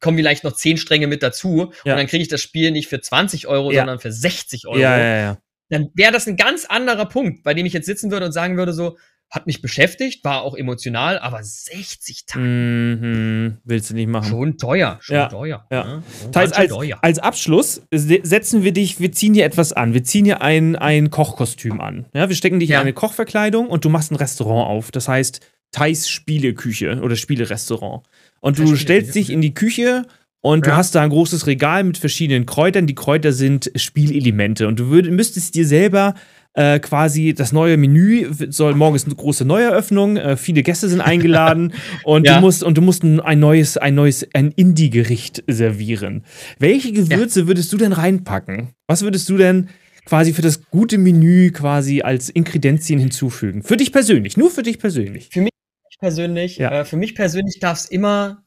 kommen 0.00 0.18
vielleicht 0.18 0.44
noch 0.44 0.52
10 0.52 0.76
Stränge 0.76 1.06
mit 1.06 1.22
dazu 1.22 1.72
Ja. 1.84 1.94
und 1.94 1.98
dann 1.98 2.06
kriege 2.06 2.22
ich 2.22 2.28
das 2.28 2.42
Spiel 2.42 2.72
nicht 2.72 2.88
für 2.88 3.00
20 3.00 3.46
Euro, 3.46 3.72
sondern 3.72 3.98
für 4.00 4.12
60 4.12 4.66
Euro. 4.66 4.78
Ja, 4.78 4.98
ja, 4.98 5.16
ja. 5.16 5.38
Dann 5.70 5.90
wäre 5.94 6.12
das 6.12 6.26
ein 6.26 6.36
ganz 6.36 6.66
anderer 6.66 7.06
Punkt, 7.06 7.42
bei 7.42 7.54
dem 7.54 7.64
ich 7.64 7.72
jetzt 7.72 7.86
sitzen 7.86 8.10
würde 8.10 8.26
und 8.26 8.32
sagen 8.32 8.58
würde 8.58 8.74
so, 8.74 8.98
hat 9.30 9.46
mich 9.46 9.60
beschäftigt, 9.62 10.24
war 10.24 10.42
auch 10.42 10.54
emotional, 10.54 11.18
aber 11.18 11.42
60 11.42 12.24
Tage. 12.26 12.44
Mhm. 12.44 13.58
Willst 13.64 13.90
du 13.90 13.94
nicht 13.94 14.08
machen. 14.08 14.28
Schon 14.28 14.58
teuer, 14.58 14.98
schon 15.00 15.16
Ja, 15.16 15.26
teuer. 15.28 15.66
ja. 15.72 15.84
ne? 15.84 16.02
Teils 16.30 16.52
als, 16.52 16.70
teuer. 16.70 16.98
als 17.02 17.18
Abschluss 17.18 17.82
se- 17.92 18.20
setzen 18.22 18.62
wir 18.62 18.72
dich, 18.72 19.00
wir 19.00 19.10
ziehen 19.12 19.32
dir 19.34 19.44
etwas 19.44 19.72
an. 19.72 19.92
Wir 19.92 20.04
ziehen 20.04 20.24
dir 20.24 20.40
ein, 20.42 20.76
ein 20.76 21.10
Kochkostüm 21.10 21.80
an. 21.80 22.06
Ja, 22.14 22.28
wir 22.28 22.36
stecken 22.36 22.60
dich 22.60 22.68
Ja. 22.70 22.76
in 22.78 22.82
eine 22.82 22.92
Kochverkleidung 22.92 23.66
und 23.68 23.84
du 23.84 23.88
machst 23.88 24.12
ein 24.12 24.16
Restaurant 24.16 24.68
auf. 24.68 24.90
Das 24.92 25.08
heißt 25.08 25.40
Thais 25.72 26.08
Spieleküche 26.08 27.00
oder 27.02 27.16
Spielerestaurant. 27.16 28.06
Und 28.40 28.58
du 28.58 28.76
stellst 28.76 29.14
dich 29.16 29.30
in 29.30 29.40
die 29.40 29.54
Küche 29.54 30.06
und 30.40 30.66
du 30.66 30.70
Ja. 30.70 30.76
hast 30.76 30.94
da 30.94 31.02
ein 31.02 31.10
großes 31.10 31.46
Regal 31.48 31.82
mit 31.82 31.98
verschiedenen 31.98 32.46
Kräutern. 32.46 32.86
Die 32.86 32.94
Kräuter 32.94 33.32
sind 33.32 33.72
Spielelemente 33.74 34.68
und 34.68 34.78
du 34.78 34.90
würd, 34.90 35.10
müsstest 35.10 35.54
dir 35.56 35.66
selber 35.66 36.14
äh, 36.54 36.78
quasi 36.78 37.34
das 37.34 37.52
neue 37.52 37.76
Menü 37.76 38.28
soll 38.50 38.74
morgen 38.74 38.94
ist 38.96 39.06
eine 39.06 39.14
große 39.16 39.44
Neueröffnung, 39.44 40.16
äh, 40.16 40.36
viele 40.36 40.62
Gäste 40.62 40.88
sind 40.88 41.00
eingeladen 41.00 41.72
und 42.04 42.26
Ja. 42.26 42.36
du 42.36 42.40
musst 42.40 42.62
und 42.62 42.78
du 42.78 42.82
musst 42.82 43.02
ein, 43.04 43.38
neues 43.40 43.76
ein 43.76 43.94
neues 43.94 44.26
ein 44.34 44.52
Indie-Gericht 44.52 45.42
servieren. 45.48 46.24
Welche 46.58 46.92
Gewürze 46.92 47.46
würdest 47.48 47.72
du 47.72 47.76
denn 47.76 47.92
reinpacken? 47.92 48.68
Was 48.86 49.02
würdest 49.02 49.28
du 49.28 49.36
denn 49.36 49.68
quasi 50.04 50.32
für 50.32 50.42
das 50.42 50.62
gute 50.70 50.98
Menü 50.98 51.50
quasi 51.50 52.02
als 52.02 52.28
Inkredenzien 52.28 52.98
hinzufügen? 53.00 53.62
Für 53.62 53.76
dich 53.76 53.90
persönlich, 53.92 54.36
nur 54.36 54.50
für 54.50 54.62
dich 54.62 54.78
persönlich. 54.78 55.30
Ich 55.34 55.98
persönlich, 56.00 56.58
Ja. 56.58 56.80
äh, 56.80 56.84
für 56.84 56.96
mich 56.96 57.14
persönlich 57.14 57.58
darf 57.60 57.78
es 57.78 57.86
immer 57.86 58.44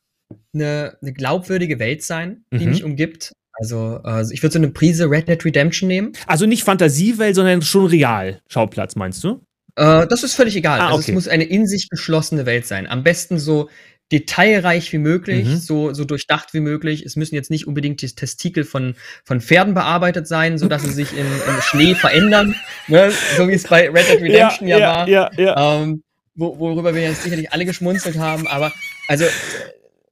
eine, 0.53 0.97
eine 1.01 1.13
glaubwürdige 1.13 1.79
Welt 1.79 2.03
sein, 2.03 2.43
die 2.53 2.65
Mhm. 2.65 2.69
mich 2.71 2.83
umgibt. 2.83 3.31
Also, 3.59 3.99
äh, 4.05 4.23
ich 4.31 4.43
würde 4.43 4.53
so 4.53 4.59
eine 4.59 4.69
Prise 4.69 5.09
Red 5.09 5.27
Dead 5.27 5.43
Redemption 5.43 5.87
nehmen. 5.87 6.13
Also 6.27 6.45
nicht 6.45 6.63
Fantasiewelt, 6.63 7.35
sondern 7.35 7.61
schon 7.61 7.85
real 7.87 8.41
Schauplatz, 8.47 8.95
meinst 8.95 9.23
du? 9.23 9.41
Äh, 9.75 10.07
das 10.07 10.23
ist 10.23 10.35
völlig 10.35 10.55
egal. 10.55 10.79
Ah, 10.79 10.87
Also 10.87 10.99
okay. 10.99 11.11
es 11.11 11.13
muss 11.15 11.27
eine 11.27 11.43
in 11.43 11.65
sich 11.67 11.89
geschlossene 11.89 12.45
Welt 12.45 12.65
sein. 12.67 12.87
Am 12.87 13.03
besten 13.03 13.39
so 13.39 13.69
detailreich 14.11 14.93
wie 14.93 14.99
möglich, 14.99 15.45
Mhm. 15.45 15.57
so, 15.57 15.93
so 15.93 16.05
durchdacht 16.05 16.53
wie 16.53 16.61
möglich. 16.61 17.03
Es 17.05 17.15
müssen 17.17 17.35
jetzt 17.35 17.51
nicht 17.51 17.67
unbedingt 17.67 18.01
die 18.01 18.07
Testikel 18.07 18.63
von, 18.63 18.95
von 19.25 19.41
Pferden 19.41 19.73
bearbeitet 19.73 20.27
sein, 20.27 20.57
sodass 20.57 20.83
sie 20.83 20.93
sich 20.93 21.11
im, 21.11 21.25
im 21.25 21.61
Schnee 21.61 21.93
verändern. 21.93 22.55
Ne? 22.87 23.11
So 23.35 23.47
wie 23.49 23.53
es 23.53 23.63
bei 23.67 23.89
Red 23.89 24.09
Dead 24.09 24.21
Redemption 24.21 24.67
ja, 24.69 24.79
war. 24.79 25.07
ja, 25.09 25.29
ja. 25.37 25.75
ähm, 25.81 26.03
wo, 26.35 26.57
worüber 26.57 26.95
wir 26.95 27.01
jetzt 27.01 27.23
sicherlich 27.23 27.51
alle 27.51 27.65
geschmunzelt 27.65 28.17
haben, 28.17 28.47
aber 28.47 28.71
also 29.09 29.25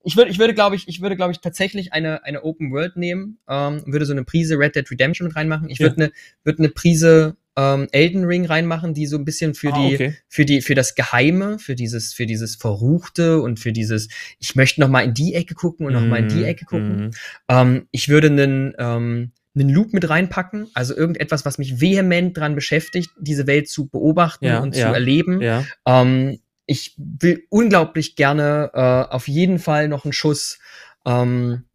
ich 0.05 0.15
würde, 0.15 0.31
ich 0.31 0.39
würde, 0.39 0.53
glaube 0.53 0.75
ich, 0.75 0.87
ich 0.87 1.01
würde, 1.01 1.15
glaube 1.15 1.31
ich, 1.31 1.39
tatsächlich 1.39 1.91
eine, 1.91 2.23
eine 2.23 2.43
Open 2.43 2.71
World 2.71 2.95
nehmen, 2.95 3.39
ähm, 3.49 3.83
würde 3.85 4.05
so 4.05 4.13
eine 4.13 4.23
Prise 4.23 4.57
Red 4.57 4.75
Dead 4.75 4.89
Redemption 4.89 5.27
mit 5.27 5.35
reinmachen. 5.35 5.69
Ich 5.69 5.79
Ja. 5.79 5.85
würde 5.85 6.03
eine, 6.03 6.11
würde 6.43 6.59
eine 6.59 6.69
Prise 6.69 7.35
ähm, 7.57 7.87
Elden 7.91 8.25
Ring 8.25 8.45
reinmachen, 8.45 8.93
die 8.93 9.07
so 9.07 9.17
ein 9.17 9.23
bisschen 9.25 9.55
für 9.55 9.69
Ah, 9.69 9.79
die, 9.79 9.95
okay. 9.95 10.15
für 10.27 10.45
die, 10.45 10.61
für 10.61 10.75
das 10.75 10.93
Geheime, 10.95 11.57
für 11.57 11.73
dieses, 11.75 12.13
für 12.13 12.25
dieses 12.25 12.55
Verruchte 12.55 13.41
und 13.41 13.59
für 13.59 13.71
dieses, 13.71 14.09
ich 14.39 14.55
möchte 14.55 14.81
noch 14.81 14.89
mal 14.89 15.01
in 15.05 15.13
die 15.13 15.33
Ecke 15.33 15.55
gucken 15.55 15.85
und 15.87 15.93
noch 15.93 16.05
mal 16.05 16.19
in 16.19 16.27
die 16.27 16.39
Mhm, 16.41 16.43
Ecke 16.45 16.65
gucken. 16.65 16.95
mhm. 16.97 17.11
Ähm, 17.49 17.87
ich 17.91 18.09
würde 18.09 18.27
einen, 18.27 18.73
ähm, 18.77 19.31
einen 19.57 19.69
Loop 19.69 19.93
mit 19.93 20.09
reinpacken, 20.09 20.67
also 20.73 20.93
irgendetwas, 20.97 21.45
was 21.45 21.57
mich 21.57 21.79
vehement 21.79 22.35
dran 22.37 22.55
beschäftigt, 22.55 23.09
diese 23.17 23.47
Welt 23.47 23.69
zu 23.69 23.87
beobachten 23.87 24.43
Ja, 24.45 24.59
und 24.59 24.75
ja, 24.75 24.89
zu 24.89 24.93
erleben. 24.93 25.41
Ja. 25.41 25.63
Ähm, 25.85 26.39
ich 26.65 26.95
will 26.97 27.45
unglaublich 27.49 28.15
gerne 28.15 28.71
äh, 28.73 29.13
auf 29.13 29.27
jeden 29.27 29.59
Fall 29.59 29.87
noch 29.87 30.03
einen 30.05 30.13
Schuss, 30.13 30.59
ähm, 31.05 31.65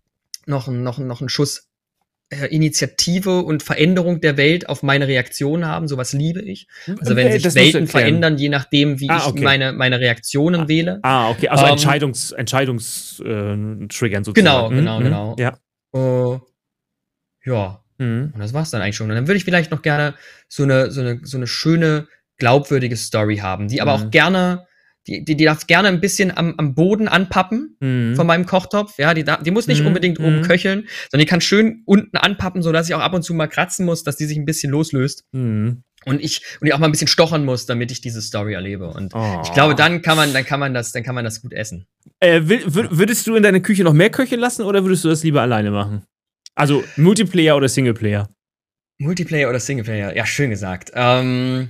noch, 0.47 0.69
noch, 0.69 0.99
noch 0.99 1.21
einen 1.21 1.29
Schuss 1.29 1.69
äh, 2.31 2.47
Initiative 2.47 3.41
und 3.43 3.63
Veränderung 3.63 4.21
der 4.21 4.37
Welt 4.37 4.69
auf 4.69 4.83
meine 4.83 5.07
Reaktion 5.09 5.65
haben. 5.67 5.87
Sowas 5.89 6.13
liebe 6.13 6.41
ich. 6.43 6.67
Also 7.01 7.17
wenn 7.17 7.29
Äh, 7.29 7.33
sich 7.33 7.43
das 7.43 7.55
Welten 7.55 7.87
verändern, 7.87 8.37
je 8.39 8.49
nachdem, 8.49 9.01
wie 9.01 9.11
Ah, 9.11 9.19
ich 9.19 9.27
okay. 9.27 9.43
meine, 9.45 9.73
meine 9.73 10.01
Reaktionen 10.01 10.69
wähle. 10.69 10.99
Ah, 11.03 11.31
okay. 11.31 11.49
Also 11.49 11.65
Ähm, 11.67 11.73
Entscheidungs, 11.73 12.33
Entscheidungs 12.33 13.21
äh, 13.25 13.87
Triggern 13.89 14.25
sozusagen. 14.25 14.35
Genau, 14.35 14.71
Mhm, 14.71 14.77
genau, 14.77 15.01
mhm. 15.01 15.05
genau. 15.05 15.37
Ja. 15.39 15.59
Äh, 15.95 16.39
ja, 17.45 17.85
Mhm. 17.99 18.31
Und 18.35 18.41
das 18.41 18.55
war's 18.55 18.71
dann 18.71 18.81
eigentlich 18.81 18.97
schon. 18.97 19.11
Und 19.11 19.17
dann 19.17 19.27
würde 19.29 19.37
ich 19.37 19.45
vielleicht 19.45 19.71
noch 19.71 19.83
gerne 19.83 20.15
so 20.49 20.63
eine, 20.63 20.91
so 20.91 21.03
eine, 21.03 21.21
so 21.23 21.37
eine 21.37 21.47
schöne, 21.47 22.09
glaubwürdige 22.39 22.97
Story 22.97 23.37
haben, 23.37 23.69
die 23.69 23.83
aber 23.83 23.99
Mhm. 23.99 24.05
auch 24.07 24.11
gerne, 24.11 24.67
die, 25.07 25.25
die, 25.25 25.37
die 25.37 25.45
darf 25.45 25.67
gerne 25.67 25.89
ein 25.89 26.01
bisschen 26.01 26.37
am, 26.37 26.55
am 26.59 26.75
Boden 26.75 27.09
anpappen 27.09 27.77
Mhm. 27.81 28.15
von 28.17 28.27
meinem 28.27 28.45
Kochtopf. 28.47 28.99
Ja, 28.99 29.15
die, 29.15 29.25
die 29.25 29.51
muss 29.51 29.67
nicht 29.67 29.81
Mhm, 29.81 29.87
unbedingt 29.89 30.19
mhm. 30.19 30.25
oben 30.27 30.43
köcheln, 30.43 30.87
sondern 31.11 31.25
die 31.25 31.31
kann 31.31 31.41
schön 31.41 31.83
unten 31.87 32.17
anpappen, 32.17 32.63
sodass 32.63 32.89
ich 32.89 32.95
auch 32.95 33.01
ab 33.01 33.15
und 33.15 33.23
zu 33.23 33.33
mal 33.35 33.47
kratzen 33.47 33.87
muss, 33.87 34.05
dass 34.05 34.17
die 34.17 34.27
sich 34.27 34.37
ein 34.37 34.45
bisschen 34.45 34.71
loslöst. 34.71 35.25
Mhm. 35.33 35.83
Und 36.07 36.23
ich, 36.23 36.43
und 36.61 36.67
ich 36.67 36.73
auch 36.75 36.79
mal 36.79 36.87
ein 36.89 36.93
bisschen 36.93 37.09
stochern 37.09 37.45
muss, 37.45 37.67
damit 37.67 37.91
ich 37.93 38.01
diese 38.01 38.23
Story 38.23 38.55
erlebe. 38.55 38.89
Und 38.89 39.15
Oh. 39.15 39.43
ich 39.45 39.53
glaube, 39.53 39.75
dann 39.75 40.01
kann 40.01 40.17
man, 40.17 40.33
dann 40.33 40.45
kann 40.47 40.59
man 40.61 40.73
das, 40.73 40.93
dann 40.93 41.03
kann 41.03 41.15
man 41.15 41.25
das 41.25 41.43
gut 41.43 41.53
essen. 41.53 41.87
Äh, 42.21 42.41
würdest 42.45 43.27
du 43.27 43.35
in 43.37 43.43
deine 43.43 43.61
Küche 43.61 43.85
noch 43.85 43.93
mehr 43.93 44.09
Köche 44.11 44.37
lassen 44.37 44.63
oder 44.63 44.83
würdest 44.85 45.05
du 45.05 45.09
das 45.09 45.23
lieber 45.25 45.43
alleine 45.43 45.71
machen? 45.71 46.05
Also 46.55 46.85
Multiplayer 46.97 47.57
oder 47.57 47.69
Singleplayer? 47.69 48.31
Multiplayer 48.99 49.49
oder 49.49 49.61
Singleplayer? 49.61 50.15
Ja, 50.17 50.27
schön 50.27 50.51
gesagt. 50.51 50.91
Ähm, 50.95 51.69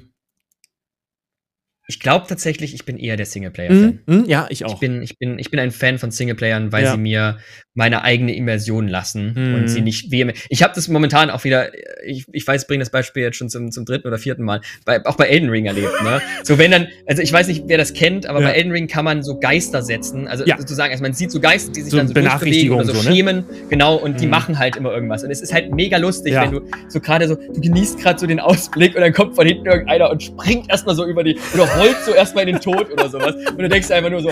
ich 1.91 1.99
glaube 1.99 2.25
tatsächlich, 2.29 2.73
ich 2.73 2.85
bin 2.85 2.99
eher 2.99 3.17
der 3.17 3.27
Singleplayer-Fan. 3.27 3.99
Mhm. 4.07 4.15
Mhm. 4.21 4.25
Ja, 4.29 4.47
ich 4.49 4.61
Ich 4.61 4.65
auch. 4.65 4.79
bin, 4.79 5.03
ich, 5.03 5.19
bin, 5.19 5.41
ich 5.41 5.51
bin 5.51 5.59
ein 5.59 5.73
Fan 5.73 5.99
von 5.99 6.13
Singleplayern, 6.13 6.71
weil 6.71 6.85
Ja. 6.85 6.93
sie 6.93 6.99
mir 6.99 7.39
meine 7.75 8.03
eigene 8.05 8.33
Immersion 8.37 8.87
lassen 8.87 9.35
Mhm. 9.37 9.55
und 9.55 9.69
sie 9.69 9.81
nicht 9.81 10.13
vehement. 10.13 10.39
Ich 10.51 10.63
habe 10.63 10.73
das 10.73 10.87
momentan 10.87 11.31
auch 11.31 11.43
wieder, 11.43 11.71
ich, 12.05 12.27
ich 12.33 12.47
weiß, 12.47 12.63
ich 12.63 12.69
bringe 12.69 12.79
das 12.81 12.91
Beispiel 12.91 13.25
jetzt 13.25 13.37
schon 13.39 13.49
zum, 13.49 13.73
zum 13.73 13.85
dritten 13.85 14.07
oder 14.07 14.19
vierten 14.19 14.45
Mal, 14.45 14.61
bei, 14.85 15.05
auch 15.05 15.17
bei 15.17 15.27
Elden 15.27 15.51
Ring 15.51 15.67
erlebt. 15.67 15.91
Ne? 16.05 16.21
So, 16.45 16.59
wenn 16.59 16.71
dann, 16.71 16.87
also 17.07 17.23
ich 17.23 17.33
weiß 17.33 17.49
nicht, 17.49 17.65
wer 17.67 17.77
das 17.79 17.93
kennt, 17.93 18.27
aber 18.27 18.41
Ja. 18.41 18.49
bei 18.51 18.55
Elden 18.55 18.71
Ring 18.71 18.87
kann 18.87 19.05
man 19.05 19.25
so 19.25 19.39
Geister 19.41 19.83
setzen. 19.83 20.29
Also 20.29 20.45
Ja. 20.45 20.59
sozusagen, 20.59 20.93
also 20.93 21.03
man 21.03 21.13
sieht 21.13 21.33
so 21.33 21.41
Geister, 21.41 21.73
die 21.73 21.81
sich 21.83 21.91
So 21.91 21.97
dann 21.97 22.07
so 22.07 22.15
durchbewegen 22.15 22.73
oder 22.75 22.85
so, 22.85 22.95
so, 22.95 23.09
ne? 23.09 23.15
schemen, 23.17 23.45
genau, 23.69 23.97
und 23.97 24.21
die 24.21 24.27
Mhm. 24.27 24.31
machen 24.31 24.59
halt 24.61 24.77
immer 24.77 24.93
irgendwas. 24.93 25.25
Und 25.25 25.33
es 25.33 25.41
ist 25.41 25.53
halt 25.53 25.73
mega 25.75 25.97
lustig, 25.97 26.35
wenn 26.35 26.53
du 26.53 26.61
so 26.89 27.01
gerade 27.01 27.27
so, 27.27 27.35
du 27.37 27.61
genießt 27.61 27.99
gerade 28.01 28.19
so 28.21 28.27
den 28.29 28.39
Ausblick 28.41 28.95
und 28.95 29.01
dann 29.01 29.13
kommt 29.13 29.35
von 29.35 29.45
hinten 29.47 29.67
irgendeiner 29.67 30.11
und 30.11 30.23
springt 30.23 30.69
erstmal 30.71 30.95
so 30.95 31.05
über 31.07 31.25
die, 31.25 31.37
oder 31.55 31.65
rollt 31.81 31.97
so 32.05 32.13
erstmal 32.13 32.49
in 32.49 32.55
den 32.57 32.61
Tod 32.63 32.91
oder 32.93 33.09
sowas. 33.09 33.35
Und 33.51 33.59
du 33.59 33.69
denkst 33.69 33.91
einfach 33.91 34.11
nur 34.11 34.21
so, 34.21 34.31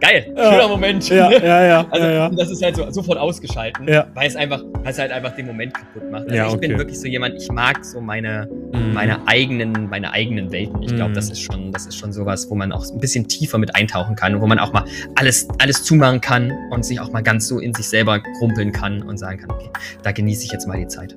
geil, 0.00 0.32
Ja. 0.36 0.50
schöner 0.52 0.68
Moment. 0.68 1.08
Ja, 1.08 1.30
ja, 1.30 1.64
ja. 1.64 1.86
Also 1.90 2.06
ja, 2.06 2.12
ja. 2.12 2.28
das 2.30 2.50
ist 2.50 2.62
halt 2.62 2.74
so 2.76 2.90
sofort 2.90 3.18
ausgeschalten, 3.18 3.86
Ja. 3.88 4.06
weil 4.14 4.26
es 4.26 4.34
einfach, 4.36 4.62
weil 4.82 4.90
es 4.92 4.98
halt 4.98 5.12
einfach 5.12 5.34
den 5.36 5.46
Moment 5.46 5.74
kaputt 5.74 6.10
macht. 6.10 6.24
Also 6.24 6.34
Ja, 6.34 6.46
ich 6.48 6.52
okay. 6.54 6.68
bin 6.68 6.78
wirklich 6.78 6.98
so 7.00 7.06
jemand, 7.06 7.40
ich 7.40 7.50
mag 7.52 7.84
so 7.84 8.00
meine, 8.00 8.48
Mhm. 8.72 8.92
meine 8.94 9.26
eigenen, 9.28 9.88
meine 9.88 10.10
eigenen 10.12 10.50
Welten. 10.50 10.82
Ich 10.82 10.94
glaube, 10.94 11.10
Mhm. 11.10 11.14
das 11.14 11.30
ist 11.30 11.40
schon, 11.40 11.70
das 11.72 11.86
ist 11.86 11.96
schon 11.96 12.12
sowas, 12.12 12.50
wo 12.50 12.54
man 12.56 12.72
auch 12.72 12.84
ein 12.90 12.98
bisschen 12.98 13.28
tiefer 13.28 13.58
mit 13.58 13.76
eintauchen 13.76 14.16
kann 14.16 14.34
und 14.34 14.40
wo 14.40 14.46
man 14.48 14.58
auch 14.58 14.72
mal 14.72 14.84
alles, 15.14 15.46
alles 15.60 15.84
zumachen 15.84 16.20
kann 16.20 16.52
und 16.70 16.84
sich 16.84 16.98
auch 17.00 17.12
mal 17.12 17.22
ganz 17.22 17.46
so 17.46 17.60
in 17.60 17.72
sich 17.72 17.88
selber 17.88 18.18
krumpeln 18.38 18.72
kann 18.72 19.02
und 19.02 19.18
sagen 19.18 19.38
kann, 19.38 19.50
okay, 19.52 19.70
da 20.02 20.10
genieße 20.12 20.44
ich 20.46 20.50
jetzt 20.52 20.66
mal 20.66 20.78
die 20.78 20.88
Zeit. 20.88 21.16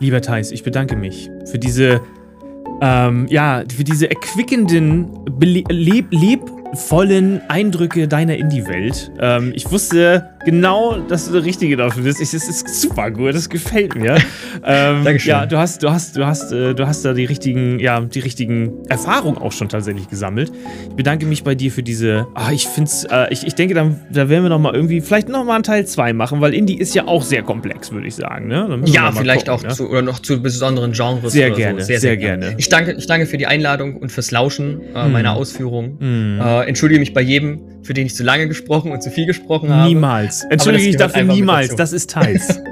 Lieber 0.00 0.20
Thais, 0.20 0.50
ich 0.50 0.62
bedanke 0.64 0.96
mich 0.96 1.30
für 1.50 1.58
diese, 1.58 2.00
ähm, 2.80 3.26
ja, 3.28 3.62
für 3.74 3.84
diese 3.84 4.08
erquickenden, 4.10 5.06
bele- 5.38 5.64
leb 6.10 6.50
lebvollen 6.72 7.40
Eindrücke 7.48 8.08
deiner 8.08 8.36
Indie-Welt. 8.36 9.10
Ähm, 9.20 9.52
ich 9.54 9.70
wusste 9.70 10.30
genau, 10.44 10.98
dass 11.08 11.26
du 11.26 11.32
der 11.32 11.44
Richtige 11.44 11.76
dafür 11.76 12.04
bist. 12.04 12.20
Ich, 12.20 12.30
das 12.30 12.48
ist 12.48 12.80
super 12.80 13.10
gut, 13.10 13.34
das 13.34 13.48
gefällt 13.48 13.94
mir. 13.94 14.16
ähm, 14.64 15.04
Dankeschön. 15.04 15.30
Ja, 15.30 15.46
du 15.46 15.58
hast, 15.58 15.82
du 15.82 15.90
hast, 15.90 16.16
du 16.16 16.26
hast, 16.26 16.52
äh, 16.52 16.74
du 16.74 16.86
hast 16.86 17.04
da 17.04 17.14
die 17.14 17.24
richtigen, 17.24 17.78
ja, 17.78 18.00
die 18.00 18.20
richtigen 18.20 18.84
Erfahrungen 18.88 19.38
auch 19.38 19.52
schon 19.52 19.68
tatsächlich 19.68 20.08
gesammelt. 20.08 20.52
Ich 20.90 20.96
bedanke 20.96 21.26
mich 21.26 21.44
bei 21.44 21.54
dir 21.54 21.70
für 21.70 21.82
diese. 21.82 22.26
Ah, 22.34 22.52
ich 22.52 22.66
find's, 22.66 23.04
äh, 23.04 23.26
ich, 23.30 23.46
ich 23.46 23.54
denke, 23.54 23.74
dann, 23.74 24.00
da 24.10 24.28
werden 24.28 24.44
wir 24.44 24.50
noch 24.50 24.58
mal 24.58 24.74
irgendwie, 24.74 25.00
vielleicht 25.00 25.28
noch 25.28 25.44
mal 25.44 25.54
einen 25.54 25.64
Teil 25.64 25.86
2 25.86 26.12
machen, 26.12 26.40
weil 26.40 26.54
Indie 26.54 26.78
ist 26.78 26.94
ja 26.94 27.06
auch 27.06 27.22
sehr 27.22 27.42
komplex, 27.42 27.92
würde 27.92 28.06
ich 28.06 28.14
sagen. 28.14 28.48
Ne? 28.48 28.82
Ja, 28.86 29.12
vielleicht 29.12 29.46
gucken, 29.46 29.66
auch 29.66 29.68
ne? 29.68 29.74
zu, 29.74 29.88
oder 29.88 30.02
noch 30.02 30.18
zu 30.20 30.40
besonderen 30.42 30.92
Genres. 30.92 31.32
Sehr 31.32 31.50
gerne, 31.50 31.80
so. 31.82 31.94
sehr 31.94 32.16
gerne. 32.16 32.54
Ich 32.58 32.68
danke, 32.68 32.92
ich 32.92 33.06
danke 33.06 33.26
für 33.26 33.38
die 33.38 33.46
Einladung 33.46 33.96
und 33.96 34.10
fürs 34.12 34.30
Lauschen 34.30 34.80
äh, 34.94 35.04
Hm. 35.04 35.12
meiner 35.12 35.34
Ausführungen. 35.34 35.96
Hm. 36.00 36.40
Äh, 36.62 36.68
entschuldige 36.68 37.00
mich 37.00 37.12
bei 37.12 37.20
jedem, 37.20 37.60
für 37.82 37.94
den 37.94 38.06
ich 38.06 38.14
zu 38.14 38.22
lange 38.22 38.48
gesprochen 38.48 38.92
und 38.92 39.02
zu 39.02 39.10
viel 39.10 39.26
gesprochen 39.26 39.70
habe. 39.70 39.88
Niemals. 39.88 40.44
Entschuldige 40.50 40.84
das 40.84 40.90
ich 40.90 40.96
gehört 40.96 41.14
dafür 41.14 41.34
niemals. 41.34 41.76
Das 41.76 41.92
ist 41.92 42.10
Teils. 42.10 42.60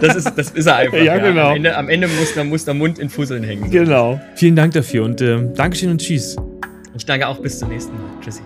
Das 0.00 0.16
ist, 0.16 0.32
das 0.36 0.50
ist 0.52 0.66
er 0.66 0.76
einfach. 0.76 0.98
Ja, 1.04 1.18
genau. 1.18 1.50
Am 1.50 1.56
Ende, 1.56 1.76
am 1.76 1.88
Ende 1.90 2.08
muss, 2.08 2.32
der, 2.32 2.44
muss 2.44 2.64
der 2.64 2.72
Mund 2.72 2.98
in 2.98 3.10
Fusseln 3.10 3.44
hängen. 3.44 3.70
Genau. 3.70 4.18
Vielen 4.34 4.56
Dank 4.56 4.72
dafür 4.72 5.04
und 5.04 5.20
äh, 5.20 5.38
Dankeschön 5.54 5.90
und 5.90 6.00
tschüss. 6.00 6.36
Ich 6.96 7.04
danke 7.04 7.28
auch 7.28 7.38
bis 7.38 7.58
zum 7.58 7.68
nächsten 7.68 7.92
Mal. 7.92 8.04
Tschüssi. 8.22 8.40